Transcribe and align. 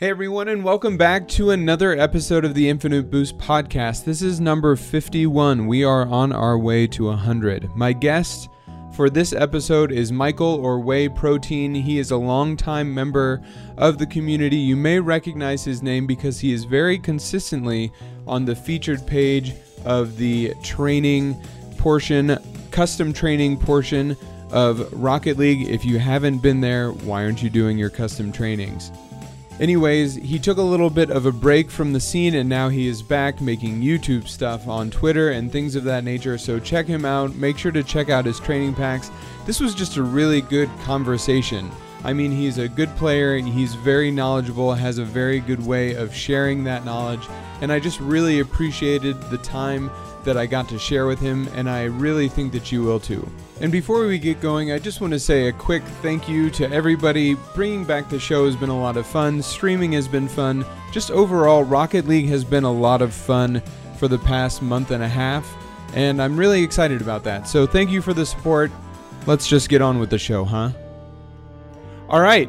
Hey 0.00 0.10
everyone, 0.10 0.46
and 0.46 0.62
welcome 0.62 0.96
back 0.96 1.26
to 1.30 1.50
another 1.50 1.98
episode 1.98 2.44
of 2.44 2.54
the 2.54 2.68
Infinite 2.68 3.10
Boost 3.10 3.36
podcast. 3.36 4.04
This 4.04 4.22
is 4.22 4.38
number 4.38 4.76
51. 4.76 5.66
We 5.66 5.82
are 5.82 6.06
on 6.06 6.32
our 6.32 6.56
way 6.56 6.86
to 6.86 7.06
100. 7.06 7.74
My 7.74 7.92
guest 7.92 8.48
for 8.94 9.10
this 9.10 9.32
episode 9.32 9.90
is 9.90 10.12
Michael 10.12 10.54
or 10.64 10.78
Whey 10.78 11.08
Protein. 11.08 11.74
He 11.74 11.98
is 11.98 12.12
a 12.12 12.16
longtime 12.16 12.94
member 12.94 13.42
of 13.76 13.98
the 13.98 14.06
community. 14.06 14.54
You 14.54 14.76
may 14.76 15.00
recognize 15.00 15.64
his 15.64 15.82
name 15.82 16.06
because 16.06 16.38
he 16.38 16.52
is 16.52 16.62
very 16.62 16.96
consistently 16.96 17.92
on 18.24 18.44
the 18.44 18.54
featured 18.54 19.04
page 19.04 19.52
of 19.84 20.16
the 20.16 20.54
training 20.62 21.34
portion, 21.76 22.38
custom 22.70 23.12
training 23.12 23.56
portion 23.56 24.16
of 24.52 24.92
Rocket 24.92 25.38
League. 25.38 25.68
If 25.68 25.84
you 25.84 25.98
haven't 25.98 26.38
been 26.38 26.60
there, 26.60 26.92
why 26.92 27.24
aren't 27.24 27.42
you 27.42 27.50
doing 27.50 27.76
your 27.76 27.90
custom 27.90 28.30
trainings? 28.30 28.92
Anyways, 29.60 30.14
he 30.14 30.38
took 30.38 30.58
a 30.58 30.62
little 30.62 30.90
bit 30.90 31.10
of 31.10 31.26
a 31.26 31.32
break 31.32 31.70
from 31.70 31.92
the 31.92 32.00
scene 32.00 32.36
and 32.36 32.48
now 32.48 32.68
he 32.68 32.86
is 32.86 33.02
back 33.02 33.40
making 33.40 33.82
YouTube 33.82 34.28
stuff 34.28 34.68
on 34.68 34.90
Twitter 34.90 35.30
and 35.30 35.50
things 35.50 35.74
of 35.74 35.84
that 35.84 36.04
nature. 36.04 36.38
So 36.38 36.60
check 36.60 36.86
him 36.86 37.04
out. 37.04 37.34
Make 37.34 37.58
sure 37.58 37.72
to 37.72 37.82
check 37.82 38.08
out 38.08 38.24
his 38.24 38.38
training 38.38 38.74
packs. 38.74 39.10
This 39.46 39.60
was 39.60 39.74
just 39.74 39.96
a 39.96 40.02
really 40.02 40.42
good 40.42 40.70
conversation. 40.84 41.70
I 42.04 42.12
mean, 42.12 42.30
he's 42.30 42.58
a 42.58 42.68
good 42.68 42.94
player, 42.96 43.34
and 43.36 43.48
he's 43.48 43.74
very 43.74 44.10
knowledgeable, 44.10 44.72
has 44.72 44.98
a 44.98 45.04
very 45.04 45.40
good 45.40 45.64
way 45.66 45.94
of 45.94 46.14
sharing 46.14 46.62
that 46.64 46.84
knowledge, 46.84 47.26
and 47.60 47.72
I 47.72 47.80
just 47.80 47.98
really 47.98 48.38
appreciated 48.38 49.20
the 49.22 49.38
time 49.38 49.90
that 50.24 50.36
I 50.36 50.46
got 50.46 50.68
to 50.68 50.78
share 50.78 51.06
with 51.06 51.18
him, 51.18 51.48
and 51.54 51.68
I 51.68 51.84
really 51.84 52.28
think 52.28 52.52
that 52.52 52.70
you 52.70 52.84
will 52.84 53.00
too. 53.00 53.28
And 53.60 53.72
before 53.72 54.06
we 54.06 54.20
get 54.20 54.40
going, 54.40 54.70
I 54.70 54.78
just 54.78 55.00
want 55.00 55.12
to 55.14 55.18
say 55.18 55.48
a 55.48 55.52
quick 55.52 55.82
thank 56.00 56.28
you 56.28 56.48
to 56.50 56.70
everybody. 56.70 57.34
Bringing 57.56 57.84
back 57.84 58.08
the 58.08 58.20
show 58.20 58.46
has 58.46 58.54
been 58.54 58.68
a 58.68 58.78
lot 58.78 58.96
of 58.96 59.04
fun, 59.04 59.42
streaming 59.42 59.92
has 59.92 60.06
been 60.06 60.28
fun. 60.28 60.64
Just 60.92 61.10
overall, 61.10 61.64
Rocket 61.64 62.06
League 62.06 62.28
has 62.28 62.44
been 62.44 62.62
a 62.62 62.72
lot 62.72 63.02
of 63.02 63.12
fun 63.12 63.60
for 63.98 64.06
the 64.06 64.18
past 64.18 64.62
month 64.62 64.92
and 64.92 65.02
a 65.02 65.08
half, 65.08 65.52
and 65.94 66.22
I'm 66.22 66.36
really 66.36 66.62
excited 66.62 67.02
about 67.02 67.24
that. 67.24 67.48
So 67.48 67.66
thank 67.66 67.90
you 67.90 68.00
for 68.00 68.14
the 68.14 68.24
support. 68.24 68.70
Let's 69.26 69.48
just 69.48 69.68
get 69.68 69.82
on 69.82 69.98
with 69.98 70.10
the 70.10 70.18
show, 70.18 70.44
huh? 70.44 70.70
All 72.08 72.20
right. 72.20 72.48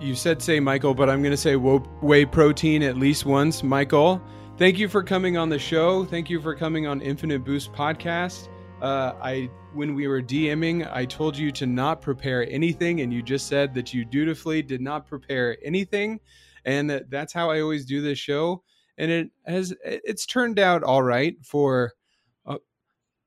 You 0.00 0.14
said 0.14 0.40
say 0.40 0.60
Michael, 0.60 0.94
but 0.94 1.10
I'm 1.10 1.20
going 1.20 1.32
to 1.32 1.36
say 1.36 1.56
whey 1.56 2.24
protein 2.24 2.82
at 2.82 2.96
least 2.96 3.26
once. 3.26 3.62
Michael, 3.62 4.22
thank 4.56 4.78
you 4.78 4.88
for 4.88 5.02
coming 5.02 5.36
on 5.36 5.50
the 5.50 5.58
show. 5.58 6.06
Thank 6.06 6.30
you 6.30 6.40
for 6.40 6.54
coming 6.54 6.86
on 6.86 7.02
Infinite 7.02 7.44
Boost 7.44 7.70
podcast. 7.74 8.48
Uh, 8.80 9.12
I 9.22 9.50
when 9.72 9.94
we 9.94 10.08
were 10.08 10.22
DMing, 10.22 10.90
I 10.92 11.04
told 11.04 11.36
you 11.36 11.50
to 11.52 11.66
not 11.66 12.00
prepare 12.00 12.48
anything, 12.50 13.00
and 13.00 13.12
you 13.12 13.22
just 13.22 13.46
said 13.46 13.74
that 13.74 13.94
you 13.94 14.04
dutifully 14.04 14.62
did 14.62 14.80
not 14.80 15.06
prepare 15.06 15.56
anything, 15.64 16.20
and 16.64 17.04
that's 17.08 17.32
how 17.32 17.50
I 17.50 17.60
always 17.60 17.84
do 17.84 18.00
this 18.00 18.18
show. 18.18 18.62
And 18.98 19.10
it 19.10 19.30
has 19.46 19.74
it's 19.84 20.26
turned 20.26 20.58
out 20.58 20.82
all 20.82 21.02
right 21.02 21.36
for. 21.44 21.92
Uh, 22.44 22.58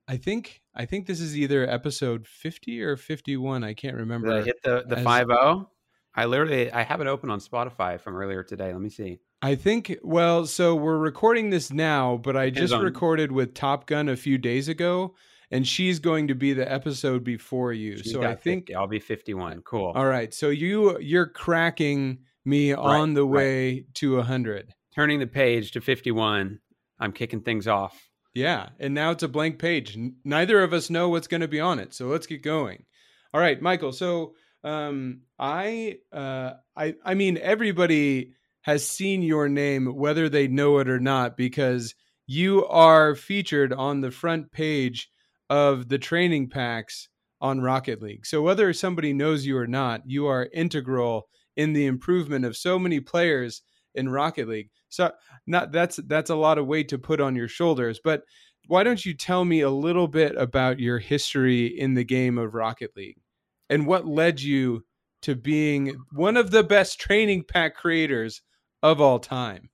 I 0.07 0.17
think 0.17 0.61
I 0.75 0.85
think 0.85 1.07
this 1.07 1.19
is 1.19 1.37
either 1.37 1.69
episode 1.69 2.27
fifty 2.27 2.81
or 2.81 2.97
fifty 2.97 3.37
one. 3.37 3.63
I 3.63 3.73
can't 3.73 3.95
remember. 3.97 4.29
Did 4.29 4.37
I 4.37 4.43
hit 4.43 4.63
the 4.63 4.83
the 4.87 5.01
five 5.01 5.27
zero. 5.27 5.69
I 6.15 6.25
literally 6.25 6.71
I 6.71 6.83
have 6.83 7.01
it 7.01 7.07
open 7.07 7.31
on 7.31 7.39
Spotify 7.39 7.99
from 7.99 8.15
earlier 8.15 8.43
today. 8.43 8.71
Let 8.71 8.81
me 8.81 8.89
see. 8.89 9.19
I 9.41 9.55
think 9.55 9.97
well, 10.03 10.45
so 10.45 10.75
we're 10.75 10.97
recording 10.97 11.49
this 11.49 11.71
now, 11.71 12.17
but 12.17 12.37
I 12.37 12.49
just 12.49 12.75
recorded 12.75 13.31
with 13.31 13.53
Top 13.53 13.87
Gun 13.87 14.07
a 14.09 14.15
few 14.15 14.37
days 14.37 14.67
ago 14.67 15.15
and 15.53 15.67
she's 15.67 15.99
going 15.99 16.29
to 16.29 16.33
be 16.33 16.53
the 16.53 16.69
episode 16.69 17.23
before 17.23 17.73
you. 17.73 17.97
She's 17.97 18.11
so 18.11 18.23
I 18.23 18.33
think 18.33 18.63
50. 18.63 18.75
I'll 18.75 18.87
be 18.87 18.99
51. 18.99 19.61
Cool. 19.61 19.93
All 19.95 20.07
right. 20.07 20.33
So 20.33 20.49
you 20.49 20.99
you're 20.99 21.27
cracking 21.27 22.19
me 22.43 22.73
right, 22.73 22.79
on 22.79 23.13
the 23.13 23.25
way 23.25 23.73
right. 23.73 23.93
to 23.95 24.15
100. 24.17 24.73
Turning 24.95 25.19
the 25.19 25.27
page 25.27 25.71
to 25.71 25.81
51. 25.81 26.59
I'm 26.99 27.11
kicking 27.11 27.41
things 27.41 27.67
off. 27.67 28.09
Yeah, 28.33 28.69
and 28.79 28.95
now 28.95 29.11
it's 29.11 29.21
a 29.21 29.27
blank 29.27 29.59
page. 29.59 29.95
Neither 30.23 30.63
of 30.63 30.73
us 30.73 30.89
know 30.89 31.09
what's 31.09 31.27
going 31.27 31.41
to 31.41 31.47
be 31.47 31.59
on 31.59 31.77
it. 31.77 31.93
So 31.93 32.07
let's 32.07 32.25
get 32.25 32.41
going. 32.41 32.85
All 33.31 33.39
right, 33.39 33.61
Michael. 33.61 33.91
So 33.91 34.33
um 34.63 35.21
I 35.37 35.97
uh 36.11 36.53
I 36.75 36.95
I 37.05 37.13
mean 37.13 37.37
everybody 37.37 38.31
has 38.61 38.87
seen 38.87 39.21
your 39.21 39.49
name 39.49 39.85
whether 39.85 40.29
they 40.29 40.47
know 40.47 40.79
it 40.79 40.89
or 40.89 40.99
not 40.99 41.37
because 41.37 41.93
you 42.25 42.65
are 42.67 43.13
featured 43.13 43.71
on 43.73 44.01
the 44.01 44.09
front 44.09 44.51
page 44.51 45.09
of 45.53 45.87
the 45.87 45.99
training 45.99 46.49
packs 46.49 47.09
on 47.39 47.61
Rocket 47.61 48.01
League. 48.01 48.25
So 48.25 48.41
whether 48.41 48.73
somebody 48.73 49.13
knows 49.13 49.45
you 49.45 49.55
or 49.55 49.67
not, 49.67 50.01
you 50.03 50.25
are 50.25 50.49
integral 50.51 51.27
in 51.55 51.73
the 51.73 51.85
improvement 51.85 52.43
of 52.43 52.57
so 52.57 52.79
many 52.79 52.99
players 52.99 53.61
in 53.93 54.09
Rocket 54.09 54.47
League. 54.47 54.71
So 54.89 55.11
not 55.45 55.71
that's 55.71 55.97
that's 56.07 56.31
a 56.31 56.35
lot 56.35 56.57
of 56.57 56.65
weight 56.65 56.89
to 56.89 56.97
put 56.97 57.21
on 57.21 57.35
your 57.35 57.47
shoulders, 57.47 57.99
but 58.03 58.23
why 58.65 58.81
don't 58.81 59.05
you 59.05 59.13
tell 59.13 59.45
me 59.45 59.61
a 59.61 59.69
little 59.69 60.07
bit 60.07 60.35
about 60.37 60.79
your 60.79 60.97
history 60.97 61.67
in 61.67 61.93
the 61.93 62.03
game 62.03 62.39
of 62.39 62.55
Rocket 62.55 62.89
League 62.95 63.21
and 63.69 63.85
what 63.85 64.07
led 64.07 64.41
you 64.41 64.83
to 65.21 65.35
being 65.35 65.95
one 66.13 66.35
of 66.35 66.49
the 66.49 66.63
best 66.63 66.99
training 66.99 67.43
pack 67.47 67.75
creators 67.75 68.41
of 68.81 68.99
all 68.99 69.19
time? 69.19 69.69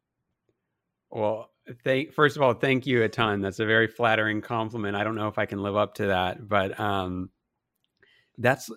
Well, 1.10 1.50
thank 1.84 2.14
first 2.14 2.36
of 2.36 2.42
all, 2.42 2.54
thank 2.54 2.86
you 2.86 3.04
a 3.04 3.10
ton. 3.10 3.42
That's 3.42 3.60
a 3.60 3.66
very 3.66 3.88
flattering 3.88 4.42
compliment. 4.42 4.96
I 4.96 5.04
don't 5.04 5.16
know 5.16 5.28
if 5.28 5.38
I 5.38 5.46
can 5.46 5.62
live 5.62 5.76
up 5.76 5.96
to 5.96 6.08
that, 6.08 6.48
but 6.48 6.80
um, 6.80 7.30
that's 8.38 8.70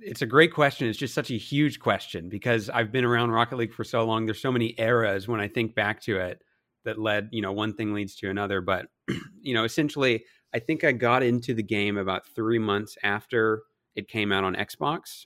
it's 0.00 0.22
a 0.22 0.26
great 0.26 0.52
question. 0.52 0.88
It's 0.88 0.98
just 0.98 1.14
such 1.14 1.30
a 1.30 1.36
huge 1.36 1.78
question 1.78 2.28
because 2.28 2.70
I've 2.70 2.90
been 2.90 3.04
around 3.04 3.30
Rocket 3.30 3.56
League 3.56 3.74
for 3.74 3.84
so 3.84 4.04
long. 4.04 4.24
There's 4.24 4.40
so 4.40 4.52
many 4.52 4.74
eras 4.78 5.28
when 5.28 5.40
I 5.40 5.48
think 5.48 5.74
back 5.74 6.00
to 6.02 6.16
it 6.16 6.42
that 6.84 6.98
led, 6.98 7.28
you 7.32 7.42
know, 7.42 7.52
one 7.52 7.74
thing 7.74 7.92
leads 7.92 8.14
to 8.16 8.30
another. 8.30 8.60
But, 8.60 8.86
you 9.40 9.54
know, 9.54 9.64
essentially, 9.64 10.24
I 10.54 10.58
think 10.58 10.84
I 10.84 10.92
got 10.92 11.22
into 11.22 11.54
the 11.54 11.62
game 11.62 11.98
about 11.98 12.26
three 12.26 12.58
months 12.58 12.96
after 13.02 13.62
it 13.94 14.08
came 14.08 14.32
out 14.32 14.44
on 14.44 14.54
Xbox. 14.54 15.24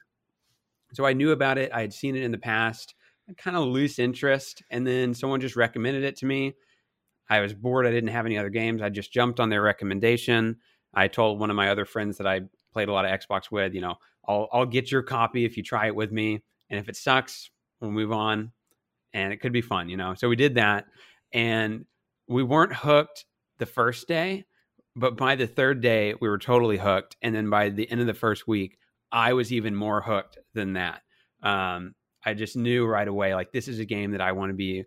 So 0.93 1.05
I 1.05 1.13
knew 1.13 1.33
about 1.33 1.59
it. 1.59 1.71
I 1.73 1.81
had 1.81 1.93
seen 1.93 2.17
it 2.17 2.23
in 2.23 2.33
the 2.33 2.39
past 2.39 2.95
kind 3.37 3.57
of 3.57 3.65
loose 3.65 3.99
interest. 3.99 4.63
And 4.71 4.87
then 4.87 5.15
someone 5.15 5.41
just 5.41 5.57
recommended 5.57 6.05
it 6.05 6.17
to 6.17 6.27
me. 6.27 6.55
I 7.29 7.41
was 7.41 7.53
bored. 7.53 7.87
I 7.87 7.91
didn't 7.91 8.11
have 8.11 8.27
any 8.27 8.39
other 8.39 8.49
games. 8.49 8.81
I 8.81 8.89
just 8.89 9.13
jumped 9.13 9.39
on 9.39 9.51
their 9.51 9.63
recommendation. 9.63 10.57
I 10.95 11.09
told 11.09 11.39
one 11.39 11.51
of 11.51 11.57
my 11.57 11.69
other 11.69 11.85
friends 11.85 12.17
that 12.19 12.27
I 12.27 12.43
played 12.73 12.89
a 12.89 12.93
lot 12.93 13.05
of 13.05 13.11
Xbox 13.11 13.51
with, 13.51 13.75
you 13.75 13.81
know, 13.81 13.97
I'll 14.27 14.49
I'll 14.53 14.67
get 14.67 14.91
your 14.91 15.03
copy 15.03 15.45
if 15.45 15.57
you 15.57 15.63
try 15.63 15.87
it 15.87 15.95
with 15.95 16.11
me. 16.11 16.43
And 16.71 16.79
if 16.79 16.89
it 16.89 16.97
sucks, 16.97 17.51
we'll 17.81 17.91
move 17.91 18.13
on. 18.13 18.53
And 19.13 19.33
it 19.33 19.39
could 19.39 19.53
be 19.53 19.63
fun, 19.63 19.89
you 19.89 19.97
know. 19.97 20.15
So 20.15 20.29
we 20.29 20.37
did 20.37 20.55
that. 20.57 20.87
And 21.33 21.85
we 22.29 22.43
weren't 22.43 22.75
hooked 22.75 23.25
the 23.59 23.67
first 23.67 24.07
day, 24.07 24.45
but 24.97 25.17
by 25.17 25.35
the 25.35 25.47
third 25.47 25.81
day, 25.81 26.15
we 26.21 26.29
were 26.29 26.39
totally 26.39 26.79
hooked. 26.79 27.17
And 27.23 27.35
then 27.35 27.51
by 27.51 27.71
the 27.71 27.91
end 27.91 28.01
of 28.01 28.07
the 28.07 28.15
first 28.15 28.47
week, 28.47 28.79
I 29.11 29.33
was 29.33 29.53
even 29.53 29.75
more 29.75 30.01
hooked 30.03 30.39
than 30.55 30.75
that. 30.75 31.03
Um, 31.43 31.95
I 32.29 32.35
just 32.35 32.57
knew 32.57 32.85
right 32.87 33.09
away 33.09 33.35
like 33.35 33.53
this 33.53 33.69
is 33.69 33.79
a 33.79 33.87
game 33.87 34.11
that 34.11 34.21
I 34.21 34.33
want 34.33 34.51
to 34.51 34.55
be 34.55 34.85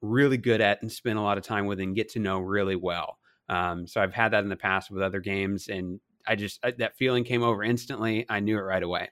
really 0.00 0.36
good 0.36 0.60
at 0.60 0.82
and 0.82 0.90
spend 0.90 1.16
a 1.16 1.22
lot 1.22 1.38
of 1.38 1.44
time 1.44 1.66
with 1.66 1.78
and 1.78 1.94
get 1.94 2.10
to 2.10 2.18
know 2.18 2.40
really 2.40 2.74
well. 2.74 3.18
Um, 3.48 3.86
so 3.86 4.00
I've 4.00 4.12
had 4.12 4.32
that 4.32 4.42
in 4.42 4.48
the 4.48 4.56
past 4.56 4.90
with 4.90 5.00
other 5.00 5.20
games, 5.20 5.68
and 5.68 6.00
I 6.26 6.34
just 6.34 6.58
I, 6.64 6.72
that 6.72 6.96
feeling 6.96 7.22
came 7.22 7.44
over 7.44 7.62
instantly. 7.62 8.26
I 8.28 8.40
knew 8.40 8.58
it 8.58 8.62
right 8.62 8.82
away. 8.82 9.10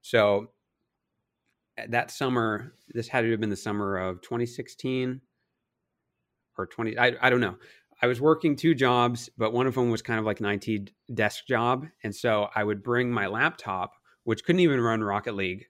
So 0.00 0.52
that 1.88 2.10
summer, 2.10 2.72
this 2.88 3.08
had 3.08 3.22
to 3.22 3.30
have 3.30 3.40
been 3.40 3.50
the 3.50 3.56
summer 3.56 3.98
of 3.98 4.22
2016 4.22 5.20
or 6.56 6.66
20. 6.66 6.98
I, 6.98 7.12
I 7.20 7.28
don't 7.28 7.40
know. 7.40 7.56
I 8.00 8.06
was 8.06 8.20
working 8.20 8.56
two 8.56 8.74
jobs, 8.74 9.28
but 9.36 9.52
one 9.52 9.66
of 9.66 9.74
them 9.74 9.90
was 9.90 10.00
kind 10.00 10.18
of 10.18 10.24
like 10.24 10.40
an 10.40 10.46
IT 10.46 10.90
desk 11.12 11.46
job, 11.46 11.86
and 12.02 12.14
so 12.14 12.48
I 12.54 12.64
would 12.64 12.82
bring 12.82 13.12
my 13.12 13.26
laptop, 13.26 13.92
which 14.24 14.44
couldn't 14.44 14.60
even 14.60 14.80
run 14.80 15.04
Rocket 15.04 15.34
League 15.34 15.66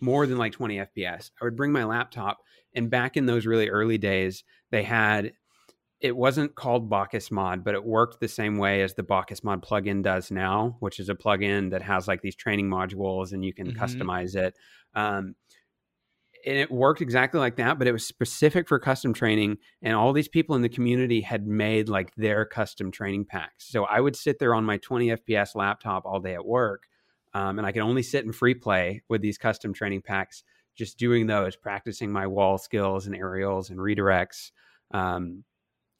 more 0.00 0.26
than 0.26 0.38
like 0.38 0.52
20 0.52 0.76
FPS. 0.76 1.30
I 1.40 1.44
would 1.44 1.56
bring 1.56 1.72
my 1.72 1.84
laptop, 1.84 2.38
and 2.74 2.90
back 2.90 3.16
in 3.16 3.26
those 3.26 3.46
really 3.46 3.68
early 3.68 3.98
days, 3.98 4.44
they 4.70 4.82
had 4.82 5.32
it 6.02 6.16
wasn't 6.16 6.56
called 6.56 6.90
BakkesMod, 6.90 7.62
but 7.62 7.74
it 7.74 7.84
worked 7.84 8.18
the 8.18 8.26
same 8.26 8.56
way 8.56 8.82
as 8.82 8.94
the 8.94 9.04
BakkesMod 9.04 9.64
plugin 9.64 10.02
does 10.02 10.32
now, 10.32 10.76
which 10.80 10.98
is 10.98 11.08
a 11.08 11.14
plugin 11.14 11.70
that 11.70 11.80
has 11.82 12.08
like 12.08 12.22
these 12.22 12.34
training 12.34 12.68
modules 12.68 13.32
and 13.32 13.44
you 13.44 13.54
can 13.54 13.68
mm-hmm. 13.68 13.80
customize 13.80 14.34
it. 14.34 14.54
Um, 14.94 15.36
and 16.44 16.56
it 16.56 16.72
worked 16.72 17.00
exactly 17.00 17.38
like 17.38 17.54
that, 17.56 17.78
but 17.78 17.86
it 17.86 17.92
was 17.92 18.04
specific 18.04 18.66
for 18.68 18.80
custom 18.80 19.14
training. 19.14 19.58
And 19.80 19.94
all 19.94 20.12
these 20.12 20.26
people 20.26 20.56
in 20.56 20.62
the 20.62 20.68
community 20.68 21.20
had 21.20 21.46
made 21.46 21.88
like 21.88 22.12
their 22.16 22.44
custom 22.44 22.90
training 22.90 23.26
packs. 23.26 23.70
So 23.70 23.84
I 23.84 24.00
would 24.00 24.16
sit 24.16 24.40
there 24.40 24.56
on 24.56 24.64
my 24.64 24.78
20 24.78 25.08
FPS 25.08 25.54
laptop 25.54 26.04
all 26.04 26.18
day 26.18 26.34
at 26.34 26.44
work 26.44 26.82
um, 27.34 27.58
and 27.58 27.66
I 27.66 27.72
can 27.72 27.82
only 27.82 28.02
sit 28.02 28.24
in 28.24 28.32
free 28.32 28.54
play 28.54 29.02
with 29.08 29.22
these 29.22 29.38
custom 29.38 29.72
training 29.72 30.02
packs, 30.02 30.44
just 30.76 30.98
doing 30.98 31.26
those, 31.26 31.56
practicing 31.56 32.12
my 32.12 32.26
wall 32.26 32.58
skills 32.58 33.06
and 33.06 33.16
aerials 33.16 33.70
and 33.70 33.78
redirects. 33.78 34.50
Um, 34.92 35.44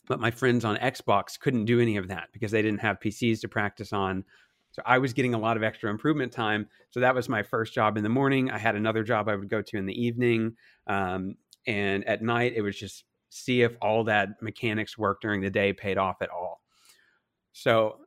but 0.08 0.20
my 0.20 0.30
friends 0.30 0.64
on 0.64 0.76
Xbox 0.76 1.38
couldn't 1.38 1.64
do 1.64 1.80
any 1.80 1.96
of 1.96 2.08
that 2.08 2.28
because 2.32 2.50
they 2.50 2.62
didn't 2.62 2.80
have 2.80 3.00
PCs 3.00 3.40
to 3.40 3.48
practice 3.48 3.92
on. 3.92 4.24
So 4.72 4.82
I 4.84 4.98
was 4.98 5.12
getting 5.12 5.34
a 5.34 5.38
lot 5.38 5.56
of 5.56 5.62
extra 5.62 5.90
improvement 5.90 6.32
time. 6.32 6.68
So 6.90 7.00
that 7.00 7.14
was 7.14 7.28
my 7.28 7.42
first 7.42 7.74
job 7.74 7.96
in 7.96 8.02
the 8.02 8.08
morning. 8.08 8.50
I 8.50 8.58
had 8.58 8.74
another 8.74 9.02
job 9.02 9.28
I 9.28 9.36
would 9.36 9.48
go 9.48 9.62
to 9.62 9.76
in 9.76 9.86
the 9.86 10.02
evening. 10.02 10.56
Um, 10.86 11.36
and 11.66 12.06
at 12.08 12.22
night, 12.22 12.54
it 12.56 12.62
was 12.62 12.76
just 12.76 13.04
see 13.28 13.62
if 13.62 13.76
all 13.80 14.04
that 14.04 14.30
mechanics 14.40 14.98
work 14.98 15.20
during 15.20 15.40
the 15.40 15.50
day 15.50 15.72
paid 15.72 15.98
off 15.98 16.20
at 16.20 16.30
all. 16.30 16.62
So 17.52 17.98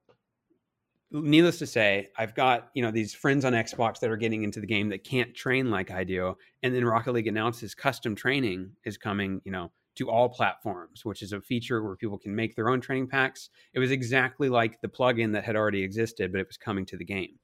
needless 1.23 1.59
to 1.59 1.67
say, 1.67 2.09
I've 2.17 2.35
got 2.35 2.69
you 2.73 2.81
know 2.81 2.91
these 2.91 3.13
friends 3.13 3.45
on 3.45 3.53
Xbox 3.53 3.99
that 3.99 4.09
are 4.09 4.17
getting 4.17 4.43
into 4.43 4.59
the 4.59 4.67
game 4.67 4.89
that 4.89 5.03
can't 5.03 5.33
train 5.33 5.71
like 5.71 5.91
I 5.91 6.03
do, 6.03 6.37
and 6.63 6.73
then 6.73 6.85
Rocket 6.85 7.13
League 7.13 7.27
announces 7.27 7.73
custom 7.75 8.15
training 8.15 8.71
is 8.85 8.97
coming, 8.97 9.41
you 9.45 9.51
know, 9.51 9.71
to 9.95 10.09
all 10.09 10.29
platforms, 10.29 11.05
which 11.05 11.21
is 11.21 11.33
a 11.33 11.41
feature 11.41 11.83
where 11.83 11.95
people 11.95 12.17
can 12.17 12.35
make 12.35 12.55
their 12.55 12.69
own 12.69 12.81
training 12.81 13.07
packs. 13.07 13.49
It 13.73 13.79
was 13.79 13.91
exactly 13.91 14.49
like 14.49 14.81
the 14.81 14.87
plugin 14.87 15.33
that 15.33 15.43
had 15.43 15.55
already 15.55 15.83
existed, 15.83 16.31
but 16.31 16.41
it 16.41 16.47
was 16.47 16.57
coming 16.57 16.85
to 16.87 16.97
the 16.97 17.05
game, 17.05 17.39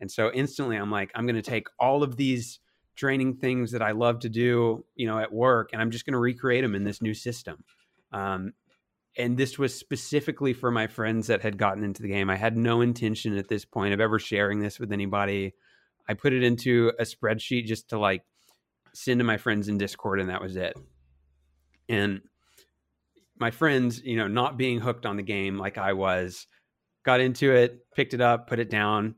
and 0.00 0.10
so 0.10 0.30
instantly 0.32 0.76
I'm 0.76 0.90
like, 0.90 1.10
I'm 1.14 1.26
going 1.26 1.36
to 1.36 1.42
take 1.42 1.68
all 1.78 2.02
of 2.02 2.16
these 2.16 2.60
training 2.94 3.36
things 3.36 3.72
that 3.72 3.82
I 3.82 3.92
love 3.92 4.18
to 4.20 4.28
do, 4.28 4.84
you 4.96 5.06
know, 5.06 5.18
at 5.18 5.32
work, 5.32 5.70
and 5.72 5.80
I'm 5.80 5.90
just 5.90 6.04
going 6.04 6.12
to 6.12 6.18
recreate 6.18 6.62
them 6.62 6.74
in 6.74 6.84
this 6.84 7.00
new 7.00 7.14
system. 7.14 7.64
Um, 8.12 8.52
and 9.16 9.36
this 9.36 9.58
was 9.58 9.74
specifically 9.74 10.52
for 10.52 10.70
my 10.70 10.86
friends 10.86 11.26
that 11.26 11.42
had 11.42 11.58
gotten 11.58 11.84
into 11.84 12.02
the 12.02 12.08
game. 12.08 12.30
I 12.30 12.36
had 12.36 12.56
no 12.56 12.80
intention 12.80 13.36
at 13.36 13.48
this 13.48 13.64
point 13.64 13.92
of 13.92 14.00
ever 14.00 14.18
sharing 14.18 14.60
this 14.60 14.80
with 14.80 14.92
anybody. 14.92 15.54
I 16.08 16.14
put 16.14 16.32
it 16.32 16.42
into 16.42 16.92
a 16.98 17.04
spreadsheet 17.04 17.66
just 17.66 17.90
to 17.90 17.98
like 17.98 18.22
send 18.94 19.20
to 19.20 19.24
my 19.24 19.36
friends 19.36 19.68
in 19.68 19.78
Discord, 19.78 20.20
and 20.20 20.30
that 20.30 20.40
was 20.40 20.56
it. 20.56 20.76
And 21.88 22.22
my 23.38 23.50
friends, 23.50 24.02
you 24.02 24.16
know, 24.16 24.28
not 24.28 24.56
being 24.56 24.80
hooked 24.80 25.04
on 25.04 25.16
the 25.16 25.22
game 25.22 25.58
like 25.58 25.76
I 25.76 25.92
was, 25.92 26.46
got 27.04 27.20
into 27.20 27.52
it, 27.52 27.80
picked 27.94 28.14
it 28.14 28.20
up, 28.20 28.46
put 28.46 28.60
it 28.60 28.70
down, 28.70 29.16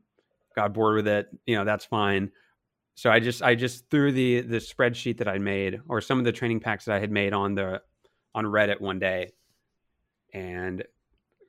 got 0.56 0.74
bored 0.74 0.96
with 0.96 1.08
it. 1.08 1.28
You 1.46 1.56
know, 1.56 1.64
that's 1.64 1.84
fine. 1.84 2.32
So 2.96 3.10
I 3.10 3.20
just 3.20 3.42
I 3.42 3.54
just 3.54 3.90
threw 3.90 4.10
the 4.10 4.40
the 4.40 4.56
spreadsheet 4.56 5.18
that 5.18 5.28
I 5.28 5.38
made 5.38 5.80
or 5.88 6.00
some 6.00 6.18
of 6.18 6.24
the 6.24 6.32
training 6.32 6.60
packs 6.60 6.86
that 6.86 6.96
I 6.96 7.00
had 7.00 7.12
made 7.12 7.32
on 7.32 7.54
the 7.54 7.80
on 8.34 8.44
Reddit 8.44 8.80
one 8.80 8.98
day 8.98 9.30
and 10.34 10.84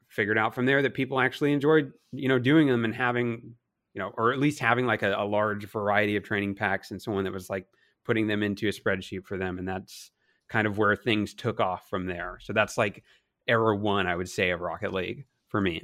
figured 0.08 0.38
out 0.38 0.56
from 0.56 0.66
there 0.66 0.82
that 0.82 0.94
people 0.94 1.20
actually 1.20 1.52
enjoyed 1.52 1.92
you 2.14 2.30
know 2.30 2.40
doing 2.40 2.68
them 2.68 2.86
and 2.86 2.96
having 2.96 3.56
you 3.94 4.00
know 4.00 4.12
or 4.18 4.32
at 4.32 4.40
least 4.40 4.60
having 4.60 4.86
like 4.86 5.02
a, 5.02 5.14
a, 5.18 5.26
large 5.26 5.66
variety 5.66 6.16
of 6.16 6.24
training 6.24 6.56
packs 6.56 6.92
and 6.92 7.02
someone 7.02 7.26
that 7.26 7.34
was 7.34 7.50
like 7.50 7.66
putting 8.06 8.28
them 8.28 8.44
into 8.44 8.68
a 8.68 8.72
spreadsheet 8.72 9.26
for 9.26 9.38
them 9.38 9.58
and 9.58 9.68
that's 9.68 10.12
kind 10.48 10.68
of 10.68 10.78
where 10.78 10.96
things 10.96 11.34
took 11.34 11.60
off 11.60 11.90
from 11.90 12.06
there. 12.06 12.38
So 12.42 12.54
that's 12.54 12.78
like 12.78 13.04
era 13.48 13.76
one 13.76 14.08
i 14.08 14.16
would 14.16 14.30
say 14.30 14.50
of 14.52 14.62
rocket 14.62 14.94
league 14.94 15.26
for 15.50 15.62
me. 15.62 15.84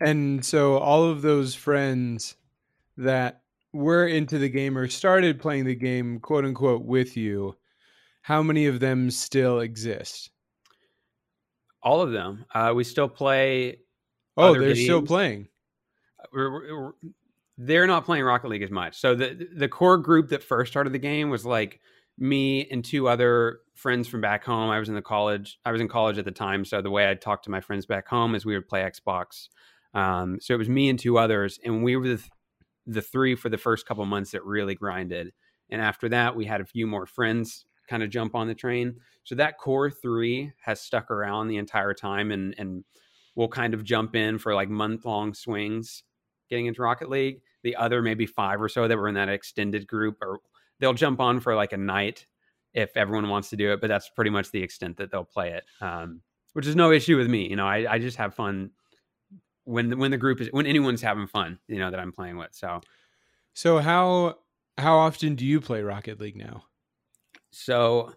And 0.00 0.44
so 0.44 0.78
all 0.78 1.04
of 1.04 1.22
those 1.22 1.54
friends 1.54 2.36
that 2.96 3.42
were 3.72 4.06
into 4.06 4.38
the 4.38 4.48
game 4.48 4.76
or 4.76 4.88
started 4.88 5.38
playing 5.38 5.64
the 5.64 5.74
game 5.74 6.20
quote 6.20 6.44
unquote 6.44 6.84
with 6.84 7.16
you 7.16 7.56
how 8.22 8.42
many 8.42 8.66
of 8.66 8.80
them 8.80 9.10
still 9.10 9.60
exist 9.60 10.30
all 11.86 12.00
of 12.02 12.10
them. 12.10 12.44
Uh, 12.52 12.72
we 12.74 12.82
still 12.82 13.08
play. 13.08 13.78
Oh, 14.36 14.52
they're 14.52 14.74
games. 14.74 14.82
still 14.82 15.02
playing. 15.02 15.46
We're, 16.32 16.50
we're, 16.50 16.92
they're 17.56 17.86
not 17.86 18.04
playing 18.04 18.24
Rocket 18.24 18.48
League 18.48 18.64
as 18.64 18.72
much. 18.72 18.98
So 18.98 19.14
the 19.14 19.48
the 19.54 19.68
core 19.68 19.96
group 19.96 20.30
that 20.30 20.42
first 20.42 20.72
started 20.72 20.92
the 20.92 20.98
game 20.98 21.30
was 21.30 21.46
like 21.46 21.80
me 22.18 22.66
and 22.70 22.84
two 22.84 23.08
other 23.08 23.60
friends 23.74 24.08
from 24.08 24.20
back 24.20 24.44
home. 24.44 24.68
I 24.68 24.80
was 24.80 24.88
in 24.88 24.96
the 24.96 25.00
college. 25.00 25.60
I 25.64 25.70
was 25.70 25.80
in 25.80 25.86
college 25.86 26.18
at 26.18 26.24
the 26.24 26.32
time, 26.32 26.64
so 26.64 26.82
the 26.82 26.90
way 26.90 27.08
I 27.08 27.14
talked 27.14 27.44
to 27.44 27.50
my 27.50 27.60
friends 27.60 27.86
back 27.86 28.08
home 28.08 28.34
is 28.34 28.44
we 28.44 28.56
would 28.56 28.68
play 28.68 28.82
Xbox. 28.82 29.48
Um, 29.94 30.38
so 30.40 30.54
it 30.54 30.58
was 30.58 30.68
me 30.68 30.88
and 30.88 30.98
two 30.98 31.18
others, 31.18 31.60
and 31.64 31.84
we 31.84 31.96
were 31.96 32.08
the, 32.08 32.22
the 32.86 33.00
three 33.00 33.36
for 33.36 33.48
the 33.48 33.56
first 33.56 33.86
couple 33.86 34.04
months 34.04 34.32
that 34.32 34.44
really 34.44 34.74
grinded. 34.74 35.32
And 35.70 35.80
after 35.80 36.08
that, 36.08 36.34
we 36.36 36.44
had 36.44 36.60
a 36.60 36.66
few 36.66 36.86
more 36.86 37.06
friends 37.06 37.64
kind 37.86 38.02
of 38.02 38.10
jump 38.10 38.34
on 38.34 38.46
the 38.46 38.54
train. 38.54 38.96
So 39.24 39.34
that 39.36 39.58
core 39.58 39.90
three 39.90 40.52
has 40.62 40.80
stuck 40.80 41.10
around 41.10 41.48
the 41.48 41.56
entire 41.56 41.94
time 41.94 42.30
and 42.30 42.54
and 42.58 42.84
we'll 43.34 43.48
kind 43.48 43.74
of 43.74 43.84
jump 43.84 44.16
in 44.16 44.38
for 44.38 44.54
like 44.54 44.68
month 44.68 45.04
long 45.04 45.34
swings 45.34 46.02
getting 46.48 46.66
into 46.66 46.82
Rocket 46.82 47.10
League. 47.10 47.40
The 47.62 47.76
other 47.76 48.02
maybe 48.02 48.26
five 48.26 48.62
or 48.62 48.68
so 48.68 48.86
that 48.86 48.96
were 48.96 49.08
in 49.08 49.14
that 49.14 49.28
extended 49.28 49.86
group 49.86 50.18
or 50.22 50.38
they'll 50.78 50.94
jump 50.94 51.20
on 51.20 51.40
for 51.40 51.54
like 51.54 51.72
a 51.72 51.76
night 51.76 52.26
if 52.72 52.96
everyone 52.96 53.28
wants 53.28 53.50
to 53.50 53.56
do 53.56 53.72
it, 53.72 53.80
but 53.80 53.88
that's 53.88 54.10
pretty 54.10 54.30
much 54.30 54.50
the 54.50 54.62
extent 54.62 54.98
that 54.98 55.10
they'll 55.10 55.24
play 55.24 55.52
it. 55.52 55.64
Um, 55.80 56.20
which 56.52 56.66
is 56.66 56.76
no 56.76 56.92
issue 56.92 57.16
with 57.16 57.28
me. 57.28 57.48
You 57.48 57.56
know, 57.56 57.66
I, 57.66 57.94
I 57.94 57.98
just 57.98 58.16
have 58.18 58.34
fun 58.34 58.70
when 59.64 59.90
the, 59.90 59.96
when 59.96 60.10
the 60.10 60.18
group 60.18 60.40
is 60.40 60.48
when 60.52 60.66
anyone's 60.66 61.02
having 61.02 61.26
fun, 61.26 61.58
you 61.68 61.78
know, 61.78 61.90
that 61.90 62.00
I'm 62.00 62.12
playing 62.12 62.36
with. 62.36 62.54
So 62.54 62.80
So 63.56 63.78
how 63.78 64.36
how 64.78 64.98
often 64.98 65.34
do 65.34 65.46
you 65.46 65.62
play 65.62 65.82
Rocket 65.82 66.20
League 66.20 66.36
now? 66.36 66.64
So, 67.58 68.12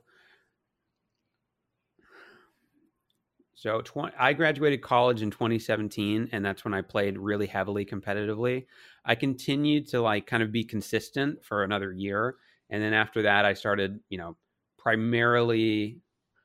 so 3.56 3.82
20, 3.82 4.14
I 4.20 4.34
graduated 4.34 4.82
college 4.82 5.22
in 5.22 5.32
2017, 5.32 6.30
and 6.34 6.44
that's 6.44 6.66
when 6.66 6.74
I 6.74 6.82
played 6.82 7.18
really 7.18 7.48
heavily 7.48 7.86
competitively. 7.86 8.66
I 9.06 9.16
continued 9.16 9.88
to 9.90 10.02
like 10.02 10.28
kind 10.28 10.44
of 10.44 10.52
be 10.52 10.66
consistent 10.66 11.44
for 11.44 11.64
another 11.64 11.94
year, 11.94 12.36
and 12.70 12.84
then 12.84 12.94
after 12.94 13.22
that, 13.22 13.46
I 13.46 13.54
started, 13.54 14.02
you 14.10 14.18
know, 14.18 14.36
primarily. 14.78 16.02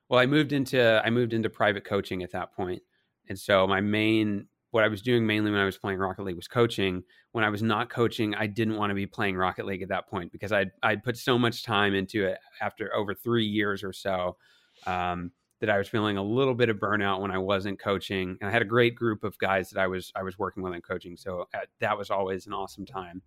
Well, 0.08 0.20
I 0.20 0.26
moved 0.26 0.52
into 0.52 1.02
I 1.04 1.10
moved 1.10 1.32
into 1.32 1.50
private 1.50 1.84
coaching 1.84 2.22
at 2.22 2.30
that 2.30 2.54
point, 2.54 2.82
and 3.28 3.36
so 3.38 3.66
my 3.66 3.80
main 3.80 4.46
what 4.74 4.82
I 4.82 4.88
was 4.88 5.02
doing 5.02 5.24
mainly 5.24 5.52
when 5.52 5.60
I 5.60 5.64
was 5.64 5.78
playing 5.78 6.00
Rocket 6.00 6.24
League 6.24 6.34
was 6.34 6.48
coaching. 6.48 7.04
When 7.30 7.44
I 7.44 7.48
was 7.48 7.62
not 7.62 7.90
coaching, 7.90 8.34
I 8.34 8.48
didn't 8.48 8.76
want 8.76 8.90
to 8.90 8.94
be 8.94 9.06
playing 9.06 9.36
Rocket 9.36 9.66
League 9.66 9.82
at 9.82 9.88
that 9.90 10.08
point 10.08 10.32
because 10.32 10.50
I'd 10.50 10.72
I'd 10.82 11.04
put 11.04 11.16
so 11.16 11.38
much 11.38 11.62
time 11.62 11.94
into 11.94 12.26
it 12.26 12.38
after 12.60 12.92
over 12.92 13.14
three 13.14 13.46
years 13.46 13.84
or 13.84 13.92
so 13.92 14.36
um, 14.84 15.30
that 15.60 15.70
I 15.70 15.78
was 15.78 15.86
feeling 15.86 16.16
a 16.16 16.22
little 16.24 16.56
bit 16.56 16.70
of 16.70 16.78
burnout 16.78 17.20
when 17.20 17.30
I 17.30 17.38
wasn't 17.38 17.78
coaching. 17.78 18.36
And 18.40 18.50
I 18.50 18.52
had 18.52 18.62
a 18.62 18.66
great 18.66 18.96
group 18.96 19.22
of 19.22 19.38
guys 19.38 19.70
that 19.70 19.80
I 19.80 19.86
was 19.86 20.10
I 20.16 20.24
was 20.24 20.40
working 20.40 20.64
with 20.64 20.72
and 20.72 20.82
coaching, 20.82 21.16
so 21.16 21.46
uh, 21.54 21.60
that 21.78 21.96
was 21.96 22.10
always 22.10 22.48
an 22.48 22.52
awesome 22.52 22.84
time. 22.84 23.22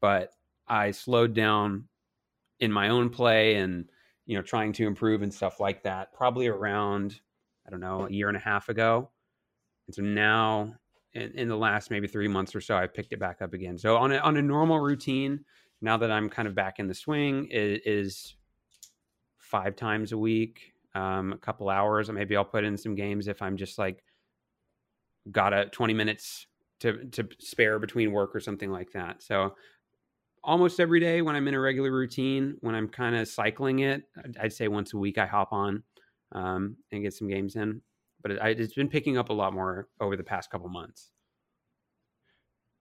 But 0.00 0.32
I 0.66 0.90
slowed 0.90 1.34
down 1.34 1.84
in 2.58 2.72
my 2.72 2.88
own 2.88 3.10
play 3.10 3.54
and 3.54 3.88
you 4.26 4.36
know 4.36 4.42
trying 4.42 4.72
to 4.72 4.88
improve 4.88 5.22
and 5.22 5.32
stuff 5.32 5.60
like 5.60 5.84
that. 5.84 6.12
Probably 6.12 6.48
around 6.48 7.20
I 7.64 7.70
don't 7.70 7.78
know 7.78 8.08
a 8.08 8.10
year 8.10 8.26
and 8.26 8.36
a 8.36 8.40
half 8.40 8.68
ago 8.68 9.12
and 9.90 9.94
so 9.96 10.02
now, 10.02 10.76
in, 11.14 11.32
in 11.32 11.48
the 11.48 11.56
last 11.56 11.90
maybe 11.90 12.06
three 12.06 12.28
months 12.28 12.54
or 12.54 12.60
so, 12.60 12.76
I've 12.76 12.94
picked 12.94 13.12
it 13.12 13.18
back 13.18 13.42
up 13.42 13.54
again. 13.54 13.76
So 13.76 13.96
on 13.96 14.12
a, 14.12 14.18
on 14.18 14.36
a 14.36 14.42
normal 14.42 14.78
routine, 14.78 15.44
now 15.80 15.96
that 15.96 16.12
I'm 16.12 16.28
kind 16.30 16.46
of 16.46 16.54
back 16.54 16.78
in 16.78 16.86
the 16.86 16.94
swing, 16.94 17.48
is, 17.50 17.80
is 17.84 18.34
five 19.38 19.74
times 19.74 20.12
a 20.12 20.18
week, 20.18 20.74
um, 20.94 21.32
a 21.32 21.38
couple 21.38 21.68
hours. 21.68 22.08
Maybe 22.08 22.36
I'll 22.36 22.44
put 22.44 22.62
in 22.62 22.76
some 22.76 22.94
games 22.94 23.26
if 23.26 23.42
I'm 23.42 23.56
just 23.56 23.78
like 23.78 24.04
got 25.32 25.52
a 25.52 25.66
20 25.66 25.92
minutes 25.92 26.46
to 26.80 27.04
to 27.06 27.28
spare 27.40 27.80
between 27.80 28.12
work 28.12 28.34
or 28.34 28.38
something 28.38 28.70
like 28.70 28.92
that. 28.92 29.24
So 29.24 29.56
almost 30.44 30.78
every 30.78 31.00
day 31.00 31.20
when 31.20 31.34
I'm 31.34 31.48
in 31.48 31.54
a 31.54 31.60
regular 31.60 31.90
routine, 31.90 32.58
when 32.60 32.76
I'm 32.76 32.88
kind 32.88 33.16
of 33.16 33.26
cycling 33.26 33.80
it, 33.80 34.04
I'd 34.40 34.52
say 34.52 34.68
once 34.68 34.94
a 34.94 34.98
week 34.98 35.18
I 35.18 35.26
hop 35.26 35.52
on 35.52 35.82
um, 36.30 36.76
and 36.92 37.02
get 37.02 37.12
some 37.12 37.26
games 37.26 37.56
in 37.56 37.82
but 38.22 38.32
it, 38.32 38.58
has 38.58 38.72
been 38.72 38.88
picking 38.88 39.16
up 39.18 39.30
a 39.30 39.32
lot 39.32 39.52
more 39.52 39.88
over 40.00 40.16
the 40.16 40.24
past 40.24 40.50
couple 40.50 40.68
months. 40.68 41.10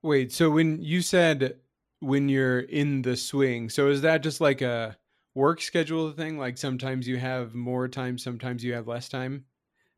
Wait, 0.02 0.32
so 0.32 0.50
when 0.50 0.82
you 0.82 1.02
said 1.02 1.56
when 2.00 2.30
you're 2.30 2.60
in 2.60 3.02
the 3.02 3.18
swing, 3.18 3.70
so 3.70 3.90
is 3.90 4.02
that 4.02 4.24
just 4.24 4.40
like 4.40 4.62
a 4.62 4.98
work 5.36 5.62
schedule 5.62 6.12
thing? 6.12 6.38
Like 6.38 6.58
sometimes 6.58 7.08
you 7.08 7.18
have 7.18 7.54
more 7.54 7.88
time, 7.88 8.18
sometimes 8.18 8.64
you 8.64 8.74
have 8.74 8.88
less 8.88 9.10
time? 9.10 9.46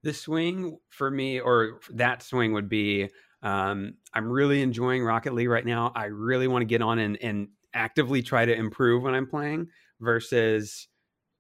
The 0.04 0.14
swing 0.14 0.80
for 0.90 1.12
me, 1.12 1.40
or 1.40 1.80
that 1.92 2.24
swing 2.24 2.54
would 2.54 2.70
be 2.70 3.10
um, 3.44 3.96
I'm 4.14 4.30
really 4.30 4.62
enjoying 4.62 5.04
Rocket 5.04 5.34
League 5.34 5.50
right 5.50 5.66
now. 5.66 5.92
I 5.96 6.06
really 6.06 6.48
want 6.48 6.62
to 6.62 6.68
get 6.68 6.82
on 6.82 7.00
and, 7.00 7.18
and 7.22 7.50
actively 7.74 8.22
try 8.22 8.46
to 8.46 8.56
improve 8.56 9.04
when 9.04 9.14
I'm 9.14 9.28
playing 9.28 9.68
versus 10.00 10.88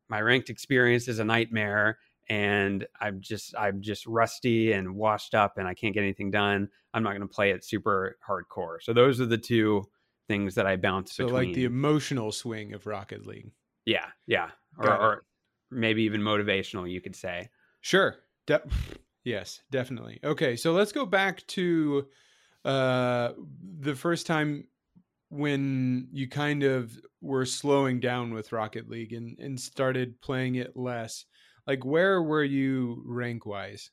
my 0.09 0.21
ranked 0.21 0.49
experience 0.49 1.07
is 1.07 1.19
a 1.19 1.23
nightmare 1.23 1.97
and 2.29 2.85
I'm 2.99 3.21
just 3.21 3.55
I'm 3.57 3.81
just 3.81 4.05
rusty 4.05 4.73
and 4.73 4.95
washed 4.95 5.35
up 5.35 5.57
and 5.57 5.67
I 5.67 5.73
can't 5.73 5.93
get 5.93 6.01
anything 6.01 6.31
done. 6.31 6.69
I'm 6.93 7.03
not 7.03 7.11
going 7.11 7.21
to 7.21 7.27
play 7.27 7.51
it 7.51 7.63
super 7.63 8.17
hardcore. 8.27 8.77
So 8.81 8.93
those 8.93 9.19
are 9.21 9.25
the 9.25 9.37
two 9.37 9.83
things 10.27 10.55
that 10.55 10.65
I 10.65 10.75
bounce 10.75 11.13
so 11.13 11.25
between. 11.25 11.47
like 11.47 11.55
the 11.55 11.65
emotional 11.65 12.31
swing 12.31 12.73
of 12.73 12.85
Rocket 12.85 13.25
League. 13.25 13.51
Yeah, 13.85 14.05
yeah, 14.27 14.49
or, 14.77 14.89
or 14.89 15.23
maybe 15.71 16.03
even 16.03 16.21
motivational, 16.21 16.89
you 16.89 17.01
could 17.01 17.15
say. 17.15 17.49
Sure. 17.81 18.15
De- 18.45 18.61
yes, 19.23 19.61
definitely. 19.71 20.19
Okay, 20.23 20.55
so 20.55 20.71
let's 20.71 20.91
go 20.91 21.05
back 21.05 21.45
to 21.47 22.07
uh, 22.63 23.31
the 23.79 23.95
first 23.95 24.27
time 24.27 24.67
when 25.29 26.07
you 26.11 26.27
kind 26.27 26.63
of 26.63 26.99
were 27.21 27.45
slowing 27.45 27.99
down 27.99 28.33
with 28.33 28.51
Rocket 28.51 28.89
League 28.89 29.13
and, 29.13 29.39
and 29.39 29.59
started 29.59 30.19
playing 30.21 30.55
it 30.55 30.75
less 30.75 31.25
like 31.71 31.85
where 31.85 32.21
were 32.21 32.43
you 32.43 33.01
rank 33.05 33.45
wise 33.45 33.91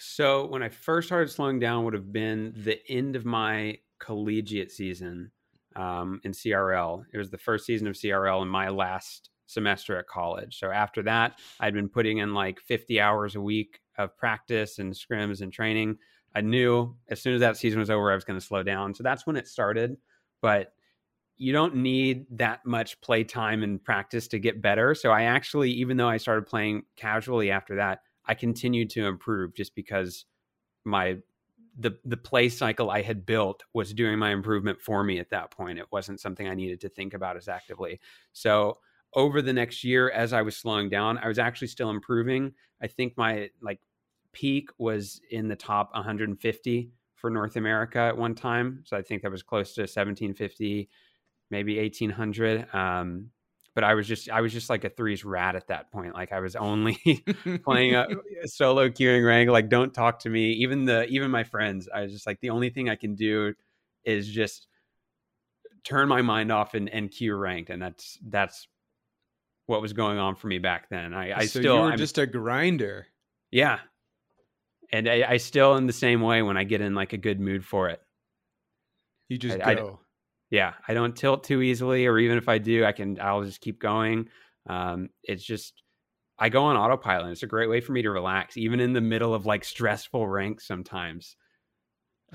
So 0.00 0.46
when 0.46 0.60
I 0.60 0.70
first 0.70 1.06
started 1.06 1.30
slowing 1.30 1.60
down 1.60 1.84
would 1.84 1.94
have 1.94 2.12
been 2.12 2.52
the 2.56 2.80
end 2.88 3.14
of 3.14 3.24
my 3.24 3.78
collegiate 4.00 4.72
season 4.72 5.30
um, 5.76 6.20
in 6.24 6.32
CRL. 6.32 7.04
It 7.12 7.18
was 7.18 7.30
the 7.30 7.38
first 7.38 7.64
season 7.64 7.86
of 7.86 7.94
CRL 7.94 8.42
in 8.42 8.48
my 8.48 8.70
last 8.70 9.30
semester 9.46 9.96
at 9.98 10.08
college. 10.08 10.58
So 10.58 10.72
after 10.72 11.00
that, 11.04 11.38
I'd 11.60 11.74
been 11.74 11.88
putting 11.88 12.18
in 12.18 12.34
like 12.34 12.58
50 12.58 13.00
hours 13.00 13.36
a 13.36 13.40
week 13.40 13.78
of 13.98 14.16
practice 14.16 14.80
and 14.80 14.92
scrims 14.92 15.42
and 15.42 15.52
training. 15.52 15.98
I 16.34 16.40
knew 16.40 16.96
as 17.08 17.22
soon 17.22 17.34
as 17.34 17.40
that 17.40 17.56
season 17.56 17.78
was 17.78 17.90
over, 17.90 18.10
I 18.10 18.16
was 18.16 18.24
going 18.24 18.40
to 18.40 18.44
slow 18.44 18.64
down. 18.64 18.94
So 18.94 19.04
that's 19.04 19.28
when 19.28 19.36
it 19.36 19.46
started. 19.46 19.96
But 20.42 20.72
you 21.40 21.54
don't 21.54 21.74
need 21.74 22.26
that 22.32 22.66
much 22.66 23.00
play 23.00 23.24
time 23.24 23.62
and 23.62 23.82
practice 23.82 24.28
to 24.28 24.38
get 24.38 24.60
better. 24.60 24.94
So 24.94 25.10
I 25.10 25.22
actually, 25.22 25.70
even 25.70 25.96
though 25.96 26.08
I 26.08 26.18
started 26.18 26.46
playing 26.46 26.82
casually 26.96 27.50
after 27.50 27.76
that, 27.76 28.00
I 28.26 28.34
continued 28.34 28.90
to 28.90 29.06
improve 29.06 29.54
just 29.54 29.74
because 29.74 30.26
my 30.84 31.16
the 31.78 31.96
the 32.04 32.18
play 32.18 32.50
cycle 32.50 32.90
I 32.90 33.00
had 33.00 33.24
built 33.24 33.62
was 33.72 33.94
doing 33.94 34.18
my 34.18 34.32
improvement 34.32 34.82
for 34.82 35.02
me 35.02 35.18
at 35.18 35.30
that 35.30 35.50
point. 35.50 35.78
It 35.78 35.86
wasn't 35.90 36.20
something 36.20 36.46
I 36.46 36.54
needed 36.54 36.78
to 36.82 36.90
think 36.90 37.14
about 37.14 37.38
as 37.38 37.48
actively. 37.48 38.00
So 38.34 38.76
over 39.14 39.40
the 39.40 39.54
next 39.54 39.82
year, 39.82 40.10
as 40.10 40.34
I 40.34 40.42
was 40.42 40.58
slowing 40.58 40.90
down, 40.90 41.16
I 41.16 41.28
was 41.28 41.38
actually 41.38 41.68
still 41.68 41.88
improving. 41.88 42.52
I 42.82 42.86
think 42.86 43.16
my 43.16 43.48
like 43.62 43.80
peak 44.34 44.68
was 44.76 45.22
in 45.30 45.48
the 45.48 45.56
top 45.56 45.94
150 45.94 46.92
for 47.14 47.30
North 47.30 47.56
America 47.56 47.98
at 47.98 48.16
one 48.16 48.34
time. 48.34 48.82
So 48.84 48.94
I 48.94 49.00
think 49.00 49.22
that 49.22 49.30
was 49.30 49.42
close 49.42 49.72
to 49.74 49.82
1750, 49.82 50.90
maybe 51.50 51.78
1800. 51.78 52.72
Um, 52.74 53.30
but 53.74 53.84
I 53.84 53.94
was 53.94 54.06
just 54.06 54.28
I 54.28 54.40
was 54.40 54.52
just 54.52 54.68
like 54.68 54.84
a 54.84 54.90
threes 54.90 55.24
rat 55.24 55.54
at 55.54 55.68
that 55.68 55.90
point. 55.92 56.14
Like 56.14 56.32
I 56.32 56.40
was 56.40 56.56
only 56.56 56.96
playing 57.64 57.94
a, 57.94 58.06
a, 58.44 58.48
solo 58.48 58.88
queuing 58.88 59.24
rank. 59.24 59.48
Like 59.48 59.68
don't 59.68 59.94
talk 59.94 60.20
to 60.20 60.28
me. 60.28 60.52
Even 60.54 60.84
the 60.84 61.06
even 61.06 61.30
my 61.30 61.44
friends. 61.44 61.88
I 61.92 62.02
was 62.02 62.12
just 62.12 62.26
like 62.26 62.40
the 62.40 62.50
only 62.50 62.70
thing 62.70 62.88
I 62.88 62.96
can 62.96 63.14
do 63.14 63.54
is 64.04 64.28
just 64.28 64.66
turn 65.84 66.08
my 66.08 66.22
mind 66.22 66.50
off 66.50 66.74
and, 66.74 66.88
and 66.88 67.10
queue 67.10 67.34
ranked, 67.34 67.70
and 67.70 67.80
that's 67.80 68.18
that's 68.28 68.66
what 69.66 69.80
was 69.80 69.92
going 69.92 70.18
on 70.18 70.34
for 70.34 70.48
me 70.48 70.58
back 70.58 70.88
then. 70.90 71.14
I, 71.14 71.38
I 71.38 71.40
so 71.46 71.60
still 71.60 71.76
you 71.76 71.82
were 71.82 71.92
I'm, 71.92 71.98
just 71.98 72.18
a 72.18 72.26
grinder. 72.26 73.06
Yeah, 73.52 73.78
and 74.92 75.08
I, 75.08 75.24
I, 75.28 75.36
still 75.36 75.76
in 75.76 75.86
the 75.86 75.92
same 75.92 76.20
way 76.20 76.42
when 76.42 76.56
I 76.56 76.64
get 76.64 76.80
in 76.80 76.94
like 76.94 77.12
a 77.12 77.16
good 77.16 77.40
mood 77.40 77.64
for 77.64 77.88
it. 77.88 78.00
You 79.28 79.38
just 79.38 79.60
I, 79.60 79.74
go. 79.74 80.00
Yeah, 80.50 80.74
I 80.86 80.94
don't 80.94 81.16
tilt 81.16 81.44
too 81.44 81.62
easily, 81.62 82.06
or 82.06 82.18
even 82.18 82.38
if 82.38 82.48
I 82.48 82.58
do, 82.58 82.84
I 82.84 82.92
can. 82.92 83.18
I'll 83.20 83.44
just 83.44 83.60
keep 83.60 83.80
going. 83.80 84.28
Um, 84.68 85.10
it's 85.22 85.44
just 85.44 85.82
I 86.38 86.48
go 86.48 86.64
on 86.64 86.76
autopilot. 86.76 87.32
It's 87.32 87.42
a 87.42 87.46
great 87.46 87.68
way 87.68 87.80
for 87.80 87.92
me 87.92 88.02
to 88.02 88.10
relax, 88.10 88.56
even 88.56 88.80
in 88.80 88.92
the 88.92 89.00
middle 89.00 89.34
of 89.34 89.46
like 89.46 89.64
stressful 89.64 90.28
ranks. 90.28 90.66
Sometimes 90.66 91.36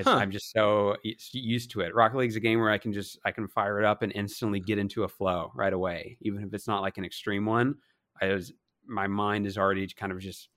huh. 0.04 0.16
I'm 0.16 0.32
just 0.32 0.52
so 0.52 0.96
used 1.04 1.72
to 1.72 1.82
it. 1.82 1.96
Rocket 1.96 2.18
League's 2.18 2.36
a 2.36 2.42
game 2.42 2.60
where 2.60 2.72
I 2.72 2.78
can 2.78 2.92
just 2.92 3.20
I 3.24 3.32
can 3.32 3.48
fire 3.48 3.80
it 3.80 3.86
up 3.86 4.02
and 4.02 4.12
instantly 4.14 4.60
get 4.60 4.78
into 4.78 5.04
a 5.04 5.08
flow 5.08 5.52
right 5.56 5.72
away, 5.72 6.18
even 6.22 6.44
if 6.44 6.54
it's 6.54 6.68
not 6.68 6.82
like 6.82 6.98
an 6.98 7.06
extreme 7.06 7.46
one. 7.46 7.76
I 8.22 8.28
was 8.28 8.52
my 8.86 9.08
mind 9.08 9.46
is 9.46 9.58
already 9.58 9.88
kind 9.88 10.12
of 10.12 10.20
just 10.20 10.50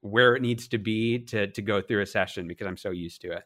where 0.00 0.36
it 0.36 0.42
needs 0.42 0.68
to 0.68 0.78
be 0.78 1.18
to 1.18 1.46
to 1.48 1.62
go 1.62 1.80
through 1.80 2.02
a 2.02 2.06
session 2.06 2.46
because 2.46 2.66
I'm 2.66 2.76
so 2.76 2.90
used 2.90 3.22
to 3.22 3.32
it. 3.32 3.44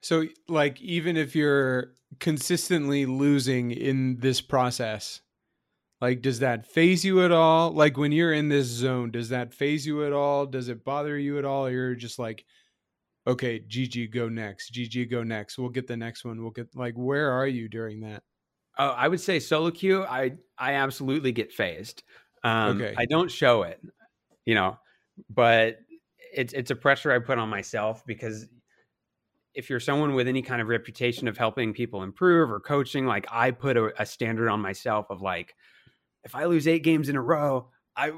So 0.00 0.24
like 0.48 0.80
even 0.80 1.16
if 1.16 1.36
you're 1.36 1.92
consistently 2.18 3.06
losing 3.06 3.70
in 3.70 4.18
this 4.20 4.40
process, 4.40 5.20
like 6.00 6.22
does 6.22 6.38
that 6.40 6.66
faze 6.66 7.04
you 7.04 7.24
at 7.24 7.32
all? 7.32 7.72
Like 7.72 7.98
when 7.98 8.12
you're 8.12 8.32
in 8.32 8.48
this 8.48 8.66
zone, 8.66 9.10
does 9.10 9.28
that 9.28 9.52
faze 9.52 9.86
you 9.86 10.06
at 10.06 10.12
all? 10.12 10.46
Does 10.46 10.68
it 10.68 10.84
bother 10.84 11.18
you 11.18 11.38
at 11.38 11.44
all? 11.44 11.66
Or 11.66 11.70
you're 11.70 11.94
just 11.94 12.18
like, 12.18 12.44
okay, 13.26 13.60
GG 13.60 14.12
go 14.12 14.28
next, 14.28 14.72
GG 14.72 15.10
go 15.10 15.22
next. 15.22 15.58
We'll 15.58 15.68
get 15.68 15.86
the 15.86 15.96
next 15.96 16.24
one. 16.24 16.40
We'll 16.40 16.52
get 16.52 16.74
like 16.74 16.94
where 16.94 17.30
are 17.30 17.46
you 17.46 17.68
during 17.68 18.00
that? 18.00 18.22
Oh, 18.78 18.88
I 18.88 19.08
would 19.08 19.20
say 19.20 19.38
solo 19.40 19.70
queue. 19.70 20.04
I 20.04 20.32
I 20.56 20.74
absolutely 20.74 21.32
get 21.32 21.52
fazed. 21.52 22.02
Um, 22.42 22.80
okay. 22.80 22.94
I 22.96 23.04
don't 23.04 23.30
show 23.30 23.62
it, 23.62 23.80
you 24.46 24.54
know, 24.54 24.78
but 25.28 25.80
it's 26.34 26.54
it's 26.54 26.70
a 26.70 26.76
pressure 26.76 27.12
I 27.12 27.18
put 27.18 27.38
on 27.38 27.50
myself 27.50 28.06
because 28.06 28.46
if 29.54 29.68
you're 29.68 29.80
someone 29.80 30.14
with 30.14 30.28
any 30.28 30.42
kind 30.42 30.60
of 30.60 30.68
reputation 30.68 31.28
of 31.28 31.36
helping 31.36 31.72
people 31.72 32.02
improve 32.02 32.50
or 32.50 32.60
coaching, 32.60 33.06
like 33.06 33.26
I 33.30 33.50
put 33.50 33.76
a, 33.76 33.90
a, 34.00 34.06
standard 34.06 34.48
on 34.48 34.60
myself 34.60 35.06
of 35.10 35.22
like, 35.22 35.54
if 36.24 36.34
I 36.34 36.44
lose 36.44 36.68
eight 36.68 36.84
games 36.84 37.08
in 37.08 37.16
a 37.16 37.22
row, 37.22 37.68
I 37.96 38.12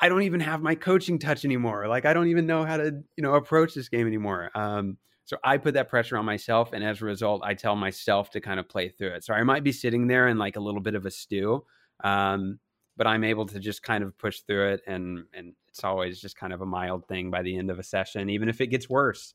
I 0.00 0.08
don't 0.08 0.22
even 0.22 0.40
have 0.40 0.60
my 0.62 0.74
coaching 0.74 1.18
touch 1.18 1.44
anymore. 1.44 1.88
Like 1.88 2.04
I 2.04 2.12
don't 2.12 2.28
even 2.28 2.46
know 2.46 2.64
how 2.64 2.76
to 2.76 3.02
you 3.16 3.22
know 3.22 3.34
approach 3.34 3.74
this 3.74 3.88
game 3.88 4.06
anymore. 4.06 4.50
Um, 4.54 4.98
so 5.24 5.36
I 5.42 5.56
put 5.58 5.74
that 5.74 5.88
pressure 5.88 6.16
on 6.16 6.24
myself, 6.24 6.72
and 6.72 6.84
as 6.84 7.02
a 7.02 7.04
result, 7.04 7.42
I 7.44 7.54
tell 7.54 7.74
myself 7.74 8.30
to 8.30 8.40
kind 8.40 8.60
of 8.60 8.68
play 8.68 8.90
through 8.90 9.14
it. 9.14 9.24
So 9.24 9.34
I 9.34 9.42
might 9.42 9.64
be 9.64 9.72
sitting 9.72 10.06
there 10.06 10.28
in 10.28 10.38
like 10.38 10.56
a 10.56 10.60
little 10.60 10.80
bit 10.80 10.94
of 10.94 11.04
a 11.04 11.10
stew, 11.10 11.64
um, 12.04 12.60
but 12.96 13.06
I'm 13.06 13.24
able 13.24 13.46
to 13.46 13.58
just 13.58 13.82
kind 13.82 14.04
of 14.04 14.16
push 14.18 14.40
through 14.40 14.74
it, 14.74 14.82
and 14.86 15.24
and 15.34 15.54
it's 15.68 15.82
always 15.82 16.20
just 16.20 16.36
kind 16.36 16.52
of 16.52 16.60
a 16.60 16.66
mild 16.66 17.08
thing 17.08 17.30
by 17.30 17.42
the 17.42 17.56
end 17.56 17.70
of 17.70 17.78
a 17.78 17.82
session, 17.82 18.30
even 18.30 18.48
if 18.48 18.60
it 18.60 18.68
gets 18.68 18.88
worse. 18.88 19.34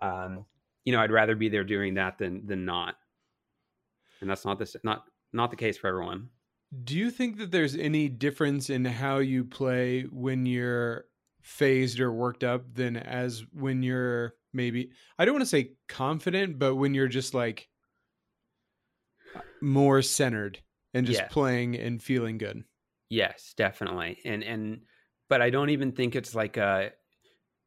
Um, 0.00 0.44
you 0.84 0.92
know, 0.92 1.00
I'd 1.00 1.10
rather 1.10 1.34
be 1.34 1.48
there 1.48 1.64
doing 1.64 1.94
that 1.94 2.18
than 2.18 2.46
than 2.46 2.64
not. 2.64 2.96
And 4.20 4.28
that's 4.30 4.44
not 4.44 4.58
this 4.58 4.76
not 4.84 5.04
not 5.32 5.50
the 5.50 5.56
case 5.56 5.76
for 5.76 5.88
everyone. 5.88 6.28
Do 6.82 6.96
you 6.96 7.10
think 7.10 7.38
that 7.38 7.50
there's 7.50 7.76
any 7.76 8.08
difference 8.08 8.70
in 8.70 8.84
how 8.84 9.18
you 9.18 9.44
play 9.44 10.02
when 10.02 10.46
you're 10.46 11.04
fazed 11.42 12.00
or 12.00 12.10
worked 12.12 12.42
up 12.42 12.74
than 12.74 12.96
as 12.96 13.44
when 13.52 13.82
you're 13.82 14.34
maybe 14.52 14.90
I 15.18 15.24
don't 15.24 15.34
want 15.34 15.42
to 15.42 15.50
say 15.50 15.72
confident, 15.88 16.58
but 16.58 16.76
when 16.76 16.94
you're 16.94 17.08
just 17.08 17.34
like 17.34 17.68
uh, 19.34 19.40
more 19.60 20.02
centered 20.02 20.60
and 20.94 21.06
just 21.06 21.28
playing 21.30 21.76
and 21.76 22.02
feeling 22.02 22.38
good? 22.38 22.64
Yes, 23.10 23.54
definitely. 23.56 24.18
And 24.24 24.42
and 24.42 24.82
but 25.28 25.42
I 25.42 25.50
don't 25.50 25.70
even 25.70 25.92
think 25.92 26.16
it's 26.16 26.34
like 26.34 26.56
a 26.56 26.92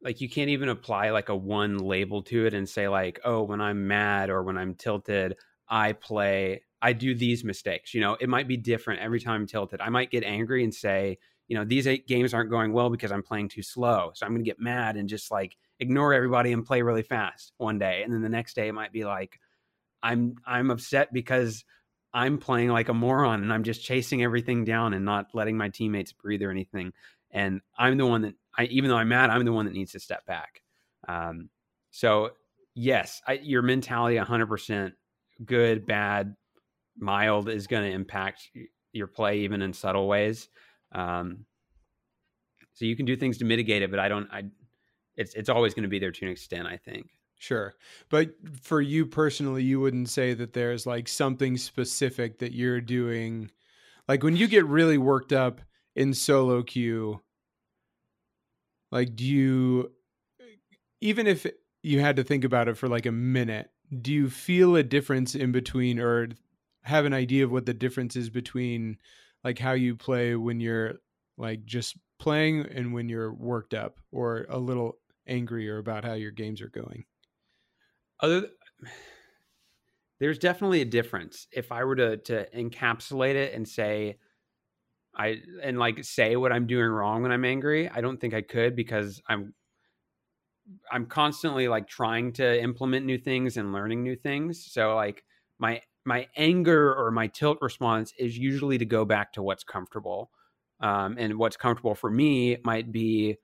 like 0.02 0.20
you 0.20 0.28
can't 0.28 0.50
even 0.50 0.68
apply 0.68 1.10
like 1.10 1.28
a 1.28 1.36
one 1.36 1.78
label 1.78 2.22
to 2.22 2.46
it 2.46 2.54
and 2.54 2.68
say 2.68 2.88
like 2.88 3.20
oh 3.24 3.42
when 3.42 3.60
i'm 3.60 3.86
mad 3.86 4.30
or 4.30 4.42
when 4.42 4.56
i'm 4.56 4.74
tilted 4.74 5.36
i 5.68 5.92
play 5.92 6.62
i 6.80 6.92
do 6.92 7.14
these 7.14 7.44
mistakes 7.44 7.94
you 7.94 8.00
know? 8.00 8.16
It 8.20 8.28
might 8.28 8.48
be 8.48 8.56
different 8.56 9.00
every 9.00 9.20
time 9.20 9.42
i'm 9.42 9.46
tilted. 9.46 9.80
I 9.80 9.88
might 9.88 10.10
get 10.10 10.24
angry 10.24 10.64
and 10.64 10.74
say 10.74 11.18
you 11.48 11.56
know 11.56 11.64
these 11.64 11.86
eight 11.86 12.06
games 12.06 12.34
aren't 12.34 12.50
going 12.50 12.72
well 12.72 12.90
because 12.90 13.10
i'm 13.10 13.22
playing 13.22 13.48
too 13.48 13.62
slow 13.62 14.10
so 14.14 14.26
i'm 14.26 14.32
going 14.32 14.44
to 14.44 14.48
get 14.48 14.60
mad 14.60 14.96
and 14.96 15.08
just 15.08 15.30
like 15.30 15.56
ignore 15.80 16.12
everybody 16.12 16.52
and 16.52 16.66
play 16.66 16.82
really 16.82 17.02
fast 17.02 17.52
one 17.58 17.78
day. 17.78 18.02
And 18.02 18.12
then 18.12 18.22
the 18.22 18.28
next 18.28 18.54
day 18.54 18.68
it 18.68 18.72
might 18.72 18.92
be 18.92 19.04
like 19.04 19.38
i'm 20.02 20.36
i'm 20.46 20.70
upset 20.70 21.12
because 21.12 21.64
i'm 22.14 22.38
playing 22.38 22.68
like 22.68 22.88
a 22.88 22.94
moron 22.94 23.42
and 23.42 23.52
i'm 23.52 23.64
just 23.64 23.82
chasing 23.82 24.22
everything 24.22 24.64
down 24.64 24.94
and 24.94 25.04
not 25.04 25.26
letting 25.34 25.56
my 25.56 25.68
teammates 25.68 26.12
breathe 26.12 26.42
or 26.42 26.52
anything 26.52 26.92
and 27.30 27.60
i'm 27.78 27.96
the 27.96 28.06
one 28.06 28.22
that 28.22 28.34
I, 28.58 28.64
even 28.64 28.90
though 28.90 28.96
I'm 28.96 29.08
mad, 29.08 29.30
I'm 29.30 29.44
the 29.44 29.52
one 29.52 29.66
that 29.66 29.74
needs 29.74 29.92
to 29.92 30.00
step 30.00 30.26
back. 30.26 30.62
Um, 31.06 31.48
so 31.92 32.30
yes, 32.74 33.22
I, 33.26 33.34
your 33.34 33.62
mentality 33.62 34.16
100% 34.16 34.92
good, 35.44 35.86
bad, 35.86 36.34
mild 36.98 37.48
is 37.48 37.68
going 37.68 37.84
to 37.84 37.90
impact 37.90 38.50
your 38.92 39.06
play 39.06 39.38
even 39.40 39.62
in 39.62 39.72
subtle 39.72 40.08
ways. 40.08 40.48
Um, 40.90 41.44
so 42.74 42.84
you 42.84 42.96
can 42.96 43.06
do 43.06 43.16
things 43.16 43.38
to 43.38 43.44
mitigate 43.44 43.82
it, 43.82 43.92
but 43.92 44.00
I 44.00 44.08
don't, 44.08 44.28
I, 44.32 44.42
it's, 45.16 45.34
it's 45.34 45.48
always 45.48 45.72
going 45.72 45.84
to 45.84 45.88
be 45.88 46.00
there 46.00 46.10
to 46.10 46.26
an 46.26 46.32
extent, 46.32 46.66
I 46.66 46.76
think. 46.76 47.10
Sure. 47.38 47.74
But 48.08 48.30
for 48.60 48.80
you 48.80 49.06
personally, 49.06 49.62
you 49.62 49.78
wouldn't 49.78 50.08
say 50.08 50.34
that 50.34 50.52
there's 50.52 50.84
like 50.84 51.06
something 51.06 51.56
specific 51.56 52.40
that 52.40 52.52
you're 52.52 52.80
doing. 52.80 53.52
Like 54.08 54.24
when 54.24 54.34
you 54.34 54.48
get 54.48 54.66
really 54.66 54.98
worked 54.98 55.32
up 55.32 55.60
in 55.98 56.14
solo 56.14 56.62
queue, 56.62 57.20
like, 58.92 59.16
do 59.16 59.24
you, 59.24 59.90
even 61.00 61.26
if 61.26 61.44
you 61.82 61.98
had 61.98 62.14
to 62.16 62.24
think 62.24 62.44
about 62.44 62.68
it 62.68 62.76
for 62.76 62.88
like 62.88 63.04
a 63.04 63.12
minute, 63.12 63.68
do 64.00 64.12
you 64.12 64.30
feel 64.30 64.76
a 64.76 64.84
difference 64.84 65.34
in 65.34 65.50
between 65.50 65.98
or 65.98 66.28
have 66.84 67.04
an 67.04 67.12
idea 67.12 67.42
of 67.42 67.50
what 67.50 67.66
the 67.66 67.74
difference 67.74 68.14
is 68.14 68.30
between 68.30 68.96
like 69.42 69.58
how 69.58 69.72
you 69.72 69.96
play 69.96 70.36
when 70.36 70.60
you're 70.60 70.94
like 71.36 71.64
just 71.66 71.96
playing 72.20 72.64
and 72.66 72.94
when 72.94 73.08
you're 73.08 73.32
worked 73.32 73.74
up 73.74 73.98
or 74.12 74.46
a 74.48 74.58
little 74.58 74.98
angrier 75.26 75.78
about 75.78 76.04
how 76.04 76.12
your 76.12 76.30
games 76.30 76.62
are 76.62 76.70
going? 76.70 77.06
Other, 78.20 78.46
there's 80.20 80.38
definitely 80.38 80.80
a 80.80 80.84
difference. 80.84 81.48
If 81.50 81.72
I 81.72 81.82
were 81.82 81.96
to 81.96 82.18
to 82.18 82.48
encapsulate 82.50 83.34
it 83.34 83.52
and 83.52 83.66
say, 83.68 84.18
I 85.18 85.38
and 85.62 85.78
like 85.78 86.04
say 86.04 86.36
what 86.36 86.52
I'm 86.52 86.66
doing 86.66 86.86
wrong 86.86 87.22
when 87.22 87.32
I'm 87.32 87.44
angry. 87.44 87.88
I 87.88 88.00
don't 88.00 88.20
think 88.20 88.34
I 88.34 88.42
could 88.42 88.76
because 88.76 89.20
I'm 89.28 89.54
I'm 90.92 91.06
constantly 91.06 91.68
like 91.68 91.88
trying 91.88 92.32
to 92.34 92.62
implement 92.62 93.06
new 93.06 93.18
things 93.18 93.56
and 93.56 93.72
learning 93.72 94.02
new 94.02 94.16
things. 94.16 94.64
So 94.70 94.94
like 94.94 95.24
my 95.58 95.80
my 96.04 96.26
anger 96.36 96.94
or 96.94 97.10
my 97.10 97.26
tilt 97.26 97.58
response 97.60 98.12
is 98.18 98.38
usually 98.38 98.78
to 98.78 98.84
go 98.84 99.04
back 99.04 99.32
to 99.34 99.42
what's 99.42 99.64
comfortable. 99.64 100.30
Um, 100.80 101.16
and 101.18 101.38
what's 101.38 101.56
comfortable 101.56 101.96
for 101.96 102.08
me 102.10 102.58
might 102.64 102.92
be 102.92 103.36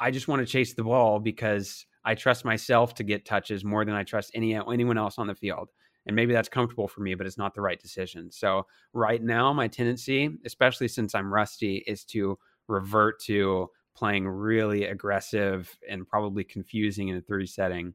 I 0.00 0.10
just 0.10 0.28
want 0.28 0.40
to 0.40 0.46
chase 0.46 0.74
the 0.74 0.84
ball 0.84 1.20
because 1.20 1.86
I 2.04 2.14
trust 2.14 2.44
myself 2.44 2.94
to 2.96 3.04
get 3.04 3.24
touches 3.24 3.64
more 3.64 3.84
than 3.84 3.94
I 3.94 4.02
trust 4.04 4.32
any 4.34 4.54
anyone 4.54 4.98
else 4.98 5.18
on 5.18 5.26
the 5.28 5.34
field. 5.34 5.70
And 6.06 6.16
maybe 6.16 6.32
that's 6.32 6.48
comfortable 6.48 6.88
for 6.88 7.00
me, 7.00 7.14
but 7.14 7.26
it's 7.26 7.38
not 7.38 7.54
the 7.54 7.60
right 7.60 7.80
decision. 7.80 8.30
So 8.30 8.66
right 8.92 9.22
now, 9.22 9.52
my 9.52 9.68
tendency, 9.68 10.30
especially 10.44 10.88
since 10.88 11.14
I'm 11.14 11.32
rusty, 11.32 11.84
is 11.86 12.04
to 12.06 12.38
revert 12.66 13.20
to 13.24 13.68
playing 13.94 14.26
really 14.26 14.84
aggressive 14.84 15.76
and 15.88 16.06
probably 16.06 16.44
confusing 16.44 17.08
in 17.08 17.16
a 17.16 17.20
three 17.20 17.46
setting 17.46 17.94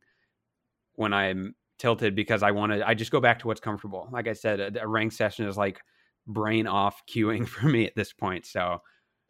when 0.93 1.13
I'm 1.13 1.55
tilted 1.79 2.15
because 2.15 2.43
I 2.43 2.51
want 2.51 2.71
to. 2.71 2.87
I 2.87 2.93
just 2.93 3.11
go 3.11 3.19
back 3.19 3.39
to 3.39 3.47
what's 3.47 3.59
comfortable. 3.59 4.07
Like 4.11 4.27
I 4.27 4.33
said, 4.33 4.59
a, 4.59 4.83
a 4.83 4.87
rank 4.87 5.11
session 5.11 5.45
is 5.47 5.57
like 5.57 5.81
brain 6.25 6.67
off 6.67 7.01
queuing 7.09 7.47
for 7.47 7.67
me 7.67 7.85
at 7.85 7.95
this 7.95 8.13
point. 8.13 8.45
So 8.45 8.79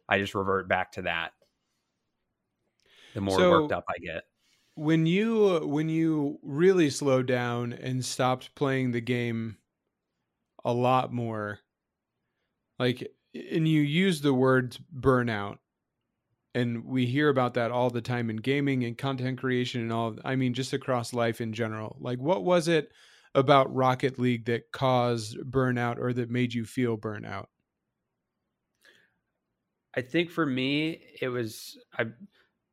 I 0.08 0.18
just 0.18 0.34
revert 0.34 0.68
back 0.68 0.92
to 0.92 1.02
that. 1.02 1.32
The 3.14 3.20
more 3.20 3.38
so, 3.38 3.50
worked 3.50 3.72
up 3.72 3.84
I 3.88 3.98
get 3.98 4.22
when 4.78 5.06
you 5.06 5.66
when 5.66 5.88
you 5.88 6.38
really 6.42 6.88
slowed 6.88 7.26
down 7.26 7.72
and 7.72 8.04
stopped 8.04 8.54
playing 8.54 8.92
the 8.92 9.00
game 9.00 9.58
a 10.64 10.72
lot 10.72 11.12
more 11.12 11.60
like 12.78 13.12
and 13.34 13.68
you 13.68 13.80
use 13.80 14.20
the 14.20 14.34
words 14.34 14.78
burnout 14.78 15.58
and 16.54 16.84
we 16.84 17.06
hear 17.06 17.28
about 17.28 17.54
that 17.54 17.70
all 17.70 17.90
the 17.90 18.00
time 18.02 18.30
in 18.30 18.36
gaming 18.36 18.84
and 18.84 18.98
content 18.98 19.38
creation 19.38 19.80
and 19.82 19.92
all 19.92 20.16
i 20.24 20.36
mean 20.36 20.54
just 20.54 20.72
across 20.72 21.12
life 21.12 21.40
in 21.40 21.52
general. 21.52 21.96
Like 22.00 22.18
what 22.18 22.44
was 22.44 22.68
it 22.68 22.92
about 23.34 23.74
rocket 23.74 24.18
league 24.18 24.46
that 24.46 24.72
caused 24.72 25.38
burnout 25.38 25.98
or 25.98 26.12
that 26.12 26.30
made 26.30 26.54
you 26.54 26.64
feel 26.64 26.96
burnout? 26.96 27.46
I 29.94 30.02
think 30.02 30.30
for 30.30 30.46
me 30.46 31.02
it 31.20 31.28
was 31.28 31.78
i 31.94 32.06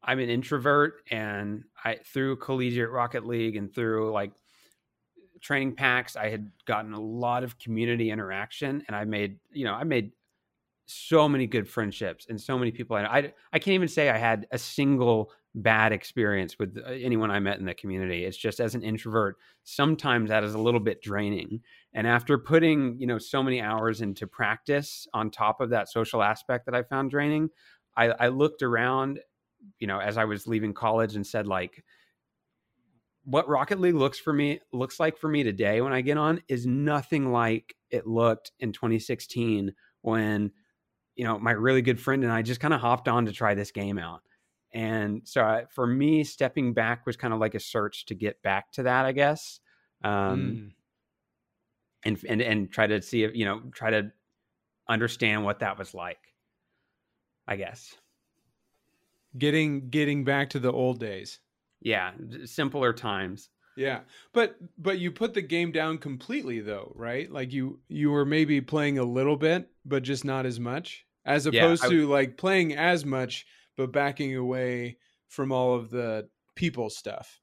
I'm 0.05 0.19
an 0.19 0.29
introvert, 0.29 1.01
and 1.09 1.63
I 1.83 1.97
through 2.05 2.37
collegiate 2.37 2.91
Rocket 2.91 3.25
League 3.25 3.55
and 3.55 3.73
through 3.73 4.11
like 4.11 4.31
training 5.41 5.75
packs, 5.75 6.15
I 6.15 6.29
had 6.29 6.51
gotten 6.65 6.93
a 6.93 6.99
lot 6.99 7.43
of 7.43 7.57
community 7.57 8.11
interaction, 8.11 8.83
and 8.87 8.95
I 8.95 9.03
made 9.05 9.39
you 9.51 9.65
know 9.65 9.73
I 9.73 9.83
made 9.83 10.11
so 10.85 11.27
many 11.27 11.47
good 11.47 11.67
friendships 11.67 12.27
and 12.29 12.39
so 12.39 12.57
many 12.57 12.71
people. 12.71 12.95
I 12.95 13.03
I, 13.03 13.33
I 13.51 13.59
can't 13.59 13.73
even 13.73 13.87
say 13.87 14.09
I 14.09 14.17
had 14.17 14.47
a 14.51 14.57
single 14.57 15.31
bad 15.55 15.93
experience 15.93 16.59
with 16.59 16.77
uh, 16.77 16.89
anyone 16.91 17.31
I 17.31 17.39
met 17.39 17.59
in 17.59 17.65
the 17.65 17.73
community. 17.73 18.25
It's 18.25 18.37
just 18.37 18.59
as 18.59 18.75
an 18.75 18.83
introvert, 18.83 19.37
sometimes 19.63 20.29
that 20.29 20.43
is 20.43 20.53
a 20.53 20.59
little 20.59 20.81
bit 20.81 21.01
draining. 21.01 21.61
And 21.93 22.05
after 22.05 22.37
putting, 22.37 22.99
you 22.99 23.07
know, 23.07 23.17
so 23.17 23.41
many 23.41 23.61
hours 23.61 24.01
into 24.01 24.27
practice 24.27 25.07
on 25.13 25.31
top 25.31 25.61
of 25.61 25.69
that 25.69 25.89
social 25.89 26.21
aspect 26.21 26.65
that 26.65 26.75
I 26.75 26.83
found 26.83 27.09
draining, 27.09 27.49
I, 27.95 28.07
I 28.07 28.27
looked 28.27 28.61
around 28.61 29.19
you 29.79 29.87
know, 29.87 29.99
as 29.99 30.17
I 30.17 30.25
was 30.25 30.47
leaving 30.47 30.73
college 30.73 31.15
and 31.15 31.25
said 31.25 31.47
like 31.47 31.83
what 33.25 33.49
Rocket 33.49 33.79
League 33.79 33.95
looks 33.95 34.19
for 34.19 34.31
me 34.31 34.59
looks 34.71 34.99
like 34.99 35.17
for 35.17 35.27
me 35.27 35.43
today 35.43 35.81
when 35.81 35.93
I 35.93 36.01
get 36.01 36.17
on 36.17 36.41
is 36.47 36.65
nothing 36.65 37.31
like 37.31 37.75
it 37.89 38.05
looked 38.07 38.51
in 38.59 38.71
2016 38.71 39.73
when 40.01 40.51
you 41.15 41.25
know 41.25 41.39
my 41.39 41.51
really 41.51 41.81
good 41.81 41.99
friend 41.99 42.23
and 42.23 42.31
I 42.31 42.43
just 42.43 42.59
kind 42.59 42.73
of 42.73 42.81
hopped 42.81 43.07
on 43.07 43.25
to 43.25 43.31
try 43.31 43.55
this 43.55 43.71
game 43.71 43.97
out. 43.97 44.21
And 44.73 45.21
so 45.23 45.41
I, 45.41 45.65
for 45.73 45.87
me, 45.87 46.23
stepping 46.23 46.73
back 46.73 47.05
was 47.05 47.15
kind 47.15 47.33
of 47.33 47.39
like 47.39 47.55
a 47.55 47.59
search 47.59 48.05
to 48.07 48.15
get 48.15 48.41
back 48.41 48.73
to 48.73 48.83
that, 48.83 49.05
I 49.05 49.13
guess, 49.13 49.61
um, 50.03 50.11
mm. 50.11 50.71
and 52.03 52.19
and 52.27 52.41
and 52.41 52.71
try 52.71 52.85
to 52.85 53.01
see 53.01 53.23
if 53.23 53.35
you 53.35 53.45
know 53.45 53.61
try 53.73 53.89
to 53.89 54.11
understand 54.87 55.45
what 55.45 55.59
that 55.59 55.79
was 55.79 55.93
like. 55.93 56.19
I 57.47 57.55
guess 57.55 57.95
getting 59.37 59.89
getting 59.89 60.23
back 60.23 60.51
to 60.51 60.59
the 60.59 60.71
old 60.71 60.99
days. 60.99 61.39
Yeah, 61.81 62.11
simpler 62.45 62.93
times. 62.93 63.49
Yeah. 63.75 64.01
But 64.33 64.55
but 64.77 64.99
you 64.99 65.11
put 65.11 65.33
the 65.33 65.41
game 65.41 65.71
down 65.71 65.97
completely 65.97 66.61
though, 66.61 66.91
right? 66.95 67.31
Like 67.31 67.51
you 67.51 67.79
you 67.87 68.11
were 68.11 68.25
maybe 68.25 68.61
playing 68.61 68.97
a 68.97 69.03
little 69.03 69.37
bit 69.37 69.69
but 69.85 70.03
just 70.03 70.25
not 70.25 70.45
as 70.45 70.59
much 70.59 71.05
as 71.25 71.45
opposed 71.45 71.83
yeah, 71.83 71.89
to 71.89 72.07
like 72.07 72.37
playing 72.37 72.75
as 72.75 73.05
much 73.05 73.45
but 73.77 73.91
backing 73.91 74.35
away 74.35 74.97
from 75.27 75.51
all 75.51 75.75
of 75.75 75.89
the 75.89 76.27
people 76.55 76.89
stuff. 76.89 77.41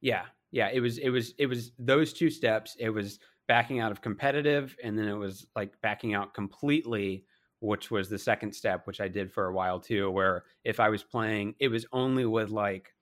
Yeah. 0.00 0.24
Yeah, 0.50 0.70
it 0.72 0.80
was 0.80 0.98
it 0.98 1.10
was 1.10 1.34
it 1.38 1.46
was 1.46 1.72
those 1.78 2.14
two 2.14 2.30
steps. 2.30 2.76
It 2.78 2.88
was 2.88 3.18
backing 3.48 3.80
out 3.80 3.92
of 3.92 4.00
competitive 4.00 4.76
and 4.82 4.98
then 4.98 5.08
it 5.08 5.16
was 5.16 5.46
like 5.54 5.72
backing 5.82 6.14
out 6.14 6.34
completely 6.34 7.24
which 7.60 7.90
was 7.90 8.08
the 8.08 8.18
second 8.18 8.54
step, 8.54 8.86
which 8.86 9.00
I 9.00 9.08
did 9.08 9.32
for 9.32 9.46
a 9.46 9.52
while 9.52 9.80
too, 9.80 10.10
where 10.10 10.44
if 10.64 10.80
I 10.80 10.88
was 10.88 11.02
playing, 11.02 11.54
it 11.58 11.68
was 11.68 11.86
only 11.92 12.24
with 12.24 12.50
like 12.50 12.94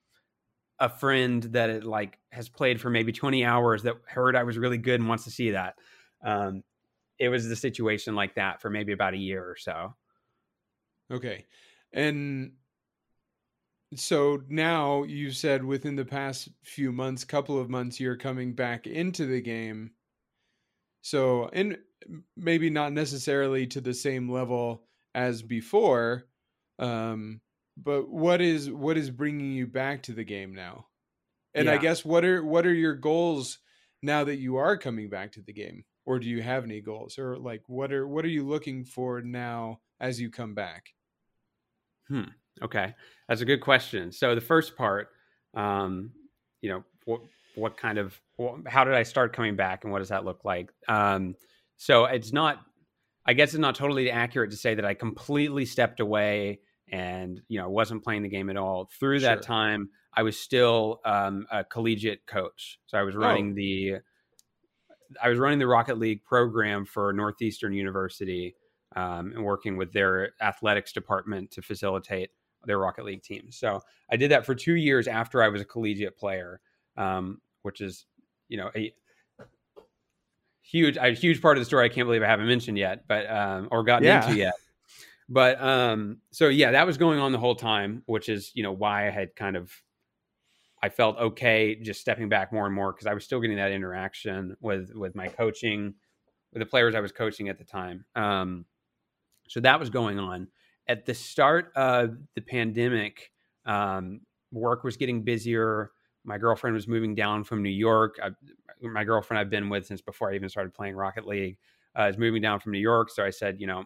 a 0.78 0.88
friend 0.88 1.42
that 1.44 1.70
it 1.70 1.84
like 1.84 2.18
has 2.32 2.48
played 2.48 2.80
for 2.80 2.90
maybe 2.90 3.12
20 3.12 3.44
hours 3.44 3.82
that 3.82 3.96
heard 4.06 4.36
I 4.36 4.42
was 4.42 4.58
really 4.58 4.78
good 4.78 5.00
and 5.00 5.08
wants 5.08 5.24
to 5.24 5.30
see 5.30 5.52
that. 5.52 5.78
Um, 6.22 6.62
it 7.18 7.28
was 7.28 7.48
the 7.48 7.56
situation 7.56 8.14
like 8.14 8.34
that 8.34 8.60
for 8.60 8.70
maybe 8.70 8.92
about 8.92 9.14
a 9.14 9.18
year 9.18 9.42
or 9.42 9.56
so. 9.56 9.94
Okay. 11.10 11.46
And 11.92 12.52
so 13.94 14.42
now 14.48 15.04
you 15.04 15.30
said 15.30 15.64
within 15.64 15.96
the 15.96 16.04
past 16.04 16.48
few 16.62 16.92
months, 16.92 17.24
couple 17.24 17.58
of 17.58 17.70
months, 17.70 18.00
you're 18.00 18.16
coming 18.16 18.52
back 18.52 18.86
into 18.86 19.26
the 19.26 19.40
game. 19.40 19.92
So, 21.02 21.48
in 21.48 21.78
maybe 22.36 22.70
not 22.70 22.92
necessarily 22.92 23.66
to 23.66 23.80
the 23.80 23.94
same 23.94 24.30
level 24.30 24.82
as 25.14 25.42
before 25.42 26.26
um 26.78 27.40
but 27.76 28.08
what 28.08 28.40
is 28.40 28.70
what 28.70 28.96
is 28.96 29.10
bringing 29.10 29.52
you 29.52 29.66
back 29.66 30.02
to 30.04 30.12
the 30.12 30.24
game 30.24 30.54
now? 30.54 30.86
And 31.54 31.66
yeah. 31.66 31.74
i 31.74 31.76
guess 31.76 32.04
what 32.04 32.24
are 32.24 32.44
what 32.44 32.66
are 32.66 32.74
your 32.74 32.94
goals 32.94 33.58
now 34.02 34.24
that 34.24 34.36
you 34.36 34.56
are 34.56 34.76
coming 34.76 35.08
back 35.08 35.32
to 35.32 35.42
the 35.42 35.52
game? 35.52 35.84
Or 36.04 36.18
do 36.18 36.28
you 36.28 36.42
have 36.42 36.64
any 36.64 36.80
goals? 36.80 37.18
Or 37.18 37.36
like 37.36 37.62
what 37.66 37.92
are 37.92 38.06
what 38.06 38.24
are 38.24 38.28
you 38.28 38.46
looking 38.46 38.84
for 38.84 39.20
now 39.20 39.80
as 40.00 40.20
you 40.20 40.30
come 40.30 40.54
back? 40.54 40.86
Hmm. 42.08 42.30
Okay. 42.62 42.94
That's 43.28 43.40
a 43.40 43.46
good 43.46 43.60
question. 43.60 44.12
So 44.12 44.34
the 44.34 44.40
first 44.40 44.76
part 44.76 45.08
um 45.54 46.12
you 46.62 46.70
know 46.70 46.84
what 47.04 47.20
what 47.54 47.76
kind 47.76 47.98
of 47.98 48.18
how 48.66 48.84
did 48.84 48.92
i 48.92 49.02
start 49.02 49.32
coming 49.32 49.56
back 49.56 49.84
and 49.84 49.92
what 49.92 49.98
does 49.98 50.08
that 50.08 50.24
look 50.24 50.44
like? 50.44 50.70
Um 50.88 51.34
so 51.76 52.04
it's 52.06 52.32
not, 52.32 52.58
I 53.26 53.32
guess 53.32 53.50
it's 53.50 53.60
not 53.60 53.74
totally 53.74 54.10
accurate 54.10 54.50
to 54.50 54.56
say 54.56 54.74
that 54.74 54.84
I 54.84 54.94
completely 54.94 55.64
stepped 55.64 56.00
away 56.00 56.60
and 56.88 57.40
you 57.48 57.58
know 57.60 57.68
wasn't 57.68 58.04
playing 58.04 58.22
the 58.22 58.28
game 58.28 58.50
at 58.50 58.56
all. 58.56 58.88
Through 58.98 59.20
that 59.20 59.38
sure. 59.38 59.42
time, 59.42 59.90
I 60.14 60.22
was 60.22 60.38
still 60.38 61.00
um, 61.04 61.46
a 61.50 61.64
collegiate 61.64 62.26
coach. 62.26 62.78
So 62.86 62.98
I 62.98 63.02
was 63.02 63.14
running 63.14 63.52
oh. 63.52 63.54
the, 63.54 63.94
I 65.22 65.28
was 65.28 65.38
running 65.38 65.58
the 65.58 65.66
Rocket 65.66 65.98
League 65.98 66.24
program 66.24 66.84
for 66.84 67.12
Northeastern 67.12 67.72
University 67.72 68.54
um, 68.94 69.32
and 69.34 69.44
working 69.44 69.76
with 69.76 69.92
their 69.92 70.32
athletics 70.40 70.92
department 70.92 71.50
to 71.52 71.62
facilitate 71.62 72.30
their 72.64 72.78
Rocket 72.78 73.04
League 73.04 73.22
team. 73.22 73.50
So 73.50 73.82
I 74.10 74.16
did 74.16 74.30
that 74.30 74.46
for 74.46 74.54
two 74.54 74.74
years 74.74 75.06
after 75.06 75.42
I 75.42 75.48
was 75.48 75.60
a 75.60 75.66
collegiate 75.66 76.16
player, 76.16 76.60
um, 76.96 77.40
which 77.62 77.80
is 77.80 78.06
you 78.48 78.56
know 78.56 78.70
a 78.74 78.94
huge 80.66 80.96
a 80.96 81.10
huge 81.10 81.40
part 81.40 81.56
of 81.56 81.60
the 81.60 81.64
story 81.64 81.84
I 81.84 81.88
can't 81.88 82.06
believe 82.06 82.22
I 82.22 82.26
haven't 82.26 82.48
mentioned 82.48 82.78
yet, 82.78 83.06
but 83.06 83.30
um, 83.30 83.68
or 83.70 83.82
gotten 83.84 84.04
yeah. 84.04 84.24
into 84.24 84.36
yet. 84.38 84.54
But 85.28 85.60
um, 85.60 86.18
so 86.30 86.48
yeah, 86.48 86.72
that 86.72 86.86
was 86.86 86.98
going 86.98 87.18
on 87.18 87.32
the 87.32 87.38
whole 87.38 87.56
time, 87.56 88.02
which 88.06 88.28
is 88.28 88.52
you 88.54 88.62
know 88.62 88.72
why 88.72 89.06
I 89.06 89.10
had 89.10 89.34
kind 89.34 89.56
of 89.56 89.72
I 90.82 90.88
felt 90.88 91.16
okay 91.18 91.74
just 91.74 92.00
stepping 92.00 92.28
back 92.28 92.52
more 92.52 92.66
and 92.66 92.74
more 92.74 92.92
because 92.92 93.06
I 93.06 93.14
was 93.14 93.24
still 93.24 93.40
getting 93.40 93.56
that 93.56 93.72
interaction 93.72 94.56
with 94.60 94.92
with 94.94 95.14
my 95.14 95.28
coaching, 95.28 95.94
with 96.52 96.60
the 96.60 96.66
players 96.66 96.94
I 96.94 97.00
was 97.00 97.12
coaching 97.12 97.48
at 97.48 97.58
the 97.58 97.64
time. 97.64 98.04
Um, 98.14 98.66
so 99.48 99.60
that 99.60 99.80
was 99.80 99.90
going 99.90 100.18
on 100.18 100.48
at 100.88 101.06
the 101.06 101.14
start 101.14 101.72
of 101.74 102.16
the 102.34 102.40
pandemic. 102.40 103.30
Um, 103.64 104.20
work 104.52 104.84
was 104.84 104.96
getting 104.96 105.22
busier. 105.22 105.90
My 106.26 106.38
girlfriend 106.38 106.74
was 106.74 106.88
moving 106.88 107.14
down 107.14 107.44
from 107.44 107.62
New 107.62 107.70
York. 107.70 108.16
I, 108.22 108.30
my 108.82 109.04
girlfriend 109.04 109.38
I've 109.38 109.50
been 109.50 109.68
with 109.68 109.86
since 109.86 110.00
before 110.00 110.30
I 110.30 110.34
even 110.34 110.48
started 110.48 110.74
playing 110.74 110.96
Rocket 110.96 111.26
League 111.26 111.56
uh, 111.98 112.04
is 112.04 112.18
moving 112.18 112.42
down 112.42 112.60
from 112.60 112.72
New 112.72 112.80
York. 112.80 113.10
So 113.10 113.24
I 113.24 113.30
said, 113.30 113.60
you 113.60 113.66
know, 113.66 113.84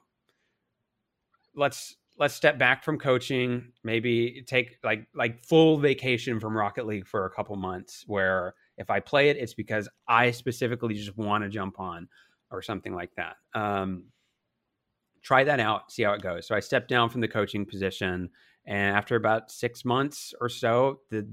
let's 1.55 1.97
let's 2.19 2.35
step 2.35 2.59
back 2.59 2.85
from 2.85 2.99
coaching, 2.99 3.73
maybe 3.85 4.43
take 4.47 4.79
like 4.83 5.07
like 5.15 5.41
full 5.41 5.79
vacation 5.79 6.41
from 6.41 6.57
Rocket 6.57 6.87
League 6.87 7.07
for 7.07 7.27
a 7.27 7.31
couple 7.31 7.57
months. 7.57 8.05
Where 8.07 8.55
if 8.77 8.91
I 8.91 9.01
play 9.01 9.29
it, 9.29 9.37
it's 9.37 9.55
because 9.55 9.89
I 10.09 10.31
specifically 10.31 10.95
just 10.95 11.17
want 11.17 11.45
to 11.45 11.51
jump 11.51 11.79
on 11.79 12.09
or 12.51 12.63
something 12.63 12.95
like 12.95 13.15
that. 13.17 13.37
Um, 13.55 14.05
try 15.23 15.45
that 15.45 15.61
out, 15.61 15.93
see 15.93 16.03
how 16.03 16.13
it 16.13 16.23
goes. 16.23 16.47
So 16.47 16.55
I 16.55 16.61
stepped 16.61 16.89
down 16.89 17.11
from 17.11 17.21
the 17.21 17.29
coaching 17.29 17.65
position, 17.65 18.31
and 18.65 18.97
after 18.97 19.17
about 19.17 19.51
six 19.51 19.85
months 19.85 20.35
or 20.41 20.49
so, 20.49 21.01
the 21.11 21.29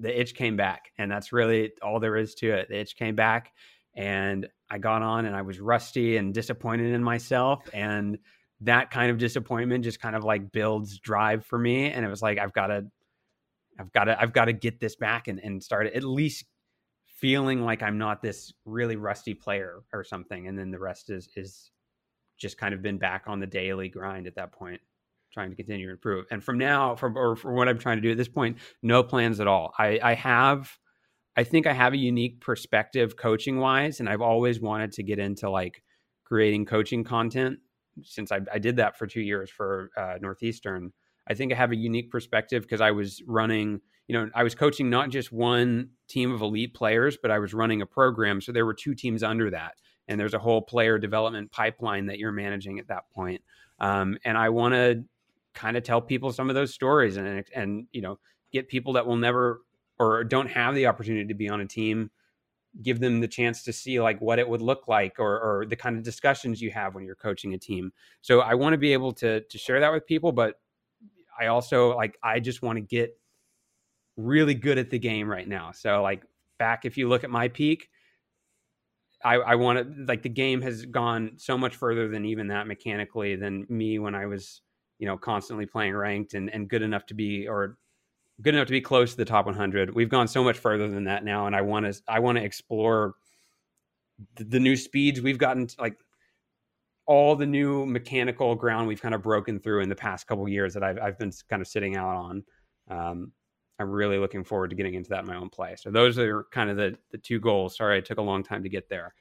the 0.00 0.20
itch 0.20 0.34
came 0.34 0.56
back, 0.56 0.90
and 0.98 1.10
that's 1.10 1.32
really 1.32 1.72
all 1.82 2.00
there 2.00 2.16
is 2.16 2.34
to 2.36 2.50
it. 2.52 2.68
The 2.68 2.80
itch 2.80 2.96
came 2.96 3.14
back, 3.14 3.52
and 3.94 4.48
I 4.70 4.78
got 4.78 5.02
on, 5.02 5.26
and 5.26 5.36
I 5.36 5.42
was 5.42 5.60
rusty 5.60 6.16
and 6.16 6.34
disappointed 6.34 6.92
in 6.94 7.04
myself, 7.04 7.68
and 7.72 8.18
that 8.62 8.90
kind 8.90 9.10
of 9.10 9.18
disappointment 9.18 9.84
just 9.84 10.00
kind 10.00 10.14
of 10.14 10.24
like 10.24 10.52
builds 10.52 10.98
drive 10.98 11.44
for 11.46 11.58
me. 11.58 11.90
And 11.90 12.04
it 12.04 12.08
was 12.08 12.22
like, 12.22 12.38
I've 12.38 12.52
got 12.52 12.66
to, 12.66 12.84
I've 13.78 13.92
got 13.92 14.04
to, 14.04 14.20
I've 14.20 14.32
got 14.32 14.46
to 14.46 14.52
get 14.52 14.80
this 14.80 14.96
back 14.96 15.28
and, 15.28 15.40
and 15.42 15.62
start 15.62 15.86
at 15.86 16.04
least 16.04 16.44
feeling 17.06 17.62
like 17.62 17.82
I'm 17.82 17.98
not 17.98 18.22
this 18.22 18.52
really 18.64 18.96
rusty 18.96 19.34
player 19.34 19.80
or 19.92 20.04
something. 20.04 20.46
And 20.46 20.58
then 20.58 20.70
the 20.70 20.78
rest 20.78 21.10
is, 21.10 21.28
is 21.36 21.70
just 22.38 22.58
kind 22.58 22.74
of 22.74 22.82
been 22.82 22.98
back 22.98 23.24
on 23.26 23.40
the 23.40 23.46
daily 23.46 23.88
grind 23.88 24.26
at 24.26 24.34
that 24.36 24.52
point, 24.52 24.80
trying 25.32 25.50
to 25.50 25.56
continue 25.56 25.86
to 25.86 25.92
improve. 25.92 26.26
And 26.30 26.42
from 26.42 26.58
now, 26.58 26.96
from, 26.96 27.16
or 27.16 27.36
for 27.36 27.52
what 27.52 27.68
I'm 27.68 27.78
trying 27.78 27.98
to 27.98 28.02
do 28.02 28.10
at 28.10 28.16
this 28.16 28.28
point, 28.28 28.58
no 28.82 29.02
plans 29.02 29.40
at 29.40 29.46
all. 29.46 29.72
I, 29.78 29.98
I 30.02 30.14
have, 30.14 30.78
I 31.36 31.44
think 31.44 31.66
I 31.66 31.72
have 31.72 31.92
a 31.92 31.98
unique 31.98 32.40
perspective 32.40 33.16
coaching 33.16 33.58
wise, 33.58 34.00
and 34.00 34.08
I've 34.08 34.20
always 34.20 34.60
wanted 34.60 34.92
to 34.92 35.02
get 35.02 35.18
into 35.18 35.48
like 35.48 35.82
creating 36.24 36.66
coaching 36.66 37.04
content 37.04 37.58
since 38.02 38.32
I, 38.32 38.40
I 38.52 38.58
did 38.58 38.76
that 38.76 38.96
for 38.96 39.06
two 39.06 39.20
years 39.20 39.50
for 39.50 39.90
uh, 39.96 40.14
Northeastern. 40.20 40.92
I 41.28 41.34
think 41.34 41.52
I 41.52 41.56
have 41.56 41.72
a 41.72 41.76
unique 41.76 42.10
perspective 42.10 42.62
because 42.62 42.80
I 42.80 42.90
was 42.90 43.22
running, 43.26 43.80
you 44.08 44.14
know, 44.14 44.30
I 44.34 44.42
was 44.42 44.54
coaching 44.54 44.90
not 44.90 45.10
just 45.10 45.30
one 45.32 45.90
team 46.08 46.32
of 46.32 46.40
elite 46.40 46.74
players, 46.74 47.18
but 47.20 47.30
I 47.30 47.38
was 47.38 47.54
running 47.54 47.82
a 47.82 47.86
program. 47.86 48.40
So 48.40 48.52
there 48.52 48.66
were 48.66 48.74
two 48.74 48.94
teams 48.94 49.22
under 49.22 49.50
that. 49.50 49.74
And 50.08 50.18
there's 50.18 50.34
a 50.34 50.40
whole 50.40 50.62
player 50.62 50.98
development 50.98 51.52
pipeline 51.52 52.06
that 52.06 52.18
you're 52.18 52.32
managing 52.32 52.80
at 52.80 52.88
that 52.88 53.04
point. 53.14 53.42
Um, 53.78 54.18
and 54.24 54.36
I 54.36 54.48
want 54.48 54.74
to 54.74 55.04
kind 55.54 55.76
of 55.76 55.82
tell 55.82 56.00
people 56.00 56.32
some 56.32 56.48
of 56.48 56.54
those 56.54 56.72
stories 56.72 57.16
and, 57.16 57.44
and, 57.54 57.86
you 57.92 58.00
know, 58.00 58.18
get 58.52 58.68
people 58.68 58.94
that 58.94 59.06
will 59.06 59.16
never 59.16 59.62
or 59.98 60.24
don't 60.24 60.48
have 60.48 60.74
the 60.74 60.86
opportunity 60.86 61.26
to 61.26 61.34
be 61.34 61.48
on 61.48 61.60
a 61.60 61.66
team 61.66 62.10
give 62.82 63.00
them 63.00 63.20
the 63.20 63.28
chance 63.28 63.62
to 63.64 63.72
see 63.72 64.00
like 64.00 64.20
what 64.20 64.38
it 64.38 64.48
would 64.48 64.62
look 64.62 64.86
like 64.86 65.18
or, 65.18 65.40
or 65.40 65.66
the 65.66 65.76
kind 65.76 65.96
of 65.96 66.04
discussions 66.04 66.60
you 66.60 66.70
have 66.70 66.94
when 66.94 67.04
you're 67.04 67.16
coaching 67.16 67.54
a 67.54 67.58
team. 67.58 67.92
So 68.20 68.40
i 68.40 68.54
want 68.54 68.74
to 68.74 68.78
be 68.78 68.92
able 68.92 69.12
to 69.14 69.40
to 69.40 69.58
share 69.58 69.80
that 69.80 69.92
with 69.92 70.06
people 70.06 70.32
but 70.32 70.60
i 71.38 71.46
also 71.46 71.96
like 71.96 72.16
i 72.22 72.38
just 72.38 72.62
want 72.62 72.76
to 72.76 72.80
get 72.80 73.16
really 74.16 74.54
good 74.54 74.78
at 74.78 74.90
the 74.90 74.98
game 74.98 75.28
right 75.28 75.48
now. 75.48 75.72
So 75.72 76.02
like 76.02 76.22
back 76.58 76.84
if 76.84 76.96
you 76.96 77.08
look 77.08 77.24
at 77.24 77.30
my 77.30 77.48
peak 77.48 77.88
i 79.24 79.34
i 79.34 79.54
want 79.54 79.78
to 79.78 80.04
like 80.04 80.22
the 80.22 80.28
game 80.28 80.60
has 80.60 80.84
gone 80.86 81.32
so 81.36 81.56
much 81.56 81.74
further 81.74 82.08
than 82.08 82.24
even 82.24 82.48
that 82.48 82.66
mechanically 82.66 83.34
than 83.34 83.66
me 83.68 83.98
when 83.98 84.14
i 84.14 84.26
was 84.26 84.60
you 85.00 85.06
know 85.06 85.16
constantly 85.16 85.66
playing 85.66 85.96
ranked 85.96 86.34
and 86.34 86.52
and 86.54 86.68
good 86.68 86.82
enough 86.82 87.06
to 87.06 87.14
be 87.14 87.48
or 87.48 87.78
good 88.42 88.54
enough 88.54 88.66
to 88.66 88.72
be 88.72 88.80
close 88.80 89.10
to 89.12 89.16
the 89.16 89.24
top 89.24 89.46
100. 89.46 89.94
We've 89.94 90.08
gone 90.08 90.28
so 90.28 90.44
much 90.44 90.58
further 90.58 90.88
than 90.88 91.04
that 91.04 91.24
now, 91.24 91.46
and 91.46 91.56
I 91.56 91.62
want 91.62 91.92
to 91.92 92.00
I 92.06 92.20
want 92.20 92.38
to 92.38 92.44
explore 92.44 93.14
the, 94.36 94.44
the, 94.44 94.60
new 94.60 94.76
speeds 94.76 95.20
we've 95.20 95.38
gotten. 95.38 95.66
To, 95.66 95.80
like 95.80 95.96
all 97.06 97.34
the 97.34 97.46
new 97.46 97.86
mechanical 97.86 98.54
ground 98.54 98.86
we've 98.86 99.00
kind 99.00 99.14
of 99.14 99.22
broken 99.22 99.58
through 99.58 99.80
in 99.80 99.88
the 99.88 99.96
past 99.96 100.26
couple 100.26 100.46
years 100.48 100.74
that 100.74 100.82
I've 100.82 100.98
I've 100.98 101.18
been 101.18 101.32
kind 101.48 101.62
of 101.62 101.66
sitting 101.66 101.96
out 101.96 102.16
on. 102.16 102.44
Um, 102.88 103.32
I'm 103.78 103.90
really 103.90 104.18
looking 104.18 104.44
forward 104.44 104.68
to 104.70 104.76
getting 104.76 104.94
into 104.94 105.08
that 105.10 105.20
in 105.20 105.26
my 105.26 105.36
own 105.36 105.48
play. 105.48 105.76
So 105.78 105.90
those 105.90 106.18
are 106.18 106.44
kind 106.52 106.68
of 106.68 106.76
the 106.76 106.98
the 107.10 107.18
two 107.18 107.40
goals. 107.40 107.76
Sorry, 107.76 107.96
i 107.96 108.00
took 108.00 108.18
a 108.18 108.22
long 108.22 108.42
time 108.42 108.62
to 108.64 108.68
get 108.68 108.90
there. 108.90 109.14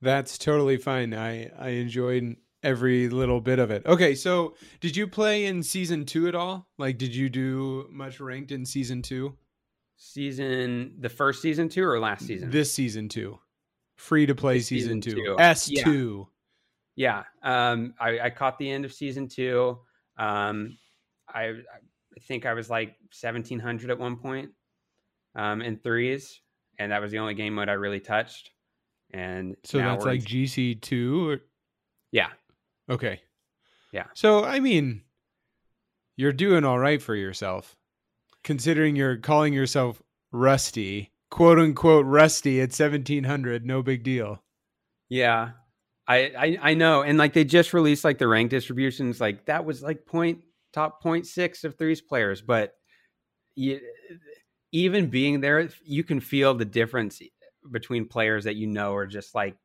That's 0.00 0.38
totally 0.38 0.78
fine. 0.78 1.12
I 1.12 1.50
I 1.58 1.68
enjoyed 1.68 2.36
every 2.62 3.08
little 3.08 3.40
bit 3.40 3.58
of 3.58 3.70
it. 3.70 3.84
Okay, 3.86 4.14
so 4.14 4.54
did 4.80 4.96
you 4.96 5.06
play 5.06 5.46
in 5.46 5.62
season 5.62 6.04
two 6.04 6.28
at 6.28 6.34
all? 6.34 6.68
Like, 6.78 6.98
did 6.98 7.14
you 7.14 7.28
do 7.28 7.88
much 7.90 8.20
ranked 8.20 8.52
in 8.52 8.64
season 8.64 9.02
two? 9.02 9.36
Season 9.96 10.94
the 10.98 11.08
first 11.08 11.42
season 11.42 11.68
two 11.68 11.84
or 11.84 12.00
last 12.00 12.26
season? 12.26 12.50
This 12.50 12.72
season 12.72 13.08
two, 13.08 13.38
free 13.96 14.26
to 14.26 14.34
play 14.34 14.60
season, 14.60 15.00
season, 15.00 15.24
two. 15.24 15.36
S 15.38 15.66
two. 15.68 16.28
Yeah, 16.96 17.22
yeah. 17.42 17.70
Um, 17.72 17.94
I, 18.00 18.20
I 18.20 18.30
caught 18.30 18.58
the 18.58 18.70
end 18.70 18.84
of 18.84 18.92
season 18.92 19.28
two. 19.28 19.78
Um, 20.18 20.76
I, 21.28 21.44
I 21.44 22.20
think 22.22 22.46
I 22.46 22.54
was 22.54 22.68
like 22.68 22.96
seventeen 23.10 23.60
hundred 23.60 23.90
at 23.90 23.98
one 23.98 24.16
point, 24.16 24.50
um, 25.36 25.62
in 25.62 25.76
threes, 25.76 26.40
and 26.78 26.90
that 26.90 27.00
was 27.00 27.12
the 27.12 27.18
only 27.18 27.34
game 27.34 27.54
mode 27.54 27.68
I 27.68 27.74
really 27.74 28.00
touched. 28.00 28.50
And 29.14 29.56
so 29.64 29.78
that's 29.78 30.04
like 30.04 30.20
GC 30.20 30.80
two. 30.80 31.38
Yeah, 32.10 32.28
Okay. 32.90 33.20
Yeah. 33.92 34.06
So 34.14 34.44
I 34.44 34.60
mean, 34.60 35.02
you're 36.16 36.32
doing 36.32 36.64
all 36.64 36.78
right 36.78 37.00
for 37.00 37.14
yourself, 37.14 37.76
considering 38.44 38.96
you're 38.96 39.16
calling 39.16 39.52
yourself 39.52 40.02
rusty, 40.32 41.12
quote 41.30 41.58
unquote 41.58 42.06
rusty 42.06 42.60
at 42.60 42.72
seventeen 42.72 43.24
hundred. 43.24 43.64
No 43.66 43.82
big 43.82 44.02
deal. 44.02 44.42
Yeah. 45.08 45.50
I, 46.08 46.32
I 46.36 46.70
I 46.70 46.74
know, 46.74 47.02
and 47.02 47.16
like 47.16 47.32
they 47.32 47.44
just 47.44 47.72
released 47.72 48.04
like 48.04 48.18
the 48.18 48.26
rank 48.26 48.50
distributions, 48.50 49.20
like 49.20 49.46
that 49.46 49.64
was 49.64 49.82
like 49.82 50.04
point 50.04 50.40
top 50.72 51.00
point 51.00 51.26
six 51.26 51.62
of 51.64 51.78
threes 51.78 52.00
players, 52.00 52.42
but 52.42 52.74
you, 53.54 53.80
even 54.72 55.10
being 55.10 55.40
there, 55.40 55.68
you 55.84 56.02
can 56.02 56.18
feel 56.18 56.54
the 56.54 56.64
difference 56.64 57.22
between 57.70 58.08
players 58.08 58.44
that 58.44 58.56
you 58.56 58.66
know 58.66 58.94
are 58.94 59.06
just 59.06 59.34
like 59.34 59.56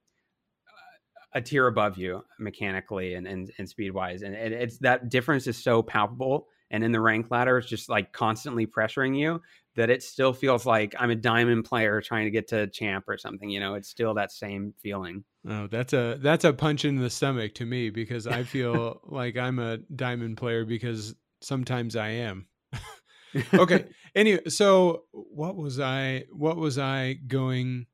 a 1.34 1.42
tier 1.42 1.68
above 1.68 1.98
you 1.98 2.24
mechanically 2.40 3.13
and 3.13 3.28
and, 3.28 3.52
and 3.58 3.70
speed 3.70 3.92
wise, 3.92 4.22
and 4.22 4.34
it, 4.36 4.52
it's 4.52 4.78
that 4.80 5.10
difference 5.10 5.48
is 5.48 5.58
so 5.58 5.82
palpable. 5.82 6.48
And 6.70 6.84
in 6.84 6.92
the 6.92 7.00
rank 7.00 7.28
ladder, 7.32 7.58
it's 7.58 7.70
just 7.70 7.88
like 7.88 8.12
constantly 8.12 8.68
pressuring 8.68 9.18
you 9.18 9.42
that 9.78 9.90
it 9.90 10.04
still 10.04 10.34
feels 10.34 10.66
like 10.66 10.96
I'm 11.00 11.12
a 11.12 11.16
diamond 11.16 11.63
player 11.63 12.02
trying 12.02 12.26
to 12.26 12.32
get 12.32 12.50
to 12.50 12.68
champ 12.68 13.06
or 13.08 13.18
something. 13.18 13.50
You 13.50 13.60
know, 13.60 13.76
it's 13.76 13.88
still 13.88 14.16
that 14.16 14.32
same 14.32 14.74
feeling. 14.82 15.24
Oh, 15.48 15.68
that's 15.68 15.94
a 15.94 16.18
that's 16.22 16.44
a 16.44 16.52
punch 16.52 16.84
in 16.84 16.98
the 16.98 17.10
stomach 17.10 17.56
to 17.56 17.66
me 17.66 17.90
because 17.90 18.28
I 18.28 18.44
feel 18.44 19.00
like 19.06 19.38
I'm 19.38 19.60
a 19.60 19.78
diamond 19.78 20.38
player 20.38 20.66
because 20.66 21.16
sometimes 21.42 21.96
I 21.96 22.10
am. 22.10 22.48
okay. 23.54 23.86
anyway, 24.16 24.42
so 24.50 25.04
what 25.12 25.56
was 25.56 25.80
I 25.80 26.26
what 26.32 26.58
was 26.58 26.78
I 26.78 27.13
going 27.13 27.86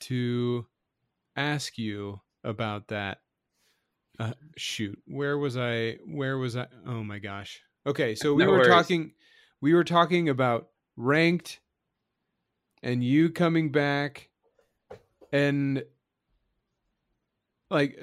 to 0.00 0.66
ask 1.36 1.78
you 1.78 2.20
about 2.48 2.88
that. 2.88 3.18
Uh, 4.18 4.32
shoot, 4.56 5.00
where 5.06 5.38
was 5.38 5.56
I? 5.56 5.98
Where 6.04 6.38
was 6.38 6.56
I? 6.56 6.66
Oh 6.86 7.04
my 7.04 7.20
gosh. 7.20 7.60
Okay, 7.86 8.16
so 8.16 8.34
we 8.34 8.44
no 8.44 8.50
were 8.50 8.58
worries. 8.58 8.68
talking. 8.68 9.12
We 9.60 9.74
were 9.74 9.84
talking 9.84 10.28
about 10.28 10.70
ranked, 10.96 11.60
and 12.82 13.04
you 13.04 13.30
coming 13.30 13.70
back, 13.70 14.30
and 15.32 15.84
like, 17.70 18.02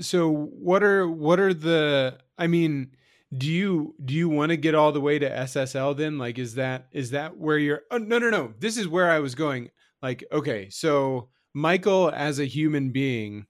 so 0.00 0.30
what 0.30 0.82
are 0.82 1.08
what 1.08 1.40
are 1.40 1.54
the? 1.54 2.18
I 2.36 2.46
mean, 2.46 2.90
do 3.36 3.46
you 3.46 3.94
do 4.04 4.12
you 4.12 4.28
want 4.28 4.50
to 4.50 4.56
get 4.56 4.74
all 4.74 4.92
the 4.92 5.00
way 5.00 5.18
to 5.18 5.30
SSL 5.30 5.96
then? 5.96 6.18
Like, 6.18 6.38
is 6.38 6.56
that 6.56 6.88
is 6.92 7.12
that 7.12 7.38
where 7.38 7.58
you're? 7.58 7.82
Oh, 7.90 7.98
no, 7.98 8.18
no, 8.18 8.28
no. 8.28 8.52
This 8.58 8.76
is 8.76 8.86
where 8.86 9.10
I 9.10 9.20
was 9.20 9.34
going. 9.34 9.70
Like, 10.02 10.24
okay, 10.30 10.68
so 10.68 11.30
Michael 11.54 12.10
as 12.14 12.38
a 12.38 12.44
human 12.44 12.90
being, 12.90 13.46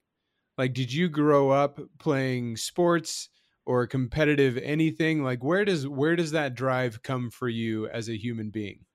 like 0.57 0.73
did 0.73 0.91
you 0.91 1.09
grow 1.09 1.49
up 1.51 1.79
playing 1.99 2.57
sports 2.57 3.29
or 3.65 3.87
competitive 3.87 4.57
anything? 4.57 5.23
Like 5.23 5.43
where 5.43 5.65
does 5.65 5.87
where 5.87 6.15
does 6.15 6.31
that 6.31 6.55
drive 6.55 7.03
come 7.03 7.29
for 7.29 7.49
you 7.49 7.87
as 7.87 8.09
a 8.09 8.17
human 8.17 8.49
being? 8.49 8.85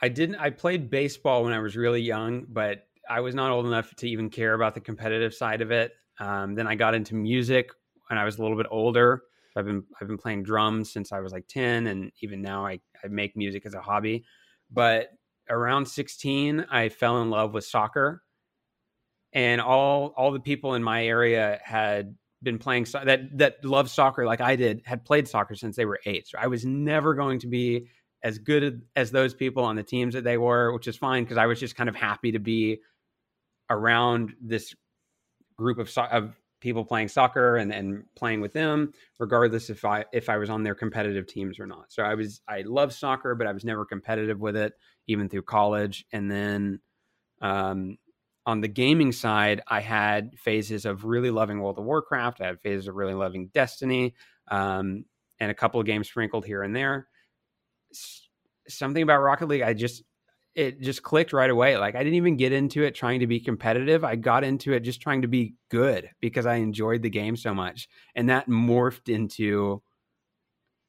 I 0.00 0.08
didn't 0.08 0.36
I 0.36 0.50
played 0.50 0.90
baseball 0.90 1.44
when 1.44 1.52
I 1.52 1.60
was 1.60 1.76
really 1.76 2.02
young, 2.02 2.44
but 2.48 2.86
I 3.08 3.20
was 3.20 3.34
not 3.34 3.50
old 3.50 3.66
enough 3.66 3.94
to 3.96 4.08
even 4.08 4.30
care 4.30 4.54
about 4.54 4.74
the 4.74 4.80
competitive 4.80 5.34
side 5.34 5.60
of 5.60 5.70
it. 5.70 5.92
Um, 6.18 6.54
then 6.54 6.66
I 6.66 6.74
got 6.74 6.94
into 6.94 7.14
music 7.14 7.70
when 8.08 8.18
I 8.18 8.24
was 8.24 8.38
a 8.38 8.42
little 8.42 8.56
bit 8.56 8.66
older. 8.70 9.22
I've 9.56 9.66
been 9.66 9.84
I've 10.00 10.08
been 10.08 10.18
playing 10.18 10.42
drums 10.42 10.92
since 10.92 11.12
I 11.12 11.20
was 11.20 11.32
like 11.32 11.46
10 11.48 11.86
and 11.86 12.10
even 12.20 12.42
now 12.42 12.66
I, 12.66 12.80
I 13.04 13.08
make 13.08 13.36
music 13.36 13.66
as 13.66 13.74
a 13.74 13.80
hobby. 13.80 14.24
But 14.70 15.10
around 15.48 15.86
16, 15.86 16.66
I 16.70 16.88
fell 16.88 17.20
in 17.22 17.30
love 17.30 17.54
with 17.54 17.64
soccer, 17.64 18.22
and 19.32 19.60
all 19.60 20.12
all 20.16 20.30
the 20.32 20.40
people 20.40 20.74
in 20.74 20.82
my 20.82 21.06
area 21.06 21.58
had 21.64 22.16
been 22.42 22.58
playing 22.58 22.84
so- 22.86 23.04
that 23.04 23.38
that 23.38 23.64
loved 23.64 23.90
soccer 23.90 24.26
like 24.26 24.40
I 24.40 24.56
did 24.56 24.82
had 24.84 25.04
played 25.04 25.28
soccer 25.28 25.54
since 25.54 25.76
they 25.76 25.84
were 25.84 26.00
eight. 26.06 26.28
So 26.28 26.38
I 26.38 26.48
was 26.48 26.64
never 26.64 27.14
going 27.14 27.38
to 27.40 27.46
be 27.46 27.88
as 28.22 28.38
good 28.38 28.82
as 28.94 29.10
those 29.10 29.34
people 29.34 29.64
on 29.64 29.76
the 29.76 29.82
teams 29.82 30.14
that 30.14 30.24
they 30.24 30.38
were, 30.38 30.72
which 30.72 30.86
is 30.86 30.96
fine 30.96 31.24
because 31.24 31.38
I 31.38 31.46
was 31.46 31.58
just 31.58 31.76
kind 31.76 31.88
of 31.88 31.96
happy 31.96 32.32
to 32.32 32.38
be 32.38 32.80
around 33.70 34.34
this 34.40 34.74
group 35.56 35.78
of, 35.78 35.88
so- 35.90 36.02
of 36.04 36.36
people 36.62 36.84
playing 36.84 37.08
soccer 37.08 37.56
and, 37.56 37.72
and 37.72 38.04
playing 38.14 38.40
with 38.40 38.52
them, 38.52 38.92
regardless 39.18 39.68
if 39.68 39.84
I 39.84 40.04
if 40.12 40.28
I 40.28 40.38
was 40.38 40.48
on 40.48 40.62
their 40.62 40.76
competitive 40.76 41.26
teams 41.26 41.58
or 41.58 41.66
not. 41.66 41.92
So 41.92 42.04
I 42.04 42.14
was 42.14 42.40
I 42.48 42.62
love 42.62 42.94
soccer, 42.94 43.34
but 43.34 43.46
I 43.46 43.52
was 43.52 43.64
never 43.64 43.84
competitive 43.84 44.40
with 44.40 44.56
it, 44.56 44.72
even 45.08 45.28
through 45.28 45.42
college. 45.42 46.06
And 46.12 46.30
then 46.30 46.80
um, 47.42 47.98
on 48.46 48.60
the 48.60 48.68
gaming 48.68 49.10
side, 49.10 49.60
I 49.66 49.80
had 49.80 50.38
phases 50.38 50.86
of 50.86 51.04
really 51.04 51.30
loving 51.30 51.60
World 51.60 51.78
of 51.78 51.84
Warcraft. 51.84 52.40
I 52.40 52.46
had 52.46 52.60
phases 52.60 52.86
of 52.86 52.94
really 52.94 53.14
loving 53.14 53.48
Destiny, 53.48 54.14
um, 54.48 55.04
and 55.40 55.50
a 55.50 55.54
couple 55.54 55.80
of 55.80 55.86
games 55.86 56.08
sprinkled 56.08 56.46
here 56.46 56.62
and 56.62 56.74
there. 56.74 57.08
S- 57.92 58.28
something 58.68 59.02
about 59.02 59.20
Rocket 59.20 59.48
League, 59.48 59.62
I 59.62 59.74
just 59.74 60.04
it 60.54 60.80
just 60.80 61.02
clicked 61.02 61.32
right 61.32 61.50
away. 61.50 61.76
Like 61.76 61.94
I 61.94 61.98
didn't 61.98 62.16
even 62.16 62.36
get 62.36 62.52
into 62.52 62.82
it 62.82 62.94
trying 62.94 63.20
to 63.20 63.26
be 63.26 63.40
competitive. 63.40 64.04
I 64.04 64.16
got 64.16 64.44
into 64.44 64.72
it 64.72 64.80
just 64.80 65.00
trying 65.00 65.22
to 65.22 65.28
be 65.28 65.54
good 65.70 66.10
because 66.20 66.46
I 66.46 66.56
enjoyed 66.56 67.02
the 67.02 67.10
game 67.10 67.36
so 67.36 67.54
much. 67.54 67.88
And 68.14 68.28
that 68.28 68.48
morphed 68.48 69.08
into 69.12 69.82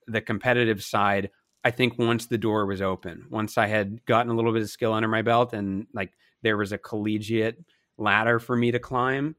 the 0.08 0.22
competitive 0.22 0.84
side. 0.84 1.30
I 1.64 1.72
think 1.72 1.98
once 1.98 2.26
the 2.26 2.38
door 2.38 2.66
was 2.66 2.82
open, 2.82 3.28
once 3.30 3.58
I 3.58 3.68
had 3.68 4.06
gotten 4.06 4.32
a 4.32 4.36
little 4.36 4.52
bit 4.52 4.64
of 4.64 4.70
skill 4.70 4.92
under 4.92 5.08
my 5.08 5.22
belt 5.22 5.54
and 5.54 5.88
like 5.94 6.12
there 6.42 6.58
was 6.58 6.74
a 6.74 6.78
collegiate 6.78 7.64
ladder 7.98 8.40
for 8.40 8.56
me 8.56 8.72
to 8.72 8.80
climb, 8.80 9.38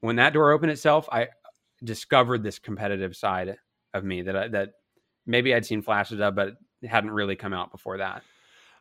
when 0.00 0.16
that 0.16 0.34
door 0.34 0.52
opened 0.52 0.72
itself, 0.72 1.08
I 1.10 1.28
discovered 1.82 2.42
this 2.42 2.58
competitive 2.58 3.16
side 3.16 3.56
of 3.94 4.04
me 4.04 4.20
that 4.22 4.36
I, 4.36 4.48
that 4.48 4.70
maybe 5.24 5.54
I'd 5.54 5.64
seen 5.64 5.80
flashes 5.80 6.20
of, 6.20 6.34
but 6.34 6.56
hadn't 6.86 7.12
really 7.12 7.36
come 7.36 7.54
out 7.54 7.72
before 7.72 7.96
that. 7.96 8.22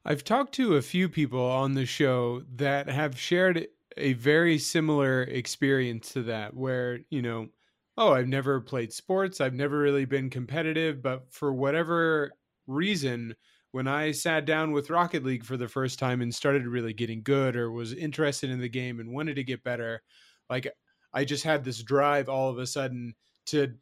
I've 0.06 0.24
talked 0.24 0.54
to 0.56 0.76
a 0.76 0.82
few 0.82 1.08
people 1.08 1.42
on 1.42 1.74
the 1.74 1.86
show 1.86 2.42
that 2.56 2.89
have 2.89 3.18
shared 3.18 3.68
a 3.96 4.13
very 4.13 4.58
similar 4.58 5.24
experience 5.24 6.12
to 6.13 6.24
that, 6.24 6.56
where, 6.56 7.00
you 7.10 7.22
know, 7.22 7.50
oh, 7.98 8.13
I've 8.13 8.28
never 8.28 8.60
played 8.60 8.92
sports, 8.92 9.39
I've 9.39 9.54
never 9.54 9.78
really 9.80 10.06
been 10.06 10.30
competitive, 10.30 11.02
but 11.02 11.32
for 11.32 11.54
whatever 11.54 12.34
reason, 12.68 13.36
when 13.72 13.88
I 13.88 14.12
sat 14.12 14.46
down 14.46 14.72
with 14.72 14.89
Rocket 14.89 15.24
League 15.24 15.46
for 15.46 15.58
the 15.58 15.68
first 15.68 16.00
time 16.00 16.22
and 16.22 16.34
started 16.34 16.66
really 16.68 16.94
getting 16.94 17.24
good 17.24 17.56
or 17.56 17.72
was 17.72 17.94
interested 17.94 18.50
in 18.50 18.60
the 18.60 18.70
game 18.70 19.00
and 19.00 19.13
wanted 19.13 19.36
to 19.36 19.44
get 19.44 19.63
better, 19.63 20.02
like 20.50 20.68
I 21.13 21.24
just 21.24 21.44
had 21.44 21.63
this 21.63 21.82
drive 21.84 22.30
all 22.30 22.50
of 22.50 22.58
a 22.58 22.68
sudden 22.68 23.13
to 23.48 23.76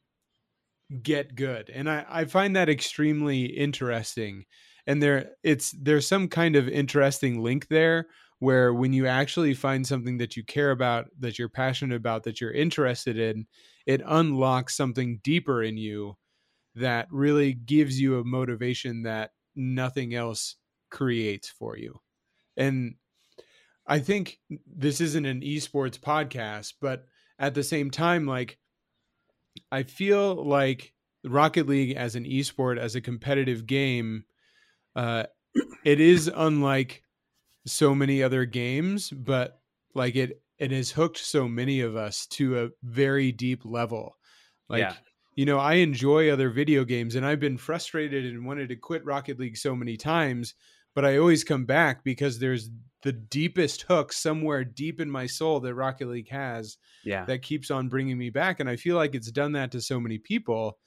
get 1.01 1.35
good. 1.35 1.69
And 1.69 1.89
I, 1.89 2.05
I 2.07 2.25
find 2.25 2.55
that 2.55 2.69
extremely 2.69 3.45
interesting 3.45 4.45
and 4.87 5.01
there 5.01 5.31
it's 5.43 5.71
there's 5.79 6.07
some 6.07 6.27
kind 6.27 6.55
of 6.55 6.67
interesting 6.67 7.41
link 7.41 7.67
there 7.67 8.07
where 8.39 8.73
when 8.73 8.91
you 8.91 9.05
actually 9.05 9.53
find 9.53 9.85
something 9.85 10.17
that 10.17 10.35
you 10.35 10.43
care 10.43 10.71
about 10.71 11.07
that 11.19 11.37
you're 11.37 11.49
passionate 11.49 11.95
about 11.95 12.23
that 12.23 12.41
you're 12.41 12.51
interested 12.51 13.17
in 13.17 13.45
it 13.85 14.01
unlocks 14.05 14.75
something 14.75 15.19
deeper 15.23 15.63
in 15.63 15.77
you 15.77 16.17
that 16.75 17.07
really 17.11 17.53
gives 17.53 17.99
you 17.99 18.19
a 18.19 18.23
motivation 18.23 19.03
that 19.03 19.31
nothing 19.55 20.15
else 20.15 20.55
creates 20.89 21.49
for 21.49 21.77
you. 21.77 21.99
And 22.55 22.95
i 23.87 23.99
think 23.99 24.39
this 24.67 25.01
isn't 25.01 25.25
an 25.25 25.41
esports 25.41 25.99
podcast 25.99 26.73
but 26.79 27.05
at 27.39 27.55
the 27.55 27.63
same 27.63 27.89
time 27.89 28.27
like 28.27 28.59
i 29.71 29.81
feel 29.81 30.35
like 30.47 30.93
rocket 31.23 31.67
league 31.67 31.95
as 31.97 32.15
an 32.15 32.23
esport 32.23 32.77
as 32.77 32.95
a 32.95 33.01
competitive 33.01 33.65
game 33.65 34.23
uh, 34.95 35.23
it 35.83 35.99
is 35.99 36.31
unlike 36.33 37.03
so 37.65 37.93
many 37.93 38.23
other 38.23 38.45
games, 38.45 39.09
but 39.09 39.59
like 39.93 40.15
it 40.15 40.41
it 40.57 40.71
has 40.71 40.91
hooked 40.91 41.17
so 41.17 41.47
many 41.47 41.81
of 41.81 41.95
us 41.95 42.27
to 42.27 42.59
a 42.59 42.69
very 42.83 43.31
deep 43.31 43.65
level. 43.65 44.17
Like 44.69 44.81
yeah. 44.81 44.93
you 45.35 45.45
know, 45.45 45.59
I 45.59 45.75
enjoy 45.75 46.29
other 46.29 46.49
video 46.49 46.83
games 46.83 47.15
and 47.15 47.25
I've 47.25 47.39
been 47.39 47.57
frustrated 47.57 48.25
and 48.25 48.45
wanted 48.45 48.69
to 48.69 48.75
quit 48.75 49.05
Rocket 49.05 49.39
League 49.39 49.57
so 49.57 49.75
many 49.75 49.97
times, 49.97 50.53
but 50.93 51.03
I 51.03 51.17
always 51.17 51.43
come 51.43 51.65
back 51.65 52.03
because 52.03 52.39
there's 52.39 52.69
the 53.03 53.11
deepest 53.11 53.83
hook 53.83 54.13
somewhere 54.13 54.63
deep 54.63 55.01
in 55.01 55.09
my 55.09 55.25
soul 55.25 55.59
that 55.61 55.73
Rocket 55.73 56.07
League 56.07 56.29
has 56.29 56.77
yeah. 57.03 57.25
that 57.25 57.41
keeps 57.41 57.71
on 57.71 57.89
bringing 57.89 58.17
me 58.17 58.29
back 58.29 58.59
and 58.59 58.69
I 58.69 58.75
feel 58.75 58.95
like 58.95 59.15
it's 59.15 59.31
done 59.31 59.53
that 59.53 59.71
to 59.71 59.81
so 59.81 59.99
many 59.99 60.19
people. 60.19 60.77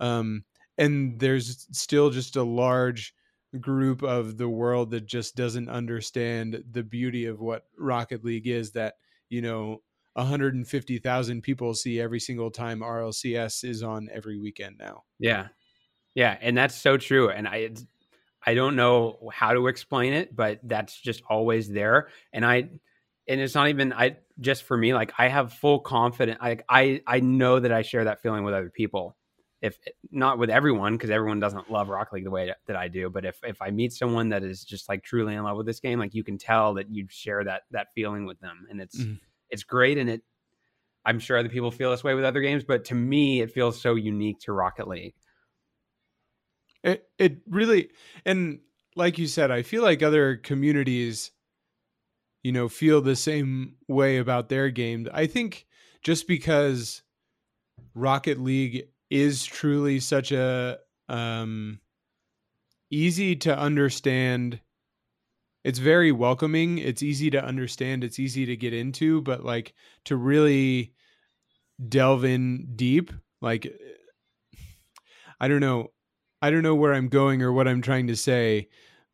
Um 0.00 0.44
and 0.78 1.18
there's 1.20 1.66
still 1.72 2.10
just 2.10 2.36
a 2.36 2.42
large 2.42 3.14
group 3.58 4.02
of 4.02 4.36
the 4.36 4.48
world 4.48 4.90
that 4.90 5.06
just 5.06 5.36
doesn't 5.36 5.68
understand 5.68 6.64
the 6.70 6.82
beauty 6.82 7.26
of 7.26 7.40
what 7.40 7.66
Rocket 7.78 8.24
League 8.24 8.46
is 8.46 8.72
that, 8.72 8.94
you 9.28 9.42
know, 9.42 9.82
150,000 10.14 11.42
people 11.42 11.74
see 11.74 12.00
every 12.00 12.20
single 12.20 12.50
time 12.50 12.80
RLCS 12.80 13.64
is 13.64 13.82
on 13.82 14.08
every 14.12 14.38
weekend 14.38 14.76
now. 14.78 15.04
Yeah. 15.18 15.48
Yeah, 16.14 16.38
and 16.40 16.56
that's 16.56 16.76
so 16.76 16.96
true 16.96 17.30
and 17.30 17.48
I 17.48 17.70
I 18.46 18.54
don't 18.54 18.76
know 18.76 19.30
how 19.32 19.54
to 19.54 19.68
explain 19.68 20.12
it, 20.12 20.36
but 20.36 20.60
that's 20.62 21.00
just 21.00 21.22
always 21.28 21.68
there 21.68 22.08
and 22.32 22.44
I 22.44 22.68
and 23.26 23.40
it's 23.40 23.54
not 23.54 23.68
even 23.68 23.92
I 23.92 24.18
just 24.40 24.64
for 24.64 24.76
me 24.76 24.94
like 24.94 25.12
I 25.18 25.28
have 25.28 25.52
full 25.52 25.80
confidence 25.80 26.38
like 26.40 26.64
I 26.68 27.02
I 27.06 27.20
know 27.20 27.58
that 27.58 27.72
I 27.72 27.82
share 27.82 28.04
that 28.04 28.20
feeling 28.22 28.44
with 28.44 28.54
other 28.54 28.70
people 28.70 29.16
if 29.64 29.78
not 30.10 30.36
with 30.38 30.50
everyone 30.50 30.92
because 30.92 31.08
everyone 31.08 31.40
doesn't 31.40 31.70
love 31.70 31.88
Rocket 31.88 32.12
League 32.12 32.24
the 32.24 32.30
way 32.30 32.52
that 32.66 32.76
I 32.76 32.88
do, 32.88 33.08
but 33.08 33.24
if 33.24 33.40
if 33.42 33.62
I 33.62 33.70
meet 33.70 33.94
someone 33.94 34.28
that 34.28 34.44
is 34.44 34.62
just 34.62 34.90
like 34.90 35.02
truly 35.02 35.34
in 35.34 35.42
love 35.42 35.56
with 35.56 35.64
this 35.64 35.80
game, 35.80 35.98
like 35.98 36.12
you 36.12 36.22
can 36.22 36.36
tell 36.36 36.74
that 36.74 36.94
you 36.94 37.06
share 37.08 37.42
that 37.44 37.62
that 37.70 37.86
feeling 37.94 38.26
with 38.26 38.38
them, 38.40 38.66
and 38.68 38.78
it's 38.78 39.00
mm-hmm. 39.00 39.14
it's 39.48 39.62
great, 39.62 39.96
and 39.96 40.10
it 40.10 40.22
I'm 41.06 41.18
sure 41.18 41.38
other 41.38 41.48
people 41.48 41.70
feel 41.70 41.90
this 41.90 42.04
way 42.04 42.12
with 42.12 42.26
other 42.26 42.42
games, 42.42 42.62
but 42.62 42.84
to 42.86 42.94
me, 42.94 43.40
it 43.40 43.52
feels 43.52 43.80
so 43.80 43.94
unique 43.94 44.40
to 44.40 44.52
Rocket 44.52 44.86
League. 44.86 45.14
It 46.82 47.08
it 47.18 47.38
really 47.48 47.88
and 48.26 48.60
like 48.96 49.16
you 49.16 49.26
said, 49.26 49.50
I 49.50 49.62
feel 49.62 49.82
like 49.82 50.02
other 50.02 50.36
communities, 50.36 51.30
you 52.42 52.52
know, 52.52 52.68
feel 52.68 53.00
the 53.00 53.16
same 53.16 53.76
way 53.88 54.18
about 54.18 54.50
their 54.50 54.68
game. 54.68 55.08
I 55.10 55.24
think 55.24 55.64
just 56.02 56.28
because 56.28 57.00
Rocket 57.94 58.38
League 58.38 58.88
is 59.14 59.44
truly 59.44 60.00
such 60.00 60.32
a 60.32 60.76
um, 61.08 61.78
easy 62.90 63.36
to 63.36 63.56
understand. 63.56 64.60
It's 65.62 65.78
very 65.78 66.10
welcoming. 66.10 66.78
It's 66.78 67.00
easy 67.00 67.30
to 67.30 67.42
understand. 67.42 68.02
It's 68.02 68.18
easy 68.18 68.44
to 68.46 68.56
get 68.56 68.74
into, 68.74 69.22
but 69.22 69.44
like 69.44 69.72
to 70.06 70.16
really 70.16 70.94
delve 71.88 72.24
in 72.24 72.72
deep, 72.74 73.12
like 73.40 73.72
I 75.40 75.46
don't 75.46 75.60
know. 75.60 75.92
I 76.42 76.50
don't 76.50 76.62
know 76.62 76.74
where 76.74 76.92
I'm 76.92 77.08
going 77.08 77.40
or 77.40 77.52
what 77.52 77.68
I'm 77.68 77.82
trying 77.82 78.08
to 78.08 78.16
say, 78.16 78.68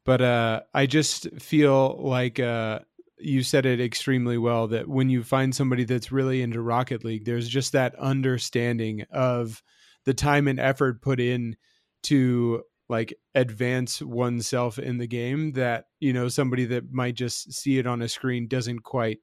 but 0.07 0.23
uh, 0.23 0.63
I 0.73 0.87
just 0.87 1.31
feel 1.39 1.99
like 2.01 2.41
uh, 2.41 2.81
you 3.19 3.43
said 3.43 3.67
it 3.67 3.83
extremely 3.83 4.39
well 4.39 4.67
that 4.69 4.89
when 4.89 5.11
you 5.11 5.23
find 5.23 5.55
somebody 5.55 5.85
that's 5.85 6.11
really 6.11 6.41
into 6.41 6.63
Rocket 6.63 7.05
League, 7.05 7.27
there's 7.27 7.49
just 7.49 7.73
that 7.73 7.95
understanding 7.97 9.05
of 9.13 9.63
the 10.05 10.15
time 10.15 10.49
and 10.49 10.59
effort 10.59 11.03
put 11.03 11.21
in 11.21 11.57
to 12.05 12.63
like 12.89 13.15
advance 13.35 14.03
oneself 14.03 14.79
in 14.79 14.99
the 14.99 15.07
game 15.07 15.53
that 15.53 15.87
you 16.01 16.13
know 16.13 16.29
somebody 16.29 16.65
that 16.65 16.93
might 16.93 17.15
just 17.15 17.53
see 17.53 17.79
it 17.79 17.87
on 17.87 18.03
a 18.03 18.09
screen 18.09 18.49
doesn't 18.49 18.81
quite 18.81 19.19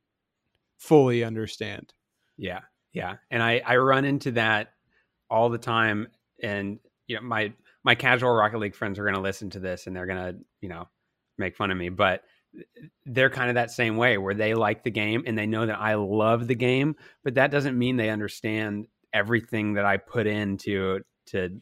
fully 0.78 1.24
understand. 1.24 1.94
Yeah 2.38 2.62
yeah 2.98 3.18
and 3.30 3.44
i 3.44 3.62
i 3.66 3.76
run 3.76 4.06
into 4.06 4.32
that 4.32 4.74
all 5.30 5.50
the 5.50 5.58
time 5.58 6.08
and 6.42 6.80
you 7.06 7.16
know 7.16 7.22
my 7.22 7.54
my 7.84 7.96
casual 7.96 8.32
rocket 8.32 8.58
league 8.58 8.76
friends 8.76 8.98
are 8.98 9.04
going 9.04 9.16
to 9.16 9.22
listen 9.22 9.50
to 9.50 9.60
this 9.60 9.88
and 9.88 9.96
they're 9.96 10.08
going 10.08 10.34
to 10.34 10.40
you 10.62 10.70
know 10.70 10.88
make 11.38 11.56
fun 11.56 11.70
of 11.70 11.78
me 11.78 11.90
but 11.90 12.24
they're 13.06 13.30
kind 13.30 13.50
of 13.50 13.56
that 13.56 13.72
same 13.72 13.98
way 13.98 14.18
where 14.18 14.34
they 14.34 14.54
like 14.56 14.84
the 14.84 14.90
game 14.90 15.24
and 15.28 15.38
they 15.38 15.46
know 15.46 15.66
that 15.66 15.80
I 15.80 15.94
love 15.96 16.48
the 16.48 16.56
game, 16.56 16.96
but 17.24 17.36
that 17.36 17.52
doesn't 17.52 17.78
mean 17.78 17.98
they 17.98 18.10
understand 18.10 18.88
everything 19.18 19.74
that 19.74 19.86
I 19.86 19.98
put 19.98 20.28
into 20.28 21.02
to 21.28 21.60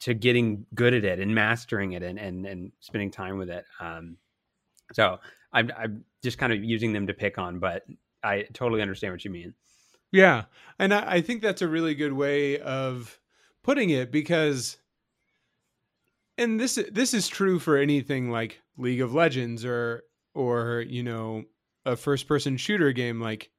to 0.00 0.14
getting 0.14 0.66
good 0.74 0.94
at 0.94 1.04
it 1.04 1.20
and 1.20 1.34
mastering 1.34 1.92
it 1.92 2.02
and 2.02 2.18
and, 2.18 2.44
and 2.46 2.72
spending 2.80 3.10
time 3.10 3.38
with 3.38 3.50
it. 3.50 3.64
Um, 3.80 4.16
so 4.92 5.18
I'm 5.52 5.70
I'm 5.76 6.04
just 6.22 6.38
kind 6.38 6.52
of 6.52 6.62
using 6.62 6.92
them 6.92 7.06
to 7.06 7.14
pick 7.14 7.38
on, 7.38 7.60
but 7.60 7.84
I 8.22 8.46
totally 8.52 8.82
understand 8.82 9.12
what 9.12 9.24
you 9.24 9.30
mean. 9.30 9.54
Yeah, 10.10 10.44
and 10.78 10.92
I, 10.92 11.14
I 11.14 11.20
think 11.20 11.42
that's 11.42 11.62
a 11.62 11.68
really 11.68 11.94
good 11.94 12.12
way 12.12 12.58
of 12.58 13.18
putting 13.62 13.90
it 13.90 14.10
because, 14.10 14.78
and 16.36 16.58
this 16.58 16.78
this 16.90 17.14
is 17.14 17.28
true 17.28 17.58
for 17.58 17.76
anything 17.76 18.30
like 18.30 18.60
League 18.76 19.00
of 19.00 19.14
Legends 19.14 19.64
or 19.64 20.02
or 20.34 20.84
you 20.86 21.02
know 21.02 21.44
a 21.86 21.96
first 21.96 22.26
person 22.26 22.56
shooter 22.56 22.92
game 22.92 23.20
like 23.20 23.50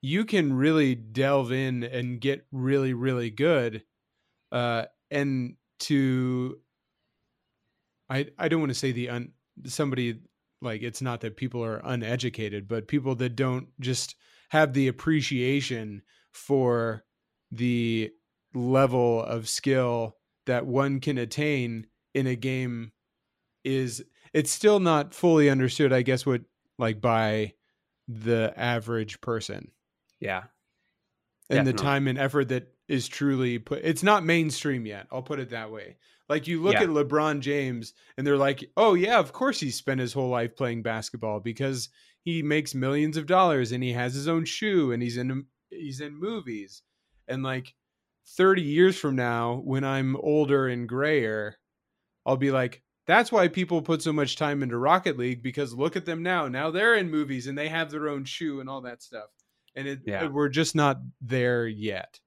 you 0.00 0.24
can 0.24 0.52
really 0.52 0.94
delve 0.94 1.52
in 1.52 1.82
and 1.82 2.20
get 2.20 2.46
really 2.52 2.94
really 2.94 3.30
good 3.30 3.82
uh 4.52 4.84
and 5.10 5.56
to 5.80 6.58
i 8.08 8.26
i 8.38 8.48
don't 8.48 8.60
want 8.60 8.70
to 8.70 8.78
say 8.78 8.92
the 8.92 9.08
un 9.08 9.32
somebody 9.64 10.20
like 10.60 10.82
it's 10.82 11.02
not 11.02 11.20
that 11.20 11.36
people 11.36 11.64
are 11.64 11.80
uneducated 11.84 12.68
but 12.68 12.88
people 12.88 13.14
that 13.14 13.36
don't 13.36 13.68
just 13.80 14.14
have 14.50 14.72
the 14.72 14.88
appreciation 14.88 16.02
for 16.32 17.04
the 17.50 18.10
level 18.54 19.22
of 19.24 19.48
skill 19.48 20.16
that 20.46 20.66
one 20.66 21.00
can 21.00 21.18
attain 21.18 21.86
in 22.14 22.26
a 22.26 22.36
game 22.36 22.92
is 23.64 24.02
it's 24.32 24.50
still 24.50 24.80
not 24.80 25.12
fully 25.12 25.50
understood 25.50 25.92
i 25.92 26.02
guess 26.02 26.24
what 26.24 26.42
like 26.78 27.00
by 27.00 27.52
the 28.06 28.52
average 28.56 29.20
person 29.20 29.70
yeah. 30.20 30.44
And 31.50 31.64
Definitely. 31.64 31.72
the 31.72 31.78
time 31.82 32.08
and 32.08 32.18
effort 32.18 32.48
that 32.48 32.74
is 32.88 33.08
truly 33.08 33.58
put 33.58 33.80
it's 33.84 34.02
not 34.02 34.24
mainstream 34.24 34.84
yet. 34.86 35.06
I'll 35.10 35.22
put 35.22 35.40
it 35.40 35.50
that 35.50 35.70
way. 35.70 35.96
Like 36.28 36.46
you 36.46 36.62
look 36.62 36.74
Yeah. 36.74 36.82
at 36.82 36.88
LeBron 36.90 37.40
James 37.40 37.94
and 38.16 38.26
they're 38.26 38.36
like, 38.36 38.70
"Oh 38.76 38.94
yeah, 38.94 39.18
of 39.18 39.32
course 39.32 39.58
he 39.60 39.70
spent 39.70 40.00
his 40.00 40.12
whole 40.12 40.28
life 40.28 40.56
playing 40.56 40.82
basketball 40.82 41.40
because 41.40 41.88
he 42.22 42.42
makes 42.42 42.74
millions 42.74 43.16
of 43.16 43.26
dollars 43.26 43.72
and 43.72 43.82
he 43.82 43.92
has 43.92 44.14
his 44.14 44.28
own 44.28 44.44
shoe 44.44 44.92
and 44.92 45.02
he's 45.02 45.16
in 45.16 45.46
he's 45.70 46.00
in 46.00 46.14
movies." 46.18 46.82
And 47.28 47.42
like 47.42 47.74
30 48.26 48.60
years 48.62 48.98
from 48.98 49.16
now 49.16 49.56
when 49.64 49.84
I'm 49.84 50.16
older 50.16 50.68
and 50.68 50.86
grayer, 50.88 51.56
I'll 52.26 52.36
be 52.36 52.50
like, 52.50 52.82
"That's 53.06 53.32
why 53.32 53.48
people 53.48 53.80
put 53.80 54.02
so 54.02 54.12
much 54.12 54.36
time 54.36 54.62
into 54.62 54.76
Rocket 54.76 55.16
League 55.16 55.42
because 55.42 55.72
look 55.72 55.96
at 55.96 56.04
them 56.04 56.22
now. 56.22 56.46
Now 56.48 56.70
they're 56.70 56.94
in 56.94 57.10
movies 57.10 57.46
and 57.46 57.56
they 57.56 57.68
have 57.68 57.90
their 57.90 58.08
own 58.08 58.24
shoe 58.26 58.60
and 58.60 58.68
all 58.68 58.82
that 58.82 59.02
stuff." 59.02 59.30
And 59.74 59.86
it, 59.88 59.98
uh, 60.00 60.02
Yeah. 60.10 60.28
we're 60.28 60.48
just 60.48 60.74
not 60.74 60.98
there 61.20 61.66
yet. 61.66 62.20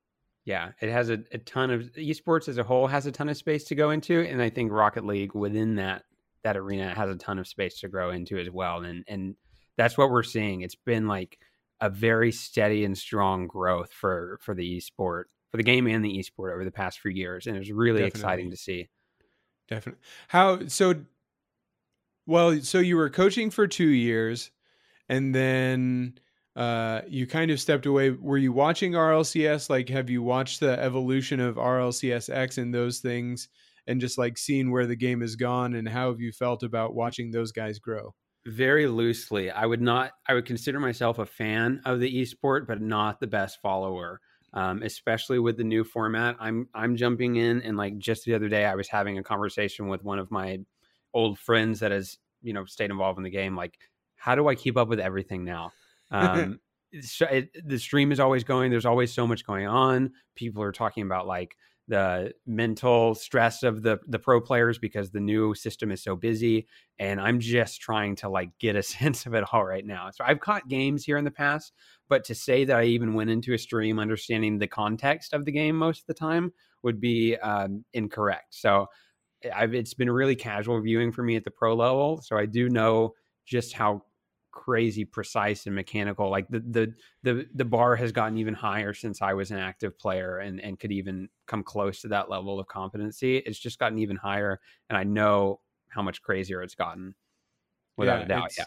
Yeah, 0.44 0.72
it 0.82 0.90
has 0.90 1.10
a, 1.10 1.20
a 1.32 1.38
ton 1.38 1.70
of 1.70 1.92
esports 1.94 2.50
as 2.50 2.58
a 2.58 2.64
whole 2.64 2.88
has 2.88 3.06
a 3.06 3.12
ton 3.12 3.30
of 3.30 3.38
space 3.38 3.66
to 3.66 3.76
go 3.76 3.92
into, 3.92 4.22
and 4.22 4.42
I 4.42 4.50
think 4.50 4.72
Rocket 4.72 5.06
League 5.06 5.36
within 5.36 5.76
that 5.76 6.04
that 6.44 6.58
arena 6.58 6.96
has 6.96 7.12
a 7.12 7.16
ton 7.16 7.38
of 7.38 7.48
space 7.48 7.80
to 7.82 7.88
grow 7.88 8.10
into 8.10 8.40
as 8.40 8.50
well. 8.50 8.80
And 8.82 9.04
and 9.08 9.36
that's 9.78 9.98
what 9.98 10.10
we're 10.10 10.24
seeing. 10.24 10.62
It's 10.62 10.76
been 10.76 11.08
like 11.08 11.38
a 11.80 11.90
very 11.92 12.32
steady 12.32 12.86
and 12.86 12.98
strong 12.98 13.46
growth 13.46 13.92
for 13.94 14.40
for 14.42 14.56
the 14.56 14.78
esport, 14.80 15.26
for 15.52 15.58
the 15.58 15.64
game 15.64 15.86
and 15.86 16.04
the 16.04 16.18
esport 16.18 16.54
over 16.54 16.66
the 16.66 16.72
past 16.72 17.00
few 17.00 17.12
years, 17.12 17.46
and 17.46 17.56
it's 17.56 17.70
really 17.70 18.04
exciting 18.04 18.50
to 18.50 18.58
see. 18.58 18.90
Definitely. 19.68 20.02
How 20.28 20.66
so? 20.68 20.96
Well, 22.26 22.62
so 22.62 22.80
you 22.80 22.98
were 22.98 23.10
coaching 23.10 23.50
for 23.52 23.68
two 23.68 23.88
years, 23.90 24.52
and 25.10 25.34
then 25.36 26.16
uh, 26.56 27.02
you 27.08 27.28
kind 27.28 27.52
of 27.52 27.60
stepped 27.60 27.86
away. 27.86 28.12
Were 28.12 28.38
you 28.38 28.52
watching 28.52 28.94
RLCS? 28.94 29.70
Like, 29.70 29.90
have 29.90 30.10
you 30.10 30.22
watched 30.22 30.60
the 30.60 30.80
evolution 30.80 31.40
of 31.40 31.56
RLCS 31.56 32.30
X 32.30 32.58
and 32.58 32.74
those 32.74 33.00
things, 33.00 33.48
and 33.88 34.02
just 34.02 34.18
like 34.18 34.38
seeing 34.38 34.72
where 34.72 34.88
the 34.88 34.96
game 34.96 35.22
has 35.22 35.36
gone, 35.36 35.76
and 35.76 35.88
how 35.88 36.10
have 36.10 36.20
you 36.20 36.32
felt 36.32 36.64
about 36.64 36.96
watching 36.96 37.32
those 37.32 37.52
guys 37.52 37.80
grow? 37.80 38.14
very 38.46 38.88
loosely. 38.88 39.52
I 39.52 39.66
would 39.66 39.82
not. 39.82 40.14
I 40.28 40.34
would 40.34 40.46
consider 40.46 40.80
myself 40.80 41.20
a 41.20 41.26
fan 41.26 41.82
of 41.86 42.00
the 42.00 42.22
esport, 42.22 42.68
but 42.68 42.82
not 42.82 43.20
the 43.20 43.28
best 43.28 43.62
follower. 43.62 44.20
Um, 44.54 44.84
especially 44.84 45.40
with 45.40 45.58
the 45.58 45.64
new 45.64 45.84
format, 45.84 46.36
I'm 46.40 46.68
I'm 46.74 46.98
jumping 46.98 47.38
in 47.38 47.62
and 47.62 47.78
like 47.78 47.98
just 47.98 48.26
the 48.26 48.34
other 48.34 48.50
day, 48.50 48.66
I 48.66 48.76
was 48.76 48.90
having 48.90 49.18
a 49.18 49.24
conversation 49.24 49.88
with 49.88 50.04
one 50.04 50.20
of 50.20 50.32
my 50.32 50.60
old 51.14 51.40
friends 51.40 51.80
that 51.80 51.92
has 51.92 52.18
you 52.42 52.54
know 52.54 52.66
stayed 52.66 52.92
involved 52.92 53.18
in 53.18 53.24
the 53.24 53.30
game. 53.30 53.56
Like, 53.56 53.78
how 54.16 54.36
do 54.36 54.48
I 54.48 54.56
keep 54.56 54.78
up 54.78 54.90
with 54.90 55.00
everything 55.00 55.46
now? 55.46 55.72
Um, 56.16 56.60
it, 56.92 57.50
the 57.66 57.80
stream 57.80 58.12
is 58.12 58.20
always 58.20 58.44
going. 58.44 58.70
There's 58.70 58.86
always 58.86 59.14
so 59.14 59.26
much 59.26 59.46
going 59.46 59.66
on. 59.66 60.12
People 60.36 60.62
are 60.62 60.74
talking 60.74 61.04
about 61.04 61.26
like 61.26 61.56
the 61.88 62.34
mental 62.46 63.14
stress 63.16 63.64
of 63.64 63.82
the 63.82 64.00
the 64.08 64.18
pro 64.18 64.40
players 64.40 64.78
because 64.78 65.12
the 65.12 65.20
new 65.20 65.54
system 65.54 65.92
is 65.92 66.02
so 66.02 66.16
busy 66.16 66.66
and 67.00 67.20
i'm 67.20 67.40
just 67.40 67.82
trying 67.82 68.16
to 68.16 68.30
like 68.30 68.50
get 68.60 68.78
a 68.78 68.84
sense 68.98 69.26
of 69.26 69.34
it 69.34 69.44
all 69.52 69.66
right 69.66 69.86
now 69.86 70.10
so 70.10 70.24
i've 70.26 70.40
caught 70.40 70.70
games 70.70 71.04
here 71.04 71.18
in 71.18 71.26
the 71.26 71.32
past 71.32 71.74
but 72.08 72.24
to 72.24 72.34
say 72.34 72.64
that 72.64 72.78
i 72.78 72.84
even 72.84 73.14
went 73.14 73.30
into 73.30 73.54
a 73.54 73.58
stream 73.58 74.00
understanding 74.00 74.58
the 74.58 74.68
context 74.68 75.34
of 75.34 75.44
the 75.44 75.52
game 75.52 75.76
most 75.76 76.02
of 76.02 76.08
the 76.08 76.14
time 76.14 76.54
would 76.84 77.02
be 77.02 77.36
um, 77.38 77.84
incorrect 77.94 78.54
so 78.56 78.88
I've, 79.54 79.74
it's 79.74 79.96
been 79.96 80.10
really 80.10 80.36
casual 80.36 80.80
viewing 80.82 81.12
for 81.12 81.24
me 81.24 81.36
at 81.36 81.44
the 81.44 81.52
pro 81.52 81.76
level 81.76 82.22
so 82.22 82.38
i 82.38 82.46
do 82.46 82.70
know 82.70 83.16
just 83.46 83.74
how 83.74 84.04
crazy 84.52 85.06
precise 85.06 85.66
and 85.66 85.76
mechanical 85.76 86.30
like 86.30 86.48
the 86.50 86.60
the 86.60 86.94
the 87.24 87.48
the 87.56 87.66
bar 87.66 87.96
has 87.96 88.12
gotten 88.12 88.38
even 88.38 88.54
higher 88.54 88.94
since 88.94 89.22
I 89.22 89.34
was 89.34 89.52
an 89.52 89.58
active 89.58 89.98
player 89.98 90.40
and 90.40 90.60
and 90.62 90.80
could 90.80 90.92
even 90.92 91.30
come 91.48 91.64
close 91.64 92.02
to 92.02 92.10
that 92.10 92.30
level 92.30 92.60
of 92.60 92.68
competency. 92.68 93.38
It's 93.38 93.60
just 93.60 93.80
gotten 93.80 93.98
even 94.00 94.18
higher, 94.18 94.60
and 94.90 94.98
I 94.98 95.04
know 95.04 95.62
how 95.90 96.02
much 96.02 96.22
crazier 96.22 96.62
it's 96.64 96.76
gotten, 96.76 97.16
without 97.98 98.20
Yeah, 98.20 98.26
a 98.26 98.28
doubt. 98.28 98.46
it's- 98.52 98.58
Yeah, 98.60 98.66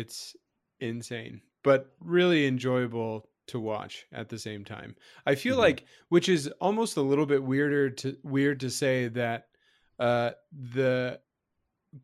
It's 0.00 0.36
insane, 0.80 1.42
but 1.62 1.94
really 2.00 2.46
enjoyable 2.46 3.30
to 3.48 3.60
watch 3.60 4.06
at 4.12 4.28
the 4.28 4.38
same 4.38 4.64
time. 4.64 4.96
I 5.26 5.34
feel 5.34 5.56
Mhm. 5.56 5.60
like, 5.60 5.86
which 6.08 6.28
is 6.28 6.48
almost 6.60 6.96
a 6.96 7.02
little 7.02 7.26
bit 7.26 7.42
weirder 7.42 7.90
to 7.90 8.18
weird 8.24 8.60
to 8.60 8.70
say 8.70 9.08
that 9.08 9.48
uh, 9.98 10.32
the 10.52 11.20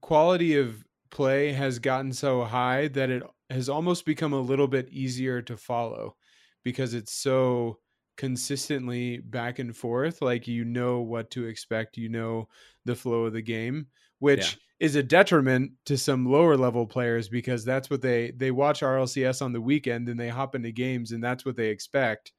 quality 0.00 0.56
of 0.56 0.84
play 1.10 1.52
has 1.52 1.78
gotten 1.78 2.12
so 2.12 2.44
high 2.44 2.88
that 2.88 3.10
it 3.10 3.22
has 3.50 3.68
almost 3.68 4.04
become 4.04 4.32
a 4.32 4.40
little 4.40 4.68
bit 4.68 4.88
easier 4.90 5.40
to 5.42 5.56
follow 5.56 6.16
because 6.64 6.94
it's 6.94 7.12
so 7.12 7.78
consistently 8.16 9.18
back 9.18 9.60
and 9.60 9.76
forth 9.76 10.20
like 10.20 10.48
you 10.48 10.64
know 10.64 11.00
what 11.00 11.30
to 11.30 11.46
expect 11.46 11.96
you 11.96 12.08
know 12.08 12.48
the 12.84 12.94
flow 12.94 13.24
of 13.24 13.32
the 13.32 13.40
game 13.40 13.86
which 14.18 14.58
is 14.80 14.96
a 14.96 15.02
detriment 15.02 15.70
to 15.86 15.96
some 15.96 16.26
lower 16.26 16.56
level 16.56 16.84
players 16.84 17.28
because 17.28 17.64
that's 17.64 17.88
what 17.88 18.02
they 18.02 18.32
they 18.32 18.50
watch 18.50 18.80
RLCS 18.80 19.40
on 19.40 19.52
the 19.52 19.60
weekend 19.60 20.08
and 20.08 20.18
they 20.18 20.28
hop 20.28 20.56
into 20.56 20.72
games 20.72 21.12
and 21.12 21.22
that's 21.22 21.44
what 21.44 21.56
they 21.56 21.68
expect 21.68 22.32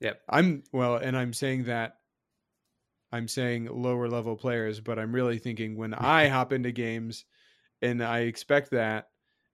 Yep. 0.00 0.20
I'm 0.28 0.62
well 0.72 0.96
and 0.96 1.16
I'm 1.16 1.32
saying 1.32 1.64
that 1.64 1.96
I'm 3.14 3.28
saying 3.28 3.68
lower 3.70 4.08
level 4.08 4.36
players, 4.36 4.80
but 4.80 4.98
I'm 4.98 5.14
really 5.14 5.38
thinking 5.38 5.76
when 5.76 5.94
I 5.94 6.26
hop 6.28 6.52
into 6.52 6.72
games 6.72 7.24
and 7.84 8.02
I 8.02 8.20
expect 8.20 8.70
that 8.72 9.08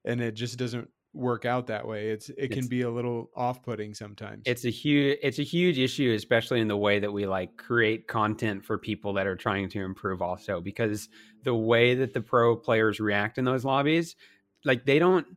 and 0.05 0.19
it 0.21 0.33
just 0.33 0.57
doesn't 0.57 0.89
work 1.13 1.43
out 1.45 1.67
that 1.67 1.85
way. 1.85 2.09
It's 2.09 2.29
it 2.29 2.47
can 2.49 2.59
It's- 2.59 2.67
be 2.67 2.81
a 2.83 2.89
little 2.89 3.29
off-putting 3.35 3.93
sometimes. 3.93 4.43
it's 4.45 4.63
a 4.65 4.69
huge 4.69 5.17
it's 5.21 5.39
a 5.39 5.43
huge 5.43 5.77
issue, 5.77 6.13
especially 6.15 6.61
in 6.61 6.67
the 6.69 6.77
way 6.77 6.99
that 6.99 7.11
we 7.11 7.25
like 7.27 7.57
create 7.57 8.07
content 8.07 8.63
for 8.63 8.77
people 8.77 9.11
that 9.13 9.27
are 9.27 9.35
trying 9.35 9.67
to 9.69 9.81
improve. 9.81 10.21
Also, 10.21 10.61
because 10.61 11.09
the 11.43 11.53
way 11.53 11.95
that 11.95 12.13
the 12.13 12.21
pro 12.21 12.55
players 12.55 12.99
react 12.99 13.37
in 13.37 13.43
those 13.45 13.65
lobbies, 13.65 14.15
like 14.63 14.85
they 14.85 14.99
don't 14.99 15.27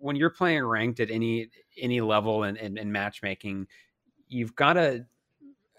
when 0.00 0.16
you're 0.16 0.30
playing 0.30 0.64
ranked 0.64 1.00
at 1.00 1.10
any 1.10 1.48
any 1.76 2.00
level 2.00 2.42
in, 2.44 2.56
in, 2.56 2.76
in 2.76 2.90
matchmaking, 2.92 3.66
you've 4.28 4.54
got 4.56 4.72
to 4.74 5.06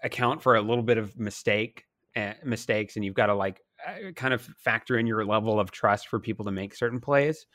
account 0.02 0.42
for 0.42 0.56
a 0.56 0.62
little 0.62 0.82
bit 0.84 0.96
of 0.98 1.18
mistake 1.18 1.84
uh, 2.16 2.32
mistakes, 2.44 2.96
and 2.96 3.04
you've 3.04 3.14
got 3.14 3.26
to 3.26 3.34
like 3.34 3.60
kind 4.16 4.34
of 4.34 4.42
factor 4.58 4.98
in 4.98 5.06
your 5.06 5.24
level 5.24 5.58
of 5.58 5.70
trust 5.70 6.08
for 6.08 6.18
people 6.18 6.44
to 6.44 6.50
make 6.50 6.74
certain 6.74 7.00
plays. 7.00 7.46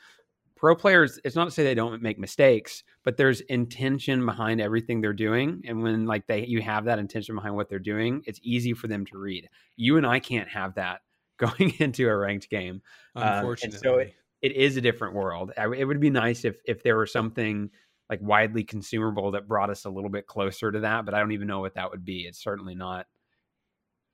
Pro 0.56 0.76
players, 0.76 1.20
it's 1.26 1.36
not 1.36 1.46
to 1.46 1.52
say 1.52 1.64
they 1.64 1.76
don't 1.76 2.02
make 2.02 2.18
mistakes, 2.18 2.84
but 3.04 3.18
there's 3.18 3.42
intention 3.42 4.26
behind 4.26 4.62
everything 4.62 5.02
they're 5.02 5.14
doing, 5.14 5.62
and 5.68 5.84
when 5.84 6.06
like 6.06 6.28
they 6.28 6.46
you 6.46 6.62
have 6.62 6.86
that 6.86 6.98
intention 6.98 7.36
behind 7.36 7.56
what 7.56 7.70
they're 7.70 7.78
doing, 7.78 8.24
it's 8.26 8.40
easy 8.42 8.74
for 8.74 8.88
them 8.88 9.06
to 9.08 9.18
read. 9.18 9.50
You 9.76 9.98
and 9.98 10.06
I 10.06 10.20
can't 10.20 10.48
have 10.48 10.76
that 10.76 11.02
going 11.38 11.74
into 11.80 12.08
a 12.08 12.16
ranked 12.16 12.50
game 12.50 12.82
um, 13.16 13.24
and 13.24 13.34
so 13.34 13.38
unfortunately. 13.40 14.16
it 14.42 14.54
is 14.54 14.78
a 14.78 14.82
different 14.82 15.14
world. 15.14 15.52
I, 15.58 15.66
it 15.66 15.84
would 15.84 16.00
be 16.00 16.10
nice 16.10 16.46
if 16.46 16.56
if 16.66 16.82
there 16.84 16.96
were 16.96 17.06
something 17.06 17.70
like 18.10 18.20
widely 18.22 18.64
consumable 18.64 19.32
that 19.32 19.48
brought 19.48 19.70
us 19.70 19.86
a 19.86 19.90
little 19.90 20.10
bit 20.10 20.28
closer 20.28 20.72
to 20.72 20.80
that, 20.82 21.06
but 21.06 21.14
I 21.14 21.20
don't 21.20 21.32
even 21.32 21.48
know 21.48 21.60
what 21.60 21.76
that 21.76 21.92
would 21.92 22.06
be. 22.06 22.22
It's 22.22 22.42
certainly 22.42 22.76
not 22.76 23.08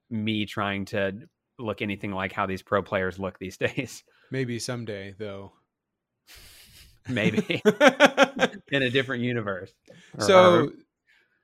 me 0.10 0.46
trying 0.46 0.86
to 0.86 1.14
look 1.62 1.82
anything 1.82 2.12
like 2.12 2.32
how 2.34 2.46
these 2.46 2.62
pro 2.62 2.82
players 2.82 3.20
look 3.20 3.40
these 3.40 3.58
days. 3.68 4.04
Maybe 4.30 4.60
someday 4.60 5.16
though. 5.18 5.54
Maybe 7.10 7.62
in 8.72 8.84
a 8.84 8.90
different 8.92 9.24
universe. 9.24 9.72
Or- 10.20 10.22
so 10.22 10.72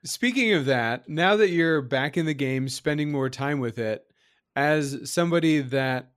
speaking 0.05 0.53
of 0.53 0.65
that, 0.65 1.09
now 1.09 1.35
that 1.37 1.49
you're 1.49 1.81
back 1.81 2.15
in 2.15 2.27
the 2.27 2.35
game, 2.35 2.69
spending 2.69 3.11
more 3.11 3.29
time 3.29 3.59
with 3.59 3.79
it, 3.79 4.05
as 4.55 5.11
somebody 5.11 5.61
that 5.61 6.11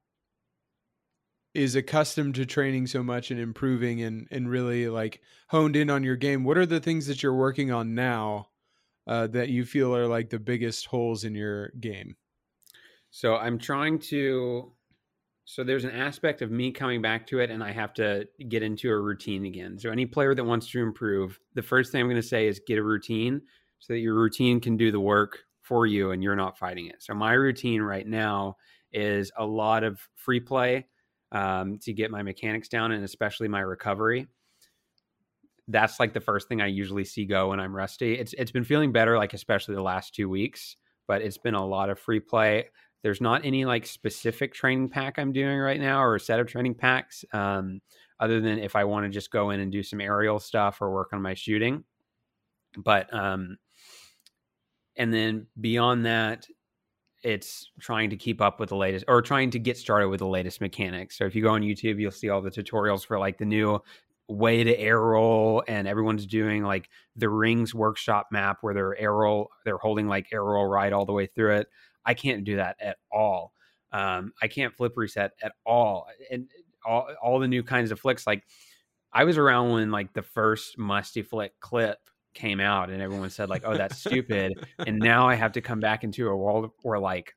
is 1.54 1.74
accustomed 1.74 2.36
to 2.36 2.46
training 2.46 2.86
so 2.86 3.02
much 3.02 3.30
and 3.30 3.40
improving 3.40 4.02
and 4.02 4.28
and 4.30 4.48
really 4.48 4.88
like 4.88 5.20
honed 5.48 5.76
in 5.76 5.90
on 5.90 6.04
your 6.04 6.16
game, 6.16 6.44
what 6.44 6.58
are 6.58 6.66
the 6.66 6.80
things 6.80 7.06
that 7.06 7.22
you're 7.22 7.34
working 7.34 7.72
on 7.72 7.94
now 7.94 8.48
uh, 9.06 9.26
that 9.26 9.48
you 9.48 9.64
feel 9.64 9.94
are 9.96 10.06
like 10.06 10.30
the 10.30 10.38
biggest 10.38 10.86
holes 10.86 11.24
in 11.24 11.34
your 11.34 11.70
game? 11.80 12.16
So 13.10 13.36
I'm 13.36 13.58
trying 13.58 13.98
to. 14.10 14.72
So 15.44 15.64
there's 15.64 15.84
an 15.84 15.90
aspect 15.90 16.42
of 16.42 16.52
me 16.52 16.70
coming 16.70 17.02
back 17.02 17.26
to 17.28 17.40
it, 17.40 17.50
and 17.50 17.62
I 17.64 17.72
have 17.72 17.92
to 17.94 18.26
get 18.48 18.62
into 18.62 18.88
a 18.88 19.00
routine 19.00 19.46
again. 19.46 19.78
So 19.80 19.90
any 19.90 20.06
player 20.06 20.32
that 20.32 20.44
wants 20.44 20.70
to 20.70 20.80
improve, 20.80 21.40
the 21.54 21.62
first 21.62 21.90
thing 21.90 22.00
I'm 22.00 22.06
going 22.06 22.22
to 22.22 22.26
say 22.26 22.46
is 22.46 22.60
get 22.64 22.78
a 22.78 22.84
routine, 22.84 23.42
so 23.80 23.92
that 23.92 23.98
your 23.98 24.14
routine 24.14 24.60
can 24.60 24.76
do 24.76 24.92
the 24.92 25.00
work 25.00 25.40
for 25.62 25.86
you, 25.86 26.12
and 26.12 26.22
you're 26.22 26.36
not 26.36 26.56
fighting 26.56 26.86
it. 26.86 27.02
So 27.02 27.14
my 27.14 27.32
routine 27.32 27.82
right 27.82 28.06
now 28.06 28.56
is 28.92 29.32
a 29.36 29.44
lot 29.44 29.82
of 29.82 30.00
free 30.14 30.40
play 30.40 30.86
um, 31.32 31.78
to 31.78 31.92
get 31.92 32.12
my 32.12 32.22
mechanics 32.22 32.68
down, 32.68 32.92
and 32.92 33.02
especially 33.02 33.48
my 33.48 33.60
recovery. 33.60 34.28
That's 35.66 35.98
like 35.98 36.12
the 36.12 36.20
first 36.20 36.48
thing 36.48 36.60
I 36.60 36.66
usually 36.66 37.04
see 37.04 37.24
go 37.24 37.48
when 37.48 37.60
I'm 37.60 37.74
rusty. 37.74 38.14
It's 38.14 38.34
it's 38.34 38.52
been 38.52 38.64
feeling 38.64 38.92
better, 38.92 39.16
like 39.16 39.34
especially 39.34 39.74
the 39.74 39.82
last 39.82 40.14
two 40.14 40.28
weeks, 40.28 40.76
but 41.08 41.22
it's 41.22 41.38
been 41.38 41.54
a 41.54 41.66
lot 41.66 41.90
of 41.90 41.98
free 41.98 42.20
play 42.20 42.66
there's 43.02 43.20
not 43.20 43.44
any 43.44 43.64
like 43.64 43.86
specific 43.86 44.54
training 44.54 44.88
pack 44.88 45.18
I'm 45.18 45.32
doing 45.32 45.58
right 45.58 45.80
now 45.80 46.02
or 46.02 46.16
a 46.16 46.20
set 46.20 46.40
of 46.40 46.46
training 46.46 46.74
packs, 46.74 47.24
um, 47.32 47.80
other 48.18 48.40
than 48.40 48.58
if 48.58 48.76
I 48.76 48.84
want 48.84 49.06
to 49.06 49.10
just 49.10 49.30
go 49.30 49.50
in 49.50 49.60
and 49.60 49.72
do 49.72 49.82
some 49.82 50.00
aerial 50.00 50.38
stuff 50.38 50.82
or 50.82 50.90
work 50.90 51.12
on 51.12 51.22
my 51.22 51.34
shooting. 51.34 51.84
But 52.76 53.12
um, 53.14 53.56
and 54.96 55.12
then 55.12 55.46
beyond 55.58 56.04
that, 56.06 56.46
it's 57.22 57.70
trying 57.80 58.10
to 58.10 58.16
keep 58.16 58.40
up 58.40 58.60
with 58.60 58.68
the 58.70 58.76
latest 58.76 59.04
or 59.08 59.22
trying 59.22 59.50
to 59.50 59.58
get 59.58 59.76
started 59.76 60.08
with 60.08 60.20
the 60.20 60.26
latest 60.26 60.60
mechanics. 60.60 61.18
So 61.18 61.24
if 61.24 61.34
you 61.34 61.42
go 61.42 61.50
on 61.50 61.62
YouTube, 61.62 61.98
you'll 62.00 62.10
see 62.10 62.28
all 62.28 62.42
the 62.42 62.50
tutorials 62.50 63.04
for 63.04 63.18
like 63.18 63.38
the 63.38 63.44
new 63.44 63.80
way 64.30 64.62
to 64.62 64.78
air 64.78 65.00
roll 65.00 65.62
and 65.66 65.88
everyone's 65.88 66.24
doing 66.24 66.62
like 66.62 66.88
the 67.16 67.28
rings 67.28 67.74
workshop 67.74 68.28
map 68.30 68.58
where 68.60 68.72
they're 68.72 68.96
air 68.96 69.12
roll 69.12 69.50
they're 69.64 69.76
holding 69.78 70.06
like 70.06 70.28
air 70.32 70.44
roll 70.44 70.66
right 70.66 70.92
all 70.92 71.04
the 71.04 71.12
way 71.12 71.26
through 71.26 71.56
it 71.56 71.66
i 72.04 72.14
can't 72.14 72.44
do 72.44 72.56
that 72.56 72.76
at 72.80 72.98
all. 73.10 73.52
Um, 73.92 74.32
i 74.42 74.48
can't 74.48 74.74
flip 74.74 74.92
reset 74.96 75.32
at 75.42 75.52
all 75.66 76.06
and 76.30 76.48
all, 76.84 77.08
all 77.22 77.38
the 77.38 77.48
new 77.48 77.62
kinds 77.62 77.90
of 77.90 77.98
flicks 77.98 78.26
like 78.26 78.44
i 79.12 79.24
was 79.24 79.36
around 79.36 79.72
when 79.72 79.90
like 79.90 80.12
the 80.12 80.22
first 80.22 80.78
musty 80.78 81.22
flick 81.22 81.58
clip 81.60 81.98
came 82.32 82.60
out 82.60 82.90
and 82.90 83.02
everyone 83.02 83.30
said 83.30 83.48
like 83.48 83.62
oh 83.64 83.76
that's 83.76 83.98
stupid 83.98 84.64
and 84.86 84.98
now 84.98 85.28
i 85.28 85.34
have 85.34 85.52
to 85.52 85.60
come 85.60 85.80
back 85.80 86.04
into 86.04 86.28
a 86.28 86.36
world 86.36 86.70
where 86.82 87.00
like 87.00 87.34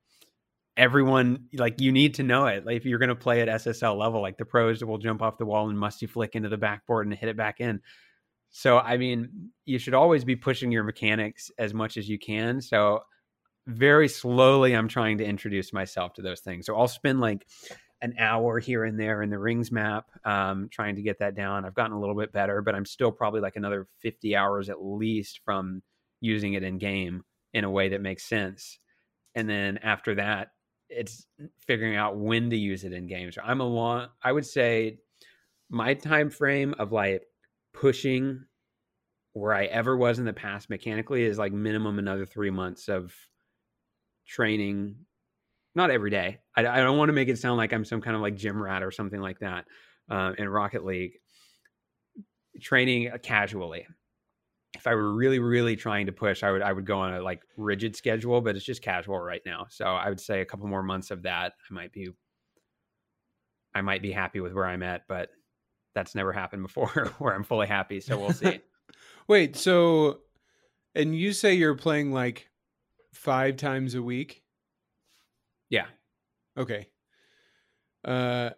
everyone 0.77 1.45
like 1.53 1.79
you 1.79 1.91
need 1.91 2.15
to 2.15 2.23
know 2.23 2.47
it. 2.47 2.65
Like 2.65 2.77
if 2.77 2.85
you're 2.85 2.99
going 2.99 3.09
to 3.09 3.15
play 3.15 3.41
at 3.41 3.47
ssl 3.47 3.97
level 3.97 4.21
like 4.21 4.37
the 4.37 4.45
pros 4.45 4.83
will 4.83 4.97
jump 4.97 5.21
off 5.21 5.37
the 5.37 5.45
wall 5.45 5.69
and 5.69 5.77
musty 5.77 6.07
flick 6.07 6.35
into 6.35 6.49
the 6.49 6.57
backboard 6.57 7.05
and 7.05 7.15
hit 7.15 7.29
it 7.29 7.37
back 7.37 7.59
in. 7.59 7.81
So 8.49 8.79
i 8.79 8.97
mean 8.97 9.51
you 9.65 9.79
should 9.79 9.93
always 9.93 10.23
be 10.23 10.35
pushing 10.35 10.71
your 10.71 10.83
mechanics 10.83 11.51
as 11.57 11.73
much 11.73 11.97
as 11.97 12.09
you 12.09 12.17
can. 12.17 12.61
So 12.61 13.01
very 13.67 14.07
slowly 14.07 14.75
i'm 14.75 14.87
trying 14.87 15.17
to 15.17 15.25
introduce 15.25 15.71
myself 15.71 16.13
to 16.13 16.21
those 16.21 16.41
things. 16.41 16.65
So 16.65 16.75
i'll 16.75 16.87
spend 16.87 17.19
like 17.19 17.45
an 18.01 18.15
hour 18.19 18.59
here 18.59 18.83
and 18.83 18.99
there 18.99 19.21
in 19.21 19.29
the 19.29 19.39
rings 19.39 19.71
map 19.71 20.07
um, 20.25 20.67
trying 20.69 20.97
to 20.97 21.01
get 21.01 21.19
that 21.19 21.35
down. 21.35 21.63
I've 21.63 21.73
gotten 21.73 21.93
a 21.93 21.99
little 21.99 22.15
bit 22.15 22.33
better 22.33 22.61
but 22.61 22.75
i'm 22.75 22.85
still 22.85 23.11
probably 23.11 23.41
like 23.41 23.55
another 23.55 23.87
50 23.99 24.35
hours 24.35 24.69
at 24.69 24.83
least 24.83 25.39
from 25.45 25.81
using 26.19 26.53
it 26.53 26.63
in 26.63 26.77
game 26.77 27.23
in 27.53 27.63
a 27.63 27.69
way 27.69 27.89
that 27.89 28.01
makes 28.01 28.23
sense. 28.23 28.79
And 29.35 29.49
then 29.49 29.77
after 29.77 30.15
that 30.15 30.49
it's 30.89 31.25
figuring 31.65 31.95
out 31.95 32.17
when 32.17 32.49
to 32.49 32.57
use 32.57 32.83
it 32.83 32.93
in 32.93 33.07
games. 33.07 33.37
I'm 33.41 33.61
a 33.61 33.67
long 33.67 34.07
I 34.21 34.31
would 34.31 34.45
say 34.45 34.99
my 35.69 35.93
time 35.93 36.29
frame 36.29 36.75
of 36.77 36.91
like 36.91 37.23
pushing 37.73 38.43
where 39.33 39.53
I 39.53 39.65
ever 39.65 39.97
was 39.97 40.19
in 40.19 40.25
the 40.25 40.33
past 40.33 40.69
mechanically 40.69 41.23
is 41.23 41.39
like 41.39 41.51
minimum 41.51 41.97
another 41.99 42.25
three 42.25 42.51
months 42.51 42.87
of 42.87 43.13
training. 44.27 44.95
Not 45.75 45.89
every 45.89 46.11
day. 46.11 46.39
I, 46.55 46.67
I 46.67 46.77
don't 46.77 46.97
want 46.97 47.09
to 47.09 47.13
make 47.13 47.29
it 47.29 47.39
sound 47.39 47.57
like 47.57 47.73
I'm 47.73 47.85
some 47.85 48.01
kind 48.01 48.15
of 48.15 48.21
like 48.21 48.35
gym 48.35 48.61
rat 48.61 48.83
or 48.83 48.91
something 48.91 49.19
like 49.19 49.39
that 49.39 49.65
uh, 50.09 50.33
in 50.37 50.47
Rocket 50.47 50.85
League. 50.85 51.13
Training 52.61 53.11
casually 53.23 53.87
if 54.75 54.87
I 54.87 54.95
were 54.95 55.13
really, 55.13 55.39
really 55.39 55.75
trying 55.75 56.07
to 56.07 56.11
push, 56.11 56.43
I 56.43 56.51
would 56.51 56.61
I 56.61 56.73
would 56.73 56.85
go 56.85 56.99
on 56.99 57.13
a 57.13 57.21
like 57.21 57.41
rigid 57.57 57.95
schedule, 57.95 58.41
but 58.41 58.55
it's 58.55 58.65
just 58.65 58.81
casual 58.81 59.19
right 59.19 59.41
now. 59.45 59.67
So 59.69 59.85
I 59.85 60.09
would 60.09 60.19
say 60.19 60.41
a 60.41 60.45
couple 60.45 60.67
more 60.67 60.83
months 60.83 61.11
of 61.11 61.23
that, 61.23 61.53
I 61.69 61.73
might 61.73 61.91
be 61.91 62.09
I 63.75 63.81
might 63.81 64.01
be 64.01 64.11
happy 64.11 64.39
with 64.39 64.53
where 64.53 64.65
I'm 64.65 64.83
at, 64.83 65.03
but 65.07 65.29
that's 65.93 66.15
never 66.15 66.33
happened 66.33 66.63
before 66.63 67.13
where 67.19 67.33
I'm 67.33 67.43
fully 67.43 67.67
happy. 67.67 67.99
So 67.99 68.19
we'll 68.19 68.33
see. 68.33 68.61
Wait, 69.27 69.55
so 69.55 70.21
and 70.95 71.15
you 71.15 71.33
say 71.33 71.53
you're 71.53 71.75
playing 71.75 72.11
like 72.11 72.49
five 73.13 73.57
times 73.57 73.95
a 73.95 74.01
week? 74.01 74.43
Yeah. 75.69 75.85
Okay. 76.57 76.89
Uh 78.03 78.51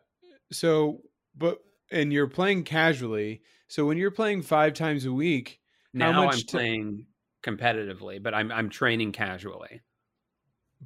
so 0.51 1.01
but 1.37 1.59
and 1.91 2.11
you're 2.11 2.27
playing 2.27 2.63
casually. 2.63 3.41
So 3.67 3.85
when 3.85 3.97
you're 3.97 4.11
playing 4.11 4.41
five 4.41 4.73
times 4.73 5.05
a 5.05 5.13
week, 5.13 5.59
now 5.93 6.27
I'm 6.27 6.41
playing 6.41 7.05
competitively, 7.43 8.21
but 8.21 8.33
I'm 8.33 8.51
I'm 8.51 8.69
training 8.69 9.11
casually. 9.11 9.81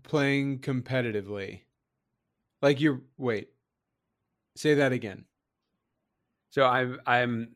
Playing 0.04 0.60
competitively. 0.60 1.62
Like 2.62 2.80
you're 2.82 3.02
wait. 3.18 3.50
Say 4.56 4.76
that 4.76 4.92
again. 4.92 5.26
So 6.50 6.66
I'm 6.66 7.00
I'm 7.06 7.56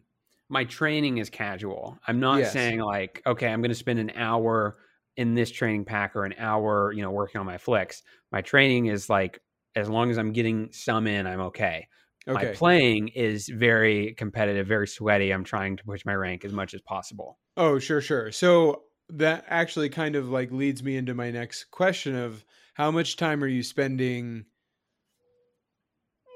my 0.50 0.64
training 0.66 1.18
is 1.18 1.30
casual. 1.30 1.98
I'm 2.08 2.20
not 2.20 2.40
yes. 2.40 2.54
saying 2.54 2.80
like, 2.80 3.22
okay, 3.26 3.48
I'm 3.48 3.62
going 3.62 3.70
to 3.70 3.76
spend 3.76 4.00
an 4.00 4.12
hour 4.16 4.78
in 5.18 5.36
this 5.36 5.52
training 5.52 5.86
pack 5.86 6.16
or 6.16 6.26
an 6.26 6.34
hour, 6.38 6.92
you 6.92 7.02
know, 7.02 7.12
working 7.12 7.40
on 7.40 7.46
my 7.46 7.58
flicks. 7.58 8.02
My 8.32 8.42
training 8.42 8.88
is 8.88 9.10
like 9.10 9.40
as 9.76 9.90
long 9.90 10.12
as 10.12 10.18
I'm 10.18 10.34
getting 10.34 10.70
some 10.72 11.08
in, 11.08 11.28
I'm 11.28 11.42
okay. 11.42 11.88
Okay. 12.28 12.48
My 12.48 12.54
playing 12.54 13.10
is 13.10 13.50
very 13.50 14.14
competitive, 14.14 14.66
very 14.66 14.88
sweaty. 14.88 15.32
I'm 15.32 15.44
trying 15.44 15.78
to 15.78 15.84
push 15.84 16.06
my 16.06 16.16
rank 16.16 16.46
as 16.46 16.54
much 16.54 16.74
as 16.74 16.82
possible. 16.82 17.38
Oh, 17.58 17.80
sure, 17.80 18.00
sure. 18.02 18.32
So 18.32 18.84
that 19.10 19.46
actually 19.48 19.90
kind 19.90 20.16
of 20.16 20.30
like 20.30 20.52
leads 20.52 20.82
me 20.82 20.96
into 20.96 21.14
my 21.14 21.32
next 21.32 21.66
question 21.66 22.16
of 22.16 22.46
how 22.74 22.92
much 22.92 23.18
time 23.18 23.44
are 23.44 23.48
you 23.48 23.62
spending 23.62 24.46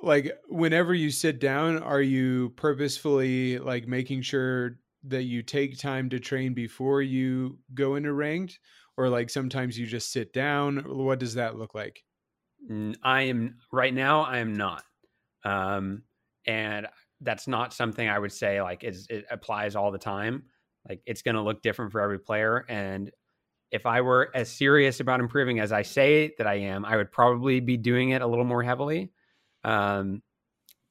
like 0.03 0.32
whenever 0.47 0.93
you 0.93 1.09
sit 1.09 1.39
down 1.39 1.82
are 1.82 2.01
you 2.01 2.49
purposefully 2.55 3.57
like 3.57 3.88
making 3.88 4.21
sure 4.21 4.78
that 5.10 5.24
you 5.24 5.41
take 5.41 5.78
time 5.78 6.10
to 6.10 6.20
train 6.20 6.53
before 6.53 7.01
you 7.01 7.60
go 7.74 7.95
into 7.95 8.14
ranked 8.14 8.60
or 8.97 9.10
like 9.10 9.30
sometimes 9.30 9.78
you 9.78 9.86
just 9.86 10.12
sit 10.12 10.34
down 10.34 10.78
what 10.88 11.20
does 11.20 11.36
that 11.36 11.58
look 11.58 11.74
like 11.76 12.03
i 13.03 13.24
am 13.24 13.58
right 13.72 13.93
now 13.93 14.22
i 14.22 14.38
am 14.38 14.55
not 14.55 14.84
um, 15.43 16.03
and 16.45 16.88
that's 17.22 17.47
not 17.47 17.74
something 17.74 18.08
I 18.08 18.20
would 18.20 18.32
say 18.32 18.62
like 18.62 18.84
is 18.84 19.08
it 19.10 19.26
applies 19.32 19.76
all 19.76 19.91
the 19.91 19.97
time. 19.97 20.43
Like 20.88 21.01
it's 21.05 21.22
going 21.22 21.36
to 21.36 21.41
look 21.41 21.62
different 21.62 21.91
for 21.91 22.01
every 22.01 22.20
player. 22.20 22.66
And 22.70 23.12
if 23.72 23.86
I 23.86 24.01
were 24.01 24.30
as 24.34 24.49
serious 24.49 24.99
about 24.99 25.20
improving 25.20 25.60
as 25.60 25.72
I 25.72 25.82
say 25.82 26.34
that 26.38 26.47
I 26.47 26.55
am, 26.55 26.86
I 26.86 26.95
would 26.95 27.12
probably 27.12 27.60
be 27.60 27.78
doing 27.78 28.12
it 28.12 28.22
a 28.22 28.28
little 28.28 28.45
more 28.45 28.64
heavily. 28.64 29.12
Um, 29.64 30.22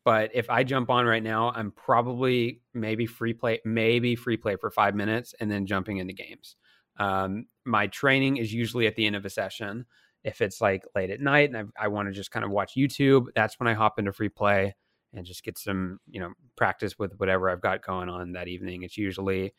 but 0.06 0.30
if 0.34 0.48
I 0.48 0.62
jump 0.62 0.88
on 0.88 1.04
right 1.04 1.22
now, 1.22 1.50
I'm 1.50 1.72
probably 1.72 2.60
maybe 2.72 3.06
free 3.06 3.34
play, 3.34 3.60
maybe 3.64 4.14
free 4.14 4.36
play 4.36 4.54
for 4.54 4.70
five 4.70 4.94
minutes 4.94 5.34
and 5.40 5.50
then 5.50 5.66
jumping 5.66 5.96
into 5.96 6.12
games. 6.12 6.54
Um, 6.96 7.46
my 7.64 7.88
training 7.88 8.36
is 8.36 8.54
usually 8.54 8.86
at 8.86 8.94
the 8.94 9.04
end 9.04 9.16
of 9.16 9.24
a 9.24 9.30
session. 9.30 9.84
If 10.22 10.40
it's 10.40 10.60
like 10.60 10.84
late 10.94 11.10
at 11.10 11.20
night 11.20 11.50
and 11.52 11.72
I, 11.76 11.86
I 11.86 11.88
want 11.88 12.06
to 12.06 12.12
just 12.14 12.30
kind 12.30 12.44
of 12.44 12.52
watch 12.52 12.76
YouTube, 12.76 13.26
that's 13.34 13.58
when 13.58 13.66
I 13.66 13.74
hop 13.74 13.98
into 13.98 14.12
free 14.12 14.28
play 14.28 14.76
and 15.12 15.26
just 15.26 15.42
get 15.42 15.58
some, 15.58 15.98
you 16.08 16.20
know, 16.20 16.34
practice 16.56 16.96
with 16.96 17.14
whatever 17.16 17.50
I've 17.50 17.60
got 17.60 17.84
going 17.84 18.08
on 18.08 18.30
that 18.34 18.46
evening. 18.46 18.84
It's 18.84 18.96
usually 18.96 19.54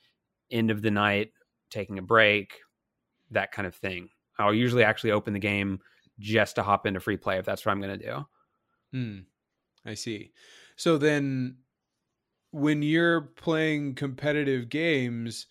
end 0.49 0.71
of 0.71 0.81
the 0.81 0.91
night, 0.91 1.33
taking 1.69 1.99
a 1.99 2.01
break, 2.01 2.53
that 3.31 3.51
kind 3.51 3.67
of 3.67 3.75
thing. 3.75 4.07
I'll 4.39 4.53
usually 4.53 4.85
actually 4.85 5.11
open 5.11 5.33
the 5.33 5.39
game 5.39 5.79
just 6.19 6.55
to 6.55 6.63
hop 6.63 6.85
into 6.85 7.01
free 7.01 7.17
play 7.17 7.37
if 7.37 7.43
that's 7.43 7.65
what 7.65 7.73
I'm 7.73 7.81
going 7.81 7.99
to 7.99 8.05
do. 8.05 8.25
Hmm. 8.93 9.19
I 9.87 9.95
see. 9.95 10.33
So 10.75 10.97
then 10.99 11.59
when 12.51 12.81
you're 12.83 13.21
playing 13.21 13.95
competitive 13.95 14.69
games, 14.69 15.47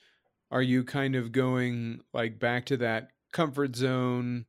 are 0.51 0.63
you 0.63 0.85
kind 0.85 1.17
of 1.17 1.33
going 1.33 2.03
like 2.15 2.39
back 2.39 2.67
to 2.67 2.79
that 2.79 3.11
comfort 3.33 3.77
zone 3.77 4.47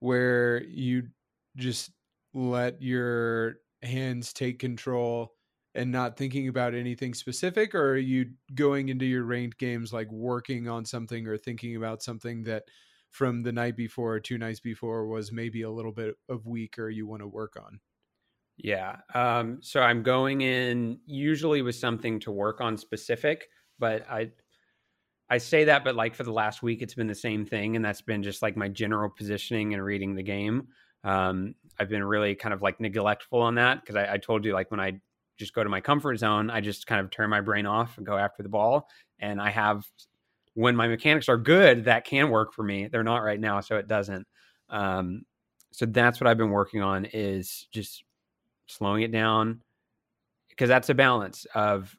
where 0.00 0.64
you 0.64 1.08
just 1.56 1.92
let 2.34 2.82
your 2.82 3.56
hands 3.82 4.32
take 4.32 4.58
control 4.58 5.34
and 5.74 5.92
not 5.92 6.16
thinking 6.16 6.48
about 6.48 6.74
anything 6.74 7.14
specific 7.14 7.74
or 7.74 7.92
are 7.92 7.98
you 7.98 8.32
going 8.54 8.88
into 8.90 9.06
your 9.06 9.24
ranked 9.24 9.58
games 9.58 9.92
like 9.92 10.10
working 10.12 10.68
on 10.68 10.84
something 10.84 11.26
or 11.26 11.38
thinking 11.38 11.76
about 11.76 12.02
something 12.02 12.44
that 12.44 12.64
from 13.10 13.42
the 13.42 13.52
night 13.52 13.76
before 13.76 14.14
or 14.14 14.20
two 14.20 14.38
nights 14.38 14.60
before 14.60 15.06
was 15.06 15.32
maybe 15.32 15.62
a 15.62 15.70
little 15.70 15.92
bit 15.92 16.16
of 16.28 16.46
weaker 16.46 16.90
you 16.90 17.06
want 17.06 17.22
to 17.22 17.28
work 17.28 17.56
on 17.56 17.80
yeah 18.56 18.96
um, 19.14 19.58
so 19.60 19.80
i'm 19.80 20.02
going 20.02 20.42
in 20.42 20.98
usually 21.06 21.62
with 21.62 21.74
something 21.74 22.20
to 22.20 22.30
work 22.30 22.60
on 22.60 22.76
specific 22.76 23.48
but 23.78 24.08
i 24.10 24.30
I 25.30 25.38
say 25.38 25.64
that, 25.64 25.84
but 25.84 25.94
like 25.94 26.14
for 26.14 26.22
the 26.22 26.32
last 26.32 26.62
week, 26.62 26.82
it's 26.82 26.94
been 26.94 27.06
the 27.06 27.14
same 27.14 27.46
thing, 27.46 27.76
and 27.76 27.84
that's 27.84 28.02
been 28.02 28.22
just 28.22 28.42
like 28.42 28.56
my 28.56 28.68
general 28.68 29.08
positioning 29.08 29.72
and 29.72 29.82
reading 29.82 30.14
the 30.14 30.22
game. 30.22 30.68
Um, 31.02 31.54
I've 31.78 31.88
been 31.88 32.04
really 32.04 32.34
kind 32.34 32.52
of 32.54 32.62
like 32.62 32.80
neglectful 32.80 33.40
on 33.40 33.54
that 33.56 33.80
because 33.80 33.96
I, 33.96 34.14
I, 34.14 34.18
told 34.18 34.44
you 34.44 34.52
like 34.52 34.70
when 34.70 34.80
I 34.80 35.00
just 35.36 35.54
go 35.54 35.62
to 35.62 35.68
my 35.68 35.80
comfort 35.80 36.16
zone, 36.16 36.50
I 36.50 36.60
just 36.60 36.86
kind 36.86 37.00
of 37.00 37.10
turn 37.10 37.28
my 37.28 37.40
brain 37.40 37.66
off 37.66 37.98
and 37.98 38.06
go 38.06 38.16
after 38.16 38.42
the 38.42 38.48
ball. 38.48 38.88
And 39.18 39.40
I 39.40 39.50
have 39.50 39.84
when 40.54 40.76
my 40.76 40.88
mechanics 40.88 41.28
are 41.28 41.36
good, 41.36 41.84
that 41.84 42.06
can 42.06 42.30
work 42.30 42.52
for 42.54 42.62
me. 42.62 42.88
They're 42.88 43.02
not 43.02 43.22
right 43.22 43.40
now, 43.40 43.60
so 43.60 43.76
it 43.76 43.88
doesn't. 43.88 44.26
Um, 44.70 45.22
so 45.72 45.84
that's 45.84 46.20
what 46.20 46.28
I've 46.28 46.38
been 46.38 46.50
working 46.50 46.80
on 46.80 47.06
is 47.06 47.66
just 47.72 48.04
slowing 48.66 49.02
it 49.02 49.12
down 49.12 49.60
because 50.48 50.68
that's 50.68 50.88
a 50.88 50.94
balance 50.94 51.46
of 51.54 51.96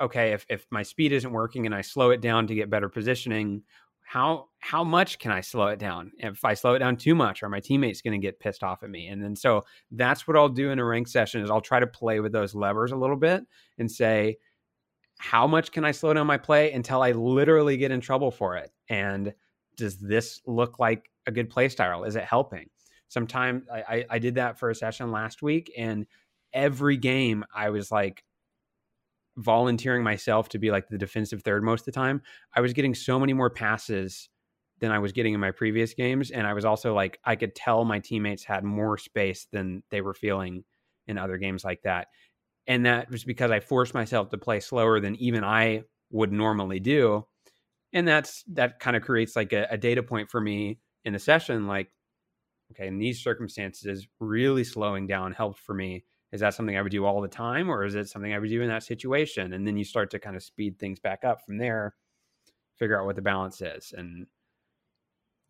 okay, 0.00 0.32
if, 0.32 0.44
if 0.48 0.66
my 0.70 0.82
speed 0.82 1.12
isn't 1.12 1.30
working 1.30 1.66
and 1.66 1.74
I 1.74 1.80
slow 1.80 2.10
it 2.10 2.20
down 2.20 2.48
to 2.48 2.54
get 2.54 2.70
better 2.70 2.88
positioning, 2.88 3.62
how 4.04 4.48
how 4.58 4.84
much 4.84 5.18
can 5.18 5.30
I 5.30 5.40
slow 5.40 5.68
it 5.68 5.78
down? 5.78 6.12
If 6.18 6.44
I 6.44 6.54
slow 6.54 6.74
it 6.74 6.80
down 6.80 6.96
too 6.96 7.14
much, 7.14 7.42
are 7.42 7.48
my 7.48 7.60
teammates 7.60 8.02
going 8.02 8.20
to 8.20 8.24
get 8.24 8.38
pissed 8.40 8.62
off 8.62 8.82
at 8.82 8.90
me? 8.90 9.08
And 9.08 9.22
then 9.22 9.34
so 9.34 9.62
that's 9.92 10.26
what 10.28 10.36
I'll 10.36 10.48
do 10.48 10.70
in 10.70 10.78
a 10.78 10.84
rank 10.84 11.08
session 11.08 11.42
is 11.42 11.50
I'll 11.50 11.60
try 11.60 11.80
to 11.80 11.86
play 11.86 12.20
with 12.20 12.32
those 12.32 12.54
levers 12.54 12.92
a 12.92 12.96
little 12.96 13.16
bit 13.16 13.42
and 13.78 13.90
say, 13.90 14.36
how 15.18 15.46
much 15.46 15.72
can 15.72 15.84
I 15.84 15.92
slow 15.92 16.12
down 16.12 16.26
my 16.26 16.36
play 16.36 16.72
until 16.72 17.02
I 17.02 17.12
literally 17.12 17.76
get 17.76 17.90
in 17.90 18.00
trouble 18.00 18.30
for 18.30 18.56
it? 18.56 18.70
And 18.88 19.32
does 19.76 19.96
this 19.98 20.42
look 20.46 20.78
like 20.78 21.10
a 21.26 21.32
good 21.32 21.48
play 21.48 21.68
style? 21.68 22.04
Is 22.04 22.16
it 22.16 22.24
helping? 22.24 22.68
Sometimes 23.14 23.62
I, 23.72 24.04
I, 24.10 24.18
did 24.18 24.34
that 24.34 24.58
for 24.58 24.70
a 24.70 24.74
session 24.74 25.12
last 25.12 25.40
week, 25.40 25.72
and 25.78 26.04
every 26.52 26.96
game 26.96 27.44
I 27.54 27.70
was 27.70 27.92
like 27.92 28.24
volunteering 29.36 30.02
myself 30.02 30.48
to 30.48 30.58
be 30.58 30.72
like 30.72 30.88
the 30.88 30.98
defensive 30.98 31.42
third 31.44 31.62
most 31.62 31.82
of 31.82 31.86
the 31.86 31.92
time. 31.92 32.22
I 32.52 32.60
was 32.60 32.72
getting 32.72 32.92
so 32.92 33.20
many 33.20 33.32
more 33.32 33.50
passes 33.50 34.28
than 34.80 34.90
I 34.90 34.98
was 34.98 35.12
getting 35.12 35.32
in 35.32 35.38
my 35.38 35.52
previous 35.52 35.94
games. 35.94 36.32
And 36.32 36.44
I 36.44 36.54
was 36.54 36.64
also 36.64 36.92
like, 36.92 37.20
I 37.24 37.36
could 37.36 37.54
tell 37.54 37.84
my 37.84 38.00
teammates 38.00 38.42
had 38.42 38.64
more 38.64 38.98
space 38.98 39.46
than 39.52 39.84
they 39.90 40.00
were 40.00 40.12
feeling 40.12 40.64
in 41.06 41.16
other 41.16 41.38
games 41.38 41.62
like 41.62 41.82
that. 41.82 42.08
And 42.66 42.84
that 42.84 43.12
was 43.12 43.22
because 43.22 43.52
I 43.52 43.60
forced 43.60 43.94
myself 43.94 44.30
to 44.30 44.38
play 44.38 44.58
slower 44.58 44.98
than 44.98 45.14
even 45.16 45.44
I 45.44 45.84
would 46.10 46.32
normally 46.32 46.80
do. 46.80 47.26
And 47.92 48.08
that's 48.08 48.42
that 48.54 48.80
kind 48.80 48.96
of 48.96 49.04
creates 49.04 49.36
like 49.36 49.52
a, 49.52 49.68
a 49.70 49.78
data 49.78 50.02
point 50.02 50.32
for 50.32 50.40
me 50.40 50.80
in 51.04 51.14
a 51.14 51.20
session 51.20 51.68
like, 51.68 51.93
okay, 52.74 52.88
in 52.88 52.98
these 52.98 53.22
circumstances, 53.22 54.06
really 54.20 54.64
slowing 54.64 55.06
down 55.06 55.32
helped 55.32 55.60
for 55.60 55.74
me. 55.74 56.04
Is 56.32 56.40
that 56.40 56.54
something 56.54 56.76
I 56.76 56.82
would 56.82 56.90
do 56.90 57.04
all 57.04 57.20
the 57.20 57.28
time, 57.28 57.70
or 57.70 57.84
is 57.84 57.94
it 57.94 58.08
something 58.08 58.32
I 58.32 58.38
would 58.38 58.48
do 58.48 58.62
in 58.62 58.68
that 58.68 58.82
situation? 58.82 59.52
And 59.52 59.66
then 59.66 59.76
you 59.76 59.84
start 59.84 60.10
to 60.10 60.18
kind 60.18 60.34
of 60.34 60.42
speed 60.42 60.78
things 60.78 60.98
back 60.98 61.24
up 61.24 61.44
from 61.46 61.58
there, 61.58 61.94
figure 62.76 62.98
out 62.98 63.06
what 63.06 63.14
the 63.14 63.22
balance 63.22 63.60
is. 63.60 63.94
And 63.96 64.26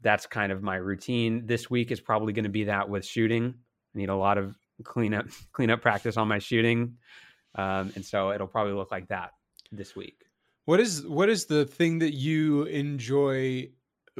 that's 0.03 0.27
kind 0.27 0.53
of 0.53 0.63
my 0.63 0.77
routine. 0.77 1.47
This 1.47 1.71
week 1.71 1.91
is 1.91 2.01
probably 2.01 2.35
going 2.35 2.45
to 2.45 2.51
be 2.51 2.65
that 2.65 2.89
with 2.91 3.07
shooting. 3.07 3.55
I 3.95 3.99
need 3.99 4.11
a 4.11 4.17
lot 4.17 4.37
of 4.37 4.57
cleanup 4.83 5.27
cleanup 5.53 5.81
practice 5.81 6.17
on 6.17 6.29
my 6.29 6.39
shooting, 6.39 6.99
um, 7.55 7.93
and 7.95 8.05
so 8.05 8.31
it'll 8.31 8.47
probably 8.47 8.75
look 8.75 8.91
like 8.91 9.09
that 9.09 9.31
this 9.73 9.97
week. 9.97 10.25
What 10.67 10.81
is 10.81 11.07
what 11.07 11.29
is 11.29 11.47
the 11.47 11.65
thing 11.65 12.01
that 12.01 12.15
you 12.15 12.65
enjoy 12.65 13.71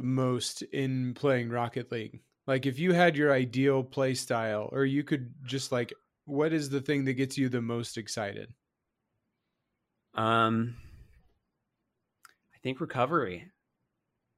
most 0.01 0.63
in 0.63 1.13
playing 1.13 1.49
Rocket 1.49 1.91
League? 1.91 2.21
Like 2.47 2.65
if 2.65 2.77
you 2.77 2.93
had 2.93 3.17
your 3.17 3.33
ideal 3.33 3.83
play 3.83 4.13
style, 4.13 4.69
or 4.71 4.85
you 4.85 5.03
could 5.03 5.33
just 5.43 5.71
like, 5.71 5.93
what 6.25 6.53
is 6.53 6.69
the 6.69 6.81
thing 6.81 7.05
that 7.05 7.13
gets 7.13 7.37
you 7.37 7.49
the 7.49 7.61
most 7.61 7.97
excited? 7.97 8.53
Um, 10.13 10.75
I 12.53 12.57
think 12.63 12.79
recovery. 12.79 13.51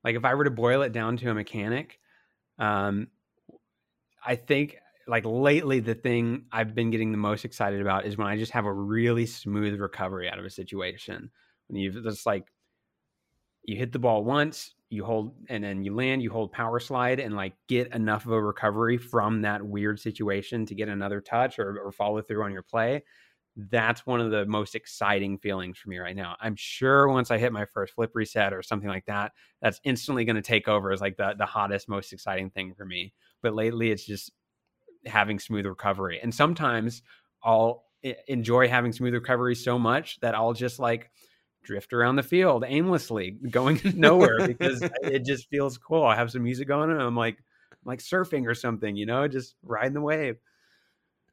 Like 0.03 0.15
if 0.15 0.25
I 0.25 0.35
were 0.35 0.45
to 0.45 0.51
boil 0.51 0.81
it 0.83 0.93
down 0.93 1.17
to 1.17 1.29
a 1.29 1.33
mechanic, 1.33 1.99
um, 2.59 3.07
I 4.25 4.35
think 4.35 4.77
like 5.07 5.25
lately 5.25 5.79
the 5.79 5.95
thing 5.95 6.45
I've 6.51 6.75
been 6.75 6.91
getting 6.91 7.11
the 7.11 7.17
most 7.17 7.45
excited 7.45 7.81
about 7.81 8.05
is 8.05 8.17
when 8.17 8.27
I 8.27 8.37
just 8.37 8.51
have 8.51 8.65
a 8.65 8.73
really 8.73 9.25
smooth 9.25 9.79
recovery 9.79 10.29
out 10.29 10.39
of 10.39 10.45
a 10.45 10.49
situation. 10.49 11.29
When 11.67 11.79
you've 11.79 12.03
just 12.03 12.25
like 12.25 12.45
you 13.67 13.77
hit 13.77 13.91
the 13.91 13.99
ball 13.99 14.23
once, 14.23 14.73
you 14.89 15.05
hold 15.05 15.35
and 15.49 15.63
then 15.63 15.83
you 15.83 15.93
land, 15.93 16.23
you 16.23 16.31
hold 16.31 16.51
power 16.51 16.79
slide 16.79 17.19
and 17.19 17.35
like 17.35 17.53
get 17.67 17.93
enough 17.93 18.25
of 18.25 18.31
a 18.31 18.41
recovery 18.41 18.97
from 18.97 19.41
that 19.43 19.61
weird 19.61 19.99
situation 19.99 20.65
to 20.65 20.73
get 20.73 20.89
another 20.89 21.21
touch 21.21 21.59
or, 21.59 21.77
or 21.79 21.91
follow 21.91 22.21
through 22.21 22.43
on 22.43 22.51
your 22.51 22.63
play 22.63 23.03
that's 23.57 24.05
one 24.05 24.21
of 24.21 24.29
the 24.29 24.45
most 24.45 24.75
exciting 24.75 25.37
feelings 25.39 25.79
for 25.79 25.89
me 25.89 25.97
right 25.97 26.15
now. 26.15 26.35
I'm 26.39 26.55
sure 26.55 27.07
once 27.07 27.31
I 27.31 27.39
hit 27.39 27.51
my 27.51 27.65
first 27.65 27.95
flip 27.95 28.11
reset 28.13 28.53
or 28.53 28.61
something 28.61 28.87
like 28.87 29.05
that, 29.07 29.31
that's 29.61 29.81
instantly 29.83 30.25
going 30.25 30.35
to 30.35 30.43
take 30.43 30.67
over 30.67 30.91
as 30.91 31.01
like 31.01 31.17
the 31.17 31.33
the 31.37 31.45
hottest, 31.45 31.89
most 31.89 32.13
exciting 32.13 32.51
thing 32.51 32.75
for 32.75 32.85
me. 32.85 33.13
But 33.41 33.55
lately, 33.55 33.89
it's 33.89 34.05
just 34.05 34.31
having 35.07 35.39
smooth 35.39 35.65
recovery, 35.65 36.19
and 36.21 36.33
sometimes 36.33 37.01
I'll 37.43 37.85
enjoy 38.27 38.67
having 38.67 38.93
smooth 38.93 39.15
recovery 39.15 39.55
so 39.55 39.79
much 39.79 40.19
that 40.19 40.35
I'll 40.35 40.53
just 40.53 40.77
like 40.77 41.09
drift 41.67 41.93
around 41.93 42.15
the 42.15 42.23
field 42.23 42.63
aimlessly, 42.65 43.37
going 43.51 43.79
nowhere 43.95 44.47
because 44.47 44.81
it 45.03 45.25
just 45.25 45.49
feels 45.49 45.77
cool. 45.77 46.03
I 46.03 46.15
have 46.15 46.31
some 46.31 46.43
music 46.43 46.67
going, 46.67 46.89
and 46.89 47.01
I'm 47.01 47.15
like 47.15 47.37
like 47.85 47.99
surfing 47.99 48.47
or 48.47 48.55
something, 48.55 48.95
you 48.95 49.05
know, 49.05 49.27
just 49.27 49.55
riding 49.61 49.93
the 49.93 50.01
wave. 50.01 50.37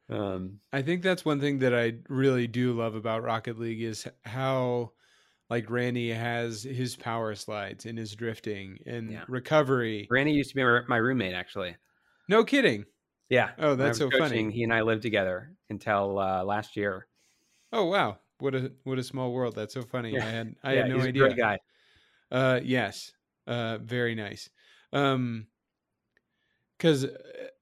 Um, 0.09 0.59
I 0.71 0.83
think 0.83 1.01
that's 1.01 1.25
one 1.25 1.39
thing 1.39 1.59
that 1.59 1.73
I 1.73 1.93
really 2.09 2.47
do 2.47 2.73
love 2.73 2.95
about 2.95 3.23
Rocket 3.23 3.57
League 3.57 3.81
is 3.81 4.07
how 4.23 4.91
like 5.49 5.69
Randy 5.69 6.11
has 6.11 6.63
his 6.63 6.95
power 6.95 7.33
slides 7.35 7.85
and 7.85 7.97
his 7.97 8.13
drifting 8.13 8.77
and 8.85 9.11
yeah. 9.11 9.23
recovery. 9.27 10.07
Randy 10.11 10.33
used 10.33 10.51
to 10.51 10.55
be 10.55 10.63
my 10.87 10.97
roommate, 10.97 11.33
actually. 11.33 11.75
No 12.27 12.43
kidding. 12.43 12.85
Yeah. 13.29 13.51
Oh, 13.57 13.75
that's 13.75 13.97
so 13.97 14.09
coaching, 14.09 14.19
funny. 14.19 14.51
He 14.51 14.63
and 14.63 14.73
I 14.73 14.81
lived 14.81 15.01
together 15.01 15.51
until 15.69 16.19
uh, 16.19 16.43
last 16.43 16.75
year. 16.75 17.07
Oh 17.71 17.85
wow, 17.85 18.19
what 18.39 18.55
a 18.55 18.71
what 18.83 18.99
a 18.99 19.03
small 19.03 19.31
world. 19.31 19.55
That's 19.55 19.73
so 19.73 19.81
funny. 19.81 20.13
Yeah. 20.13 20.25
I 20.25 20.29
had 20.29 20.55
I 20.63 20.73
yeah, 20.73 20.81
had 20.81 20.89
no 20.89 21.01
idea. 21.01 21.23
great 21.23 21.37
guy. 21.37 21.59
Uh, 22.31 22.59
yes. 22.63 23.11
Uh, 23.47 23.77
very 23.77 24.15
nice. 24.15 24.49
Um, 24.91 25.47
because 26.77 27.05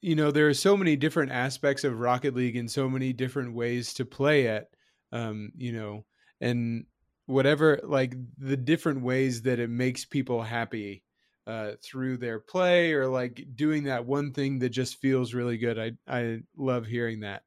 you 0.02 0.16
know 0.16 0.32
there 0.32 0.48
are 0.48 0.54
so 0.54 0.76
many 0.76 0.96
different 0.96 1.32
aspects 1.32 1.84
of 1.84 2.00
rocket 2.00 2.36
league 2.36 2.56
and 2.56 2.70
so 2.70 2.90
many 2.90 3.14
different 3.14 3.54
ways 3.54 3.94
to 3.94 4.06
play 4.06 4.44
it 4.46 4.68
um 5.12 5.52
you 5.56 5.72
know 5.72 6.06
and 6.42 6.86
whatever 7.26 7.80
like 7.84 8.16
the 8.38 8.58
different 8.58 9.02
ways 9.02 9.44
that 9.44 9.60
it 9.60 9.70
makes 9.70 10.04
people 10.06 10.42
happy 10.42 11.04
uh 11.48 11.72
through 11.82 12.18
their 12.18 12.40
play 12.40 12.94
or 12.94 13.08
like 13.08 13.46
doing 13.56 13.84
that 13.84 14.06
one 14.06 14.32
thing 14.34 14.60
that 14.60 14.70
just 14.70 15.00
feels 15.00 15.34
really 15.34 15.58
good 15.58 15.80
i 15.80 15.92
i 16.08 16.40
love 16.58 16.86
hearing 16.86 17.22
that 17.22 17.44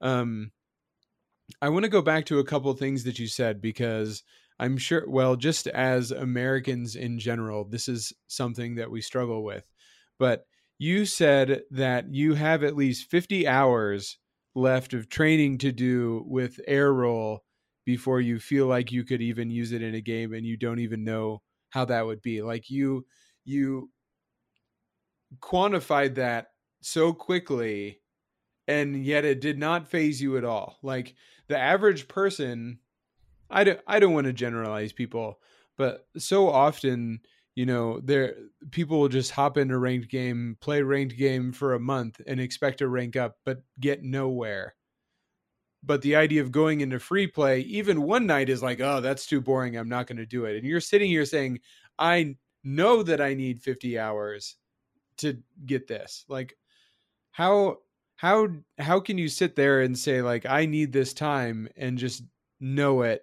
um 0.00 0.50
i 1.62 1.68
want 1.68 1.84
to 1.84 1.90
go 1.90 2.02
back 2.02 2.24
to 2.24 2.38
a 2.38 2.44
couple 2.44 2.72
things 2.74 3.04
that 3.04 3.18
you 3.18 3.26
said 3.26 3.60
because 3.60 4.22
i'm 4.58 4.76
sure 4.76 5.08
well 5.08 5.36
just 5.36 5.66
as 5.68 6.10
americans 6.10 6.96
in 6.96 7.18
general 7.18 7.64
this 7.64 7.88
is 7.88 8.12
something 8.26 8.74
that 8.76 8.90
we 8.90 9.00
struggle 9.00 9.44
with 9.44 9.64
but 10.18 10.46
you 10.78 11.06
said 11.06 11.62
that 11.70 12.12
you 12.12 12.34
have 12.34 12.62
at 12.62 12.76
least 12.76 13.10
50 13.10 13.46
hours 13.46 14.18
left 14.54 14.94
of 14.94 15.08
training 15.08 15.58
to 15.58 15.72
do 15.72 16.24
with 16.26 16.60
air 16.66 16.92
roll 16.92 17.44
before 17.84 18.20
you 18.20 18.40
feel 18.40 18.66
like 18.66 18.90
you 18.90 19.04
could 19.04 19.22
even 19.22 19.50
use 19.50 19.72
it 19.72 19.82
in 19.82 19.94
a 19.94 20.00
game 20.00 20.32
and 20.32 20.44
you 20.44 20.56
don't 20.56 20.80
even 20.80 21.04
know 21.04 21.42
how 21.70 21.84
that 21.84 22.04
would 22.04 22.20
be. 22.20 22.42
Like 22.42 22.68
you 22.68 23.06
you 23.44 23.90
quantified 25.40 26.16
that 26.16 26.48
so 26.82 27.12
quickly 27.12 28.00
and 28.68 29.04
yet 29.04 29.24
it 29.24 29.40
did 29.40 29.58
not 29.58 29.88
faze 29.88 30.20
you 30.20 30.36
at 30.36 30.44
all. 30.44 30.78
Like 30.82 31.14
the 31.48 31.58
average 31.58 32.08
person 32.08 32.78
i 33.50 33.64
don't 33.64 33.80
i 33.86 33.98
don't 33.98 34.12
want 34.12 34.26
to 34.26 34.32
generalize 34.32 34.92
people 34.92 35.40
but 35.76 36.06
so 36.16 36.48
often 36.48 37.20
you 37.56 37.66
know 37.66 37.98
there 38.00 38.34
people 38.70 39.00
will 39.00 39.08
just 39.08 39.32
hop 39.32 39.56
into 39.56 39.76
ranked 39.78 40.08
game 40.08 40.56
play 40.60 40.82
ranked 40.82 41.16
game 41.16 41.52
for 41.52 41.74
a 41.74 41.80
month 41.80 42.20
and 42.26 42.38
expect 42.38 42.78
to 42.78 42.88
rank 42.88 43.16
up 43.16 43.38
but 43.44 43.62
get 43.80 44.04
nowhere. 44.04 44.74
But 45.82 46.02
the 46.02 46.16
idea 46.16 46.42
of 46.42 46.50
going 46.50 46.80
into 46.80 46.98
free 46.98 47.26
play 47.26 47.60
even 47.60 48.02
one 48.02 48.26
night 48.26 48.48
is 48.48 48.62
like 48.62 48.80
oh 48.80 49.00
that's 49.00 49.26
too 49.26 49.40
boring 49.40 49.76
i'm 49.76 49.88
not 49.88 50.06
going 50.06 50.18
to 50.18 50.26
do 50.26 50.44
it. 50.44 50.56
And 50.56 50.66
you're 50.66 50.80
sitting 50.80 51.08
here 51.08 51.24
saying 51.24 51.60
i 51.98 52.36
know 52.62 53.02
that 53.02 53.20
i 53.20 53.34
need 53.34 53.62
50 53.62 53.98
hours 53.98 54.56
to 55.18 55.38
get 55.64 55.88
this. 55.88 56.24
Like 56.28 56.56
how 57.30 57.78
how 58.16 58.48
how 58.78 59.00
can 59.00 59.18
you 59.18 59.28
sit 59.28 59.56
there 59.56 59.80
and 59.80 59.98
say 59.98 60.22
like 60.22 60.46
i 60.46 60.66
need 60.66 60.92
this 60.92 61.12
time 61.12 61.68
and 61.76 61.98
just 61.98 62.22
know 62.60 63.02
it 63.02 63.22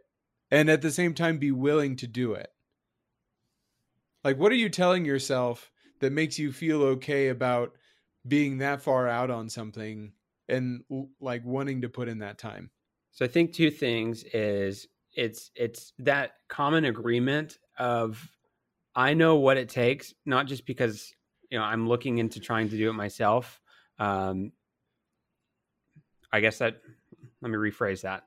and 0.51 0.69
at 0.69 0.81
the 0.81 0.91
same 0.91 1.13
time 1.13 1.37
be 1.37 1.51
willing 1.51 1.95
to 1.95 2.07
do 2.07 2.33
it 2.33 2.53
like, 4.23 4.37
what 4.37 4.51
are 4.51 4.55
you 4.55 4.69
telling 4.69 5.05
yourself 5.05 5.71
that 5.99 6.13
makes 6.13 6.39
you 6.39 6.51
feel 6.51 6.81
okay 6.83 7.27
about 7.27 7.73
being 8.27 8.59
that 8.59 8.81
far 8.81 9.07
out 9.07 9.29
on 9.29 9.49
something 9.49 10.13
and 10.47 10.83
like 11.19 11.43
wanting 11.45 11.81
to 11.81 11.89
put 11.89 12.07
in 12.07 12.19
that 12.19 12.37
time? 12.37 12.71
So 13.11 13.25
I 13.25 13.27
think 13.27 13.53
two 13.53 13.69
things 13.69 14.23
is 14.33 14.87
it's 15.15 15.51
it's 15.55 15.93
that 15.99 16.31
common 16.47 16.85
agreement 16.85 17.59
of 17.77 18.27
I 18.95 19.13
know 19.13 19.35
what 19.35 19.57
it 19.57 19.69
takes, 19.69 20.13
not 20.25 20.47
just 20.47 20.65
because 20.65 21.13
you 21.49 21.57
know 21.57 21.63
I'm 21.63 21.87
looking 21.87 22.17
into 22.17 22.39
trying 22.39 22.69
to 22.69 22.77
do 22.77 22.89
it 22.89 22.93
myself. 22.93 23.59
Um, 23.99 24.53
I 26.33 26.41
guess 26.41 26.57
that 26.57 26.81
let 27.41 27.49
me 27.49 27.57
rephrase 27.57 28.01
that. 28.01 28.23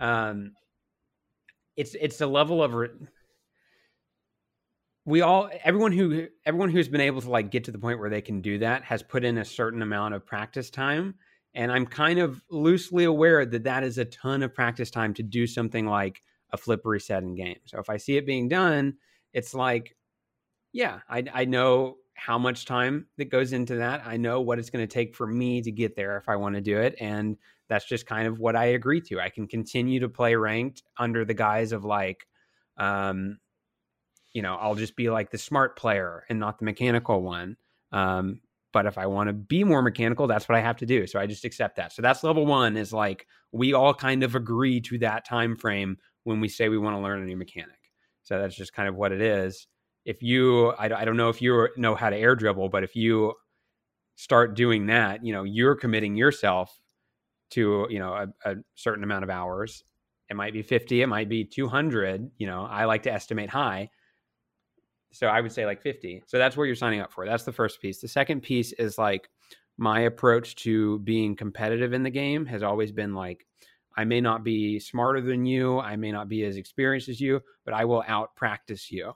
Um, 0.00 0.52
it's 1.76 1.94
it's 1.98 2.20
a 2.20 2.26
level 2.26 2.62
of 2.62 2.74
re- 2.74 2.88
we 5.04 5.20
all 5.20 5.50
everyone 5.62 5.92
who 5.92 6.26
everyone 6.44 6.70
who's 6.70 6.88
been 6.88 7.00
able 7.00 7.20
to 7.20 7.30
like 7.30 7.50
get 7.50 7.64
to 7.64 7.70
the 7.70 7.78
point 7.78 7.98
where 7.98 8.10
they 8.10 8.20
can 8.20 8.40
do 8.40 8.58
that 8.58 8.82
has 8.84 9.02
put 9.02 9.24
in 9.24 9.38
a 9.38 9.44
certain 9.44 9.82
amount 9.82 10.14
of 10.14 10.24
practice 10.24 10.70
time 10.70 11.14
and 11.54 11.70
i'm 11.70 11.84
kind 11.84 12.18
of 12.18 12.40
loosely 12.50 13.04
aware 13.04 13.44
that 13.44 13.64
that 13.64 13.82
is 13.84 13.98
a 13.98 14.04
ton 14.06 14.42
of 14.42 14.54
practice 14.54 14.90
time 14.90 15.12
to 15.12 15.22
do 15.22 15.46
something 15.46 15.86
like 15.86 16.22
a 16.52 16.56
flip 16.56 16.80
reset 16.84 17.22
in 17.22 17.34
game 17.34 17.58
so 17.66 17.78
if 17.78 17.90
i 17.90 17.96
see 17.96 18.16
it 18.16 18.26
being 18.26 18.48
done 18.48 18.94
it's 19.32 19.52
like 19.52 19.96
yeah 20.74 21.00
i, 21.08 21.24
I 21.32 21.46
know 21.46 21.98
how 22.16 22.38
much 22.38 22.66
time 22.66 23.06
that 23.18 23.26
goes 23.26 23.54
into 23.54 23.76
that 23.76 24.02
i 24.06 24.18
know 24.18 24.42
what 24.42 24.58
it's 24.58 24.70
going 24.70 24.86
to 24.86 24.92
take 24.92 25.16
for 25.16 25.26
me 25.26 25.62
to 25.62 25.72
get 25.72 25.96
there 25.96 26.18
if 26.18 26.28
i 26.28 26.36
want 26.36 26.56
to 26.56 26.62
do 26.62 26.78
it 26.78 26.96
and 27.00 27.38
that's 27.70 27.86
just 27.86 28.06
kind 28.06 28.28
of 28.28 28.40
what 28.40 28.56
i 28.56 28.66
agree 28.66 29.00
to 29.02 29.20
i 29.20 29.30
can 29.30 29.48
continue 29.48 30.00
to 30.00 30.08
play 30.10 30.36
ranked 30.36 30.82
under 30.98 31.24
the 31.24 31.34
guise 31.34 31.72
of 31.72 31.84
like 31.86 32.26
um 32.78 33.38
you 34.32 34.42
know, 34.42 34.56
I'll 34.56 34.74
just 34.74 34.96
be 34.96 35.10
like 35.10 35.30
the 35.30 35.38
smart 35.38 35.76
player 35.76 36.24
and 36.28 36.40
not 36.40 36.58
the 36.58 36.64
mechanical 36.64 37.22
one. 37.22 37.56
Um, 37.92 38.40
but 38.72 38.86
if 38.86 38.98
I 38.98 39.06
want 39.06 39.28
to 39.28 39.32
be 39.32 39.62
more 39.64 39.82
mechanical, 39.82 40.26
that's 40.26 40.48
what 40.48 40.58
I 40.58 40.62
have 40.62 40.76
to 40.78 40.86
do. 40.86 41.06
So 41.06 41.20
I 41.20 41.26
just 41.26 41.44
accept 41.44 41.76
that. 41.76 41.92
So 41.92 42.02
that's 42.02 42.24
level 42.24 42.44
one 42.44 42.76
is 42.76 42.92
like 42.92 43.26
we 43.52 43.72
all 43.72 43.94
kind 43.94 44.24
of 44.24 44.34
agree 44.34 44.80
to 44.82 44.98
that 44.98 45.24
time 45.24 45.56
frame 45.56 45.98
when 46.24 46.40
we 46.40 46.48
say 46.48 46.68
we 46.68 46.78
want 46.78 46.96
to 46.96 47.00
learn 47.00 47.22
a 47.22 47.26
new 47.26 47.36
mechanic. 47.36 47.78
So 48.24 48.38
that's 48.40 48.56
just 48.56 48.72
kind 48.72 48.88
of 48.88 48.96
what 48.96 49.12
it 49.12 49.20
is. 49.20 49.68
If 50.04 50.22
you, 50.22 50.70
I, 50.70 51.00
I 51.00 51.04
don't 51.04 51.16
know 51.16 51.28
if 51.28 51.40
you 51.40 51.68
know 51.76 51.94
how 51.94 52.10
to 52.10 52.16
air 52.16 52.36
dribble, 52.36 52.68
but 52.68 52.84
if 52.84 52.94
you 52.94 53.34
start 54.16 54.54
doing 54.54 54.86
that, 54.86 55.24
you 55.24 55.32
know, 55.32 55.44
you're 55.44 55.74
committing 55.74 56.16
yourself 56.16 56.78
to, 57.50 57.86
you 57.90 57.98
know, 57.98 58.14
a, 58.14 58.50
a 58.50 58.56
certain 58.74 59.04
amount 59.04 59.24
of 59.24 59.30
hours. 59.30 59.84
It 60.30 60.36
might 60.36 60.52
be 60.52 60.62
50, 60.62 61.02
it 61.02 61.06
might 61.06 61.28
be 61.28 61.44
200. 61.44 62.30
You 62.38 62.46
know, 62.46 62.62
I 62.64 62.84
like 62.84 63.02
to 63.04 63.12
estimate 63.12 63.50
high 63.50 63.90
so 65.14 65.28
I 65.28 65.40
would 65.40 65.52
say 65.52 65.64
like 65.64 65.80
50. 65.80 66.24
So 66.26 66.38
that's 66.38 66.56
what 66.56 66.64
you're 66.64 66.74
signing 66.74 67.00
up 67.00 67.12
for. 67.12 67.24
That's 67.24 67.44
the 67.44 67.52
first 67.52 67.80
piece. 67.80 68.00
The 68.00 68.08
second 68.08 68.42
piece 68.42 68.72
is 68.72 68.98
like 68.98 69.30
my 69.78 70.00
approach 70.00 70.56
to 70.56 70.98
being 71.00 71.36
competitive 71.36 71.92
in 71.92 72.02
the 72.02 72.10
game 72.10 72.44
has 72.46 72.62
always 72.62 72.90
been 72.90 73.14
like 73.14 73.46
I 73.96 74.04
may 74.04 74.20
not 74.20 74.42
be 74.42 74.80
smarter 74.80 75.20
than 75.20 75.46
you, 75.46 75.78
I 75.78 75.94
may 75.94 76.10
not 76.10 76.28
be 76.28 76.44
as 76.44 76.56
experienced 76.56 77.08
as 77.08 77.20
you, 77.20 77.40
but 77.64 77.74
I 77.74 77.84
will 77.84 78.02
out 78.08 78.34
practice 78.34 78.90
you. 78.90 79.12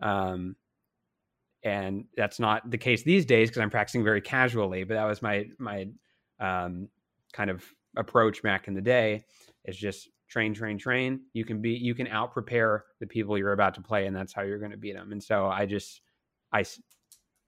Um, 0.00 0.56
and 1.64 2.04
that's 2.16 2.38
not 2.38 2.70
the 2.70 2.78
case 2.78 3.02
these 3.02 3.26
days 3.26 3.48
because 3.48 3.62
I'm 3.62 3.70
practicing 3.70 4.04
very 4.04 4.20
casually. 4.20 4.84
But 4.84 4.94
that 4.94 5.04
was 5.04 5.22
my 5.22 5.46
my 5.58 5.88
um, 6.40 6.88
kind 7.32 7.50
of 7.50 7.64
approach 7.96 8.42
back 8.42 8.68
in 8.68 8.74
the 8.74 8.80
day. 8.80 9.24
Is 9.64 9.76
just 9.76 10.08
train, 10.28 10.54
train, 10.54 10.78
train. 10.78 11.20
You 11.32 11.44
can 11.44 11.60
be, 11.60 11.70
you 11.72 11.94
can 11.94 12.06
out 12.06 12.32
prepare 12.32 12.84
the 13.00 13.06
people 13.06 13.36
you're 13.36 13.52
about 13.52 13.74
to 13.74 13.82
play, 13.82 14.06
and 14.06 14.14
that's 14.14 14.32
how 14.32 14.42
you're 14.42 14.58
going 14.58 14.70
to 14.70 14.76
beat 14.76 14.94
them. 14.94 15.12
And 15.12 15.22
so 15.22 15.46
I 15.46 15.66
just, 15.66 16.02
I, 16.52 16.64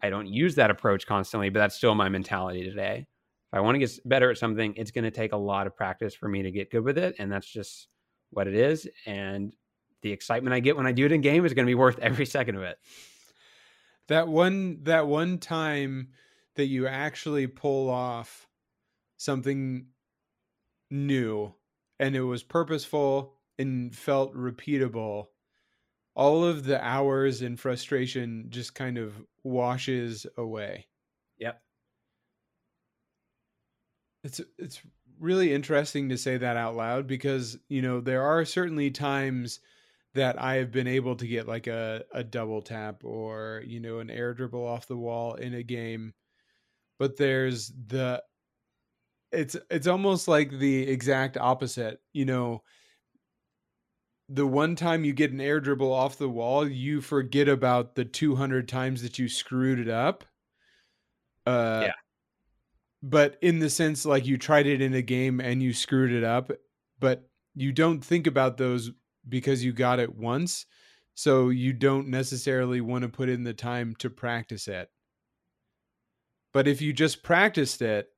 I 0.02 0.10
don't 0.10 0.26
use 0.26 0.54
that 0.56 0.70
approach 0.70 1.06
constantly, 1.06 1.50
but 1.50 1.60
that's 1.60 1.76
still 1.76 1.94
my 1.94 2.08
mentality 2.08 2.64
today. 2.64 3.06
If 3.52 3.56
I 3.56 3.60
want 3.60 3.74
to 3.74 3.78
get 3.80 3.90
better 4.08 4.30
at 4.30 4.38
something, 4.38 4.74
it's 4.76 4.90
going 4.90 5.04
to 5.04 5.10
take 5.10 5.32
a 5.32 5.36
lot 5.36 5.66
of 5.66 5.76
practice 5.76 6.14
for 6.14 6.28
me 6.28 6.42
to 6.42 6.50
get 6.50 6.70
good 6.70 6.84
with 6.84 6.98
it, 6.98 7.16
and 7.18 7.30
that's 7.30 7.50
just 7.50 7.88
what 8.30 8.46
it 8.46 8.54
is. 8.54 8.88
And 9.06 9.54
the 10.02 10.12
excitement 10.12 10.54
I 10.54 10.60
get 10.60 10.76
when 10.76 10.86
I 10.86 10.92
do 10.92 11.06
it 11.06 11.12
in 11.12 11.20
game 11.20 11.44
is 11.44 11.54
going 11.54 11.66
to 11.66 11.70
be 11.70 11.74
worth 11.74 11.98
every 12.02 12.26
second 12.26 12.56
of 12.56 12.62
it. 12.62 12.78
That 14.08 14.28
one, 14.28 14.80
that 14.84 15.06
one 15.06 15.38
time 15.38 16.08
that 16.56 16.66
you 16.66 16.86
actually 16.86 17.46
pull 17.46 17.88
off 17.88 18.48
something 19.16 19.86
new 20.90 21.54
and 21.98 22.16
it 22.16 22.22
was 22.22 22.42
purposeful 22.42 23.34
and 23.58 23.94
felt 23.94 24.34
repeatable 24.34 25.26
all 26.14 26.44
of 26.44 26.64
the 26.64 26.82
hours 26.84 27.42
and 27.42 27.60
frustration 27.60 28.46
just 28.48 28.74
kind 28.74 28.98
of 28.98 29.14
washes 29.44 30.26
away 30.36 30.86
yep 31.38 31.62
it's 34.24 34.40
it's 34.58 34.80
really 35.18 35.52
interesting 35.52 36.08
to 36.08 36.18
say 36.18 36.36
that 36.36 36.56
out 36.56 36.74
loud 36.74 37.06
because 37.06 37.58
you 37.68 37.82
know 37.82 38.00
there 38.00 38.22
are 38.22 38.44
certainly 38.44 38.90
times 38.90 39.60
that 40.14 40.40
I 40.40 40.56
have 40.56 40.72
been 40.72 40.88
able 40.88 41.16
to 41.16 41.26
get 41.26 41.46
like 41.46 41.66
a, 41.66 42.04
a 42.12 42.24
double 42.24 42.62
tap 42.62 43.04
or 43.04 43.62
you 43.66 43.80
know 43.80 43.98
an 44.00 44.10
air 44.10 44.34
dribble 44.34 44.66
off 44.66 44.86
the 44.86 44.96
wall 44.96 45.34
in 45.34 45.54
a 45.54 45.62
game 45.62 46.14
but 47.00 47.16
there's 47.16 47.72
the 47.88 48.22
it's 49.32 49.56
it's 49.70 49.86
almost 49.86 50.28
like 50.28 50.50
the 50.50 50.88
exact 50.88 51.36
opposite. 51.36 52.00
You 52.12 52.26
know, 52.26 52.62
the 54.28 54.46
one 54.46 54.76
time 54.76 55.04
you 55.04 55.12
get 55.12 55.32
an 55.32 55.40
air 55.40 55.60
dribble 55.60 55.92
off 55.92 56.18
the 56.18 56.28
wall, 56.28 56.68
you 56.68 57.00
forget 57.00 57.48
about 57.48 57.94
the 57.94 58.04
200 58.04 58.68
times 58.68 59.02
that 59.02 59.18
you 59.18 59.28
screwed 59.28 59.78
it 59.78 59.88
up. 59.88 60.24
Uh, 61.46 61.84
yeah. 61.86 61.92
But 63.02 63.38
in 63.40 63.60
the 63.60 63.70
sense, 63.70 64.04
like 64.04 64.26
you 64.26 64.36
tried 64.36 64.66
it 64.66 64.82
in 64.82 64.92
a 64.92 65.02
game 65.02 65.40
and 65.40 65.62
you 65.62 65.72
screwed 65.72 66.12
it 66.12 66.22
up, 66.22 66.50
but 66.98 67.28
you 67.54 67.72
don't 67.72 68.04
think 68.04 68.26
about 68.26 68.58
those 68.58 68.90
because 69.30 69.64
you 69.64 69.72
got 69.72 70.00
it 70.00 70.14
once. 70.14 70.66
So 71.14 71.48
you 71.48 71.72
don't 71.72 72.08
necessarily 72.08 72.80
want 72.80 73.02
to 73.02 73.08
put 73.08 73.28
in 73.28 73.44
the 73.44 73.54
time 73.54 73.94
to 73.98 74.10
practice 74.10 74.68
it. 74.68 74.88
But 76.52 76.66
if 76.66 76.80
you 76.80 76.92
just 76.92 77.22
practiced 77.22 77.82
it 77.82 78.08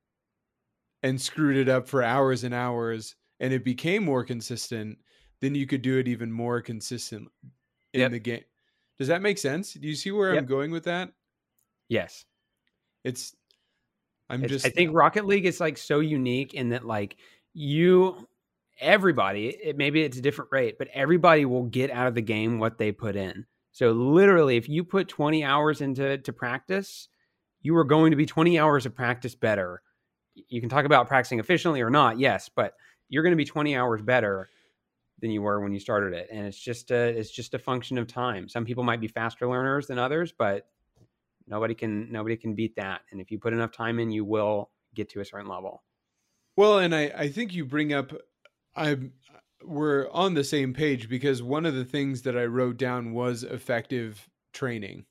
and 1.02 1.20
screwed 1.20 1.56
it 1.56 1.68
up 1.68 1.88
for 1.88 2.02
hours 2.02 2.44
and 2.44 2.54
hours 2.54 3.16
and 3.40 3.52
it 3.52 3.64
became 3.64 4.04
more 4.04 4.24
consistent, 4.24 4.98
then 5.40 5.54
you 5.54 5.66
could 5.66 5.82
do 5.82 5.98
it 5.98 6.08
even 6.08 6.30
more 6.30 6.60
consistent 6.60 7.28
in 7.92 8.00
yep. 8.00 8.10
the 8.12 8.18
game. 8.18 8.44
Does 8.98 9.08
that 9.08 9.22
make 9.22 9.38
sense? 9.38 9.74
Do 9.74 9.88
you 9.88 9.96
see 9.96 10.12
where 10.12 10.34
yep. 10.34 10.42
I'm 10.42 10.46
going 10.46 10.70
with 10.70 10.84
that? 10.84 11.10
Yes. 11.88 12.24
It's 13.04 13.34
I'm 14.30 14.44
it's, 14.44 14.52
just 14.52 14.66
I 14.66 14.70
think 14.70 14.94
Rocket 14.94 15.26
League 15.26 15.46
is 15.46 15.60
like 15.60 15.76
so 15.76 16.00
unique 16.00 16.54
in 16.54 16.70
that 16.70 16.86
like 16.86 17.16
you 17.52 18.28
everybody, 18.80 19.48
it, 19.48 19.76
maybe 19.76 20.02
it's 20.02 20.18
a 20.18 20.22
different 20.22 20.50
rate, 20.52 20.76
but 20.78 20.88
everybody 20.92 21.44
will 21.44 21.64
get 21.64 21.90
out 21.90 22.06
of 22.06 22.14
the 22.14 22.22
game 22.22 22.58
what 22.58 22.78
they 22.78 22.92
put 22.92 23.16
in. 23.16 23.46
So 23.72 23.92
literally 23.92 24.56
if 24.56 24.68
you 24.68 24.84
put 24.84 25.08
20 25.08 25.44
hours 25.44 25.80
into 25.80 26.18
to 26.18 26.32
practice, 26.32 27.08
you 27.60 27.76
are 27.76 27.84
going 27.84 28.10
to 28.10 28.16
be 28.16 28.26
20 28.26 28.58
hours 28.58 28.86
of 28.86 28.94
practice 28.94 29.34
better 29.34 29.82
you 30.34 30.60
can 30.60 30.70
talk 30.70 30.84
about 30.84 31.08
practicing 31.08 31.38
efficiently 31.38 31.80
or 31.80 31.90
not, 31.90 32.18
yes, 32.18 32.48
but 32.54 32.74
you're 33.08 33.22
going 33.22 33.32
to 33.32 33.36
be 33.36 33.44
20 33.44 33.76
hours 33.76 34.02
better 34.02 34.48
than 35.20 35.30
you 35.30 35.42
were 35.42 35.60
when 35.60 35.72
you 35.72 35.78
started 35.78 36.14
it, 36.14 36.28
and 36.32 36.46
it's 36.46 36.58
just 36.58 36.90
a 36.90 36.96
it's 36.96 37.30
just 37.30 37.54
a 37.54 37.58
function 37.58 37.98
of 37.98 38.06
time. 38.06 38.48
Some 38.48 38.64
people 38.64 38.82
might 38.82 39.00
be 39.00 39.08
faster 39.08 39.46
learners 39.46 39.86
than 39.86 39.98
others, 39.98 40.32
but 40.36 40.66
nobody 41.46 41.74
can 41.74 42.10
nobody 42.10 42.36
can 42.36 42.54
beat 42.54 42.76
that. 42.76 43.02
And 43.10 43.20
if 43.20 43.30
you 43.30 43.38
put 43.38 43.52
enough 43.52 43.72
time 43.72 43.98
in, 44.00 44.10
you 44.10 44.24
will 44.24 44.70
get 44.94 45.10
to 45.10 45.20
a 45.20 45.24
certain 45.24 45.48
level. 45.48 45.84
Well, 46.56 46.78
and 46.78 46.94
I 46.94 47.12
I 47.16 47.28
think 47.28 47.54
you 47.54 47.64
bring 47.64 47.92
up 47.92 48.12
I'm 48.74 49.14
we're 49.64 50.10
on 50.10 50.34
the 50.34 50.44
same 50.44 50.74
page 50.74 51.08
because 51.08 51.42
one 51.42 51.66
of 51.66 51.74
the 51.74 51.84
things 51.84 52.22
that 52.22 52.36
I 52.36 52.44
wrote 52.46 52.76
down 52.76 53.12
was 53.12 53.44
effective 53.44 54.28
training 54.52 55.06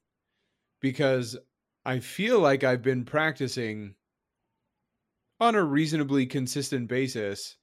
because 0.81 1.37
I 1.85 1.99
feel 1.99 2.39
like 2.39 2.63
I've 2.63 2.81
been 2.83 3.05
practicing 3.05 3.95
on 5.39 5.55
a 5.55 5.63
reasonably 5.63 6.25
consistent 6.25 6.87
basis 6.87 7.57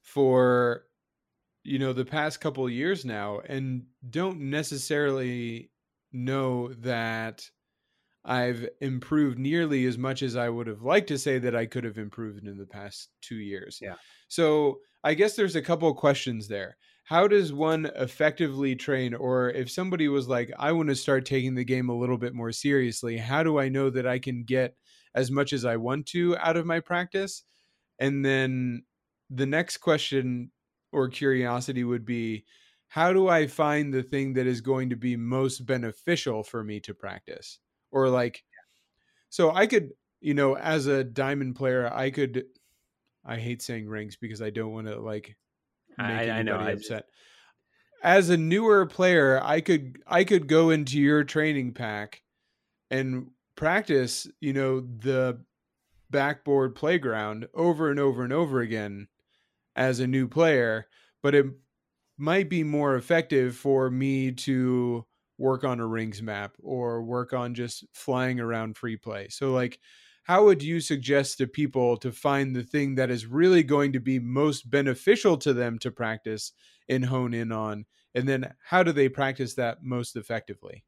for 0.00 0.86
you 1.64 1.78
know 1.78 1.92
the 1.92 2.04
past 2.04 2.40
couple 2.40 2.68
years 2.70 3.04
now 3.04 3.40
and 3.40 3.86
don't 4.10 4.40
necessarily 4.40 5.72
know 6.12 6.72
that 6.74 7.50
I've 8.24 8.68
improved 8.80 9.38
nearly 9.38 9.86
as 9.86 9.98
much 9.98 10.22
as 10.22 10.36
I 10.36 10.48
would 10.50 10.66
have 10.66 10.82
liked 10.82 11.08
to 11.08 11.18
say 11.18 11.38
that 11.40 11.56
I 11.56 11.66
could 11.66 11.84
have 11.84 11.98
improved 11.98 12.46
in 12.46 12.58
the 12.58 12.66
past 12.66 13.10
2 13.22 13.36
years. 13.36 13.82
Yeah. 13.82 13.96
So, 14.28 14.80
I 15.04 15.14
guess 15.14 15.36
there's 15.36 15.56
a 15.56 15.62
couple 15.62 15.88
of 15.88 15.96
questions 15.96 16.48
there. 16.48 16.76
How 17.04 17.28
does 17.28 17.52
one 17.52 17.86
effectively 17.96 18.74
train 18.74 19.14
or 19.14 19.50
if 19.50 19.70
somebody 19.70 20.08
was 20.08 20.26
like 20.28 20.50
I 20.58 20.72
want 20.72 20.88
to 20.88 20.96
start 20.96 21.26
taking 21.26 21.54
the 21.54 21.64
game 21.64 21.90
a 21.90 21.96
little 21.96 22.18
bit 22.18 22.34
more 22.34 22.52
seriously, 22.52 23.18
how 23.18 23.42
do 23.42 23.58
I 23.60 23.68
know 23.68 23.90
that 23.90 24.06
I 24.06 24.18
can 24.18 24.44
get 24.44 24.76
as 25.14 25.30
much 25.30 25.52
as 25.52 25.64
I 25.64 25.76
want 25.76 26.06
to 26.06 26.36
out 26.38 26.56
of 26.56 26.66
my 26.66 26.80
practice. 26.80 27.44
And 27.98 28.24
then 28.24 28.84
the 29.30 29.46
next 29.46 29.78
question 29.78 30.50
or 30.92 31.08
curiosity 31.08 31.84
would 31.84 32.04
be 32.04 32.44
how 32.88 33.12
do 33.12 33.28
I 33.28 33.46
find 33.46 33.92
the 33.92 34.02
thing 34.02 34.34
that 34.34 34.46
is 34.46 34.60
going 34.60 34.90
to 34.90 34.96
be 34.96 35.16
most 35.16 35.66
beneficial 35.66 36.42
for 36.42 36.62
me 36.62 36.80
to 36.80 36.94
practice? 36.94 37.58
Or 37.90 38.08
like, 38.08 38.44
so 39.30 39.50
I 39.52 39.66
could, 39.66 39.92
you 40.20 40.34
know, 40.34 40.56
as 40.56 40.86
a 40.86 41.04
diamond 41.04 41.56
player, 41.56 41.92
I 41.92 42.10
could, 42.10 42.44
I 43.24 43.36
hate 43.36 43.62
saying 43.62 43.88
ranks 43.88 44.16
because 44.16 44.42
I 44.42 44.50
don't 44.50 44.72
want 44.72 44.86
to 44.86 45.00
like 45.00 45.36
make 45.98 46.06
I, 46.06 46.12
anybody 46.12 46.30
I 46.30 46.42
know, 46.42 46.72
upset. 46.72 47.06
As 48.02 48.28
a 48.28 48.36
newer 48.36 48.86
player, 48.86 49.40
I 49.42 49.60
could 49.60 50.02
I 50.06 50.24
could 50.24 50.46
go 50.46 50.70
into 50.70 50.98
your 50.98 51.24
training 51.24 51.72
pack 51.72 52.22
and 52.90 53.30
practice, 53.56 54.26
you 54.40 54.52
know, 54.52 54.80
the 54.80 55.40
backboard 56.10 56.74
playground 56.74 57.48
over 57.54 57.90
and 57.90 57.98
over 57.98 58.22
and 58.22 58.32
over 58.32 58.60
again 58.60 59.08
as 59.74 60.00
a 60.00 60.06
new 60.06 60.28
player, 60.28 60.86
but 61.22 61.34
it 61.34 61.46
might 62.16 62.48
be 62.48 62.62
more 62.62 62.94
effective 62.94 63.56
for 63.56 63.90
me 63.90 64.30
to 64.30 65.04
work 65.38 65.64
on 65.64 65.80
a 65.80 65.86
rings 65.86 66.22
map 66.22 66.54
or 66.62 67.02
work 67.02 67.32
on 67.32 67.54
just 67.54 67.84
flying 67.92 68.38
around 68.38 68.76
free 68.76 68.96
play. 68.96 69.28
So 69.28 69.50
like 69.52 69.80
how 70.24 70.44
would 70.44 70.62
you 70.62 70.80
suggest 70.80 71.38
to 71.38 71.46
people 71.46 71.96
to 71.98 72.12
find 72.12 72.54
the 72.54 72.62
thing 72.62 72.96
that 72.96 73.10
is 73.10 73.26
really 73.26 73.62
going 73.62 73.92
to 73.92 74.00
be 74.00 74.18
most 74.18 74.68
beneficial 74.68 75.36
to 75.38 75.52
them 75.52 75.78
to 75.78 75.90
practice 75.90 76.52
and 76.88 77.06
hone 77.06 77.32
in 77.32 77.52
on 77.52 77.86
and 78.14 78.28
then 78.28 78.54
how 78.64 78.82
do 78.82 78.92
they 78.92 79.08
practice 79.08 79.54
that 79.54 79.82
most 79.82 80.16
effectively? 80.16 80.84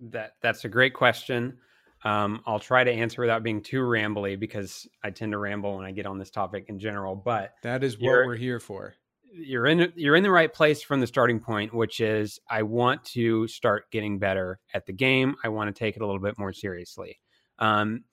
That 0.00 0.32
that's 0.42 0.64
a 0.64 0.68
great 0.68 0.94
question. 0.94 1.58
Um, 2.04 2.42
I'll 2.46 2.60
try 2.60 2.84
to 2.84 2.90
answer 2.90 3.20
without 3.20 3.42
being 3.42 3.62
too 3.62 3.80
rambly 3.80 4.38
because 4.38 4.86
I 5.04 5.10
tend 5.10 5.32
to 5.32 5.38
ramble 5.38 5.76
when 5.76 5.84
I 5.84 5.90
get 5.90 6.06
on 6.06 6.18
this 6.18 6.30
topic 6.30 6.66
in 6.68 6.78
general. 6.78 7.14
But 7.14 7.52
that 7.62 7.84
is 7.84 7.98
what 7.98 8.24
we're 8.24 8.36
here 8.36 8.60
for. 8.60 8.94
you're 9.32 9.66
in 9.66 9.92
you're 9.96 10.16
in 10.16 10.22
the 10.22 10.30
right 10.30 10.52
place 10.52 10.82
from 10.82 11.00
the 11.00 11.06
starting 11.06 11.40
point, 11.40 11.74
which 11.74 12.00
is 12.00 12.38
I 12.48 12.62
want 12.62 13.04
to 13.06 13.46
start 13.48 13.90
getting 13.90 14.18
better 14.18 14.60
at 14.74 14.86
the 14.86 14.92
game. 14.92 15.34
I 15.44 15.48
want 15.48 15.74
to 15.74 15.78
take 15.78 15.96
it 15.96 16.02
a 16.02 16.06
little 16.06 16.20
bit 16.20 16.38
more 16.38 16.52
seriously. 16.52 17.18
Um, 17.60 18.04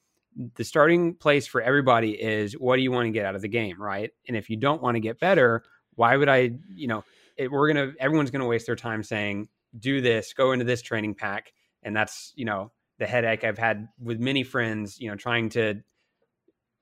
the 0.55 0.63
starting 0.63 1.15
place 1.15 1.47
for 1.47 1.61
everybody 1.61 2.11
is 2.11 2.53
what 2.53 2.75
do 2.75 2.83
you 2.83 2.91
want 2.91 3.07
to 3.07 3.11
get 3.11 3.25
out 3.25 3.35
of 3.35 3.41
the 3.41 3.47
game, 3.47 3.81
right? 3.81 4.11
And 4.27 4.37
if 4.37 4.49
you 4.49 4.57
don't 4.57 4.81
want 4.81 4.95
to 4.95 4.99
get 4.99 5.19
better, 5.19 5.63
why 5.95 6.15
would 6.15 6.29
I? 6.29 6.51
You 6.73 6.87
know, 6.87 7.03
it, 7.37 7.51
we're 7.51 7.67
gonna 7.67 7.93
everyone's 7.99 8.31
gonna 8.31 8.45
waste 8.45 8.67
their 8.67 8.75
time 8.75 9.03
saying 9.03 9.47
do 9.79 10.01
this, 10.01 10.33
go 10.33 10.51
into 10.51 10.65
this 10.65 10.81
training 10.81 11.15
pack, 11.15 11.53
and 11.83 11.95
that's 11.95 12.33
you 12.35 12.45
know 12.45 12.71
the 12.99 13.07
headache 13.07 13.43
I've 13.43 13.57
had 13.57 13.87
with 13.99 14.19
many 14.19 14.43
friends, 14.43 14.99
you 14.99 15.09
know, 15.09 15.15
trying 15.15 15.49
to 15.49 15.75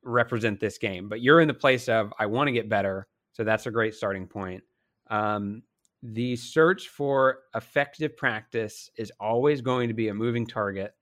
represent 0.04 0.60
this 0.60 0.78
game. 0.78 1.10
But 1.10 1.22
you're 1.22 1.42
in 1.42 1.48
the 1.48 1.54
place 1.54 1.88
of 1.88 2.14
I 2.20 2.26
want 2.26 2.48
to 2.48 2.52
get 2.52 2.70
better, 2.70 3.08
so 3.32 3.44
that's 3.44 3.66
a 3.66 3.72
great 3.72 3.96
starting 3.96 4.28
point. 4.28 4.64
Um, 5.10 5.64
the 6.04 6.36
search 6.36 6.90
for 6.90 7.40
effective 7.56 8.18
practice 8.18 8.90
is 8.98 9.12
always 9.20 9.62
going 9.62 9.88
to 9.88 9.94
be 9.94 10.10
a 10.10 10.14
moving 10.14 10.46
target, 10.46 10.94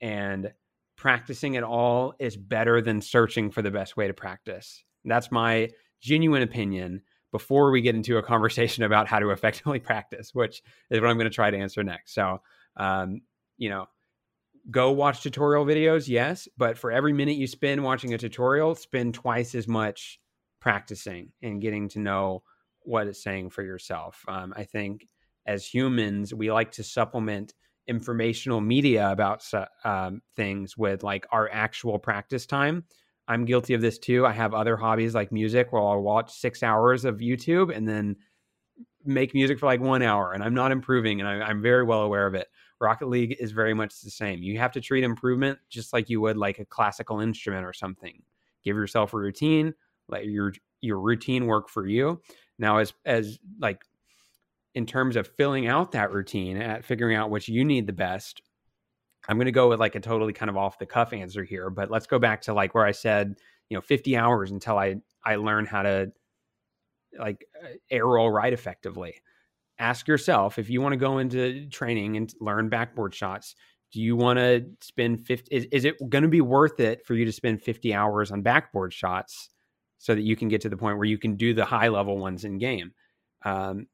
and 0.00 0.52
practicing 0.96 1.54
it 1.54 1.62
all 1.62 2.14
is 2.18 2.36
better 2.36 2.80
than 2.80 3.00
searching 3.00 3.50
for 3.50 3.62
the 3.62 3.70
best 3.70 3.96
way 3.96 4.06
to 4.06 4.14
practice. 4.14 4.82
That's 5.04 5.30
my 5.30 5.70
genuine 6.00 6.42
opinion 6.42 7.02
before 7.32 7.70
we 7.70 7.82
get 7.82 7.94
into 7.94 8.18
a 8.18 8.22
conversation 8.22 8.82
about 8.84 9.06
how 9.06 9.18
to 9.18 9.30
effectively 9.30 9.78
practice, 9.80 10.34
which 10.34 10.62
is 10.90 11.00
what 11.00 11.10
I'm 11.10 11.16
going 11.16 11.30
to 11.30 11.34
try 11.34 11.50
to 11.50 11.58
answer 11.58 11.82
next. 11.84 12.14
So, 12.14 12.40
um, 12.76 13.20
you 13.58 13.68
know, 13.68 13.86
go 14.70 14.90
watch 14.92 15.22
tutorial 15.22 15.64
videos, 15.64 16.08
yes, 16.08 16.48
but 16.56 16.76
for 16.76 16.90
every 16.90 17.12
minute 17.12 17.36
you 17.36 17.46
spend 17.46 17.82
watching 17.82 18.14
a 18.14 18.18
tutorial, 18.18 18.74
spend 18.74 19.14
twice 19.14 19.54
as 19.54 19.68
much 19.68 20.18
practicing 20.60 21.30
and 21.42 21.60
getting 21.60 21.88
to 21.90 22.00
know 22.00 22.42
what 22.80 23.06
it's 23.06 23.22
saying 23.22 23.50
for 23.50 23.62
yourself. 23.62 24.24
Um, 24.28 24.52
I 24.56 24.64
think 24.64 25.06
as 25.46 25.64
humans, 25.66 26.34
we 26.34 26.50
like 26.50 26.72
to 26.72 26.82
supplement 26.82 27.54
informational 27.88 28.60
media 28.60 29.10
about 29.10 29.44
um, 29.84 30.20
things 30.34 30.76
with 30.76 31.02
like 31.02 31.26
our 31.30 31.48
actual 31.52 31.98
practice 31.98 32.46
time. 32.46 32.84
I'm 33.28 33.44
guilty 33.44 33.74
of 33.74 33.80
this 33.80 33.98
too. 33.98 34.24
I 34.24 34.32
have 34.32 34.54
other 34.54 34.76
hobbies 34.76 35.14
like 35.14 35.32
music 35.32 35.72
where 35.72 35.82
I'll 35.82 36.00
watch 36.00 36.32
six 36.32 36.62
hours 36.62 37.04
of 37.04 37.18
YouTube 37.18 37.74
and 37.74 37.88
then 37.88 38.16
make 39.04 39.34
music 39.34 39.58
for 39.58 39.66
like 39.66 39.80
one 39.80 40.02
hour 40.02 40.32
and 40.32 40.42
I'm 40.42 40.54
not 40.54 40.72
improving 40.72 41.20
and 41.20 41.28
I, 41.28 41.50
am 41.50 41.62
very 41.62 41.84
well 41.84 42.02
aware 42.02 42.26
of 42.26 42.34
it. 42.34 42.48
Rocket 42.80 43.08
League 43.08 43.36
is 43.40 43.52
very 43.52 43.72
much 43.72 44.00
the 44.00 44.10
same. 44.10 44.42
You 44.42 44.58
have 44.58 44.72
to 44.72 44.80
treat 44.80 45.04
improvement 45.04 45.58
just 45.68 45.92
like 45.92 46.10
you 46.10 46.20
would 46.20 46.36
like 46.36 46.58
a 46.58 46.64
classical 46.64 47.20
instrument 47.20 47.64
or 47.64 47.72
something. 47.72 48.22
Give 48.64 48.76
yourself 48.76 49.14
a 49.14 49.16
routine, 49.16 49.74
let 50.08 50.26
your 50.26 50.52
your 50.80 51.00
routine 51.00 51.46
work 51.46 51.68
for 51.68 51.86
you. 51.86 52.20
Now 52.58 52.78
as 52.78 52.92
as 53.04 53.38
like 53.60 53.82
in 54.76 54.84
terms 54.84 55.16
of 55.16 55.26
filling 55.26 55.66
out 55.66 55.92
that 55.92 56.12
routine 56.12 56.58
at 56.58 56.84
figuring 56.84 57.16
out 57.16 57.30
which 57.30 57.48
you 57.48 57.64
need 57.64 57.86
the 57.86 57.94
best, 57.94 58.42
I'm 59.26 59.38
going 59.38 59.46
to 59.46 59.52
go 59.52 59.70
with 59.70 59.80
like 59.80 59.94
a 59.94 60.00
totally 60.00 60.34
kind 60.34 60.50
of 60.50 60.58
off 60.58 60.78
the 60.78 60.84
cuff 60.84 61.14
answer 61.14 61.42
here, 61.42 61.70
but 61.70 61.90
let's 61.90 62.06
go 62.06 62.18
back 62.18 62.42
to 62.42 62.52
like 62.52 62.74
where 62.74 62.84
I 62.84 62.92
said, 62.92 63.36
you 63.70 63.76
know, 63.76 63.80
50 63.80 64.16
hours 64.16 64.50
until 64.50 64.78
I 64.78 64.96
I 65.24 65.36
learn 65.36 65.64
how 65.64 65.82
to 65.82 66.12
like 67.18 67.46
uh, 67.60 67.68
air 67.90 68.06
roll 68.06 68.30
right 68.30 68.52
effectively. 68.52 69.14
Ask 69.78 70.06
yourself 70.06 70.58
if 70.58 70.68
you 70.68 70.82
want 70.82 70.92
to 70.92 70.98
go 70.98 71.18
into 71.18 71.66
training 71.68 72.18
and 72.18 72.32
learn 72.38 72.68
backboard 72.68 73.14
shots 73.14 73.56
do 73.92 74.02
you 74.02 74.14
want 74.14 74.38
to 74.38 74.66
spend 74.82 75.26
50 75.26 75.54
is, 75.54 75.66
is 75.72 75.84
it 75.86 75.96
going 76.10 76.22
to 76.22 76.28
be 76.28 76.42
worth 76.42 76.80
it 76.80 77.06
for 77.06 77.14
you 77.14 77.24
to 77.24 77.32
spend 77.32 77.62
50 77.62 77.94
hours 77.94 78.30
on 78.30 78.42
backboard 78.42 78.92
shots 78.92 79.48
so 79.98 80.14
that 80.14 80.22
you 80.22 80.36
can 80.36 80.48
get 80.48 80.60
to 80.62 80.68
the 80.68 80.76
point 80.76 80.98
where 80.98 81.06
you 81.06 81.18
can 81.18 81.36
do 81.36 81.54
the 81.54 81.64
high 81.64 81.88
level 81.88 82.18
ones 82.18 82.44
in 82.44 82.58
game? 82.58 82.92
Um, 83.44 83.86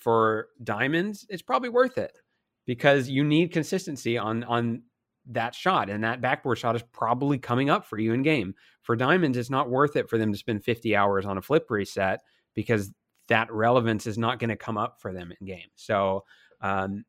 for 0.00 0.48
diamonds 0.62 1.26
it's 1.28 1.42
probably 1.42 1.68
worth 1.68 1.98
it 1.98 2.18
because 2.66 3.08
you 3.08 3.24
need 3.24 3.52
consistency 3.52 4.18
on 4.18 4.44
on 4.44 4.82
that 5.26 5.54
shot 5.54 5.88
and 5.88 6.02
that 6.02 6.20
backboard 6.20 6.58
shot 6.58 6.74
is 6.74 6.82
probably 6.92 7.38
coming 7.38 7.70
up 7.70 7.86
for 7.86 7.98
you 7.98 8.12
in 8.12 8.22
game 8.22 8.54
for 8.82 8.96
diamonds 8.96 9.36
it's 9.36 9.50
not 9.50 9.70
worth 9.70 9.94
it 9.94 10.08
for 10.08 10.18
them 10.18 10.32
to 10.32 10.38
spend 10.38 10.64
50 10.64 10.96
hours 10.96 11.24
on 11.26 11.38
a 11.38 11.42
flip 11.42 11.70
reset 11.70 12.20
because 12.54 12.90
that 13.30 13.50
relevance 13.52 14.08
is 14.08 14.18
not 14.18 14.40
going 14.40 14.50
to 14.50 14.56
come 14.56 14.76
up 14.76 15.00
for 15.00 15.12
them 15.12 15.32
in 15.38 15.46
game. 15.46 15.68
So 15.76 16.24
um, 16.60 17.04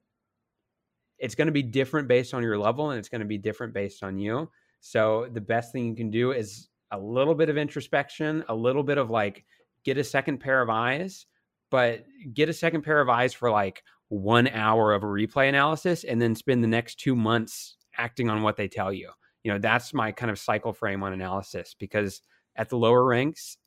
it's 1.18 1.34
going 1.34 1.48
to 1.48 1.52
be 1.52 1.64
different 1.64 2.08
based 2.08 2.34
on 2.36 2.44
your 2.44 2.60
level 2.60 2.92
and 2.92 3.00
it's 3.00 3.10
going 3.10 3.22
to 3.22 3.28
be 3.28 3.40
different 3.40 3.74
based 3.74 4.04
on 4.04 4.20
you. 4.20 4.50
So 4.82 5.28
the 5.34 5.42
best 5.42 5.72
thing 5.72 5.88
you 5.88 5.96
can 5.96 6.12
do 6.12 6.32
is 6.32 6.70
a 6.92 7.00
little 7.00 7.34
bit 7.34 7.50
of 7.50 7.58
introspection, 7.58 8.46
a 8.50 8.56
little 8.56 8.84
bit 8.84 9.00
of 9.00 9.10
like 9.10 9.44
get 9.84 9.98
a 9.98 10.04
second 10.04 10.38
pair 10.38 10.62
of 10.62 10.70
eyes, 10.70 11.26
but 11.72 12.06
get 12.34 12.50
a 12.50 12.54
second 12.54 12.84
pair 12.84 13.02
of 13.02 13.10
eyes 13.10 13.34
for 13.34 13.50
like 13.50 13.82
one 14.10 14.48
hour 14.50 14.94
of 14.94 15.04
a 15.04 15.08
replay 15.08 15.50
analysis 15.50 16.04
and 16.04 16.22
then 16.22 16.36
spend 16.36 16.64
the 16.64 16.68
next 16.68 17.00
two 17.00 17.16
months 17.16 17.78
acting 17.98 18.30
on 18.30 18.44
what 18.44 18.58
they 18.58 18.68
tell 18.68 18.92
you. 18.94 19.10
You 19.44 19.54
know, 19.54 19.58
that's 19.58 19.94
my 19.94 20.12
kind 20.12 20.30
of 20.30 20.38
cycle 20.38 20.74
frame 20.74 21.02
on 21.02 21.14
analysis 21.14 21.76
because 21.80 22.22
at 22.56 22.70
the 22.70 22.78
lower 22.78 23.06
ranks, 23.06 23.58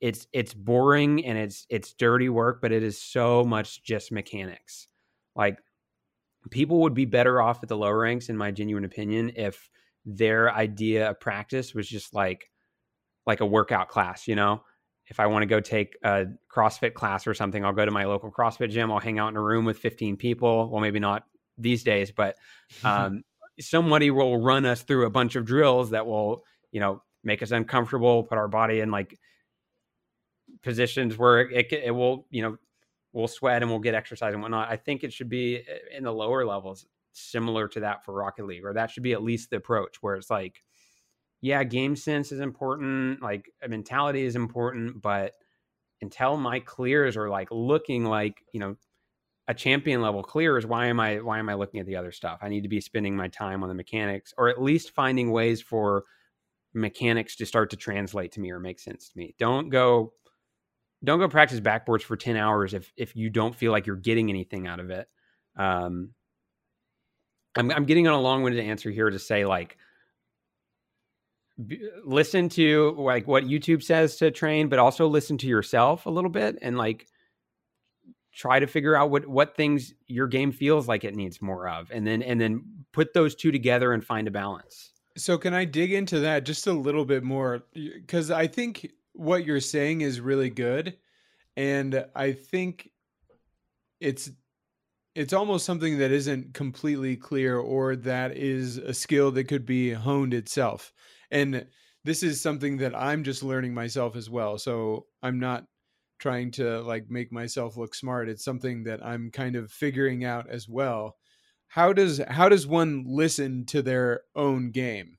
it's 0.00 0.26
it's 0.32 0.52
boring 0.52 1.24
and 1.24 1.38
it's 1.38 1.64
it's 1.70 1.94
dirty 1.94 2.28
work, 2.28 2.60
but 2.60 2.72
it 2.72 2.82
is 2.82 3.00
so 3.00 3.44
much 3.44 3.82
just 3.84 4.12
mechanics. 4.12 4.88
Like 5.34 5.58
people 6.50 6.80
would 6.80 6.92
be 6.92 7.06
better 7.06 7.40
off 7.40 7.62
at 7.62 7.68
the 7.68 7.76
lower 7.76 8.00
ranks, 8.00 8.28
in 8.28 8.36
my 8.36 8.50
genuine 8.50 8.84
opinion, 8.84 9.32
if 9.36 9.70
their 10.04 10.52
idea 10.52 11.10
of 11.10 11.20
practice 11.20 11.72
was 11.72 11.88
just 11.88 12.12
like 12.12 12.50
like 13.26 13.40
a 13.40 13.46
workout 13.46 13.88
class, 13.88 14.28
you 14.28 14.34
know? 14.34 14.62
If 15.06 15.20
I 15.20 15.26
want 15.26 15.42
to 15.42 15.46
go 15.46 15.60
take 15.60 15.96
a 16.02 16.26
CrossFit 16.50 16.94
class 16.94 17.26
or 17.26 17.34
something, 17.34 17.64
I'll 17.64 17.72
go 17.72 17.84
to 17.84 17.90
my 17.90 18.04
local 18.04 18.30
CrossFit 18.30 18.70
gym. 18.70 18.90
I'll 18.90 19.00
hang 19.00 19.18
out 19.18 19.28
in 19.28 19.36
a 19.36 19.42
room 19.42 19.64
with 19.64 19.78
15 19.78 20.16
people. 20.16 20.70
Well, 20.70 20.80
maybe 20.80 20.98
not 20.98 21.24
these 21.58 21.84
days, 21.84 22.10
but 22.10 22.36
um, 22.84 23.22
somebody 23.60 24.10
will 24.10 24.40
run 24.40 24.64
us 24.64 24.82
through 24.82 25.06
a 25.06 25.10
bunch 25.10 25.36
of 25.36 25.44
drills 25.44 25.90
that 25.90 26.06
will, 26.06 26.44
you 26.72 26.80
know, 26.80 27.02
make 27.22 27.42
us 27.42 27.50
uncomfortable, 27.50 28.22
put 28.24 28.38
our 28.38 28.48
body 28.48 28.80
in 28.80 28.90
like 28.90 29.18
positions 30.62 31.16
where 31.16 31.40
it, 31.40 31.72
it 31.72 31.94
will, 31.94 32.26
you 32.30 32.42
know, 32.42 32.56
we'll 33.12 33.28
sweat 33.28 33.62
and 33.62 33.70
we'll 33.70 33.80
get 33.80 33.94
exercise 33.94 34.34
and 34.34 34.42
whatnot. 34.42 34.70
I 34.70 34.76
think 34.76 35.04
it 35.04 35.12
should 35.12 35.28
be 35.28 35.56
eh, 35.56 35.96
in 35.96 36.04
the 36.04 36.12
lower 36.12 36.44
levels, 36.44 36.86
similar 37.12 37.68
to 37.68 37.80
that 37.80 38.04
for 38.04 38.12
Rocket 38.12 38.46
League, 38.46 38.64
or 38.64 38.74
that 38.74 38.90
should 38.90 39.02
be 39.02 39.12
at 39.12 39.22
least 39.22 39.50
the 39.50 39.56
approach 39.56 40.02
where 40.02 40.16
it's 40.16 40.30
like, 40.30 40.62
yeah, 41.44 41.62
game 41.62 41.94
sense 41.94 42.32
is 42.32 42.40
important, 42.40 43.20
like 43.20 43.50
mentality 43.68 44.24
is 44.24 44.34
important, 44.34 45.02
but 45.02 45.32
until 46.00 46.38
my 46.38 46.58
clears 46.58 47.18
are 47.18 47.28
like 47.28 47.48
looking 47.50 48.06
like, 48.06 48.42
you 48.54 48.60
know, 48.60 48.76
a 49.46 49.52
champion 49.52 50.00
level 50.00 50.22
clears, 50.22 50.64
why 50.64 50.86
am 50.86 50.98
I 50.98 51.16
why 51.18 51.38
am 51.38 51.50
I 51.50 51.54
looking 51.54 51.80
at 51.80 51.86
the 51.86 51.96
other 51.96 52.12
stuff? 52.12 52.38
I 52.40 52.48
need 52.48 52.62
to 52.62 52.70
be 52.70 52.80
spending 52.80 53.14
my 53.14 53.28
time 53.28 53.62
on 53.62 53.68
the 53.68 53.74
mechanics 53.74 54.32
or 54.38 54.48
at 54.48 54.62
least 54.62 54.92
finding 54.94 55.32
ways 55.32 55.60
for 55.60 56.04
mechanics 56.72 57.36
to 57.36 57.44
start 57.44 57.68
to 57.72 57.76
translate 57.76 58.32
to 58.32 58.40
me 58.40 58.50
or 58.50 58.58
make 58.58 58.80
sense 58.80 59.10
to 59.10 59.18
me. 59.18 59.34
Don't 59.38 59.68
go 59.68 60.14
don't 61.04 61.18
go 61.18 61.28
practice 61.28 61.60
backboards 61.60 62.00
for 62.00 62.16
10 62.16 62.38
hours 62.38 62.72
if 62.72 62.90
if 62.96 63.14
you 63.14 63.28
don't 63.28 63.54
feel 63.54 63.70
like 63.70 63.86
you're 63.86 63.96
getting 63.96 64.30
anything 64.30 64.66
out 64.66 64.80
of 64.80 64.88
it 64.88 65.06
um 65.58 66.14
i'm, 67.54 67.70
I'm 67.70 67.84
getting 67.84 68.08
on 68.08 68.14
a 68.14 68.20
long-winded 68.20 68.64
answer 68.64 68.90
here 68.90 69.10
to 69.10 69.18
say 69.18 69.44
like 69.44 69.76
listen 72.04 72.48
to 72.48 72.96
like 72.98 73.28
what 73.28 73.44
youtube 73.44 73.80
says 73.80 74.16
to 74.16 74.28
train 74.28 74.68
but 74.68 74.80
also 74.80 75.06
listen 75.06 75.38
to 75.38 75.46
yourself 75.46 76.04
a 76.04 76.10
little 76.10 76.30
bit 76.30 76.58
and 76.60 76.76
like 76.76 77.06
try 78.34 78.58
to 78.58 78.66
figure 78.66 78.96
out 78.96 79.10
what 79.10 79.26
what 79.26 79.56
things 79.56 79.94
your 80.06 80.26
game 80.26 80.50
feels 80.50 80.88
like 80.88 81.04
it 81.04 81.14
needs 81.14 81.40
more 81.40 81.68
of 81.68 81.90
and 81.90 82.06
then 82.06 82.22
and 82.22 82.40
then 82.40 82.62
put 82.92 83.14
those 83.14 83.34
two 83.34 83.52
together 83.52 83.92
and 83.92 84.04
find 84.04 84.26
a 84.26 84.30
balance. 84.30 84.90
So 85.16 85.38
can 85.38 85.54
i 85.54 85.64
dig 85.64 85.92
into 85.92 86.20
that 86.20 86.44
just 86.44 86.66
a 86.66 86.72
little 86.72 87.04
bit 87.04 87.22
more? 87.22 87.62
Because 87.72 88.30
i 88.30 88.46
think 88.46 88.90
what 89.12 89.46
you're 89.46 89.60
saying 89.60 90.00
is 90.00 90.20
really 90.20 90.50
good 90.50 90.96
and 91.56 92.04
i 92.16 92.32
think 92.32 92.90
it's 94.00 94.30
it's 95.14 95.32
almost 95.32 95.64
something 95.64 95.98
that 95.98 96.10
isn't 96.10 96.54
completely 96.54 97.14
clear 97.16 97.56
or 97.56 97.94
that 97.94 98.36
is 98.36 98.78
a 98.78 98.92
skill 98.92 99.30
that 99.30 99.44
could 99.44 99.64
be 99.64 99.92
honed 99.92 100.34
itself 100.34 100.92
and 101.34 101.66
this 102.04 102.22
is 102.22 102.40
something 102.40 102.78
that 102.78 102.94
i'm 102.94 103.24
just 103.24 103.42
learning 103.42 103.74
myself 103.74 104.16
as 104.16 104.30
well. 104.30 104.56
So 104.56 105.06
i'm 105.22 105.38
not 105.38 105.64
trying 106.18 106.52
to 106.52 106.80
like 106.82 107.10
make 107.10 107.32
myself 107.32 107.76
look 107.76 107.94
smart. 107.94 108.28
It's 108.30 108.44
something 108.44 108.84
that 108.84 109.04
i'm 109.04 109.30
kind 109.30 109.56
of 109.56 109.70
figuring 109.70 110.24
out 110.24 110.48
as 110.48 110.68
well. 110.68 111.16
How 111.68 111.92
does 111.92 112.20
how 112.28 112.48
does 112.48 112.66
one 112.66 113.04
listen 113.06 113.66
to 113.66 113.82
their 113.82 114.22
own 114.34 114.70
game? 114.70 115.18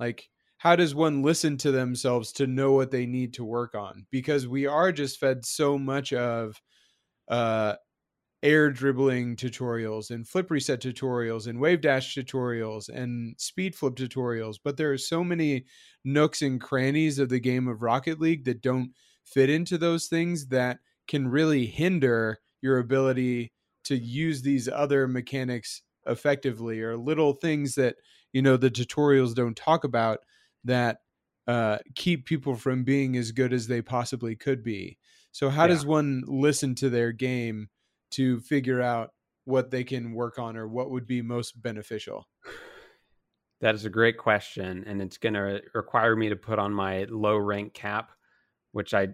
Like 0.00 0.28
how 0.58 0.76
does 0.76 0.94
one 0.94 1.22
listen 1.22 1.56
to 1.58 1.72
themselves 1.72 2.32
to 2.34 2.46
know 2.46 2.72
what 2.72 2.92
they 2.92 3.04
need 3.04 3.34
to 3.34 3.44
work 3.44 3.74
on? 3.74 4.06
Because 4.12 4.46
we 4.46 4.66
are 4.66 4.92
just 4.92 5.18
fed 5.18 5.44
so 5.44 5.76
much 5.76 6.12
of 6.12 6.62
uh, 7.28 7.74
air 8.42 8.70
dribbling 8.70 9.36
tutorials 9.36 10.10
and 10.10 10.26
flip 10.26 10.50
reset 10.50 10.80
tutorials 10.80 11.46
and 11.46 11.60
wave 11.60 11.80
dash 11.80 12.14
tutorials 12.14 12.88
and 12.88 13.34
speed 13.38 13.74
flip 13.74 13.94
tutorials, 13.94 14.56
but 14.62 14.76
there 14.76 14.90
are 14.92 14.98
so 14.98 15.22
many 15.22 15.64
nooks 16.04 16.42
and 16.42 16.60
crannies 16.60 17.18
of 17.18 17.28
the 17.28 17.38
game 17.38 17.68
of 17.68 17.82
Rocket 17.82 18.20
League 18.20 18.44
that 18.44 18.60
don't 18.60 18.92
fit 19.24 19.48
into 19.48 19.78
those 19.78 20.06
things 20.08 20.48
that 20.48 20.78
can 21.06 21.28
really 21.28 21.66
hinder 21.66 22.38
your 22.60 22.78
ability 22.78 23.52
to 23.84 23.96
use 23.96 24.42
these 24.42 24.68
other 24.68 25.06
mechanics 25.06 25.82
effectively 26.06 26.80
or 26.80 26.96
little 26.96 27.34
things 27.34 27.74
that 27.74 27.96
you 28.32 28.42
know 28.42 28.56
the 28.56 28.70
tutorials 28.70 29.34
don't 29.34 29.56
talk 29.56 29.84
about 29.84 30.18
that 30.64 30.98
uh, 31.48 31.78
keep 31.94 32.24
people 32.24 32.54
from 32.54 32.84
being 32.84 33.16
as 33.16 33.32
good 33.32 33.52
as 33.52 33.66
they 33.66 33.82
possibly 33.82 34.34
could 34.34 34.62
be 34.62 34.98
so 35.32 35.48
how 35.48 35.62
yeah. 35.62 35.68
does 35.68 35.86
one 35.86 36.22
listen 36.26 36.74
to 36.74 36.88
their 36.88 37.12
game 37.12 37.68
to 38.12 38.40
figure 38.40 38.80
out 38.80 39.12
what 39.44 39.70
they 39.70 39.84
can 39.84 40.12
work 40.12 40.38
on 40.38 40.56
or 40.56 40.68
what 40.68 40.90
would 40.90 41.06
be 41.06 41.22
most 41.22 41.60
beneficial? 41.60 42.28
That 43.60 43.74
is 43.74 43.84
a 43.84 43.90
great 43.90 44.18
question 44.18 44.84
and 44.86 45.00
it's 45.00 45.18
going 45.18 45.34
to 45.34 45.62
require 45.74 46.16
me 46.16 46.28
to 46.28 46.36
put 46.36 46.58
on 46.58 46.72
my 46.72 47.04
low 47.04 47.36
rank 47.36 47.74
cap 47.74 48.12
which 48.72 48.92
i 48.92 49.08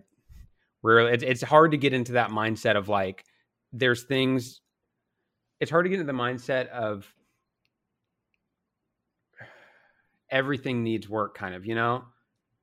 rarely 0.83 1.13
it's, 1.13 1.43
hard 1.43 1.73
to 1.73 1.77
get 1.77 1.93
into 1.93 2.13
that 2.13 2.31
mindset 2.31 2.77
of 2.77 2.89
like 2.89 3.25
there's 3.73 4.05
things 4.05 4.61
it's 5.61 5.71
hard 5.71 5.85
to 5.85 5.91
get 5.91 6.01
into 6.01 6.11
the 6.11 6.19
mindset 6.19 6.69
of 6.69 7.13
everything 10.31 10.83
needs 10.83 11.09
work 11.09 11.37
kind 11.37 11.55
of 11.55 11.67
you 11.67 11.75
know? 11.75 12.05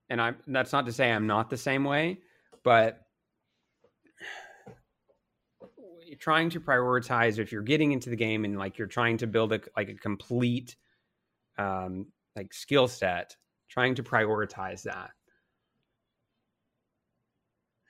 And 0.10 0.22
i 0.22 0.34
that's 0.48 0.72
not 0.72 0.86
to 0.88 0.94
say 0.94 1.12
i'm 1.12 1.28
not 1.28 1.50
the 1.50 1.58
same 1.58 1.84
way 1.84 2.20
but 2.64 3.05
trying 6.20 6.50
to 6.50 6.60
prioritize 6.60 7.38
if 7.38 7.52
you're 7.52 7.62
getting 7.62 7.92
into 7.92 8.10
the 8.10 8.16
game 8.16 8.46
and 8.46 8.58
like 8.58 8.78
you're 8.78 8.88
trying 8.88 9.18
to 9.18 9.28
build 9.28 9.54
a 9.54 9.62
like 9.76 9.90
a 9.90 9.96
complete 9.96 10.76
um 11.58 12.08
like 12.36 12.54
skill 12.54 12.88
set 12.88 13.36
trying 13.70 13.96
to 13.96 14.04
prioritize 14.04 14.84
that 14.84 15.12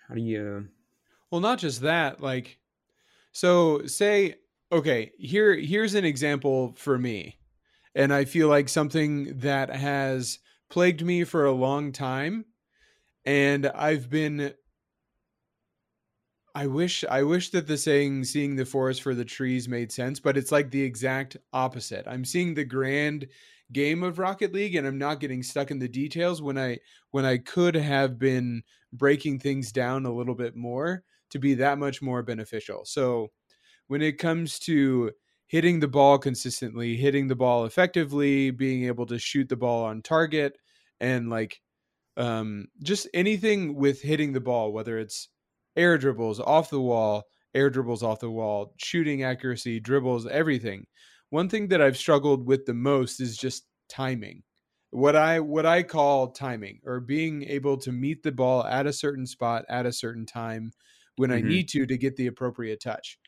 how 0.08 0.16
do 0.16 0.22
you 0.22 0.68
well 1.32 1.42
not 1.42 1.58
just 1.58 1.82
that 1.82 2.22
like 2.22 2.60
so 3.32 3.86
say 3.86 4.36
okay, 4.72 5.12
here 5.18 5.56
here's 5.56 5.96
an 5.96 6.06
example 6.06 6.74
for 6.78 6.98
me. 6.98 7.38
And 7.94 8.14
I 8.14 8.26
feel 8.26 8.50
like 8.50 8.68
something 8.68 9.40
that 9.40 9.70
has 9.70 10.40
plagued 10.70 11.04
me 11.04 11.24
for 11.24 11.46
a 11.46 11.52
long 11.54 11.92
time 11.92 12.46
and 13.24 13.68
I've 13.68 14.10
been 14.10 14.54
I 16.56 16.68
wish 16.68 17.04
I 17.04 17.24
wish 17.24 17.50
that 17.52 17.68
the 17.68 17.78
saying 17.78 18.24
seeing 18.24 18.56
the 18.56 18.66
forest 18.66 19.02
for 19.02 19.14
the 19.14 19.26
trees 19.26 19.68
made 19.68 19.92
sense, 19.92 20.20
but 20.22 20.38
it's 20.38 20.52
like 20.52 20.72
the 20.72 20.82
exact 20.84 21.36
opposite. 21.52 22.06
I'm 22.08 22.24
seeing 22.26 22.54
the 22.54 22.64
grand 22.64 23.28
game 23.74 24.04
of 24.04 24.20
Rocket 24.20 24.54
League 24.54 24.76
and 24.76 24.88
I'm 24.88 24.98
not 24.98 25.20
getting 25.20 25.44
stuck 25.44 25.70
in 25.70 25.80
the 25.80 25.90
details 25.90 26.42
when 26.42 26.58
I 26.58 26.80
when 27.12 27.26
I 27.26 27.40
could 27.40 27.76
have 27.76 28.18
been 28.18 28.64
breaking 28.94 29.40
things 29.40 29.72
down 29.72 30.06
a 30.06 30.14
little 30.14 30.36
bit 30.36 30.56
more 30.56 31.04
to 31.32 31.40
be 31.40 31.56
that 31.56 31.78
much 31.78 32.02
more 32.02 32.24
beneficial. 32.24 32.86
So 32.86 33.32
when 33.88 34.02
it 34.02 34.20
comes 34.20 34.60
to 34.60 35.12
hitting 35.48 35.80
the 35.82 35.88
ball 35.88 36.18
consistently, 36.20 36.98
hitting 36.98 37.28
the 37.28 37.36
ball 37.36 37.66
effectively, 37.66 38.52
being 38.52 38.86
able 38.86 39.06
to 39.08 39.20
shoot 39.20 39.50
the 39.50 39.56
ball 39.58 39.86
on 39.86 40.02
target, 40.02 40.58
and 41.00 41.30
like 41.30 41.62
um, 42.18 42.68
just 42.84 43.08
anything 43.14 43.76
with 43.76 44.02
hitting 44.02 44.34
the 44.34 44.40
ball, 44.42 44.72
whether 44.72 44.98
it's 45.00 45.30
air 45.76 45.98
dribbles 45.98 46.40
off 46.40 46.70
the 46.70 46.80
wall, 46.80 47.24
air 47.54 47.70
dribbles 47.70 48.04
off 48.04 48.20
the 48.20 48.30
wall, 48.30 48.74
shooting 48.78 49.24
accuracy, 49.24 49.80
dribbles, 49.80 50.28
everything. 50.28 50.86
One 51.30 51.50
thing 51.50 51.68
that 51.70 51.82
I've 51.82 51.98
struggled 51.98 52.46
with 52.46 52.66
the 52.66 52.74
most 52.74 53.20
is 53.20 53.38
just 53.38 53.66
timing. 53.90 54.44
What 54.92 55.16
I 55.16 55.40
what 55.42 55.66
I 55.66 55.84
call 55.84 56.32
timing 56.32 56.80
or 56.86 57.00
being 57.00 57.44
able 57.44 57.78
to 57.78 57.92
meet 57.92 58.24
the 58.24 58.32
ball 58.32 58.64
at 58.66 58.88
a 58.88 58.94
certain 58.94 59.26
spot 59.26 59.66
at 59.68 59.86
a 59.86 59.92
certain 59.92 60.26
time 60.26 60.72
when 61.18 61.32
mm-hmm. 61.32 61.46
I 61.46 61.50
need 61.50 61.70
to 61.70 61.86
to 61.86 61.98
get 61.98 62.16
the 62.16 62.28
appropriate 62.28 62.82
touch 62.82 63.20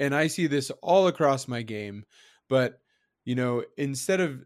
and 0.00 0.14
I 0.14 0.26
see 0.26 0.46
this 0.46 0.70
all 0.82 1.08
across 1.08 1.48
my 1.48 1.62
game. 1.62 2.04
But 2.48 2.80
you 3.24 3.34
know, 3.34 3.64
instead 3.76 4.20
of 4.20 4.44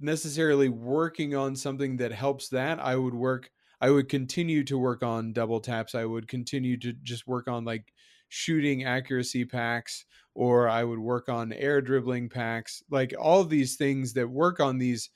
necessarily 0.00 0.68
working 0.68 1.34
on 1.34 1.56
something 1.56 1.96
that 1.98 2.12
helps 2.12 2.48
that, 2.50 2.78
I 2.78 2.96
would 2.96 3.14
work. 3.14 3.50
I 3.82 3.90
would 3.90 4.08
continue 4.08 4.62
to 4.64 4.78
work 4.78 5.02
on 5.02 5.32
double 5.32 5.58
taps. 5.58 5.96
I 5.96 6.04
would 6.04 6.28
continue 6.28 6.76
to 6.78 6.92
just 6.92 7.26
work 7.26 7.48
on 7.48 7.64
like 7.64 7.92
shooting 8.28 8.84
accuracy 8.84 9.44
packs, 9.44 10.06
or 10.34 10.68
I 10.68 10.84
would 10.84 11.00
work 11.00 11.28
on 11.28 11.52
air 11.52 11.80
dribbling 11.80 12.28
packs, 12.28 12.84
like 12.90 13.12
all 13.18 13.42
these 13.42 13.74
things 13.74 14.12
that 14.12 14.30
work 14.30 14.60
on 14.60 14.78
these 14.78 15.10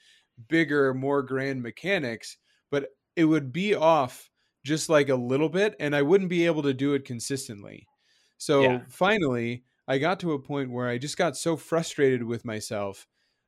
bigger, 0.48 0.92
more 0.92 1.22
grand 1.22 1.62
mechanics. 1.62 2.38
But 2.72 2.88
it 3.14 3.26
would 3.26 3.52
be 3.52 3.76
off 3.76 4.30
just 4.64 4.88
like 4.88 5.10
a 5.10 5.14
little 5.14 5.48
bit, 5.48 5.76
and 5.78 5.94
I 5.94 6.02
wouldn't 6.02 6.28
be 6.28 6.44
able 6.44 6.64
to 6.64 6.74
do 6.74 6.94
it 6.94 7.04
consistently. 7.04 7.86
So 8.36 8.62
yeah. 8.62 8.80
finally, 8.88 9.62
I 9.86 9.98
got 9.98 10.18
to 10.20 10.32
a 10.32 10.40
point 10.40 10.72
where 10.72 10.88
I 10.88 10.98
just 10.98 11.16
got 11.16 11.36
so 11.36 11.56
frustrated 11.56 12.24
with 12.24 12.44
myself, 12.44 13.06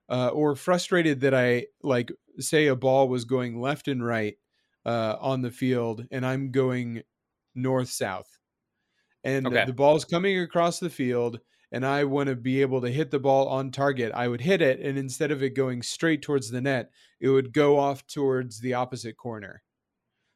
uh, 0.08 0.28
or 0.28 0.54
frustrated 0.54 1.22
that 1.22 1.34
I 1.34 1.66
like 1.82 2.12
say 2.38 2.68
a 2.68 2.76
ball 2.76 3.08
was 3.08 3.24
going 3.24 3.60
left 3.60 3.88
and 3.88 4.06
right 4.06 4.36
uh, 4.88 5.16
on 5.20 5.42
the 5.42 5.50
field, 5.50 6.06
and 6.10 6.24
I'm 6.24 6.50
going 6.50 7.02
north 7.54 7.90
south, 7.90 8.38
and 9.22 9.46
okay. 9.46 9.66
the 9.66 9.74
ball's 9.74 10.06
coming 10.06 10.38
across 10.40 10.80
the 10.80 10.88
field, 10.88 11.40
and 11.70 11.84
I 11.84 12.04
want 12.04 12.30
to 12.30 12.36
be 12.36 12.62
able 12.62 12.80
to 12.80 12.90
hit 12.90 13.10
the 13.10 13.18
ball 13.18 13.48
on 13.48 13.70
target. 13.70 14.12
I 14.14 14.28
would 14.28 14.40
hit 14.40 14.62
it, 14.62 14.80
and 14.80 14.96
instead 14.96 15.30
of 15.30 15.42
it 15.42 15.50
going 15.50 15.82
straight 15.82 16.22
towards 16.22 16.50
the 16.50 16.62
net, 16.62 16.90
it 17.20 17.28
would 17.28 17.52
go 17.52 17.78
off 17.78 18.06
towards 18.06 18.60
the 18.60 18.74
opposite 18.74 19.18
corner. 19.18 19.62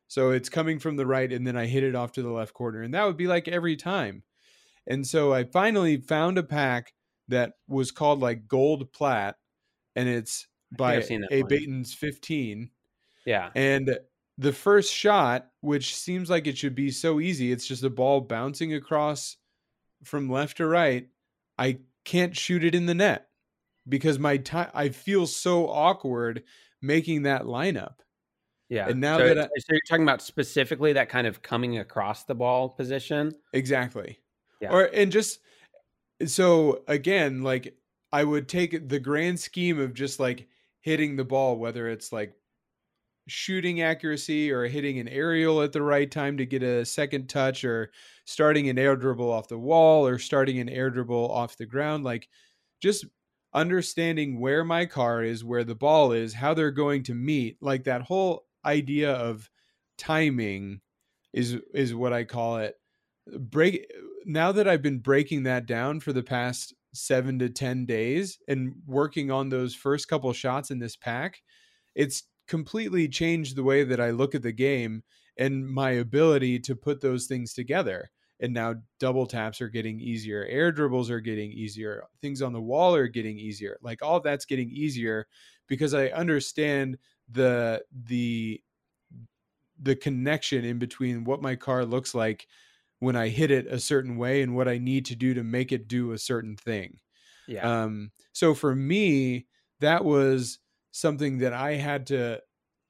So 0.09 0.33
it's 0.33 0.51
coming 0.51 0.79
from 0.79 0.97
the 0.97 1.07
right, 1.07 1.33
and 1.33 1.47
then 1.47 1.57
I 1.57 1.65
hit 1.65 1.83
it 1.83 1.95
off 1.95 2.13
to 2.13 2.23
the 2.23 2.31
left 2.31 2.53
corner, 2.53 2.83
and 2.83 2.93
that 2.93 3.07
would 3.07 3.17
be 3.17 3.29
like 3.29 3.49
every 3.49 3.77
time. 3.77 4.23
And 4.87 5.07
so 5.07 5.33
I 5.33 5.45
finally 5.45 5.97
found 5.97 6.37
a 6.37 6.43
pack 6.43 6.93
that 7.29 7.55
was 7.69 7.91
called 7.91 8.21
like 8.21 8.47
Gold 8.47 8.93
Plat, 8.93 9.37
and 9.97 10.11
it's 10.11 10.47
by 10.77 11.03
A 11.31 11.43
Baton's 11.43 11.95
15. 11.95 12.69
Yeah. 13.25 13.51
And 13.55 13.99
the 14.43 14.53
first 14.53 14.93
shot, 14.93 15.49
which 15.61 15.95
seems 15.95 16.29
like 16.29 16.47
it 16.47 16.59
should 16.59 16.75
be 16.75 16.91
so 16.91 17.21
easy, 17.21 17.53
it's 17.53 17.67
just 17.67 17.85
a 17.85 17.91
ball 17.91 18.21
bouncing 18.21 18.75
across 18.75 19.37
from 20.03 20.29
left 20.29 20.57
to 20.57 20.67
right. 20.67 21.09
I 21.59 21.79
can't 22.05 22.37
shoot 22.37 22.65
it 22.65 22.75
in 22.75 22.87
the 22.87 22.95
net 22.95 23.29
because 23.89 24.19
my 24.19 24.37
time 24.39 24.71
I 24.75 24.89
feel 24.89 25.27
so 25.27 25.69
awkward 25.69 26.43
making 26.81 27.23
that 27.23 27.43
lineup. 27.43 27.95
Yeah. 28.69 28.89
And 28.89 29.01
now 29.01 29.19
so 29.19 29.29
that 29.29 29.39
I, 29.39 29.43
so 29.59 29.67
you're 29.71 29.81
talking 29.89 30.03
about 30.03 30.23
specifically 30.23 30.95
that 30.95 31.09
kind 31.09 31.27
of 31.27 31.43
coming 31.43 31.79
across 31.79 32.25
the 32.25 32.35
ball 32.35 32.69
position. 32.69 33.33
Exactly. 33.53 34.19
Yeah. 34.61 34.73
Or 34.73 34.85
and 34.85 35.13
just 35.13 35.41
so 36.27 36.83
again, 36.89 37.43
like 37.43 37.77
I 38.13 38.25
would 38.25 38.49
take 38.49 38.89
the 38.89 38.99
grand 38.99 39.39
scheme 39.39 39.79
of 39.79 39.95
just 39.95 40.19
like 40.19 40.49
hitting 40.81 41.17
the 41.17 41.25
ball, 41.25 41.57
whether 41.57 41.89
it's 41.89 42.13
like 42.13 42.35
shooting 43.29 43.83
accuracy 43.83 44.51
or 44.51 44.67
hitting 44.67 44.99
an 44.99 45.09
aerial 45.09 45.63
at 45.63 45.73
the 45.73 45.83
right 45.83 46.11
time 46.11 46.37
to 46.37 46.47
get 46.47 46.63
a 46.63 46.85
second 46.85 47.29
touch 47.29 47.65
or 47.65 47.91
starting 48.25 48.69
an 48.69 48.79
air 48.79 48.97
dribble 48.97 49.31
off 49.31 49.49
the 49.49 49.59
wall 49.59 50.07
or 50.07 50.19
starting 50.19 50.59
an 50.59 50.69
air 50.69 50.91
dribble 50.91 51.31
off 51.31 51.57
the 51.57 51.67
ground 51.67 52.05
like 52.05 52.29
just 52.81 53.05
understanding 53.55 54.41
where 54.41 54.65
my 54.65 54.87
car 54.87 55.23
is 55.23 55.45
where 55.45 55.65
the 55.65 55.75
ball 55.75 56.13
is 56.13 56.35
how 56.35 56.55
they're 56.55 56.71
going 56.71 57.03
to 57.03 57.15
meet 57.15 57.57
like 57.61 57.85
that 57.85 58.03
whole 58.03 58.47
idea 58.65 59.13
of 59.13 59.49
timing 59.99 60.81
is 61.33 61.57
is 61.75 61.95
what 61.95 62.13
i 62.13 62.25
call 62.25 62.59
it. 62.59 62.77
Break 63.39 63.87
now 64.25 64.53
that 64.53 64.67
I've 64.67 64.83
been 64.83 64.99
breaking 64.99 65.45
that 65.45 65.67
down 65.67 66.01
for 66.01 66.13
the 66.13 66.23
past 66.23 66.75
seven 66.93 67.39
to 67.39 67.49
10 67.49 67.87
days 67.87 68.39
and 68.49 68.75
working 68.87 69.31
on 69.31 69.49
those 69.49 69.75
first 69.75 70.09
couple 70.09 70.33
shots 70.33 70.71
in 70.71 70.79
this 70.79 70.97
pack, 70.97 71.41
it's 71.95 72.25
completely 72.53 73.09
changed 73.09 73.57
the 73.57 73.65
way 73.65 73.83
that 73.83 73.99
I 73.99 74.11
look 74.11 74.35
at 74.35 74.43
the 74.43 74.53
game 74.53 75.05
and 75.39 75.67
my 75.67 75.93
ability 75.93 76.61
to 76.61 76.77
put 76.77 77.01
those 77.01 77.27
things 77.27 77.55
together. 77.55 78.11
And 78.41 78.53
now 78.53 78.75
double 79.01 79.27
taps 79.27 79.63
are 79.63 79.71
getting 79.71 80.01
easier, 80.01 80.45
air 80.45 80.71
dribbles 80.71 81.09
are 81.11 81.21
getting 81.21 81.51
easier, 81.51 82.05
things 82.21 82.43
on 82.43 82.53
the 82.53 82.61
wall 82.61 82.95
are 82.95 83.09
getting 83.09 83.39
easier. 83.39 83.79
Like 83.81 84.03
all 84.03 84.21
that's 84.21 84.45
getting 84.45 84.69
easier 84.71 85.29
because 85.67 85.95
I 85.95 86.09
understand 86.09 86.99
the 87.27 87.87
the 87.91 88.63
the 89.79 89.97
connection 89.97 90.65
in 90.65 90.79
between 90.79 91.25
what 91.25 91.43
my 91.43 91.57
car 91.57 91.85
looks 91.85 92.15
like 92.15 92.47
when 92.99 93.17
I 93.17 93.29
hit 93.29 93.51
it 93.51 93.67
a 93.67 93.81
certain 93.81 94.17
way 94.17 94.43
and 94.43 94.55
what 94.55 94.69
I 94.69 94.79
need 94.79 95.07
to 95.07 95.17
do 95.17 95.35
to 95.35 95.43
make 95.43 95.73
it 95.73 95.89
do 95.89 96.13
a 96.13 96.19
certain 96.19 96.57
thing. 96.57 97.01
Yeah. 97.47 97.69
Um, 97.85 98.13
so 98.33 98.55
for 98.55 98.75
me, 98.75 99.49
that 99.81 100.05
was 100.05 100.61
something 100.93 101.39
that 101.39 101.53
I 101.53 101.75
had 101.75 102.07
to 102.09 102.41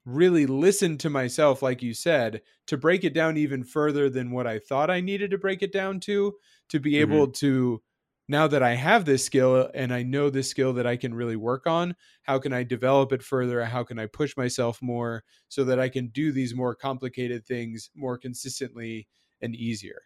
really 0.04 0.46
listen 0.46 0.98
to 0.98 1.08
myself, 1.08 1.62
like 1.62 1.82
you 1.82 1.94
said, 1.94 2.42
to 2.66 2.76
break 2.76 3.04
it 3.04 3.14
down 3.14 3.36
even 3.36 3.64
further 3.64 4.10
than 4.10 4.30
what 4.30 4.46
I 4.46 4.58
thought 4.58 4.90
I 4.90 5.00
needed 5.00 5.30
to 5.30 5.38
break 5.38 5.62
it 5.62 5.72
down 5.72 6.00
to, 6.00 6.34
to 6.68 6.80
be 6.80 6.92
mm-hmm. 6.92 7.12
able 7.12 7.28
to 7.28 7.82
now 8.28 8.46
that 8.46 8.62
I 8.62 8.74
have 8.74 9.04
this 9.04 9.24
skill 9.24 9.68
and 9.74 9.92
I 9.92 10.02
know 10.02 10.30
this 10.30 10.48
skill 10.48 10.72
that 10.74 10.86
I 10.86 10.96
can 10.96 11.14
really 11.14 11.36
work 11.36 11.66
on, 11.66 11.94
how 12.22 12.38
can 12.38 12.52
I 12.52 12.62
develop 12.62 13.12
it 13.12 13.22
further? 13.22 13.64
How 13.64 13.84
can 13.84 13.98
I 13.98 14.06
push 14.06 14.36
myself 14.36 14.80
more 14.80 15.24
so 15.48 15.64
that 15.64 15.78
I 15.78 15.88
can 15.88 16.08
do 16.08 16.32
these 16.32 16.54
more 16.54 16.74
complicated 16.74 17.44
things 17.44 17.90
more 17.94 18.18
consistently 18.18 19.08
and 19.42 19.54
easier. 19.54 20.02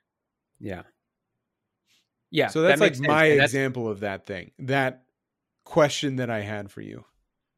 Yeah. 0.59 0.83
Yeah. 2.31 2.49
So 2.49 2.63
that's 2.63 2.81
that 2.81 2.85
like 2.85 3.09
my 3.09 3.29
that's- 3.29 3.51
example 3.51 3.89
of 3.89 4.01
that 4.01 4.27
thing. 4.27 4.51
That 4.59 5.05
question 5.65 6.17
that 6.17 6.31
I 6.31 6.41
had 6.41 6.71
for 6.71 6.81
you. 6.81 7.05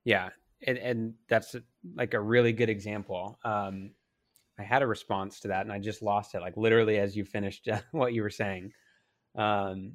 Yeah, 0.05 0.31
and 0.67 0.79
and 0.79 1.15
that's 1.29 1.55
like 1.95 2.15
a 2.15 2.21
really 2.21 2.53
good 2.53 2.69
example. 2.69 3.39
Um, 3.45 3.91
I 4.59 4.63
had 4.63 4.83
a 4.83 4.87
response 4.87 5.41
to 5.41 5.49
that, 5.49 5.63
and 5.63 5.73
I 5.73 5.79
just 5.79 6.03
lost 6.03 6.35
it. 6.35 6.41
Like 6.41 6.57
literally 6.57 6.99
as 6.99 7.17
you 7.17 7.25
finished 7.25 7.69
what 7.93 8.13
you 8.13 8.23
were 8.23 8.31
saying. 8.31 8.73
Um, 9.37 9.93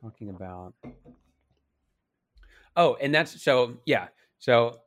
talking 0.00 0.30
about. 0.30 0.74
Oh, 2.76 2.96
and 3.00 3.14
that's 3.14 3.42
so 3.42 3.78
yeah. 3.86 4.08
So, 4.38 4.80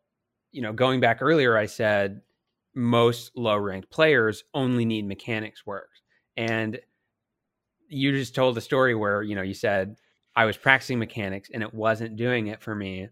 you 0.51 0.61
know, 0.61 0.73
going 0.73 0.99
back 0.99 1.21
earlier, 1.21 1.57
I 1.57 1.65
said 1.65 2.21
most 2.75 3.31
low 3.35 3.57
ranked 3.57 3.91
players 3.91 4.43
only 4.53 4.85
need 4.85 5.07
mechanics 5.07 5.65
work, 5.65 5.89
and 6.37 6.79
you 7.87 8.11
just 8.11 8.33
told 8.33 8.57
a 8.57 8.61
story 8.61 8.95
where 8.95 9.21
you 9.21 9.35
know 9.35 9.41
you 9.41 9.53
said 9.53 9.97
I 10.35 10.45
was 10.45 10.57
practicing 10.57 10.99
mechanics 10.99 11.49
and 11.53 11.61
it 11.61 11.73
wasn't 11.73 12.15
doing 12.15 12.47
it 12.47 12.61
for 12.61 12.73
me 12.73 13.09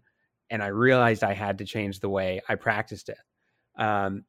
and 0.52 0.62
I 0.62 0.66
realized 0.66 1.24
I 1.24 1.32
had 1.32 1.56
to 1.58 1.64
change 1.64 1.98
the 1.98 2.10
way 2.10 2.42
I 2.46 2.56
practiced 2.56 3.08
it. 3.08 3.16
Um, 3.76 4.24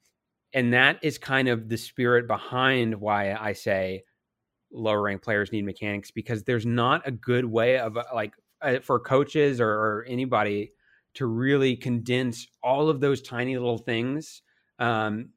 and 0.54 0.74
that 0.74 0.98
is 1.04 1.18
kind 1.18 1.50
of 1.50 1.68
the 1.68 1.78
spirit 1.78 2.28
behind 2.28 2.96
why 2.96 3.34
I 3.34 3.52
say 3.52 4.06
lower 4.72 5.02
ranked 5.02 5.26
players 5.26 5.52
need 5.52 5.66
mechanics 5.66 6.12
because 6.12 6.44
there's 6.44 6.66
not 6.66 7.06
a 7.06 7.12
good 7.12 7.44
way 7.44 7.78
of 7.78 7.98
uh, 7.98 8.06
like 8.16 8.34
uh, 8.62 8.80
for 8.80 9.02
coaches 9.02 9.60
or, 9.60 9.70
or 9.70 10.06
anybody 10.08 10.72
to 11.16 11.26
really 11.26 11.76
condense 11.76 12.48
all 12.64 12.88
of 12.88 13.02
those 13.02 13.22
tiny 13.22 13.58
little 13.58 13.78
things 13.78 14.44
um, 14.80 15.30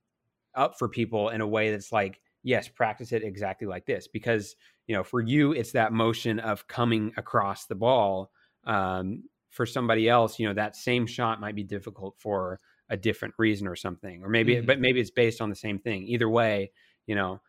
up 0.54 0.78
for 0.78 0.88
people 0.88 1.30
in 1.30 1.40
a 1.40 1.46
way 1.46 1.72
that's 1.72 1.90
like 1.90 2.20
yes 2.44 2.68
practice 2.68 3.10
it 3.10 3.24
exactly 3.24 3.66
like 3.66 3.84
this 3.86 4.06
because 4.06 4.54
you 4.86 4.94
know 4.94 5.02
for 5.02 5.20
you 5.20 5.52
it's 5.52 5.72
that 5.72 5.92
motion 5.92 6.38
of 6.38 6.66
coming 6.68 7.12
across 7.16 7.66
the 7.66 7.74
ball 7.74 8.30
um, 8.64 9.24
for 9.56 9.66
somebody 9.66 10.08
else, 10.08 10.38
you 10.38 10.46
know, 10.46 10.54
that 10.54 10.76
same 10.76 11.06
shot 11.06 11.40
might 11.40 11.54
be 11.54 11.64
difficult 11.64 12.14
for 12.18 12.60
a 12.90 12.96
different 12.96 13.34
reason 13.38 13.66
or 13.66 13.74
something, 13.74 14.22
or 14.22 14.28
maybe, 14.28 14.56
Mhm. 14.56 14.66
but 14.66 14.78
maybe 14.78 15.00
it's 15.00 15.10
based 15.10 15.40
on 15.40 15.48
the 15.48 15.56
same 15.56 15.78
thing. 15.78 16.06
Either 16.06 16.28
way, 16.28 16.70
you 17.06 17.14
know, 17.14 17.40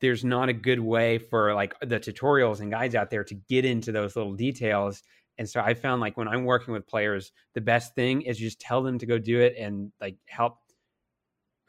there's 0.00 0.24
not 0.24 0.48
a 0.48 0.52
good 0.52 0.80
way 0.80 1.18
for 1.18 1.54
like 1.54 1.74
the 1.80 1.98
tutorials 1.98 2.60
and 2.60 2.70
guides 2.70 2.94
out 2.94 3.10
there 3.10 3.24
to 3.24 3.34
get 3.34 3.64
into 3.64 3.92
those 3.92 4.14
little 4.14 4.34
details. 4.34 5.02
And 5.38 5.48
so 5.48 5.60
I 5.60 5.74
found 5.74 6.00
like 6.00 6.16
when 6.16 6.28
I'm 6.28 6.44
working 6.44 6.72
with 6.72 6.86
players, 6.86 7.32
the 7.54 7.60
best 7.60 7.94
thing 7.94 8.22
is 8.22 8.38
just 8.38 8.60
tell 8.60 8.82
them 8.82 8.98
to 8.98 9.06
go 9.06 9.18
do 9.18 9.40
it 9.40 9.56
and 9.58 9.92
like 10.00 10.16
help 10.26 10.58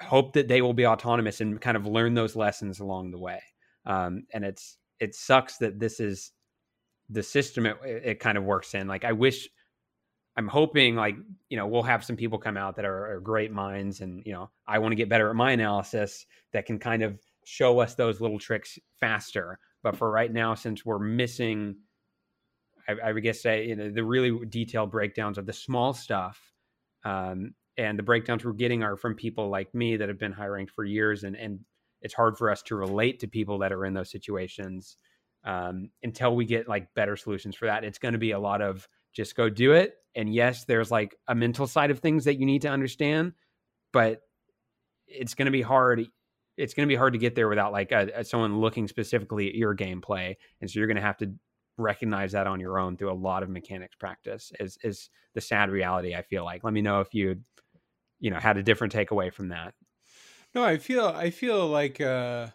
hope 0.01 0.34
that 0.34 0.47
they 0.47 0.61
will 0.61 0.73
be 0.73 0.86
autonomous 0.86 1.41
and 1.41 1.59
kind 1.61 1.77
of 1.77 1.86
learn 1.86 2.13
those 2.13 2.36
lessons 2.36 2.79
along 2.79 3.11
the 3.11 3.19
way. 3.19 3.41
Um, 3.86 4.25
and 4.34 4.43
it's 4.45 4.77
it 4.99 5.15
sucks 5.15 5.57
that 5.57 5.79
this 5.79 5.99
is 5.99 6.32
the 7.09 7.23
system 7.23 7.65
it, 7.65 7.77
it 7.84 8.19
kind 8.19 8.38
of 8.38 8.43
works 8.43 8.73
in. 8.73 8.88
Like 8.88 9.03
I 9.05 9.11
wish 9.11 9.49
I'm 10.38 10.47
hoping 10.47 10.95
like, 10.95 11.15
you 11.49 11.57
know, 11.57 11.67
we'll 11.67 11.84
have 11.84 12.03
some 12.03 12.15
people 12.15 12.38
come 12.38 12.57
out 12.57 12.77
that 12.77 12.86
are, 12.86 13.15
are 13.15 13.19
great 13.19 13.51
minds 13.51 14.01
and, 14.01 14.23
you 14.25 14.32
know, 14.32 14.49
I 14.65 14.79
want 14.79 14.93
to 14.93 14.95
get 14.95 15.09
better 15.09 15.29
at 15.29 15.36
my 15.36 15.51
analysis 15.51 16.25
that 16.53 16.65
can 16.65 16.79
kind 16.79 17.03
of 17.03 17.19
show 17.43 17.79
us 17.79 17.95
those 17.95 18.21
little 18.21 18.39
tricks 18.39 18.79
faster. 18.99 19.59
But 19.84 19.97
for 19.97 20.09
right 20.09 20.32
now, 20.32 20.55
since 20.55 20.86
we're 20.86 20.99
missing, 20.99 21.75
I, 22.88 23.09
I 23.09 23.11
would 23.11 23.23
guess 23.23 23.41
say, 23.41 23.67
you 23.67 23.75
know, 23.75 23.89
the 23.89 24.03
really 24.03 24.45
detailed 24.45 24.91
breakdowns 24.91 25.38
of 25.38 25.45
the 25.45 25.53
small 25.53 25.93
stuff, 25.93 26.39
um, 27.03 27.53
and 27.77 27.97
the 27.97 28.03
breakdowns 28.03 28.45
we're 28.45 28.53
getting 28.53 28.84
are 28.84 28.95
from 28.95 29.15
people 29.15 29.49
like 29.49 29.73
me 29.73 29.97
that 29.97 30.09
have 30.09 30.19
been 30.19 30.34
high 30.34 30.47
ranked 30.47 30.71
for 30.71 30.84
years, 30.84 31.23
and 31.23 31.36
and 31.36 31.59
it's 32.01 32.13
hard 32.13 32.38
for 32.38 32.51
us 32.51 32.61
to 32.63 32.75
relate 32.75 33.19
to 33.19 33.27
people 33.27 33.59
that 33.59 33.71
are 33.71 33.86
in 33.86 33.93
those 33.93 34.11
situations 34.11 34.97
um, 35.45 35.89
until 36.03 36.36
we 36.36 36.45
get 36.45 36.67
like 36.67 36.93
better 36.93 37.15
solutions 37.15 37.55
for 37.55 37.65
that. 37.65 37.84
It's 37.84 37.99
going 37.99 38.13
to 38.13 38.19
be 38.19 38.32
a 38.32 38.39
lot 38.39 38.61
of 38.61 38.88
just 39.14 39.36
go 39.36 39.49
do 39.49 39.74
it. 39.74 39.95
And 40.16 40.34
yes, 40.34 40.66
there's 40.66 40.91
like 40.91 41.16
a 41.28 41.36
mental 41.36 41.68
side 41.68 41.91
of 41.91 41.99
things 41.99 42.26
that 42.26 42.39
you 42.39 42.45
need 42.45 42.64
to 42.64 42.68
understand, 42.70 43.34
but 43.93 44.22
it's 45.07 45.34
going 45.34 45.45
to 45.45 45.51
be 45.51 45.62
hard. 45.62 46.05
It's 46.57 46.74
going 46.74 46.88
to 46.88 46.91
be 46.91 46.97
hard 46.97 47.14
to 47.14 47.20
get 47.20 47.36
there 47.36 47.47
without 47.47 47.72
like 47.72 47.91
a, 47.91 48.24
someone 48.24 48.59
looking 48.59 48.88
specifically 48.88 49.47
at 49.47 49.55
your 49.55 49.76
gameplay, 49.76 50.36
and 50.59 50.70
so 50.70 50.80
you're 50.80 50.88
going 50.88 50.97
to 50.97 51.01
have 51.01 51.18
to 51.18 51.34
recognize 51.78 52.34
that 52.34 52.47
on 52.47 52.59
your 52.59 52.78
own 52.78 52.97
through 52.97 53.12
a 53.12 53.14
lot 53.14 53.43
of 53.43 53.49
mechanics 53.49 53.95
practice. 53.95 54.51
Is 54.59 54.78
is 54.84 55.09
the 55.34 55.41
sad 55.41 55.70
reality? 55.70 56.14
I 56.14 56.22
feel 56.22 56.43
like. 56.43 56.64
Let 56.64 56.74
me 56.74 56.82
know 56.82 56.99
if 56.99 57.14
you, 57.14 57.38
you 58.20 58.32
know, 58.32 58.39
had 58.39 58.57
a 58.57 58.64
different 58.64 58.93
takeaway 58.93 59.34
from 59.34 59.49
that. 59.49 59.74
No, 60.53 60.64
I 60.64 60.78
feel 60.78 61.05
I 61.05 61.30
feel 61.30 61.68
like 61.68 62.01
uh 62.01 62.47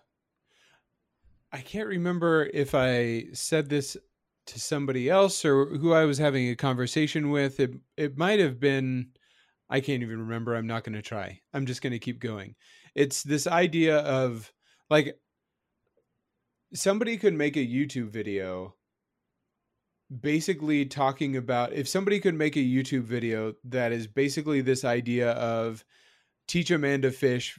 I 1.52 1.60
can't 1.60 1.88
remember 1.88 2.48
if 2.52 2.74
I 2.74 3.26
said 3.32 3.68
this 3.68 3.96
to 4.46 4.60
somebody 4.60 5.10
else 5.10 5.44
or 5.44 5.66
who 5.66 5.92
I 5.92 6.04
was 6.04 6.18
having 6.18 6.48
a 6.48 6.56
conversation 6.56 7.30
with. 7.30 7.60
It 7.60 7.74
it 7.96 8.16
might 8.16 8.40
have 8.40 8.60
been 8.60 9.08
I 9.68 9.80
can't 9.80 10.02
even 10.02 10.20
remember. 10.20 10.54
I'm 10.54 10.66
not 10.66 10.84
going 10.84 10.94
to 10.94 11.02
try. 11.02 11.40
I'm 11.52 11.66
just 11.66 11.82
going 11.82 11.92
to 11.92 11.98
keep 11.98 12.20
going. 12.20 12.54
It's 12.94 13.22
this 13.22 13.46
idea 13.46 13.98
of 13.98 14.52
like 14.88 15.18
somebody 16.72 17.16
could 17.16 17.34
make 17.34 17.56
a 17.56 17.66
YouTube 17.66 18.08
video 18.08 18.74
basically 20.20 20.86
talking 20.86 21.36
about 21.36 21.72
if 21.72 21.88
somebody 21.88 22.20
could 22.20 22.34
make 22.34 22.56
a 22.56 22.60
YouTube 22.60 23.02
video 23.02 23.54
that 23.64 23.90
is 23.90 24.06
basically 24.06 24.60
this 24.60 24.84
idea 24.84 25.32
of 25.32 25.84
teach 26.46 26.70
a 26.70 26.78
man 26.78 27.02
to 27.02 27.10
fish 27.10 27.58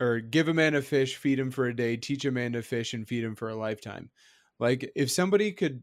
or 0.00 0.20
give 0.20 0.48
a 0.48 0.54
man 0.54 0.74
a 0.74 0.82
fish, 0.82 1.16
feed 1.16 1.38
him 1.38 1.50
for 1.50 1.66
a 1.66 1.76
day, 1.76 1.96
teach 1.96 2.24
a 2.24 2.32
man 2.32 2.52
to 2.52 2.62
fish 2.62 2.94
and 2.94 3.06
feed 3.06 3.22
him 3.22 3.36
for 3.36 3.48
a 3.48 3.56
lifetime. 3.56 4.10
Like 4.58 4.90
if 4.96 5.10
somebody 5.10 5.52
could 5.52 5.82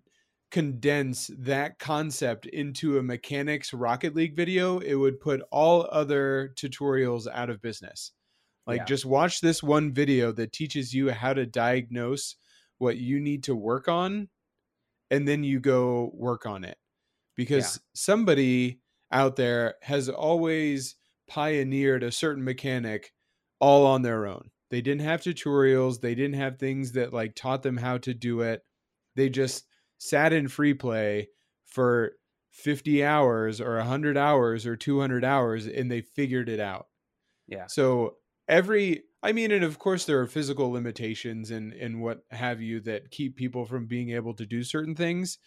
condense 0.55 1.29
that 1.37 1.79
concept 1.79 2.45
into 2.45 2.97
a 2.97 3.03
mechanics 3.03 3.73
Rocket 3.73 4.15
League 4.15 4.37
video, 4.37 4.79
it 4.79 4.95
would 4.95 5.19
put 5.19 5.41
all 5.51 5.85
other 5.91 6.53
tutorials 6.55 7.27
out 7.29 7.49
of 7.49 7.61
business. 7.61 8.13
Like 8.65 8.77
Yeah. 8.77 8.85
just 8.85 9.05
watch 9.05 9.41
this 9.41 9.61
one 9.61 9.91
video 9.91 10.31
that 10.31 10.53
teaches 10.53 10.93
you 10.93 11.11
how 11.11 11.33
to 11.33 11.45
diagnose 11.45 12.37
what 12.77 12.95
you 12.95 13.19
need 13.19 13.43
to 13.43 13.53
work 13.53 13.89
on 13.89 14.29
and 15.11 15.27
then 15.27 15.43
you 15.43 15.59
go 15.59 16.09
work 16.13 16.45
on 16.45 16.63
it. 16.63 16.77
Because 17.35 17.81
somebody 17.93 18.79
out 19.11 19.35
there 19.35 19.75
has 19.81 20.07
always 20.07 20.95
pioneered 21.27 22.01
a 22.01 22.13
certain 22.13 22.45
mechanic 22.45 23.11
all 23.59 23.85
on 23.85 24.03
their 24.03 24.25
own. 24.25 24.51
They 24.69 24.79
didn't 24.79 25.01
have 25.01 25.19
tutorials, 25.19 25.99
they 25.99 26.15
didn't 26.15 26.39
have 26.39 26.59
things 26.59 26.93
that 26.93 27.11
like 27.11 27.35
taught 27.35 27.61
them 27.61 27.75
how 27.75 27.97
to 27.97 28.13
do 28.13 28.39
it. 28.39 28.63
They 29.17 29.27
just 29.27 29.65
sat 29.97 30.33
in 30.33 30.47
free 30.47 30.73
play 30.73 31.29
for 31.65 32.13
50 32.51 33.03
hours 33.03 33.59
or 33.59 33.75
100 33.77 34.17
hours 34.17 34.65
or 34.65 34.75
200 34.75 35.23
hours 35.25 35.65
and 35.67 35.91
they 35.91 36.01
figured 36.01 36.49
it 36.49 36.59
out. 36.59 36.87
Yeah. 37.47 37.67
So 37.67 38.17
every 38.47 39.03
I 39.23 39.31
mean 39.31 39.51
and 39.51 39.63
of 39.63 39.79
course 39.79 40.05
there 40.05 40.19
are 40.19 40.27
physical 40.27 40.69
limitations 40.71 41.51
and 41.51 41.73
and 41.73 42.01
what 42.01 42.21
have 42.31 42.61
you 42.61 42.79
that 42.81 43.11
keep 43.11 43.35
people 43.35 43.65
from 43.65 43.87
being 43.87 44.11
able 44.11 44.33
to 44.35 44.45
do 44.45 44.63
certain 44.63 44.95
things. 44.95 45.37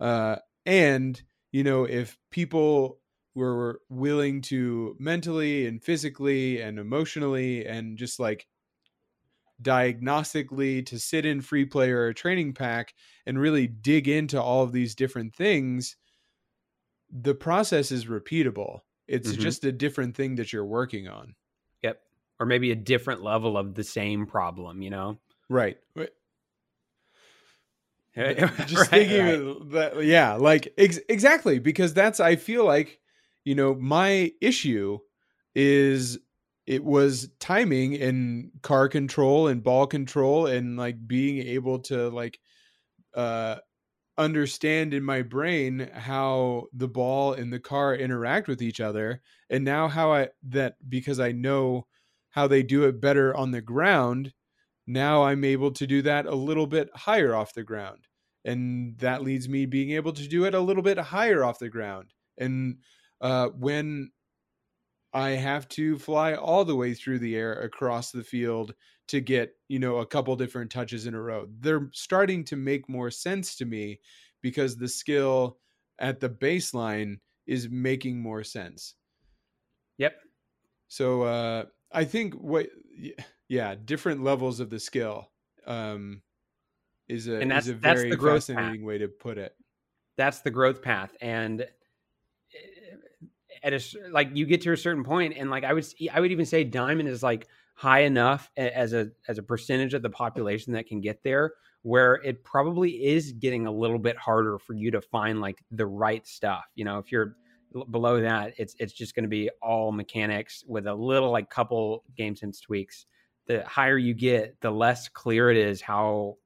Uh 0.00 0.36
and 0.66 1.22
you 1.50 1.64
know 1.64 1.84
if 1.84 2.18
people 2.30 3.00
were 3.34 3.80
willing 3.88 4.42
to 4.42 4.94
mentally 4.98 5.66
and 5.66 5.82
physically 5.82 6.60
and 6.60 6.78
emotionally 6.78 7.64
and 7.66 7.96
just 7.96 8.20
like 8.20 8.46
diagnostically 9.62 10.84
to 10.86 10.98
sit 10.98 11.24
in 11.24 11.40
free 11.40 11.64
play 11.64 11.90
or 11.90 12.08
a 12.08 12.14
training 12.14 12.52
pack 12.52 12.94
and 13.26 13.38
really 13.38 13.66
dig 13.66 14.08
into 14.08 14.40
all 14.40 14.62
of 14.62 14.72
these 14.72 14.94
different 14.94 15.34
things 15.34 15.96
the 17.10 17.34
process 17.34 17.92
is 17.92 18.06
repeatable 18.06 18.80
it's 19.08 19.32
Mhm. 19.32 19.38
just 19.40 19.64
a 19.64 19.72
different 19.72 20.14
thing 20.16 20.36
that 20.36 20.52
you're 20.52 20.64
working 20.64 21.08
on 21.08 21.34
Yep. 21.82 22.00
Or 22.40 22.46
maybe 22.46 22.70
a 22.70 22.76
different 22.76 23.22
level 23.22 23.58
of 23.58 23.74
the 23.74 23.84
same 23.84 24.26
problem. 24.26 24.80
You 24.82 24.90
know. 24.90 25.20
right 25.48 25.76
just 28.16 28.76
Right, 28.76 28.88
thinking 28.88 29.58
right. 29.58 29.70
that 29.72 30.04
yeah 30.04 30.34
like 30.34 30.72
ex- 30.76 31.00
exactly 31.08 31.58
because 31.58 31.94
that's 31.94 32.20
i 32.20 32.36
feel 32.36 32.64
like 32.64 33.00
you 33.44 33.54
know 33.54 33.74
my 33.74 34.32
issue 34.40 34.98
is 35.54 36.18
it 36.66 36.84
was 36.84 37.28
timing 37.40 37.94
and 38.00 38.50
car 38.62 38.88
control 38.88 39.48
and 39.48 39.62
ball 39.62 39.86
control 39.86 40.46
and 40.46 40.76
like 40.76 41.06
being 41.06 41.38
able 41.46 41.78
to 41.80 42.08
like 42.10 42.38
uh 43.14 43.56
understand 44.18 44.94
in 44.94 45.02
my 45.04 45.22
brain 45.22 45.80
how 45.94 46.66
the 46.74 46.88
ball 46.88 47.32
and 47.32 47.52
the 47.52 47.60
car 47.60 47.94
interact 47.96 48.48
with 48.48 48.62
each 48.62 48.80
other 48.80 49.22
and 49.50 49.64
now 49.64 49.88
how 49.88 50.12
i 50.12 50.28
that 50.42 50.76
because 50.90 51.20
i 51.20 51.32
know 51.32 51.86
how 52.30 52.46
they 52.46 52.62
do 52.62 52.84
it 52.84 53.00
better 53.00 53.34
on 53.36 53.50
the 53.52 53.62
ground 53.62 54.34
now 54.86 55.22
i'm 55.24 55.44
able 55.44 55.70
to 55.70 55.86
do 55.86 56.02
that 56.02 56.26
a 56.26 56.34
little 56.34 56.66
bit 56.66 56.90
higher 56.94 57.34
off 57.34 57.54
the 57.54 57.64
ground 57.64 58.06
and 58.44 58.98
that 58.98 59.22
leads 59.22 59.48
me 59.48 59.66
being 59.66 59.92
able 59.92 60.12
to 60.12 60.28
do 60.28 60.44
it 60.44 60.54
a 60.54 60.60
little 60.60 60.82
bit 60.82 60.98
higher 60.98 61.44
off 61.44 61.58
the 61.58 61.68
ground 61.70 62.12
and 62.38 62.78
uh, 63.20 63.48
when 63.50 64.10
i 65.14 65.30
have 65.30 65.68
to 65.68 65.98
fly 65.98 66.34
all 66.34 66.64
the 66.64 66.76
way 66.76 66.94
through 66.94 67.18
the 67.18 67.36
air 67.36 67.52
across 67.62 68.10
the 68.12 68.24
field 68.24 68.74
to 69.08 69.20
get, 69.20 69.56
you 69.68 69.78
know, 69.80 69.98
a 69.98 70.06
couple 70.06 70.34
different 70.36 70.70
touches 70.70 71.06
in 71.06 71.14
a 71.14 71.20
row. 71.20 71.46
They're 71.58 71.90
starting 71.92 72.44
to 72.44 72.56
make 72.56 72.88
more 72.88 73.10
sense 73.10 73.56
to 73.56 73.64
me 73.66 74.00
because 74.40 74.76
the 74.76 74.88
skill 74.88 75.58
at 75.98 76.20
the 76.20 76.30
baseline 76.30 77.18
is 77.46 77.68
making 77.68 78.20
more 78.22 78.44
sense. 78.44 78.94
Yep. 79.98 80.20
So 80.88 81.22
uh 81.22 81.64
I 81.92 82.04
think 82.04 82.34
what 82.34 82.68
yeah, 83.48 83.74
different 83.74 84.22
levels 84.22 84.60
of 84.60 84.70
the 84.70 84.80
skill 84.80 85.32
um 85.66 86.22
is 87.08 87.28
a 87.28 87.42
And 87.42 87.50
that's- 87.50 87.66
is 87.66 87.68
a 87.68 87.74
that's 87.74 88.04
very 88.04 88.10
the 88.10 88.16
growth 88.16 88.44
fascinating 88.46 88.84
way 88.84 88.98
to 88.98 89.08
put 89.08 89.38
it. 89.38 89.56
that's 90.16 90.40
the 90.40 90.50
growth 90.50 90.82
path 90.82 91.16
and 91.20 91.66
at 93.62 93.72
a 93.72 93.80
like 94.10 94.28
you 94.34 94.46
get 94.46 94.60
to 94.62 94.72
a 94.72 94.76
certain 94.76 95.04
point 95.04 95.34
and 95.36 95.50
like 95.50 95.64
i 95.64 95.72
would 95.72 95.86
I 96.12 96.20
would 96.20 96.32
even 96.32 96.46
say 96.46 96.64
diamond 96.64 97.08
is 97.08 97.22
like 97.22 97.48
high 97.74 98.00
enough 98.00 98.50
as 98.56 98.92
a 98.92 99.10
as 99.28 99.38
a 99.38 99.42
percentage 99.42 99.94
of 99.94 100.02
the 100.02 100.10
population 100.10 100.72
that 100.74 100.86
can 100.86 101.00
get 101.00 101.22
there 101.22 101.52
where 101.82 102.14
it 102.22 102.44
probably 102.44 102.90
is 102.90 103.32
getting 103.32 103.66
a 103.66 103.72
little 103.72 103.98
bit 103.98 104.16
harder 104.16 104.58
for 104.58 104.74
you 104.74 104.90
to 104.92 105.00
find 105.00 105.40
like 105.40 105.62
the 105.70 105.86
right 105.86 106.26
stuff 106.26 106.64
you 106.74 106.84
know 106.84 106.98
if 106.98 107.10
you're 107.10 107.36
below 107.90 108.20
that 108.20 108.52
it's 108.58 108.74
it's 108.78 108.92
just 108.92 109.14
going 109.14 109.24
to 109.24 109.28
be 109.28 109.48
all 109.62 109.92
mechanics 109.92 110.62
with 110.66 110.86
a 110.86 110.94
little 110.94 111.30
like 111.30 111.48
couple 111.48 112.04
game 112.16 112.36
sense 112.36 112.60
tweaks 112.60 113.06
the 113.46 113.64
higher 113.64 113.96
you 113.96 114.14
get 114.14 114.60
the 114.60 114.70
less 114.70 115.08
clear 115.08 115.50
it 115.50 115.56
is 115.56 115.80
how 115.80 116.36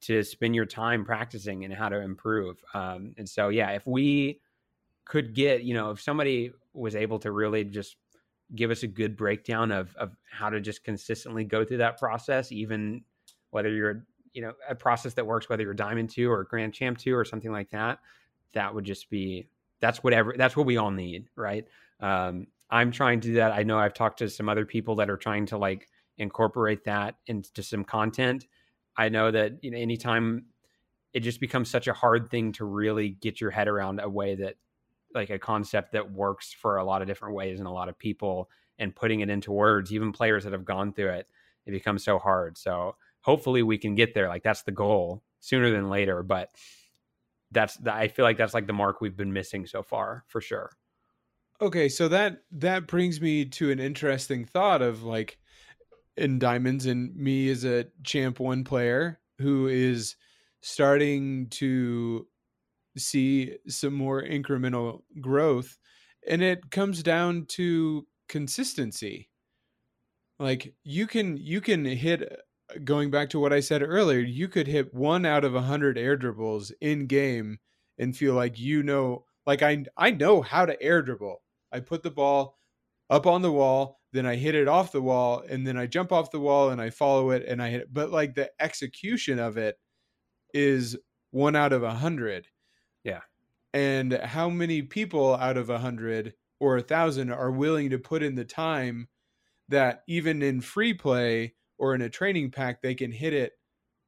to 0.00 0.22
spend 0.22 0.54
your 0.54 0.66
time 0.66 1.04
practicing 1.04 1.64
and 1.64 1.74
how 1.74 1.88
to 1.88 2.00
improve. 2.00 2.62
Um, 2.74 3.14
and 3.18 3.28
so, 3.28 3.48
yeah, 3.48 3.70
if 3.70 3.86
we 3.86 4.40
could 5.08 5.34
get, 5.34 5.64
you 5.64 5.74
know, 5.74 5.90
if 5.90 6.00
somebody 6.00 6.52
was 6.74 6.94
able 6.94 7.18
to 7.18 7.32
really 7.32 7.64
just 7.64 7.96
give 8.54 8.70
us 8.70 8.82
a 8.82 8.86
good 8.86 9.16
breakdown 9.16 9.72
of 9.72 9.94
of 9.96 10.12
how 10.30 10.48
to 10.48 10.60
just 10.60 10.84
consistently 10.84 11.44
go 11.44 11.64
through 11.64 11.78
that 11.78 11.98
process, 11.98 12.52
even 12.52 13.02
whether 13.50 13.70
you're, 13.70 14.04
you 14.32 14.42
know, 14.42 14.52
a 14.68 14.74
process 14.74 15.14
that 15.14 15.26
works, 15.26 15.48
whether 15.48 15.64
you're 15.64 15.74
Diamond 15.74 16.10
Two 16.10 16.30
or 16.30 16.44
Grand 16.44 16.72
Champ 16.72 16.98
Two 16.98 17.16
or 17.16 17.24
something 17.24 17.50
like 17.50 17.70
that, 17.70 17.98
that 18.52 18.72
would 18.74 18.84
just 18.84 19.10
be 19.10 19.48
that's 19.80 20.04
whatever 20.04 20.34
that's 20.36 20.56
what 20.56 20.66
we 20.66 20.76
all 20.76 20.90
need, 20.90 21.28
right? 21.34 21.64
Um, 22.00 22.46
I'm 22.70 22.92
trying 22.92 23.20
to 23.20 23.28
do 23.28 23.34
that. 23.34 23.52
I 23.52 23.62
know 23.62 23.78
I've 23.78 23.94
talked 23.94 24.18
to 24.18 24.28
some 24.28 24.48
other 24.48 24.66
people 24.66 24.96
that 24.96 25.08
are 25.08 25.16
trying 25.16 25.46
to 25.46 25.58
like 25.58 25.88
incorporate 26.18 26.84
that 26.84 27.16
into 27.26 27.62
some 27.62 27.82
content. 27.82 28.46
I 28.96 29.08
know 29.08 29.30
that 29.30 29.64
you 29.64 29.70
know 29.70 29.78
anytime 29.78 30.46
it 31.14 31.20
just 31.20 31.40
becomes 31.40 31.70
such 31.70 31.88
a 31.88 31.94
hard 31.94 32.30
thing 32.30 32.52
to 32.52 32.66
really 32.66 33.08
get 33.08 33.40
your 33.40 33.50
head 33.50 33.68
around 33.68 34.00
a 34.00 34.08
way 34.10 34.34
that 34.34 34.56
like 35.14 35.30
a 35.30 35.38
concept 35.38 35.92
that 35.92 36.12
works 36.12 36.52
for 36.52 36.76
a 36.76 36.84
lot 36.84 37.02
of 37.02 37.08
different 37.08 37.34
ways 37.34 37.58
and 37.58 37.68
a 37.68 37.72
lot 37.72 37.88
of 37.88 37.98
people 37.98 38.50
and 38.78 38.94
putting 38.94 39.20
it 39.20 39.30
into 39.30 39.50
words 39.50 39.92
even 39.92 40.12
players 40.12 40.44
that 40.44 40.52
have 40.52 40.64
gone 40.64 40.92
through 40.92 41.10
it 41.10 41.28
it 41.66 41.72
becomes 41.72 42.02
so 42.02 42.18
hard. 42.18 42.56
So 42.56 42.96
hopefully 43.20 43.62
we 43.62 43.78
can 43.78 43.94
get 43.94 44.14
there 44.14 44.28
like 44.28 44.42
that's 44.42 44.62
the 44.62 44.72
goal 44.72 45.22
sooner 45.40 45.70
than 45.70 45.90
later 45.90 46.22
but 46.22 46.50
that's 47.50 47.76
the, 47.76 47.92
i 47.92 48.08
feel 48.08 48.24
like 48.24 48.36
that's 48.36 48.54
like 48.54 48.66
the 48.66 48.72
mark 48.72 49.00
we've 49.00 49.16
been 49.16 49.32
missing 49.32 49.66
so 49.66 49.82
far 49.82 50.24
for 50.28 50.40
sure. 50.40 50.70
Okay, 51.60 51.88
so 51.88 52.06
that 52.08 52.44
that 52.52 52.86
brings 52.86 53.20
me 53.20 53.44
to 53.44 53.72
an 53.72 53.80
interesting 53.80 54.44
thought 54.44 54.80
of 54.80 55.02
like 55.02 55.38
in 56.16 56.38
diamonds 56.38 56.86
and 56.86 57.14
me 57.16 57.48
as 57.48 57.64
a 57.64 57.86
champ 58.04 58.38
one 58.38 58.62
player 58.62 59.20
who 59.38 59.66
is 59.66 60.14
starting 60.60 61.48
to 61.48 62.27
see 62.98 63.56
some 63.68 63.94
more 63.94 64.22
incremental 64.22 65.00
growth 65.20 65.78
and 66.28 66.42
it 66.42 66.70
comes 66.70 67.02
down 67.02 67.46
to 67.46 68.06
consistency. 68.28 69.30
Like 70.38 70.74
you 70.84 71.06
can 71.06 71.36
you 71.36 71.60
can 71.60 71.84
hit 71.84 72.22
uh, 72.22 72.78
going 72.84 73.10
back 73.10 73.30
to 73.30 73.40
what 73.40 73.52
i 73.52 73.60
said 73.60 73.82
earlier 73.82 74.20
you 74.20 74.46
could 74.46 74.66
hit 74.66 74.92
one 74.94 75.24
out 75.24 75.44
of 75.44 75.54
a 75.54 75.60
hundred 75.60 75.98
air 75.98 76.16
dribbles 76.16 76.70
in 76.80 77.06
game 77.06 77.58
and 77.98 78.16
feel 78.16 78.34
like 78.34 78.58
you 78.58 78.82
know 78.82 79.24
like 79.46 79.62
i 79.62 79.84
i 79.96 80.10
know 80.10 80.42
how 80.42 80.64
to 80.66 80.80
air 80.82 81.02
dribble. 81.02 81.42
I 81.72 81.80
put 81.80 82.02
the 82.02 82.10
ball 82.10 82.58
up 83.10 83.26
on 83.26 83.42
the 83.42 83.50
wall 83.50 84.00
then 84.12 84.26
i 84.26 84.36
hit 84.36 84.54
it 84.54 84.68
off 84.68 84.92
the 84.92 85.02
wall 85.02 85.42
and 85.48 85.66
then 85.66 85.76
i 85.76 85.86
jump 85.86 86.12
off 86.12 86.30
the 86.30 86.40
wall 86.40 86.70
and 86.70 86.80
i 86.80 86.90
follow 86.90 87.30
it 87.30 87.44
and 87.48 87.60
i 87.62 87.70
hit 87.70 87.82
it. 87.82 87.92
But 87.92 88.10
like 88.10 88.34
the 88.34 88.50
execution 88.60 89.38
of 89.40 89.56
it 89.56 89.76
is 90.54 90.96
one 91.32 91.56
out 91.56 91.72
of 91.72 91.82
a 91.82 91.94
hundred 91.94 92.46
Yeah. 93.04 93.22
and 93.72 94.12
how 94.14 94.48
many 94.48 94.82
people 94.82 95.34
out 95.36 95.56
of 95.56 95.70
a 95.70 95.78
hundred 95.78 96.34
or 96.60 96.76
a 96.78 96.82
thousand 96.82 97.30
are 97.30 97.50
willing 97.50 97.90
to 97.90 97.98
put 97.98 98.22
in 98.22 98.34
the 98.34 98.44
time 98.44 99.08
that 99.68 100.04
even 100.08 100.42
in 100.42 100.60
free 100.62 100.94
play 100.94 101.54
or 101.78 101.94
in 101.94 102.02
a 102.02 102.10
training 102.10 102.50
pack 102.52 102.82
they 102.82 102.94
can 102.94 103.12
hit 103.12 103.34
it 103.34 103.54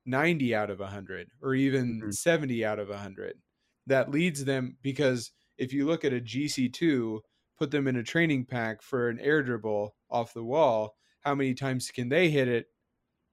90 0.06 0.54
out 0.54 0.70
of 0.70 0.80
a 0.80 0.88
100 0.88 1.30
or 1.42 1.54
even 1.54 2.04
Mhm. 2.04 2.10
70 2.10 2.64
out 2.64 2.78
of 2.80 2.90
a 2.90 2.96
100 2.96 3.40
that 3.86 4.10
leads 4.10 4.44
them 4.46 4.78
because 4.82 5.32
if 5.58 5.72
you 5.72 5.86
look 5.86 6.04
at 6.04 6.12
a 6.14 6.20
gc2 6.20 7.20
put 7.58 7.70
them 7.72 7.88
in 7.88 7.96
a 7.96 8.02
training 8.04 8.46
pack 8.46 8.82
for 8.82 9.08
an 9.10 9.20
air 9.20 9.42
dribble 9.42 9.96
off 10.10 10.34
the 10.34 10.44
wall 10.44 10.96
how 11.22 11.34
many 11.34 11.54
times 11.54 11.90
can 11.90 12.08
they 12.10 12.30
hit 12.30 12.48
it 12.48 12.68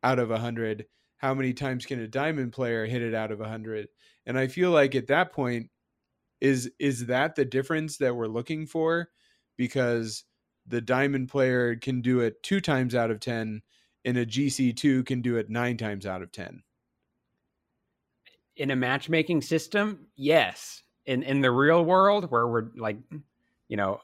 out 0.03 0.19
of 0.19 0.31
a 0.31 0.37
100 0.37 0.87
how 1.17 1.33
many 1.33 1.53
times 1.53 1.85
can 1.85 1.99
a 1.99 2.07
diamond 2.07 2.53
player 2.53 2.85
hit 2.85 3.01
it 3.01 3.13
out 3.13 3.31
of 3.31 3.39
a 3.41 3.43
100 3.43 3.87
and 4.27 4.37
i 4.37 4.45
feel 4.45 4.69
like 4.69 4.93
at 4.93 5.07
that 5.07 5.33
point 5.33 5.71
is 6.41 6.71
is 6.79 7.07
that 7.07 7.35
the 7.35 7.45
difference 7.45 7.97
that 7.97 8.15
we're 8.15 8.27
looking 8.27 8.65
for? 8.67 9.09
Because 9.57 10.23
the 10.67 10.81
diamond 10.81 11.29
player 11.29 11.75
can 11.75 12.01
do 12.01 12.19
it 12.19 12.41
two 12.43 12.61
times 12.61 12.93
out 12.93 13.09
of 13.09 13.19
10 13.19 13.61
and 14.05 14.17
a 14.17 14.25
gc2 14.25 15.05
can 15.05 15.21
do 15.21 15.37
it 15.37 15.49
nine 15.49 15.77
times 15.77 16.05
out 16.05 16.21
of 16.21 16.31
10 16.31 16.61
in 18.57 18.71
a 18.71 18.75
matchmaking 18.75 19.41
system 19.41 20.07
yes. 20.15 20.83
In 21.05 21.23
in 21.23 21.39
the 21.39 21.51
real 21.51 21.85
world 21.85 22.29
where 22.29 22.47
we're 22.47 22.69
like 22.75 22.97
you 23.69 23.77
know 23.77 24.01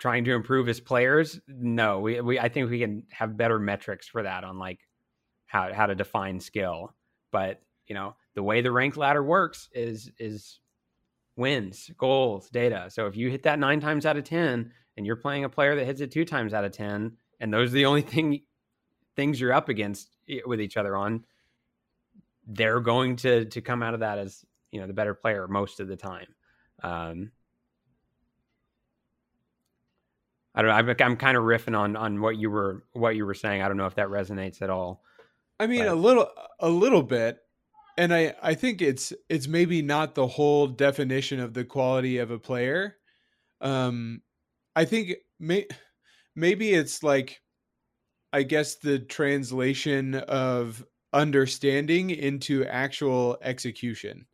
trying 0.00 0.24
to 0.24 0.32
improve 0.32 0.68
as 0.68 0.80
players 0.80 1.40
no. 1.46 2.00
We, 2.00 2.20
we 2.20 2.38
i 2.38 2.48
think 2.48 2.68
we 2.68 2.80
can 2.80 3.04
have 3.10 3.36
better 3.36 3.58
metrics 3.58 4.08
for 4.08 4.24
that 4.24 4.44
on 4.44 4.58
like 4.58 4.80
how 5.46 5.72
how 5.72 5.86
to 5.86 5.94
define 5.94 6.40
skill. 6.40 6.94
But 7.30 7.62
you 7.86 7.94
know 7.94 8.16
the 8.34 8.42
way 8.42 8.60
the 8.60 8.72
rank 8.72 8.96
ladder 8.96 9.22
works 9.22 9.68
is 9.72 10.10
is 10.18 10.60
wins 11.36 11.90
goals 11.98 12.48
data 12.50 12.86
so 12.88 13.06
if 13.06 13.16
you 13.16 13.28
hit 13.30 13.42
that 13.42 13.58
nine 13.58 13.80
times 13.80 14.06
out 14.06 14.16
of 14.16 14.24
ten 14.24 14.70
and 14.96 15.04
you're 15.06 15.16
playing 15.16 15.44
a 15.44 15.48
player 15.48 15.74
that 15.74 15.84
hits 15.84 16.00
it 16.00 16.10
two 16.12 16.24
times 16.24 16.54
out 16.54 16.64
of 16.64 16.72
ten 16.72 17.16
and 17.40 17.52
those 17.52 17.70
are 17.70 17.74
the 17.74 17.86
only 17.86 18.02
thing 18.14 18.42
things 19.16 19.40
you're 19.40 19.52
up 19.52 19.68
against 19.68 20.16
with 20.46 20.60
each 20.60 20.76
other 20.76 20.96
on 20.96 21.24
they're 22.46 22.80
going 22.80 23.16
to 23.16 23.46
to 23.46 23.60
come 23.60 23.82
out 23.82 23.94
of 23.94 24.00
that 24.00 24.18
as 24.18 24.44
you 24.70 24.80
know 24.80 24.86
the 24.86 24.92
better 24.92 25.14
player 25.14 25.46
most 25.48 25.80
of 25.80 25.88
the 25.88 25.96
time. 25.96 26.26
Um, 26.82 27.30
I 30.54 30.62
don't 30.62 30.70
know. 30.70 30.76
I'm, 30.76 30.96
I'm 31.12 31.16
kind 31.16 31.36
of 31.36 31.44
riffing 31.44 31.78
on 31.78 31.96
on 31.96 32.20
what 32.20 32.36
you 32.36 32.50
were 32.50 32.84
what 32.92 33.16
you 33.16 33.24
were 33.24 33.34
saying. 33.34 33.62
I 33.62 33.68
don't 33.68 33.76
know 33.76 33.86
if 33.86 33.94
that 33.94 34.08
resonates 34.08 34.62
at 34.62 34.70
all. 34.70 35.02
i 35.58 35.66
mean 35.66 35.80
Right. 35.80 35.88
a 35.88 35.94
little 35.94 36.28
a 36.60 36.68
little 36.68 37.02
bit 37.02 37.38
and 37.96 38.12
i 38.12 38.34
i 38.42 38.54
think 38.54 38.82
it's 38.82 39.12
it's 39.28 39.48
maybe 39.48 39.82
not 39.82 40.14
the 40.14 40.26
whole 40.26 40.66
definition 40.66 41.40
of 41.40 41.54
the 41.54 41.64
quality 41.64 42.18
of 42.18 42.30
a 42.30 42.38
player. 42.38 42.96
Um 43.60 44.22
i 44.76 44.84
think 44.84 45.14
may, 45.38 45.66
maybe 46.36 46.72
it's 46.72 47.02
like 47.02 47.40
i 48.32 48.42
guess 48.42 48.76
the 48.76 48.98
translation 48.98 50.16
of 50.16 50.84
understanding 51.12 52.10
into 52.10 52.64
actual 52.64 53.38
execution. 53.42 54.26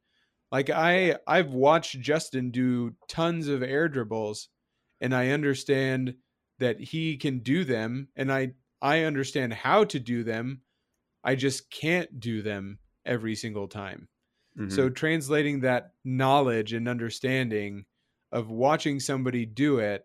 Like 0.53 0.71
i 0.71 1.17
i've 1.27 1.53
watched 1.53 2.01
justin 2.01 2.51
do 2.51 2.95
tons 3.09 3.49
of 3.49 3.63
air 3.63 3.89
dribbles 3.89 4.49
and 5.01 5.15
i 5.15 5.29
understand 5.29 6.15
that 6.59 6.81
he 6.81 7.17
can 7.17 7.41
do 7.41 7.65
them 7.65 8.09
and 8.17 8.33
i 8.33 8.53
i 8.83 9.05
understand 9.05 9.53
how 9.53 9.85
to 9.85 10.01
do 10.01 10.25
them. 10.25 10.63
I 11.23 11.35
just 11.35 11.71
can't 11.71 12.19
do 12.19 12.43
them 12.43 12.80
every 13.07 13.35
single 13.35 13.67
time 13.69 14.09
Mhm. 14.59 14.73
so 14.73 14.89
translating 14.91 15.61
that 15.61 15.95
knowledge 16.05 16.73
and 16.73 16.89
understanding 16.89 17.87
of 18.33 18.51
watching 18.51 19.01
somebody 19.01 19.47
do 19.47 19.79
it 19.79 20.05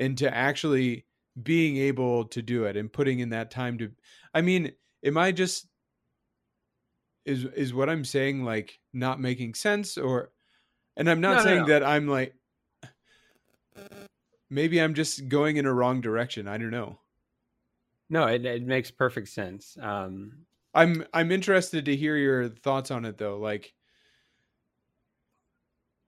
into 0.00 0.32
actually 0.32 1.06
being 1.42 1.76
able 1.76 2.24
to 2.26 2.42
do 2.42 2.64
it 2.64 2.76
and 2.76 2.92
putting 2.92 3.20
in 3.20 3.30
that 3.30 3.50
time 3.50 3.78
to 3.78 3.90
I 4.34 4.40
mean, 4.42 4.72
am 5.04 5.16
I 5.16 5.32
just 5.32 5.66
is 7.24 7.44
is 7.44 7.72
what 7.72 7.88
I'm 7.88 8.04
saying 8.04 8.44
like 8.44 8.78
not 8.92 9.20
making 9.20 9.54
sense 9.54 9.96
or 9.96 10.32
and 10.96 11.08
I'm 11.08 11.20
not 11.20 11.30
No, 11.30 11.36
no, 11.38 11.42
saying 11.44 11.60
no. 11.62 11.66
that 11.68 11.82
I'm 11.84 12.06
like 12.06 12.34
maybe 14.50 14.80
I'm 14.80 14.94
just 14.94 15.28
going 15.28 15.56
in 15.56 15.66
a 15.66 15.72
wrong 15.72 16.00
direction. 16.00 16.46
I 16.48 16.58
don't 16.58 16.70
know. 16.70 16.98
no, 18.10 18.26
it, 18.26 18.44
it 18.44 18.62
makes 18.62 18.90
perfect 18.90 19.28
sense. 19.28 19.76
Um, 19.80 20.46
I'm 20.74 21.04
I'm 21.12 21.30
interested 21.30 21.84
to 21.84 21.96
hear 21.96 22.16
your 22.16 22.48
thoughts 22.48 22.90
on 22.90 23.04
it 23.04 23.18
though. 23.18 23.38
Like 23.38 23.72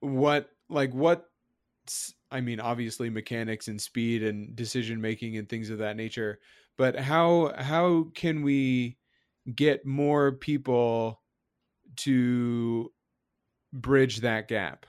what 0.01 0.51
like 0.69 0.93
what 0.93 1.31
I 2.31 2.41
mean, 2.41 2.61
obviously 2.61 3.09
mechanics 3.09 3.69
and 3.69 3.81
speed 3.81 4.23
and 4.23 4.57
decision 4.57 5.01
making 5.01 5.37
and 5.37 5.49
things 5.49 5.71
of 5.71 5.79
that 5.79 5.97
nature. 5.97 6.41
But 6.77 6.99
how 6.99 7.53
how 7.57 8.09
can 8.15 8.43
we 8.43 8.99
get 9.55 9.87
more 9.87 10.33
people 10.33 11.23
to 11.97 12.93
bridge 13.73 14.21
that 14.21 14.49
gap? 14.49 14.87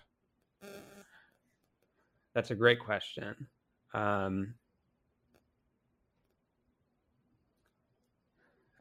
That's 2.33 2.51
a 2.51 2.55
great 2.55 2.79
question. 2.79 3.47
Um, 3.93 4.55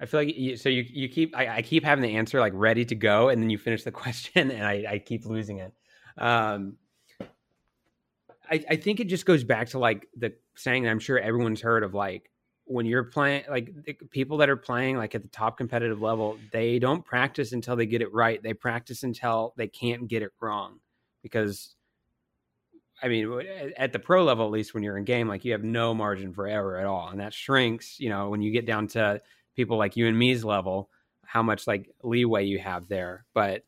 I 0.01 0.07
feel 0.07 0.21
like 0.21 0.37
you, 0.37 0.57
so 0.57 0.69
you 0.69 0.85
you 0.89 1.09
keep 1.09 1.37
I, 1.37 1.57
I, 1.57 1.63
keep 1.63 1.83
having 1.83 2.03
the 2.03 2.17
answer 2.17 2.39
like 2.39 2.53
ready 2.55 2.85
to 2.85 2.95
go, 2.95 3.31
and 3.31 3.43
then 3.43 3.51
you 3.51 3.59
finish 3.59 3.83
the 3.83 3.93
question, 4.03 4.51
and 4.51 4.65
I, 4.65 4.85
I 4.89 4.99
keep 4.99 5.25
losing 5.25 5.59
it. 5.59 5.73
Um, 6.19 6.77
I, 8.51 8.65
I 8.71 8.77
think 8.77 9.01
it 9.01 9.09
just 9.09 9.27
goes 9.27 9.45
back 9.45 9.69
to 9.71 9.79
like 9.79 10.07
the 10.17 10.35
saying 10.55 10.85
that 10.85 10.91
I'm 10.91 10.99
sure 10.99 11.19
everyone's 11.19 11.61
heard 11.61 11.83
of 11.83 11.95
like 11.95 12.31
when 12.67 12.85
you're 12.85 13.05
playing 13.05 13.45
like 13.49 13.73
people 14.11 14.39
that 14.39 14.49
are 14.49 14.57
playing 14.57 14.97
like 14.97 15.15
at 15.15 15.23
the 15.23 15.29
top 15.29 15.57
competitive 15.57 16.03
level 16.03 16.37
they 16.53 16.79
don't 16.79 17.05
practice 17.05 17.53
until 17.53 17.77
they 17.77 17.87
get 17.87 18.03
it 18.03 18.13
right 18.13 18.43
they 18.43 18.53
practice 18.53 19.05
until 19.05 19.55
they 19.57 19.69
can't 19.69 20.09
get 20.09 20.23
it 20.23 20.33
wrong 20.41 20.81
because 21.23 21.77
i 23.03 23.09
mean 23.09 23.41
at 23.77 23.93
the 23.93 23.99
pro 24.01 24.25
level 24.25 24.45
at 24.47 24.51
least 24.51 24.75
when 24.75 24.83
you're 24.83 24.99
in 24.99 25.05
game 25.05 25.29
like 25.29 25.45
you 25.45 25.53
have 25.53 25.63
no 25.63 25.95
margin 25.95 26.33
for 26.33 26.49
error 26.49 26.79
at 26.79 26.87
all 26.87 27.09
and 27.09 27.21
that 27.21 27.33
shrinks 27.33 28.01
you 28.01 28.09
know 28.09 28.31
when 28.31 28.43
you 28.43 28.51
get 28.51 28.67
down 28.67 28.89
to 28.89 29.21
people 29.57 29.77
like 29.77 29.97
you 29.97 30.07
and 30.07 30.19
me's 30.19 30.45
level 30.45 30.91
how 31.25 31.43
much 31.43 31.67
like 31.67 31.91
leeway 32.03 32.45
you 32.45 32.59
have 32.59 32.87
there 32.89 33.25
but 33.35 33.65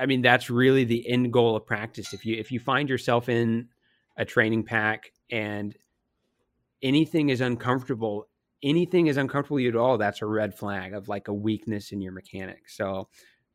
i 0.00 0.06
mean 0.06 0.22
that's 0.22 0.48
really 0.48 0.84
the 0.84 1.08
end 1.08 1.32
goal 1.32 1.56
of 1.56 1.66
practice 1.66 2.14
if 2.14 2.24
you 2.24 2.36
if 2.36 2.50
you 2.50 2.58
find 2.58 2.88
yourself 2.88 3.28
in 3.28 3.68
a 4.16 4.24
training 4.24 4.64
pack 4.64 5.12
and 5.30 5.76
anything 6.82 7.28
is 7.28 7.40
uncomfortable, 7.40 8.28
anything 8.62 9.06
is 9.06 9.16
uncomfortable 9.16 9.60
you 9.60 9.68
at 9.68 9.76
all, 9.76 9.98
that's 9.98 10.22
a 10.22 10.26
red 10.26 10.54
flag 10.54 10.94
of 10.94 11.08
like 11.08 11.28
a 11.28 11.34
weakness 11.34 11.92
in 11.92 12.00
your 12.00 12.12
mechanics. 12.12 12.76
So, 12.76 13.08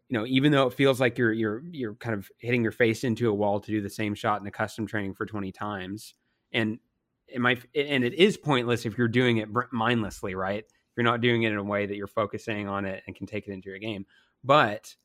you 0.09 0.17
know, 0.17 0.25
even 0.25 0.51
though 0.51 0.67
it 0.67 0.73
feels 0.73 0.99
like 0.99 1.17
you're 1.17 1.31
you're 1.31 1.63
you're 1.71 1.95
kind 1.95 2.15
of 2.15 2.29
hitting 2.37 2.63
your 2.63 2.73
face 2.73 3.03
into 3.03 3.29
a 3.29 3.33
wall 3.33 3.59
to 3.59 3.71
do 3.71 3.81
the 3.81 3.89
same 3.89 4.13
shot 4.13 4.41
in 4.41 4.47
a 4.47 4.51
custom 4.51 4.85
training 4.85 5.13
for 5.13 5.25
20 5.25 5.51
times, 5.51 6.15
and 6.51 6.79
it 7.27 7.39
might 7.39 7.65
and 7.73 8.03
it 8.03 8.13
is 8.13 8.37
pointless 8.37 8.85
if 8.85 8.97
you're 8.97 9.07
doing 9.07 9.37
it 9.37 9.47
mindlessly, 9.71 10.35
right? 10.35 10.65
You're 10.95 11.03
not 11.03 11.21
doing 11.21 11.43
it 11.43 11.51
in 11.51 11.57
a 11.57 11.63
way 11.63 11.85
that 11.85 11.95
you're 11.95 12.07
focusing 12.07 12.67
on 12.67 12.85
it 12.85 13.03
and 13.07 13.15
can 13.15 13.27
take 13.27 13.47
it 13.47 13.51
into 13.51 13.69
your 13.69 13.79
game. 13.79 14.05
But 14.43 14.95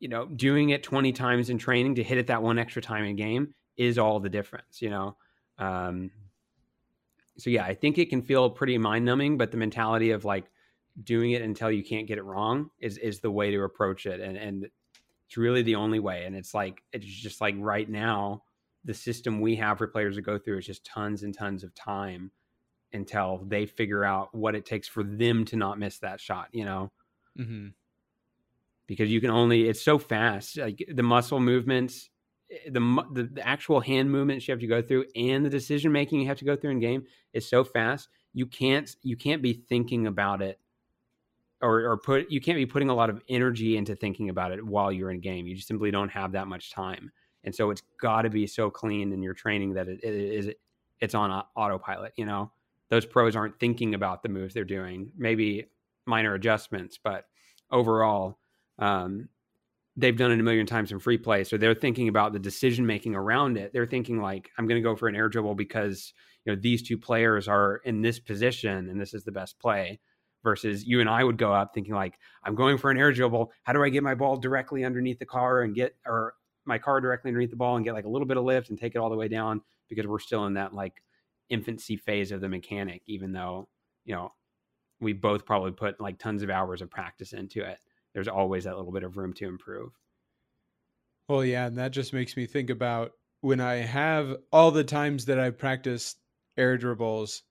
you 0.00 0.08
know, 0.08 0.26
doing 0.26 0.70
it 0.70 0.82
20 0.82 1.12
times 1.12 1.50
in 1.50 1.58
training 1.58 1.96
to 1.96 2.04
hit 2.04 2.18
it 2.18 2.28
that 2.28 2.42
one 2.42 2.58
extra 2.58 2.80
time 2.80 3.04
in 3.04 3.16
game 3.16 3.54
is 3.76 3.98
all 3.98 4.20
the 4.20 4.28
difference, 4.28 4.80
you 4.80 4.90
know. 4.90 5.16
Um, 5.58 6.10
so 7.36 7.50
yeah, 7.50 7.64
I 7.64 7.74
think 7.74 7.98
it 7.98 8.10
can 8.10 8.22
feel 8.22 8.50
pretty 8.50 8.78
mind 8.78 9.04
numbing, 9.04 9.38
but 9.38 9.50
the 9.50 9.56
mentality 9.56 10.10
of 10.10 10.24
like 10.24 10.44
doing 11.04 11.32
it 11.32 11.42
until 11.42 11.70
you 11.70 11.84
can't 11.84 12.06
get 12.06 12.18
it 12.18 12.24
wrong 12.24 12.70
is 12.80 12.98
is 12.98 13.20
the 13.20 13.30
way 13.30 13.50
to 13.50 13.62
approach 13.62 14.06
it, 14.06 14.20
and 14.20 14.36
and 14.36 14.68
it's 15.26 15.36
really 15.36 15.62
the 15.62 15.76
only 15.76 16.00
way. 16.00 16.24
And 16.24 16.34
it's 16.34 16.54
like 16.54 16.82
it's 16.92 17.06
just 17.06 17.40
like 17.40 17.54
right 17.58 17.88
now, 17.88 18.42
the 18.84 18.94
system 18.94 19.40
we 19.40 19.54
have 19.56 19.78
for 19.78 19.86
players 19.86 20.16
to 20.16 20.22
go 20.22 20.38
through 20.38 20.58
is 20.58 20.66
just 20.66 20.84
tons 20.84 21.22
and 21.22 21.36
tons 21.36 21.62
of 21.62 21.74
time 21.74 22.30
until 22.92 23.44
they 23.46 23.66
figure 23.66 24.04
out 24.04 24.34
what 24.34 24.54
it 24.54 24.64
takes 24.64 24.88
for 24.88 25.02
them 25.02 25.44
to 25.46 25.56
not 25.56 25.78
miss 25.78 25.98
that 25.98 26.20
shot. 26.20 26.48
You 26.52 26.64
know. 26.64 26.92
Mm-hmm. 27.38 27.68
Because 28.86 29.10
you 29.10 29.20
can 29.20 29.30
only, 29.30 29.68
it's 29.68 29.82
so 29.82 29.98
fast. 29.98 30.56
Like 30.56 30.82
the 30.90 31.02
muscle 31.02 31.40
movements 31.40 32.08
the, 32.70 32.80
the, 33.12 33.24
the 33.24 33.46
actual 33.46 33.80
hand 33.80 34.10
movements 34.10 34.48
you 34.48 34.52
have 34.52 34.60
to 34.60 34.66
go 34.66 34.80
through 34.80 35.04
and 35.14 35.44
the 35.44 35.50
decision 35.50 35.92
making 35.92 36.20
you 36.20 36.26
have 36.26 36.38
to 36.38 36.44
go 36.44 36.56
through 36.56 36.70
in 36.70 36.80
game 36.80 37.04
is 37.32 37.48
so 37.48 37.62
fast 37.62 38.08
you 38.32 38.46
can't 38.46 38.96
you 39.02 39.16
can't 39.16 39.42
be 39.42 39.52
thinking 39.52 40.06
about 40.06 40.40
it 40.40 40.58
or 41.60 41.86
or 41.86 41.98
put 41.98 42.30
you 42.30 42.40
can't 42.40 42.56
be 42.56 42.64
putting 42.64 42.88
a 42.88 42.94
lot 42.94 43.10
of 43.10 43.20
energy 43.28 43.76
into 43.76 43.94
thinking 43.94 44.30
about 44.30 44.52
it 44.52 44.64
while 44.64 44.90
you're 44.90 45.10
in 45.10 45.20
game 45.20 45.46
you 45.46 45.54
just 45.54 45.68
simply 45.68 45.90
don't 45.90 46.08
have 46.08 46.32
that 46.32 46.46
much 46.46 46.70
time 46.70 47.10
and 47.44 47.54
so 47.54 47.70
it's 47.70 47.82
got 48.00 48.22
to 48.22 48.30
be 48.30 48.46
so 48.46 48.70
clean 48.70 49.12
in 49.12 49.22
your 49.22 49.34
training 49.34 49.74
that 49.74 49.88
it, 49.88 50.00
it 50.02 50.14
is 50.14 50.50
it's 51.00 51.14
on 51.14 51.30
autopilot 51.54 52.12
you 52.16 52.24
know 52.24 52.50
those 52.90 53.06
pros 53.06 53.36
aren't 53.36 53.58
thinking 53.58 53.94
about 53.94 54.22
the 54.22 54.28
moves 54.28 54.54
they're 54.54 54.64
doing 54.64 55.10
maybe 55.16 55.66
minor 56.06 56.34
adjustments 56.34 56.98
but 57.02 57.24
overall 57.70 58.38
um, 58.78 59.28
they've 59.98 60.16
done 60.16 60.30
it 60.30 60.38
a 60.38 60.42
million 60.44 60.64
times 60.64 60.92
in 60.92 61.00
free 61.00 61.18
play. 61.18 61.42
So 61.42 61.58
they're 61.58 61.74
thinking 61.74 62.08
about 62.08 62.32
the 62.32 62.38
decision 62.38 62.86
making 62.86 63.16
around 63.16 63.58
it. 63.58 63.72
They're 63.72 63.84
thinking 63.84 64.22
like, 64.22 64.48
I'm 64.56 64.68
going 64.68 64.80
to 64.80 64.88
go 64.88 64.94
for 64.94 65.08
an 65.08 65.16
air 65.16 65.28
dribble 65.28 65.56
because 65.56 66.14
you 66.44 66.54
know 66.54 66.60
these 66.60 66.82
two 66.82 66.96
players 66.96 67.48
are 67.48 67.80
in 67.84 68.00
this 68.00 68.20
position 68.20 68.88
and 68.88 69.00
this 69.00 69.12
is 69.12 69.24
the 69.24 69.32
best 69.32 69.58
play. 69.58 70.00
Versus 70.44 70.86
you 70.86 71.00
and 71.00 71.10
I 71.10 71.24
would 71.24 71.36
go 71.36 71.52
up 71.52 71.74
thinking 71.74 71.94
like, 71.94 72.16
I'm 72.44 72.54
going 72.54 72.78
for 72.78 72.92
an 72.92 72.96
air 72.96 73.10
dribble. 73.10 73.50
How 73.64 73.72
do 73.72 73.82
I 73.82 73.88
get 73.88 74.04
my 74.04 74.14
ball 74.14 74.36
directly 74.36 74.84
underneath 74.84 75.18
the 75.18 75.26
car 75.26 75.62
and 75.62 75.74
get 75.74 75.96
or 76.06 76.34
my 76.64 76.78
car 76.78 77.00
directly 77.00 77.30
underneath 77.30 77.50
the 77.50 77.56
ball 77.56 77.74
and 77.74 77.84
get 77.84 77.92
like 77.92 78.04
a 78.04 78.08
little 78.08 78.26
bit 78.26 78.36
of 78.36 78.44
lift 78.44 78.70
and 78.70 78.78
take 78.78 78.94
it 78.94 78.98
all 78.98 79.10
the 79.10 79.16
way 79.16 79.26
down 79.26 79.60
because 79.88 80.06
we're 80.06 80.20
still 80.20 80.46
in 80.46 80.54
that 80.54 80.72
like 80.72 81.02
infancy 81.50 81.96
phase 81.96 82.32
of 82.32 82.40
the 82.40 82.48
mechanic, 82.48 83.02
even 83.06 83.32
though 83.32 83.68
you 84.04 84.14
know 84.14 84.32
we 85.00 85.12
both 85.12 85.46
probably 85.46 85.72
put 85.72 86.00
like 86.00 86.18
tons 86.18 86.42
of 86.42 86.50
hours 86.50 86.82
of 86.82 86.90
practice 86.90 87.32
into 87.32 87.62
it 87.62 87.78
there's 88.14 88.28
always 88.28 88.64
that 88.64 88.76
little 88.76 88.92
bit 88.92 89.04
of 89.04 89.16
room 89.16 89.32
to 89.34 89.46
improve. 89.46 89.92
Well, 91.28 91.44
yeah, 91.44 91.66
and 91.66 91.78
that 91.78 91.92
just 91.92 92.12
makes 92.12 92.36
me 92.36 92.46
think 92.46 92.70
about 92.70 93.12
when 93.42 93.60
I 93.60 93.74
have 93.76 94.36
all 94.50 94.70
the 94.70 94.84
times 94.84 95.26
that 95.26 95.38
I 95.38 95.50
practiced 95.50 96.18
air 96.56 96.76
dribbles 96.76 97.42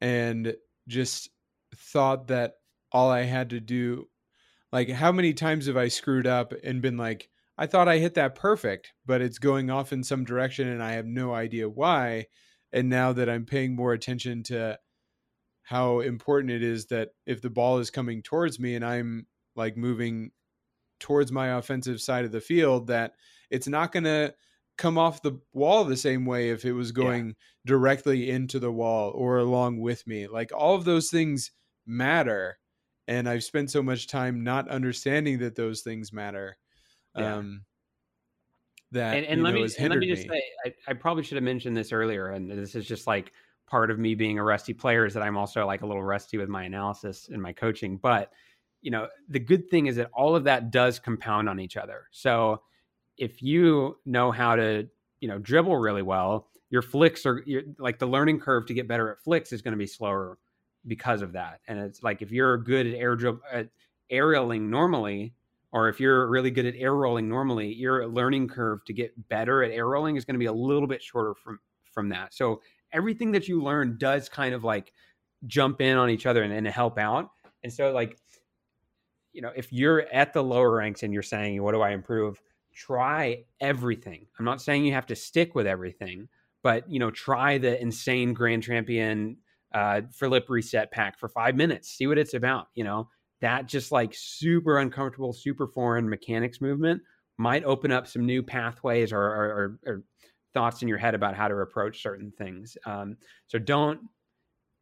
and 0.00 0.54
just 0.88 1.30
thought 1.74 2.28
that 2.28 2.56
all 2.92 3.10
I 3.10 3.22
had 3.22 3.50
to 3.50 3.60
do 3.60 4.08
like 4.72 4.90
how 4.90 5.10
many 5.12 5.32
times 5.32 5.66
have 5.66 5.76
I 5.76 5.88
screwed 5.88 6.26
up 6.26 6.52
and 6.62 6.82
been 6.82 6.96
like 6.96 7.30
I 7.56 7.66
thought 7.66 7.88
I 7.88 7.96
hit 7.96 8.14
that 8.14 8.34
perfect, 8.34 8.92
but 9.06 9.22
it's 9.22 9.38
going 9.38 9.70
off 9.70 9.92
in 9.92 10.04
some 10.04 10.24
direction 10.24 10.68
and 10.68 10.82
I 10.82 10.92
have 10.92 11.06
no 11.06 11.32
idea 11.32 11.70
why. 11.70 12.26
And 12.72 12.88
now 12.88 13.12
that 13.12 13.28
I'm 13.28 13.44
paying 13.44 13.74
more 13.74 13.92
attention 13.92 14.42
to 14.44 14.78
how 15.62 16.00
important 16.00 16.52
it 16.52 16.62
is 16.62 16.86
that 16.86 17.10
if 17.26 17.42
the 17.42 17.50
ball 17.50 17.78
is 17.78 17.90
coming 17.90 18.22
towards 18.22 18.60
me 18.60 18.74
and 18.74 18.84
I'm 18.84 19.26
like 19.56 19.76
moving 19.76 20.30
towards 21.00 21.32
my 21.32 21.56
offensive 21.58 22.00
side 22.00 22.24
of 22.24 22.32
the 22.32 22.40
field 22.40 22.86
that 22.86 23.12
it's 23.50 23.68
not 23.68 23.92
going 23.92 24.04
to 24.04 24.34
come 24.78 24.98
off 24.98 25.22
the 25.22 25.40
wall 25.52 25.84
the 25.84 25.96
same 25.96 26.26
way 26.26 26.50
if 26.50 26.64
it 26.64 26.72
was 26.72 26.92
going 26.92 27.28
yeah. 27.28 27.32
directly 27.64 28.30
into 28.30 28.58
the 28.58 28.70
wall 28.70 29.10
or 29.14 29.38
along 29.38 29.80
with 29.80 30.06
me. 30.06 30.26
Like 30.26 30.52
all 30.54 30.74
of 30.74 30.84
those 30.84 31.08
things 31.10 31.50
matter. 31.86 32.58
And 33.08 33.28
I've 33.28 33.44
spent 33.44 33.70
so 33.70 33.82
much 33.82 34.06
time 34.06 34.44
not 34.44 34.68
understanding 34.68 35.38
that 35.38 35.54
those 35.54 35.82
things 35.82 36.12
matter. 36.12 36.56
Yeah. 37.16 37.36
Um, 37.36 37.64
that 38.96 39.16
and, 39.16 39.26
and 39.26 39.42
let 39.42 39.54
know, 39.54 39.62
me 39.62 39.68
and 39.78 39.90
let 39.90 39.98
me 39.98 40.08
just 40.08 40.28
me. 40.28 40.34
say, 40.34 40.42
I, 40.66 40.90
I 40.90 40.94
probably 40.94 41.22
should 41.22 41.36
have 41.36 41.44
mentioned 41.44 41.76
this 41.76 41.92
earlier, 41.92 42.30
and 42.30 42.50
this 42.50 42.74
is 42.74 42.86
just 42.86 43.06
like 43.06 43.32
part 43.66 43.90
of 43.90 43.98
me 43.98 44.14
being 44.14 44.38
a 44.38 44.44
rusty 44.44 44.72
player 44.72 45.06
is 45.06 45.14
that 45.14 45.22
I'm 45.22 45.36
also 45.36 45.66
like 45.66 45.82
a 45.82 45.86
little 45.86 46.02
rusty 46.02 46.38
with 46.38 46.48
my 46.48 46.64
analysis 46.64 47.28
and 47.32 47.40
my 47.42 47.52
coaching. 47.52 47.96
But 47.96 48.32
you 48.82 48.90
know, 48.90 49.08
the 49.28 49.40
good 49.40 49.68
thing 49.68 49.86
is 49.86 49.96
that 49.96 50.10
all 50.12 50.36
of 50.36 50.44
that 50.44 50.70
does 50.70 50.98
compound 50.98 51.48
on 51.48 51.58
each 51.58 51.76
other. 51.76 52.04
So 52.12 52.62
if 53.16 53.42
you 53.42 53.98
know 54.04 54.30
how 54.30 54.56
to, 54.56 54.86
you 55.20 55.28
know, 55.28 55.38
dribble 55.38 55.76
really 55.76 56.02
well, 56.02 56.48
your 56.70 56.82
flicks 56.82 57.26
are 57.26 57.44
like 57.78 57.98
the 57.98 58.06
learning 58.06 58.40
curve 58.40 58.66
to 58.66 58.74
get 58.74 58.86
better 58.86 59.10
at 59.10 59.22
flicks 59.22 59.52
is 59.52 59.62
going 59.62 59.72
to 59.72 59.78
be 59.78 59.86
slower 59.86 60.38
because 60.86 61.22
of 61.22 61.32
that. 61.32 61.60
And 61.66 61.78
it's 61.78 62.02
like 62.02 62.22
if 62.22 62.30
you're 62.30 62.58
good 62.58 62.86
at 62.86 62.94
air 62.94 63.16
dribble, 63.16 63.40
at 63.52 63.68
aerialing 64.12 64.62
normally, 64.62 65.34
or 65.72 65.88
if 65.88 66.00
you're 66.00 66.28
really 66.28 66.50
good 66.50 66.66
at 66.66 66.74
air 66.76 66.94
rolling 66.94 67.28
normally, 67.28 67.72
your 67.72 68.06
learning 68.06 68.48
curve 68.48 68.84
to 68.86 68.92
get 68.92 69.28
better 69.28 69.62
at 69.62 69.70
air 69.70 69.86
rolling 69.86 70.16
is 70.16 70.24
going 70.24 70.34
to 70.34 70.38
be 70.38 70.46
a 70.46 70.52
little 70.52 70.88
bit 70.88 71.02
shorter 71.02 71.34
from 71.34 71.58
from 71.92 72.08
that. 72.10 72.34
So 72.34 72.60
everything 72.92 73.32
that 73.32 73.48
you 73.48 73.62
learn 73.62 73.96
does 73.98 74.28
kind 74.28 74.54
of 74.54 74.64
like 74.64 74.92
jump 75.46 75.80
in 75.80 75.96
on 75.96 76.10
each 76.10 76.26
other 76.26 76.42
and, 76.42 76.52
and 76.52 76.66
help 76.66 76.98
out. 76.98 77.30
And 77.62 77.72
so 77.72 77.92
like 77.92 78.18
you 79.36 79.42
know, 79.42 79.52
if 79.54 79.70
you're 79.70 80.06
at 80.14 80.32
the 80.32 80.42
lower 80.42 80.76
ranks 80.76 81.02
and 81.02 81.12
you're 81.12 81.22
saying, 81.22 81.62
what 81.62 81.72
do 81.72 81.82
I 81.82 81.90
improve? 81.90 82.40
Try 82.74 83.44
everything. 83.60 84.26
I'm 84.38 84.46
not 84.46 84.62
saying 84.62 84.86
you 84.86 84.94
have 84.94 85.06
to 85.08 85.14
stick 85.14 85.54
with 85.54 85.66
everything, 85.66 86.28
but, 86.62 86.90
you 86.90 86.98
know, 86.98 87.10
try 87.10 87.58
the 87.58 87.78
insane 87.78 88.32
grand 88.32 88.62
champion 88.62 89.36
uh, 89.74 90.00
flip 90.10 90.48
reset 90.48 90.90
pack 90.90 91.18
for 91.18 91.28
five 91.28 91.54
minutes. 91.54 91.90
See 91.90 92.06
what 92.06 92.16
it's 92.16 92.32
about. 92.32 92.68
You 92.74 92.84
know, 92.84 93.10
that 93.46 93.66
just 93.68 93.92
like 93.92 94.12
super 94.12 94.78
uncomfortable, 94.78 95.32
super 95.32 95.68
foreign 95.68 96.08
mechanics 96.08 96.60
movement 96.60 97.00
might 97.38 97.62
open 97.62 97.92
up 97.92 98.08
some 98.08 98.26
new 98.26 98.42
pathways 98.42 99.12
or, 99.12 99.22
or, 99.22 99.78
or, 99.86 100.02
thoughts 100.52 100.80
in 100.80 100.88
your 100.88 100.96
head 100.96 101.14
about 101.14 101.36
how 101.36 101.46
to 101.46 101.54
approach 101.56 102.02
certain 102.02 102.32
things. 102.38 102.76
Um, 102.86 103.16
so 103.46 103.58
don't 103.58 104.00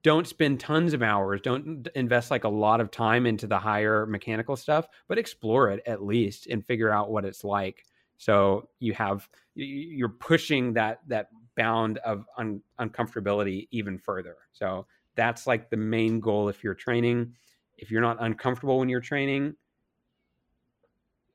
don't 0.05 0.27
spend 0.27 0.61
tons 0.61 0.93
of 0.93 1.03
hours 1.03 1.41
don't 1.41 1.89
invest 1.95 2.31
like 2.31 2.45
a 2.45 2.49
lot 2.49 2.81
of 2.81 2.91
time 2.91 3.27
into 3.27 3.47
the 3.47 3.59
higher 3.59 4.05
mechanical 4.07 4.55
stuff 4.55 4.87
but 5.09 5.19
explore 5.19 5.71
it 5.71 5.83
at 5.87 6.05
least 6.05 6.47
and 6.47 6.65
figure 6.65 6.91
out 6.91 7.11
what 7.11 7.25
it's 7.25 7.43
like 7.43 7.87
So 8.19 8.69
you 8.81 8.93
have 8.95 9.29
you're 9.55 10.09
pushing 10.09 10.75
that 10.75 11.01
that 11.09 11.29
bound 11.57 11.99
of 11.99 12.27
un, 12.37 12.61
uncomfortability 12.81 13.69
even 13.71 13.99
further. 13.99 14.37
So 14.53 14.87
that's 15.17 15.47
like 15.47 15.71
the 15.71 15.77
main 15.77 16.21
goal 16.21 16.49
if 16.49 16.65
you're 16.65 16.75
training. 16.75 17.35
If 17.77 17.91
you're 17.91 18.01
not 18.01 18.19
uncomfortable 18.21 18.79
when 18.79 18.89
you're 18.89 19.01
training, 19.01 19.55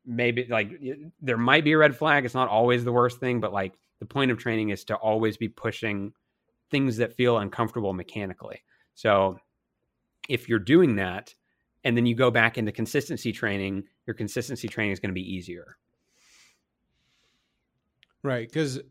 maybe 0.06 0.48
like 0.50 0.72
there 1.22 1.38
might 1.38 1.64
be 1.64 1.74
a 1.74 1.78
red 1.78 1.96
flag. 1.96 2.26
It's 2.26 2.34
not 2.34 2.48
always 2.50 2.84
the 2.84 2.92
worst 2.92 3.20
thing, 3.20 3.40
but 3.40 3.54
like 3.54 3.74
the 4.00 4.06
point 4.06 4.32
of 4.32 4.38
training 4.38 4.70
is 4.70 4.84
to 4.86 4.96
always 4.96 5.38
be 5.38 5.50
pushing 5.50 6.14
things 6.72 6.98
that 6.98 7.16
feel 7.16 7.38
uncomfortable 7.38 7.94
mechanically. 7.94 8.64
So 8.96 9.40
if 10.28 10.48
you're 10.48 10.60
doing 10.60 10.96
that 10.96 11.34
and 11.84 11.96
then 11.96 12.06
you 12.06 12.16
go 12.16 12.32
back 12.32 12.58
into 12.58 12.72
consistency 12.72 13.32
training, 13.32 13.84
your 14.06 14.14
consistency 14.14 14.68
training 14.68 14.92
is 14.94 15.00
going 15.00 15.10
to 15.10 15.14
be 15.14 15.34
easier. 15.34 15.78
Right, 18.22 18.48
because 18.48 18.82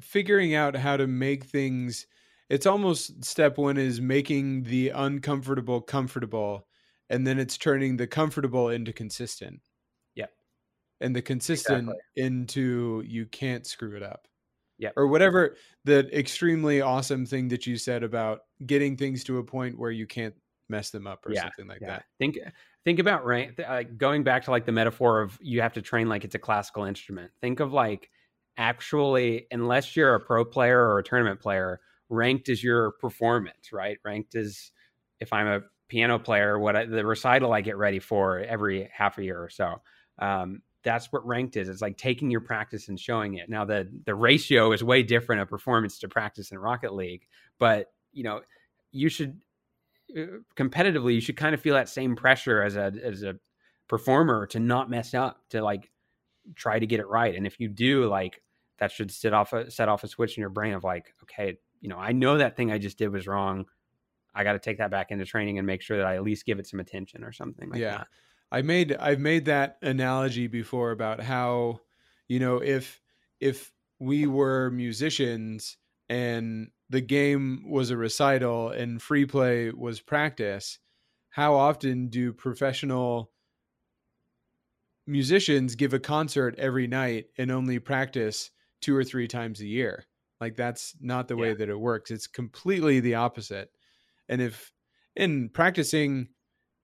figuring 0.00 0.54
out 0.54 0.74
how 0.74 0.96
to 0.96 1.06
make 1.06 1.44
things 1.44 2.06
it's 2.52 2.66
almost 2.66 3.24
step 3.24 3.56
one 3.56 3.78
is 3.78 4.00
making 4.00 4.62
the 4.64 4.90
uncomfortable 4.90 5.80
comfortable 5.80 6.66
and 7.10 7.26
then 7.26 7.38
it's 7.38 7.56
turning 7.56 7.96
the 7.96 8.06
comfortable 8.06 8.68
into 8.68 8.92
consistent 8.92 9.60
yeah 10.14 10.26
and 11.00 11.16
the 11.16 11.22
consistent 11.22 11.88
Exactly. 11.88 12.24
into 12.24 13.02
you 13.06 13.24
can't 13.26 13.66
screw 13.66 13.96
it 13.96 14.02
up 14.02 14.28
Yeah. 14.78 14.90
or 14.96 15.06
whatever 15.08 15.56
the 15.84 15.98
extremely 16.16 16.80
awesome 16.82 17.24
thing 17.26 17.48
that 17.48 17.66
you 17.66 17.76
said 17.78 18.02
about 18.02 18.40
getting 18.66 18.96
things 18.96 19.24
to 19.24 19.38
a 19.38 19.44
point 19.44 19.78
where 19.78 19.90
you 19.90 20.06
can't 20.06 20.34
mess 20.68 20.90
them 20.90 21.06
up 21.06 21.24
or 21.26 21.32
Yeah, 21.32 21.42
something 21.44 21.66
like 21.68 21.80
yeah. 21.80 21.88
that 21.88 22.04
Think 22.18 22.38
think 22.84 22.98
about 22.98 23.24
rank 23.24 23.58
like 23.58 23.96
going 23.96 24.22
back 24.24 24.44
to 24.44 24.50
like 24.50 24.66
the 24.66 24.72
metaphor 24.72 25.20
of 25.22 25.38
you 25.40 25.60
have 25.62 25.72
to 25.74 25.82
train 25.82 26.08
like 26.08 26.24
it's 26.24 26.34
a 26.34 26.38
classical 26.38 26.84
instrument. 26.84 27.30
Think 27.40 27.60
of 27.60 27.72
like 27.72 28.10
actually 28.58 29.46
unless 29.50 29.96
you're 29.96 30.14
a 30.14 30.20
pro 30.20 30.44
player 30.44 30.80
or 30.80 30.98
a 30.98 31.02
tournament 31.04 31.40
player, 31.40 31.80
ranked 32.12 32.48
is 32.48 32.62
your 32.62 32.92
performance, 32.92 33.72
right? 33.72 33.98
Ranked 34.04 34.34
is 34.34 34.70
if 35.18 35.32
I'm 35.32 35.46
a 35.46 35.60
piano 35.88 36.18
player, 36.18 36.58
what 36.58 36.76
I, 36.76 36.84
the 36.84 37.04
recital 37.04 37.52
I 37.52 37.62
get 37.62 37.76
ready 37.76 37.98
for 37.98 38.38
every 38.40 38.88
half 38.92 39.18
a 39.18 39.24
year 39.24 39.42
or 39.42 39.48
so. 39.48 39.80
Um, 40.18 40.62
that's 40.84 41.12
what 41.12 41.26
ranked 41.26 41.56
is. 41.56 41.68
It's 41.68 41.80
like 41.80 41.96
taking 41.96 42.30
your 42.30 42.40
practice 42.40 42.88
and 42.88 42.98
showing 42.98 43.34
it. 43.34 43.48
Now 43.48 43.64
the 43.64 43.88
the 44.04 44.14
ratio 44.14 44.72
is 44.72 44.84
way 44.84 45.02
different 45.02 45.40
of 45.42 45.48
performance 45.48 45.98
to 46.00 46.08
practice 46.08 46.52
in 46.52 46.58
Rocket 46.58 46.92
League, 46.92 47.26
but 47.58 47.86
you 48.12 48.24
know 48.24 48.42
you 48.90 49.08
should 49.08 49.40
uh, 50.16 50.38
competitively 50.56 51.14
you 51.14 51.20
should 51.20 51.36
kind 51.36 51.54
of 51.54 51.60
feel 51.60 51.74
that 51.74 51.88
same 51.88 52.14
pressure 52.14 52.62
as 52.62 52.76
a 52.76 52.92
as 53.02 53.22
a 53.22 53.36
performer 53.88 54.46
to 54.46 54.60
not 54.60 54.90
mess 54.90 55.14
up 55.14 55.40
to 55.50 55.62
like 55.62 55.90
try 56.56 56.78
to 56.78 56.86
get 56.86 57.00
it 57.00 57.06
right 57.06 57.36
and 57.36 57.46
if 57.46 57.60
you 57.60 57.68
do 57.68 58.06
like 58.06 58.42
that 58.78 58.90
should 58.90 59.10
set 59.10 59.32
off 59.32 59.52
a 59.52 59.70
set 59.70 59.88
off 59.88 60.02
a 60.02 60.08
switch 60.08 60.36
in 60.36 60.40
your 60.40 60.50
brain 60.50 60.74
of 60.74 60.82
like 60.82 61.14
okay 61.22 61.56
you 61.82 61.90
know 61.90 61.98
i 61.98 62.12
know 62.12 62.38
that 62.38 62.56
thing 62.56 62.72
i 62.72 62.78
just 62.78 62.98
did 62.98 63.10
was 63.10 63.26
wrong. 63.28 63.66
I 64.34 64.44
got 64.44 64.54
to 64.54 64.58
take 64.58 64.78
that 64.78 64.90
back 64.90 65.10
into 65.10 65.26
training 65.26 65.58
and 65.58 65.66
make 65.66 65.82
sure 65.82 65.98
that 65.98 66.06
i 66.06 66.16
at 66.16 66.22
least 66.22 66.46
give 66.46 66.58
it 66.58 66.66
some 66.66 66.80
attention 66.80 67.22
or 67.24 67.32
something 67.32 67.68
like 67.70 67.80
Yeah. 67.80 67.98
that. 67.98 68.08
I 68.50 68.62
made 68.62 68.96
I've 68.96 69.20
made 69.20 69.46
that 69.46 69.78
analogy 69.82 70.46
before 70.46 70.90
about 70.92 71.20
how 71.20 71.80
you 72.28 72.38
know 72.38 72.62
if 72.62 73.02
if 73.40 73.72
we 73.98 74.26
were 74.26 74.70
musicians 74.70 75.76
and 76.08 76.70
the 76.90 77.00
game 77.02 77.64
was 77.68 77.90
a 77.90 77.96
recital 77.96 78.70
and 78.70 79.02
free 79.02 79.26
play 79.26 79.70
was 79.70 80.00
practice 80.00 80.78
how 81.30 81.54
often 81.54 82.08
do 82.08 82.32
professional 82.32 83.32
musicians 85.06 85.74
give 85.74 85.94
a 85.94 85.98
concert 85.98 86.54
every 86.58 86.86
night 86.86 87.26
and 87.38 87.50
only 87.50 87.78
practice 87.78 88.50
two 88.80 88.94
or 88.96 89.04
three 89.04 89.28
times 89.28 89.60
a 89.60 89.66
year 89.66 90.06
like 90.42 90.56
that's 90.56 90.94
not 91.00 91.28
the 91.28 91.36
way 91.36 91.54
that 91.54 91.68
it 91.68 91.78
works 91.78 92.10
it's 92.10 92.26
completely 92.26 92.98
the 93.00 93.14
opposite 93.14 93.70
and 94.28 94.42
if 94.42 94.72
in 95.14 95.48
practicing 95.48 96.28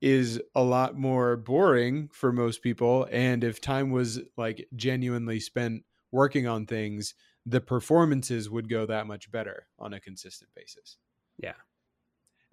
is 0.01 0.41
a 0.55 0.63
lot 0.63 0.97
more 0.97 1.37
boring 1.37 2.09
for 2.13 2.31
most 2.33 2.63
people 2.63 3.09
and 3.11 3.43
if 3.43 3.61
time 3.61 3.91
was 3.91 4.21
like 4.37 4.67
genuinely 4.77 5.41
spent 5.41 5.83
working 6.13 6.47
on 6.47 6.65
things 6.67 7.15
the 7.45 7.61
performances 7.61 8.49
would 8.49 8.69
go 8.69 8.87
that 8.87 9.07
much 9.07 9.31
better 9.33 9.67
on 9.79 9.93
a 9.93 10.01
consistent 10.01 10.51
basis 10.55 10.99
Yeah. 11.39 11.59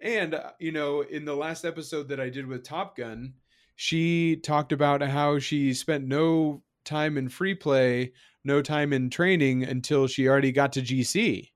and 0.00 0.34
uh, 0.34 0.50
you 0.58 0.72
know 0.72 1.02
in 1.02 1.24
the 1.24 1.36
last 1.36 1.64
episode 1.64 2.08
that 2.08 2.18
i 2.20 2.28
did 2.28 2.46
with 2.46 2.64
top 2.64 2.96
gun 2.96 3.34
she 3.76 4.36
talked 4.36 4.72
about 4.72 5.02
how 5.02 5.38
she 5.38 5.72
spent 5.74 6.04
no 6.04 6.62
time 6.84 7.16
in 7.18 7.28
free 7.28 7.54
play 7.54 8.12
no 8.46 8.62
time 8.62 8.92
in 8.92 9.10
training 9.10 9.64
until 9.64 10.06
she 10.06 10.28
already 10.28 10.52
got 10.52 10.72
to 10.72 10.80
gc 10.80 11.50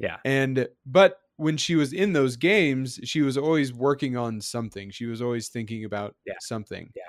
yeah. 0.00 0.16
And 0.24 0.68
but 0.84 1.20
when 1.36 1.56
she 1.56 1.76
was 1.76 1.92
in 1.92 2.12
those 2.12 2.36
games 2.36 2.98
she 3.04 3.22
was 3.22 3.36
always 3.38 3.72
working 3.72 4.16
on 4.16 4.40
something. 4.40 4.90
She 4.90 5.06
was 5.06 5.22
always 5.22 5.48
thinking 5.48 5.84
about 5.84 6.16
Yeah. 6.26 6.34
something. 6.40 6.90
Yeah. 6.96 7.02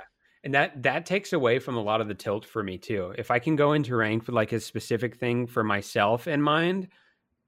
and 0.43 0.53
that 0.53 0.83
that 0.83 1.05
takes 1.07 1.33
away 1.33 1.57
from 1.59 1.75
a 1.77 1.81
lot 1.81 1.99
of 2.01 2.07
the 2.07 2.13
tilt 2.13 2.45
for 2.45 2.61
me 2.63 2.77
too. 2.77 3.13
If 3.17 3.31
i 3.31 3.39
can 3.39 3.55
go 3.55 3.73
into 3.73 3.95
rank 3.95 4.27
with 4.27 4.35
like 4.35 4.51
a 4.51 4.59
specific 4.59 5.15
thing 5.17 5.47
for 5.47 5.63
myself 5.63 6.27
in 6.27 6.41
mind 6.41 6.89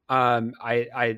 um 0.10 0.54
i 0.62 0.88
i 0.96 1.18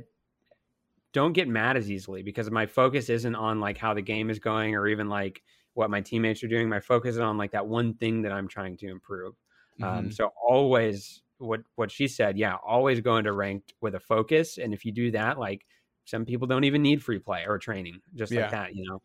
don't 1.14 1.34
get 1.34 1.48
mad 1.48 1.78
as 1.78 1.90
easily 1.90 2.22
because 2.24 2.52
my 2.52 2.66
focus 2.66 3.10
isn't 3.10 3.36
on 3.36 3.60
like 3.60 3.78
how 3.78 3.94
the 3.94 4.02
game 4.02 4.30
is 4.30 4.40
going 4.40 4.76
or 4.76 4.88
even 4.88 5.08
like 5.10 5.42
what 5.74 5.90
my 5.90 6.02
teammates 6.02 6.44
are 6.44 6.48
doing. 6.48 6.68
My 6.68 6.80
focus 6.82 7.16
is 7.16 7.20
on 7.20 7.38
like 7.38 7.52
that 7.52 7.66
one 7.68 7.94
thing 7.96 8.22
that 8.24 8.32
i'm 8.32 8.48
trying 8.48 8.76
to 8.78 8.88
improve 8.88 9.34
um 9.82 10.10
Mhm. 10.10 10.12
so 10.12 10.32
always 10.48 11.24
what 11.38 11.62
what 11.76 11.92
she 11.92 12.08
said 12.08 12.38
yeah 12.38 12.56
always 12.66 13.00
go 13.02 13.18
into 13.18 13.32
ranked 13.34 13.74
with 13.82 13.96
a 13.96 14.00
focus 14.00 14.58
and 14.58 14.74
if 14.74 14.86
you 14.86 14.92
do 14.92 15.12
that 15.12 15.40
like 15.40 15.66
some 16.06 16.26
people 16.26 16.48
don't 16.48 16.64
even 16.66 16.82
need 16.82 17.04
free 17.04 17.20
play 17.20 17.46
or 17.48 17.58
training 17.58 18.02
just 18.16 18.36
Yeah. 18.36 18.36
like 18.36 18.50
that 18.52 18.76
you 18.76 18.86
know 18.90 19.02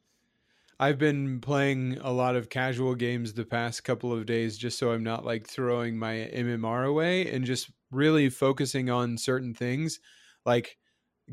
I've 0.80 0.98
been 0.98 1.40
playing 1.40 1.98
a 1.98 2.10
lot 2.12 2.34
of 2.36 2.48
casual 2.48 2.94
games 2.96 3.32
the 3.34 3.44
past 3.44 3.84
couple 3.84 4.12
of 4.12 4.26
days 4.26 4.58
just 4.58 4.78
so 4.78 4.90
I'm 4.92 5.04
not 5.04 5.24
like 5.24 5.46
throwing 5.46 5.96
my 5.98 6.14
MMR 6.16 6.84
away 6.84 7.30
and 7.32 7.44
just 7.44 7.70
really 7.90 8.28
focusing 8.28 8.90
on 8.90 9.16
certain 9.16 9.54
things. 9.54 10.00
Like 10.44 10.78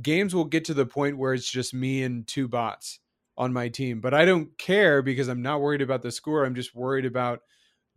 games 0.01 0.35
will 0.35 0.45
get 0.45 0.65
to 0.65 0.75
the 0.75 0.85
point 0.85 1.17
where 1.17 1.33
it's 1.33 1.51
just 1.51 1.73
me 1.73 2.03
and 2.03 2.27
two 2.27 2.47
bots 2.49 2.99
on 3.37 3.53
my 3.53 3.69
team, 3.69 4.01
but 4.01 4.13
I 4.13 4.25
don't 4.25 4.57
care 4.59 5.01
because 5.01 5.29
I'm 5.29 5.41
not 5.43 5.61
worried 5.61 5.81
about 5.83 6.03
the 6.03 6.11
score. 6.11 6.45
I'm 6.45 6.55
just 6.55 6.75
worried 6.75 7.05
about 7.05 7.41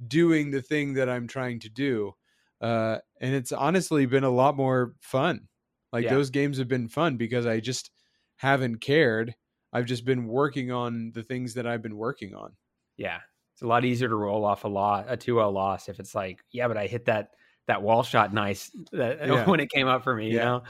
doing 0.07 0.51
the 0.51 0.63
thing 0.63 0.95
that 0.95 1.09
I'm 1.09 1.27
trying 1.27 1.61
to 1.61 1.69
do. 1.71 2.13
Uh, 2.61 2.99
and 3.21 3.35
it's 3.35 3.53
honestly 3.53 4.07
been 4.07 4.25
a 4.25 4.31
lot 4.31 4.57
more 4.57 4.97
fun. 5.01 5.49
Like 5.93 6.07
Yeah. 6.07 6.09
those 6.09 6.31
games 6.31 6.59
have 6.59 6.69
been 6.69 6.89
fun 6.89 7.17
because 7.17 7.47
I 7.47 7.61
just 7.61 7.91
haven't 8.37 8.79
cared. 8.79 9.35
I've 9.73 9.87
just 9.87 10.05
been 10.05 10.27
working 10.27 10.71
on 10.73 11.13
the 11.13 11.23
things 11.23 11.55
that 11.55 11.67
I've 11.67 11.83
been 11.83 11.97
working 11.97 12.35
on. 12.35 12.57
Yeah, 12.97 13.21
it's 13.55 13.63
a 13.63 13.67
lot 13.67 13.85
easier 13.85 14.09
to 14.09 14.15
roll 14.15 14.45
off 14.45 14.65
a 14.65 14.69
lot 14.69 15.07
a 15.09 15.17
2-0 15.17 15.51
loss 15.51 15.89
if 15.89 15.99
it's 16.01 16.15
like, 16.15 16.45
yeah, 16.53 16.69
but 16.69 16.77
I 16.77 16.87
hit 16.87 17.07
that 17.07 17.31
that 17.67 17.83
wall 17.83 18.03
shot 18.03 18.33
nice 18.33 18.71
that, 18.93 19.47
Yeah. 19.47 19.49
when 19.49 19.61
it 19.61 19.71
came 19.71 19.87
up 19.89 20.05
for 20.05 20.15
me. 20.15 20.33
You 20.33 20.39
Yeah. 20.39 20.41
know, 20.41 20.63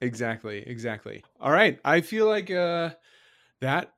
Exactly, 0.00 0.58
exactly. 0.66 1.24
All 1.40 1.50
right, 1.52 1.80
I 1.84 2.00
feel 2.00 2.26
like 2.26 2.50
uh 2.50 2.94
that 3.60 3.94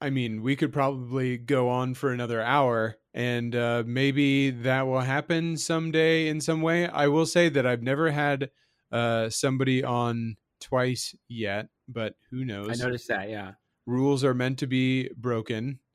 I 0.00 0.10
mean, 0.10 0.42
we 0.42 0.56
could 0.56 0.72
probably 0.72 1.38
go 1.38 1.68
on 1.70 1.94
for 1.94 2.12
another 2.12 2.42
hour 2.42 2.96
and 3.14 3.54
uh 3.54 3.82
maybe 3.86 4.50
that 4.50 4.82
will 4.82 5.00
happen 5.00 5.56
someday 5.56 6.28
in 6.28 6.40
some 6.40 6.60
way. 6.60 6.88
I 6.88 7.08
will 7.08 7.26
say 7.26 7.48
that 7.48 7.66
I've 7.66 7.82
never 7.82 8.10
had 8.10 8.50
uh 8.92 9.30
somebody 9.30 9.82
on 9.84 10.36
twice 10.60 11.14
yet, 11.28 11.68
but 11.88 12.14
who 12.30 12.44
knows? 12.44 12.80
I 12.80 12.84
noticed 12.84 13.08
that. 13.08 13.30
Yeah, 13.30 13.52
rules 13.86 14.24
are 14.24 14.34
meant 14.34 14.58
to 14.58 14.66
be 14.66 15.10
broken. 15.16 15.78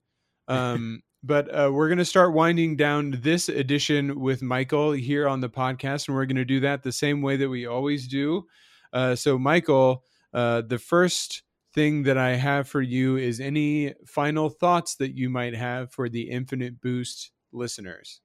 Um, 0.50 1.04
but 1.24 1.48
uh, 1.54 1.70
we're 1.72 1.90
going 1.90 2.00
to 2.00 2.06
start 2.06 2.34
winding 2.34 2.76
down 2.76 3.20
this 3.22 3.50
edition 3.50 4.20
with 4.20 4.42
Michael 4.42 4.94
here 4.94 5.28
on 5.28 5.42
the 5.42 5.50
podcast, 5.50 6.08
and 6.08 6.16
we're 6.16 6.26
going 6.26 6.38
to 6.38 6.46
do 6.46 6.62
that 6.62 6.82
the 6.82 6.92
same 6.92 7.22
way 7.22 7.38
that 7.38 7.50
we 7.50 7.66
always 7.66 8.08
do. 8.08 8.46
Uh, 8.94 9.16
so, 9.16 9.38
Michael, 9.38 10.04
uh, 10.34 10.62
the 10.62 10.80
first 10.80 11.44
thing 11.74 12.04
that 12.04 12.18
I 12.18 12.32
have 12.36 12.68
for 12.68 12.82
you 12.82 13.18
is 13.18 13.40
any 13.40 13.94
final 14.06 14.50
thoughts 14.50 14.96
that 14.96 15.16
you 15.16 15.30
might 15.30 15.56
have 15.56 15.92
for 15.92 16.10
the 16.10 16.30
Infinite 16.30 16.82
Boost 16.82 17.32
listeners. 17.52 18.22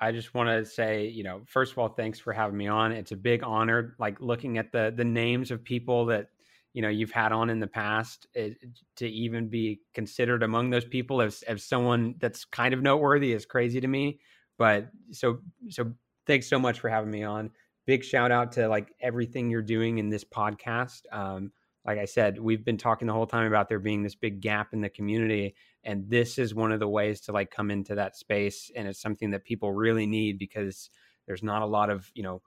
I 0.00 0.12
just 0.12 0.32
want 0.32 0.48
to 0.48 0.64
say, 0.64 1.08
you 1.08 1.22
know, 1.22 1.42
first 1.46 1.72
of 1.72 1.78
all, 1.78 1.88
thanks 1.88 2.18
for 2.18 2.32
having 2.32 2.56
me 2.56 2.68
on. 2.68 2.92
It's 2.92 3.12
a 3.12 3.16
big 3.16 3.42
honor. 3.44 3.94
Like 3.98 4.20
looking 4.20 4.56
at 4.56 4.72
the 4.72 4.92
the 4.96 5.04
names 5.04 5.50
of 5.50 5.62
people 5.62 6.06
that 6.06 6.28
you 6.72 6.80
know 6.80 6.88
you've 6.88 7.10
had 7.10 7.32
on 7.32 7.50
in 7.50 7.60
the 7.60 7.66
past, 7.66 8.26
it, 8.32 8.56
to 8.96 9.06
even 9.06 9.48
be 9.48 9.80
considered 9.92 10.42
among 10.42 10.70
those 10.70 10.86
people 10.86 11.20
as 11.20 11.42
as 11.42 11.64
someone 11.64 12.14
that's 12.18 12.46
kind 12.46 12.72
of 12.72 12.80
noteworthy 12.80 13.32
is 13.32 13.44
crazy 13.44 13.80
to 13.80 13.88
me. 13.88 14.20
But 14.56 14.88
so 15.12 15.40
so 15.68 15.92
thanks 16.26 16.48
so 16.48 16.58
much 16.58 16.80
for 16.80 16.88
having 16.88 17.10
me 17.10 17.22
on. 17.22 17.50
Big 17.86 18.02
shout 18.02 18.30
out 18.32 18.52
to 18.52 18.68
like 18.68 18.94
everything 19.00 19.50
you're 19.50 19.62
doing 19.62 19.98
in 19.98 20.08
this 20.08 20.24
podcast. 20.24 21.02
Um, 21.12 21.52
like 21.90 21.98
I 21.98 22.04
said, 22.04 22.38
we've 22.38 22.64
been 22.64 22.78
talking 22.78 23.08
the 23.08 23.12
whole 23.12 23.26
time 23.26 23.48
about 23.48 23.68
there 23.68 23.80
being 23.80 24.04
this 24.04 24.14
big 24.14 24.40
gap 24.40 24.72
in 24.72 24.80
the 24.80 24.88
community. 24.88 25.56
And 25.82 26.08
this 26.08 26.38
is 26.38 26.54
one 26.54 26.70
of 26.70 26.78
the 26.78 26.86
ways 26.88 27.20
to 27.22 27.32
like 27.32 27.50
come 27.50 27.68
into 27.68 27.96
that 27.96 28.16
space. 28.16 28.70
And 28.76 28.86
it's 28.86 29.02
something 29.02 29.30
that 29.32 29.44
people 29.44 29.72
really 29.72 30.06
need 30.06 30.38
because 30.38 30.88
there's 31.26 31.42
not 31.42 31.62
a 31.62 31.66
lot 31.66 31.90
of, 31.90 32.08
you 32.14 32.22
know, 32.22 32.42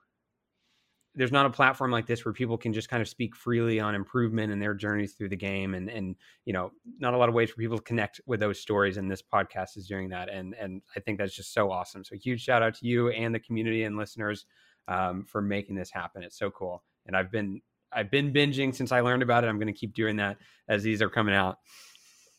there's 1.13 1.31
not 1.33 1.45
a 1.45 1.49
platform 1.49 1.91
like 1.91 2.07
this 2.07 2.23
where 2.23 2.33
people 2.33 2.57
can 2.57 2.71
just 2.71 2.87
kind 2.87 3.01
of 3.01 3.09
speak 3.09 3.35
freely 3.35 3.81
on 3.81 3.95
improvement 3.95 4.53
and 4.53 4.61
their 4.61 4.73
journeys 4.73 5.11
through 5.11 5.29
the 5.29 5.35
game 5.35 5.75
and 5.75 5.87
and 5.87 6.15
you 6.45 6.53
know 6.53 6.71
not 6.97 7.13
a 7.13 7.17
lot 7.17 7.29
of 7.29 7.35
ways 7.35 7.51
for 7.51 7.57
people 7.57 7.77
to 7.77 7.83
connect 7.83 8.19
with 8.25 8.39
those 8.39 8.59
stories 8.59 8.97
and 8.97 9.11
this 9.11 9.21
podcast 9.21 9.77
is 9.77 9.85
doing 9.85 10.09
that 10.09 10.27
and 10.27 10.55
and 10.59 10.81
i 10.97 10.99
think 10.99 11.19
that's 11.19 11.35
just 11.35 11.53
so 11.53 11.69
awesome 11.71 12.03
so 12.03 12.15
huge 12.15 12.41
shout 12.41 12.63
out 12.63 12.73
to 12.73 12.87
you 12.87 13.09
and 13.09 13.35
the 13.35 13.39
community 13.39 13.83
and 13.83 13.95
listeners 13.95 14.47
um, 14.87 15.23
for 15.23 15.39
making 15.39 15.75
this 15.75 15.91
happen 15.91 16.23
it's 16.23 16.39
so 16.39 16.49
cool 16.49 16.83
and 17.05 17.15
i've 17.15 17.31
been 17.31 17.61
i've 17.95 18.11
been 18.11 18.33
binging 18.33 18.73
since 18.73 18.91
i 18.91 18.99
learned 18.99 19.23
about 19.23 19.43
it 19.43 19.47
i'm 19.47 19.57
going 19.57 19.71
to 19.71 19.77
keep 19.79 19.93
doing 19.93 20.17
that 20.17 20.37
as 20.67 20.83
these 20.83 21.01
are 21.01 21.09
coming 21.09 21.35
out 21.35 21.57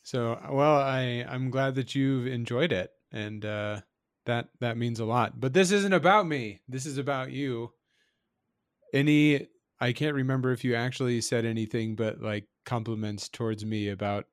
so 0.03 0.39
well 0.51 0.77
i 0.77 1.25
i'm 1.29 1.49
glad 1.49 1.75
that 1.75 1.95
you've 1.95 2.27
enjoyed 2.27 2.71
it 2.71 2.91
and 3.11 3.45
uh 3.45 3.79
that 4.25 4.49
that 4.59 4.77
means 4.77 4.99
a 4.99 5.05
lot 5.05 5.39
but 5.39 5.53
this 5.53 5.71
isn't 5.71 5.93
about 5.93 6.25
me 6.25 6.61
this 6.67 6.85
is 6.85 6.97
about 6.97 7.31
you 7.31 7.71
any 8.93 9.47
I 9.79 9.91
can't 9.93 10.15
remember 10.15 10.51
if 10.51 10.63
you 10.63 10.75
actually 10.75 11.21
said 11.21 11.45
anything 11.45 11.95
but 11.95 12.21
like 12.21 12.45
compliments 12.65 13.29
towards 13.29 13.65
me 13.65 13.89
about 13.89 14.25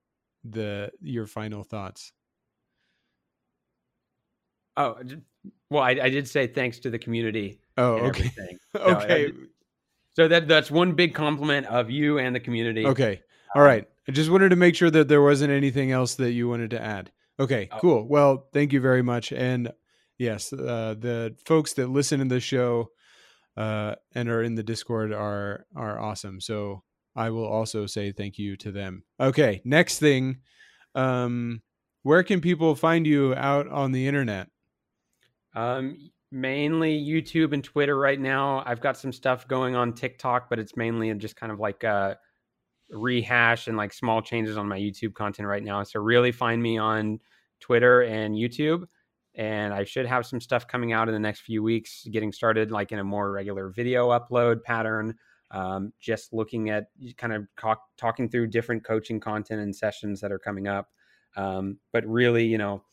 the 0.44 0.90
your 1.00 1.26
final 1.26 1.64
thoughts. 1.64 2.12
Oh, 4.76 4.96
well, 5.68 5.82
I, 5.82 5.90
I 5.90 6.08
did 6.08 6.26
say 6.26 6.46
thanks 6.46 6.78
to 6.80 6.90
the 6.90 6.98
community. 6.98 7.60
Oh, 7.76 7.94
okay. 8.06 8.30
Okay. 8.74 9.32
So 10.14 10.28
that 10.28 10.48
that's 10.48 10.70
one 10.70 10.92
big 10.92 11.14
compliment 11.14 11.66
of 11.66 11.90
you 11.90 12.18
and 12.18 12.34
the 12.34 12.40
community. 12.40 12.86
Okay. 12.86 13.22
All 13.54 13.62
right. 13.62 13.86
I 14.08 14.12
just 14.12 14.30
wanted 14.30 14.48
to 14.50 14.56
make 14.56 14.74
sure 14.74 14.90
that 14.90 15.08
there 15.08 15.22
wasn't 15.22 15.52
anything 15.52 15.92
else 15.92 16.16
that 16.16 16.32
you 16.32 16.48
wanted 16.48 16.70
to 16.70 16.82
add. 16.82 17.12
Okay, 17.38 17.68
oh. 17.72 17.78
cool. 17.78 18.08
Well, 18.08 18.48
thank 18.52 18.72
you 18.72 18.80
very 18.80 19.02
much. 19.02 19.32
And 19.32 19.72
yes, 20.18 20.52
uh, 20.52 20.94
the 20.98 21.36
folks 21.44 21.74
that 21.74 21.88
listen 21.88 22.18
to 22.18 22.26
the 22.26 22.40
show, 22.40 22.90
uh, 23.56 23.96
and 24.14 24.28
are 24.28 24.42
in 24.42 24.54
the 24.54 24.62
Discord 24.62 25.12
are 25.12 25.66
are 25.76 26.00
awesome. 26.00 26.40
So 26.40 26.82
I 27.14 27.30
will 27.30 27.46
also 27.46 27.86
say 27.86 28.12
thank 28.12 28.38
you 28.38 28.56
to 28.58 28.72
them. 28.72 29.04
Okay, 29.20 29.60
next 29.64 29.98
thing, 29.98 30.38
um, 30.94 31.62
where 32.02 32.22
can 32.22 32.40
people 32.40 32.74
find 32.74 33.06
you 33.06 33.34
out 33.34 33.68
on 33.68 33.92
the 33.92 34.08
internet? 34.08 34.48
Um, 35.54 36.11
mainly 36.32 36.98
YouTube 36.98 37.52
and 37.52 37.62
Twitter 37.62 37.96
right 37.96 38.18
now. 38.18 38.62
I've 38.66 38.80
got 38.80 38.96
some 38.96 39.12
stuff 39.12 39.46
going 39.46 39.76
on 39.76 39.92
TikTok, 39.92 40.48
but 40.48 40.58
it's 40.58 40.76
mainly 40.76 41.12
just 41.14 41.36
kind 41.36 41.52
of 41.52 41.60
like 41.60 41.84
a 41.84 42.18
rehash 42.90 43.68
and 43.68 43.76
like 43.76 43.92
small 43.92 44.22
changes 44.22 44.56
on 44.56 44.66
my 44.66 44.78
YouTube 44.78 45.14
content 45.14 45.46
right 45.46 45.62
now. 45.62 45.82
So 45.82 46.00
really 46.00 46.32
find 46.32 46.62
me 46.62 46.78
on 46.78 47.20
Twitter 47.60 48.02
and 48.02 48.34
YouTube 48.34 48.84
and 49.34 49.72
I 49.72 49.84
should 49.84 50.06
have 50.06 50.26
some 50.26 50.40
stuff 50.40 50.66
coming 50.66 50.92
out 50.92 51.08
in 51.08 51.14
the 51.14 51.20
next 51.20 51.40
few 51.40 51.62
weeks, 51.62 52.06
getting 52.10 52.32
started 52.32 52.70
like 52.70 52.92
in 52.92 52.98
a 52.98 53.04
more 53.04 53.30
regular 53.30 53.70
video 53.70 54.08
upload 54.10 54.62
pattern. 54.62 55.14
Um, 55.50 55.92
just 56.00 56.32
looking 56.32 56.70
at 56.70 56.86
kind 57.18 57.32
of 57.32 57.46
talk, 57.60 57.82
talking 57.98 58.28
through 58.28 58.48
different 58.48 58.84
coaching 58.84 59.20
content 59.20 59.60
and 59.60 59.74
sessions 59.74 60.20
that 60.20 60.32
are 60.32 60.38
coming 60.38 60.66
up. 60.66 60.88
Um, 61.36 61.78
but 61.92 62.06
really, 62.06 62.46
you 62.46 62.58
know, 62.58 62.84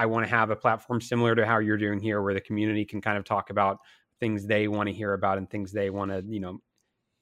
I 0.00 0.06
want 0.06 0.24
to 0.24 0.30
have 0.30 0.50
a 0.50 0.56
platform 0.56 1.00
similar 1.00 1.34
to 1.34 1.44
how 1.44 1.58
you're 1.58 1.76
doing 1.76 2.00
here, 2.00 2.22
where 2.22 2.34
the 2.34 2.40
community 2.40 2.84
can 2.84 3.00
kind 3.00 3.18
of 3.18 3.24
talk 3.24 3.50
about 3.50 3.78
things 4.18 4.46
they 4.46 4.66
want 4.66 4.88
to 4.88 4.94
hear 4.94 5.12
about 5.12 5.38
and 5.38 5.48
things 5.48 5.72
they 5.72 5.90
want 5.90 6.10
to, 6.10 6.24
you 6.26 6.40
know, 6.40 6.58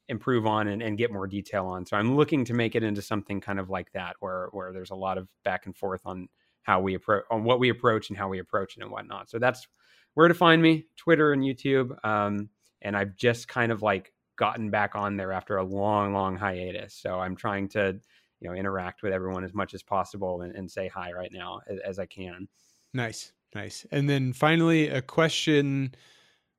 improve 0.08 0.46
on 0.46 0.68
and, 0.68 0.82
and 0.82 0.96
get 0.96 1.12
more 1.12 1.26
detail 1.26 1.66
on. 1.66 1.84
So 1.84 1.96
I'm 1.96 2.16
looking 2.16 2.44
to 2.44 2.54
make 2.54 2.76
it 2.76 2.82
into 2.82 3.02
something 3.02 3.40
kind 3.40 3.58
of 3.58 3.68
like 3.68 3.90
that, 3.92 4.16
where 4.20 4.48
where 4.52 4.72
there's 4.72 4.90
a 4.90 4.94
lot 4.94 5.18
of 5.18 5.26
back 5.44 5.66
and 5.66 5.76
forth 5.76 6.02
on 6.04 6.28
how 6.62 6.80
we 6.80 6.94
approach 6.94 7.24
on 7.30 7.44
what 7.44 7.58
we 7.58 7.68
approach 7.68 8.10
and 8.10 8.18
how 8.18 8.28
we 8.28 8.38
approach 8.38 8.76
it 8.76 8.82
and 8.82 8.92
whatnot. 8.92 9.28
So 9.28 9.38
that's 9.38 9.66
where 10.14 10.28
to 10.28 10.34
find 10.34 10.62
me, 10.62 10.86
Twitter 10.96 11.32
and 11.32 11.42
YouTube. 11.42 11.92
Um, 12.04 12.48
and 12.82 12.96
I've 12.96 13.16
just 13.16 13.48
kind 13.48 13.72
of 13.72 13.82
like 13.82 14.12
gotten 14.36 14.70
back 14.70 14.94
on 14.94 15.16
there 15.16 15.32
after 15.32 15.56
a 15.56 15.64
long, 15.64 16.12
long 16.12 16.36
hiatus. 16.36 16.94
So 16.94 17.18
I'm 17.18 17.34
trying 17.34 17.68
to, 17.70 17.98
you 18.40 18.48
know, 18.48 18.54
interact 18.54 19.02
with 19.02 19.12
everyone 19.12 19.44
as 19.44 19.52
much 19.52 19.74
as 19.74 19.82
possible 19.82 20.42
and, 20.42 20.54
and 20.54 20.70
say 20.70 20.88
hi 20.88 21.12
right 21.12 21.32
now 21.32 21.60
as, 21.66 21.78
as, 21.80 21.98
I 21.98 22.06
can. 22.06 22.48
Nice, 22.94 23.32
nice. 23.54 23.86
And 23.90 24.08
then 24.08 24.32
finally, 24.32 24.88
a 24.88 25.02
question 25.02 25.94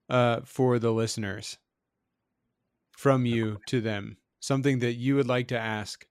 uh, 0.09 0.41
for 0.45 0.79
the 0.79 0.91
listeners 0.91 1.57
from 2.91 3.25
you 3.25 3.59
to 3.67 3.81
them, 3.81 4.17
something 4.39 4.79
that 4.79 4.93
you 4.93 5.15
would 5.15 5.27
like 5.27 5.47
to 5.47 5.57
ask 5.57 6.05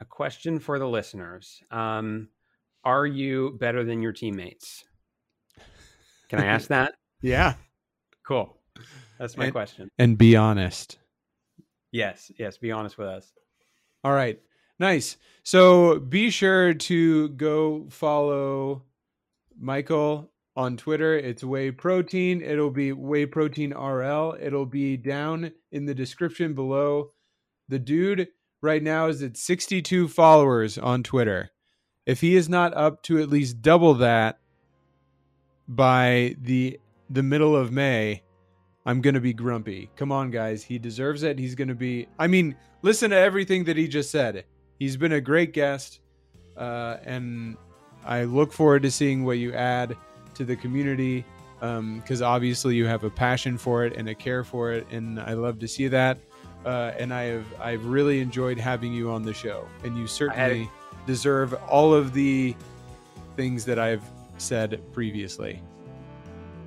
a 0.00 0.04
question 0.04 0.58
for 0.58 0.78
the 0.78 0.88
listeners. 0.88 1.62
Um, 1.70 2.28
are 2.84 3.06
you 3.06 3.56
better 3.60 3.84
than 3.84 4.00
your 4.00 4.12
teammates? 4.12 4.84
Can 6.28 6.40
I 6.40 6.46
ask 6.46 6.68
that? 6.68 6.94
yeah. 7.22 7.54
Cool. 8.26 8.56
That's 9.18 9.36
my 9.36 9.44
and, 9.44 9.52
question. 9.52 9.88
And 9.98 10.16
be 10.16 10.36
honest. 10.36 10.98
Yes. 11.92 12.30
Yes. 12.38 12.56
Be 12.56 12.72
honest 12.72 12.96
with 12.96 13.08
us. 13.08 13.32
All 14.04 14.12
right. 14.12 14.40
Nice. 14.80 15.18
So 15.42 15.98
be 15.98 16.30
sure 16.30 16.72
to 16.72 17.28
go 17.28 17.86
follow 17.90 18.82
Michael 19.60 20.30
on 20.56 20.78
Twitter. 20.78 21.18
It's 21.18 21.44
Whey 21.44 21.70
Protein. 21.70 22.40
It'll 22.40 22.70
be 22.70 22.92
Whey 22.92 23.26
Protein 23.26 23.74
RL. 23.74 24.38
It'll 24.40 24.64
be 24.64 24.96
down 24.96 25.52
in 25.70 25.84
the 25.84 25.94
description 25.94 26.54
below. 26.54 27.12
The 27.68 27.78
dude 27.78 28.28
right 28.62 28.82
now 28.82 29.08
is 29.08 29.22
at 29.22 29.36
62 29.36 30.08
followers 30.08 30.78
on 30.78 31.02
Twitter. 31.02 31.50
If 32.06 32.22
he 32.22 32.34
is 32.34 32.48
not 32.48 32.74
up 32.74 33.02
to 33.04 33.20
at 33.20 33.28
least 33.28 33.60
double 33.60 33.94
that 33.94 34.40
by 35.68 36.36
the 36.40 36.80
the 37.10 37.22
middle 37.22 37.54
of 37.54 37.70
May, 37.70 38.22
I'm 38.86 39.02
going 39.02 39.14
to 39.14 39.20
be 39.20 39.34
grumpy. 39.34 39.90
Come 39.96 40.10
on 40.10 40.30
guys, 40.30 40.62
he 40.62 40.78
deserves 40.78 41.22
it. 41.22 41.38
He's 41.38 41.54
going 41.54 41.68
to 41.68 41.74
be 41.74 42.08
I 42.18 42.28
mean, 42.28 42.56
listen 42.80 43.10
to 43.10 43.16
everything 43.16 43.64
that 43.64 43.76
he 43.76 43.86
just 43.86 44.10
said. 44.10 44.46
He's 44.80 44.96
been 44.96 45.12
a 45.12 45.20
great 45.20 45.52
guest 45.52 46.00
uh, 46.56 46.96
and 47.04 47.56
I 48.04 48.24
look 48.24 48.52
forward 48.52 48.82
to 48.82 48.90
seeing 48.90 49.24
what 49.24 49.38
you 49.38 49.52
add 49.54 49.96
to 50.34 50.44
the 50.44 50.56
community 50.56 51.24
because 51.60 52.22
um, 52.22 52.28
obviously 52.28 52.74
you 52.74 52.86
have 52.86 53.04
a 53.04 53.10
passion 53.10 53.56
for 53.56 53.84
it 53.84 53.94
and 53.96 54.08
a 54.08 54.14
care 54.14 54.42
for 54.42 54.72
it, 54.72 54.86
and 54.90 55.20
I 55.20 55.34
love 55.34 55.58
to 55.58 55.68
see 55.68 55.86
that 55.88 56.18
uh, 56.64 56.92
and 56.98 57.12
I 57.12 57.24
have 57.24 57.46
I've 57.60 57.84
really 57.86 58.20
enjoyed 58.20 58.58
having 58.58 58.92
you 58.92 59.10
on 59.10 59.22
the 59.22 59.32
show, 59.32 59.66
and 59.84 59.96
you 59.96 60.06
certainly 60.06 60.70
deserve 61.06 61.54
all 61.68 61.94
of 61.94 62.12
the 62.12 62.54
things 63.36 63.64
that 63.64 63.78
I've 63.78 64.04
said 64.38 64.80
previously. 64.92 65.62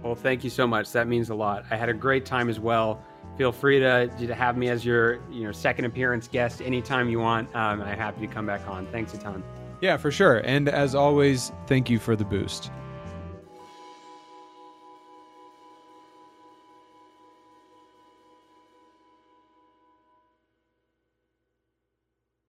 Well, 0.02 0.16
thank 0.16 0.44
you 0.44 0.50
so 0.50 0.68
much. 0.68 0.92
That 0.92 1.08
means 1.08 1.30
a 1.30 1.36
lot. 1.36 1.66
I 1.72 1.76
had 1.76 1.90
a 1.90 1.94
great 1.94 2.26
time 2.26 2.50
as 2.50 2.60
well. 2.60 3.04
Feel 3.38 3.52
free 3.52 3.80
to, 3.80 4.08
to 4.08 4.36
have 4.36 4.58
me 4.58 4.70
as 4.70 4.86
your 4.86 5.20
you 5.32 5.44
know 5.44 5.52
second 5.52 5.86
appearance 5.86 6.28
guest 6.28 6.62
anytime 6.62 7.10
you 7.10 7.20
want. 7.20 7.48
Um, 7.56 7.82
I'm 7.82 7.98
happy 7.98 8.26
to 8.26 8.34
come 8.34 8.46
back 8.46 8.68
on. 8.68 8.86
Thanks 8.88 9.14
a 9.14 9.18
ton. 9.18 9.44
Yeah, 9.82 9.98
for 9.98 10.12
sure. 10.12 10.38
And 10.46 10.70
as 10.70 10.96
always, 10.96 11.52
thank 11.68 11.90
you 11.90 12.00
for 12.00 12.16
the 12.16 12.26
boost. 12.26 12.72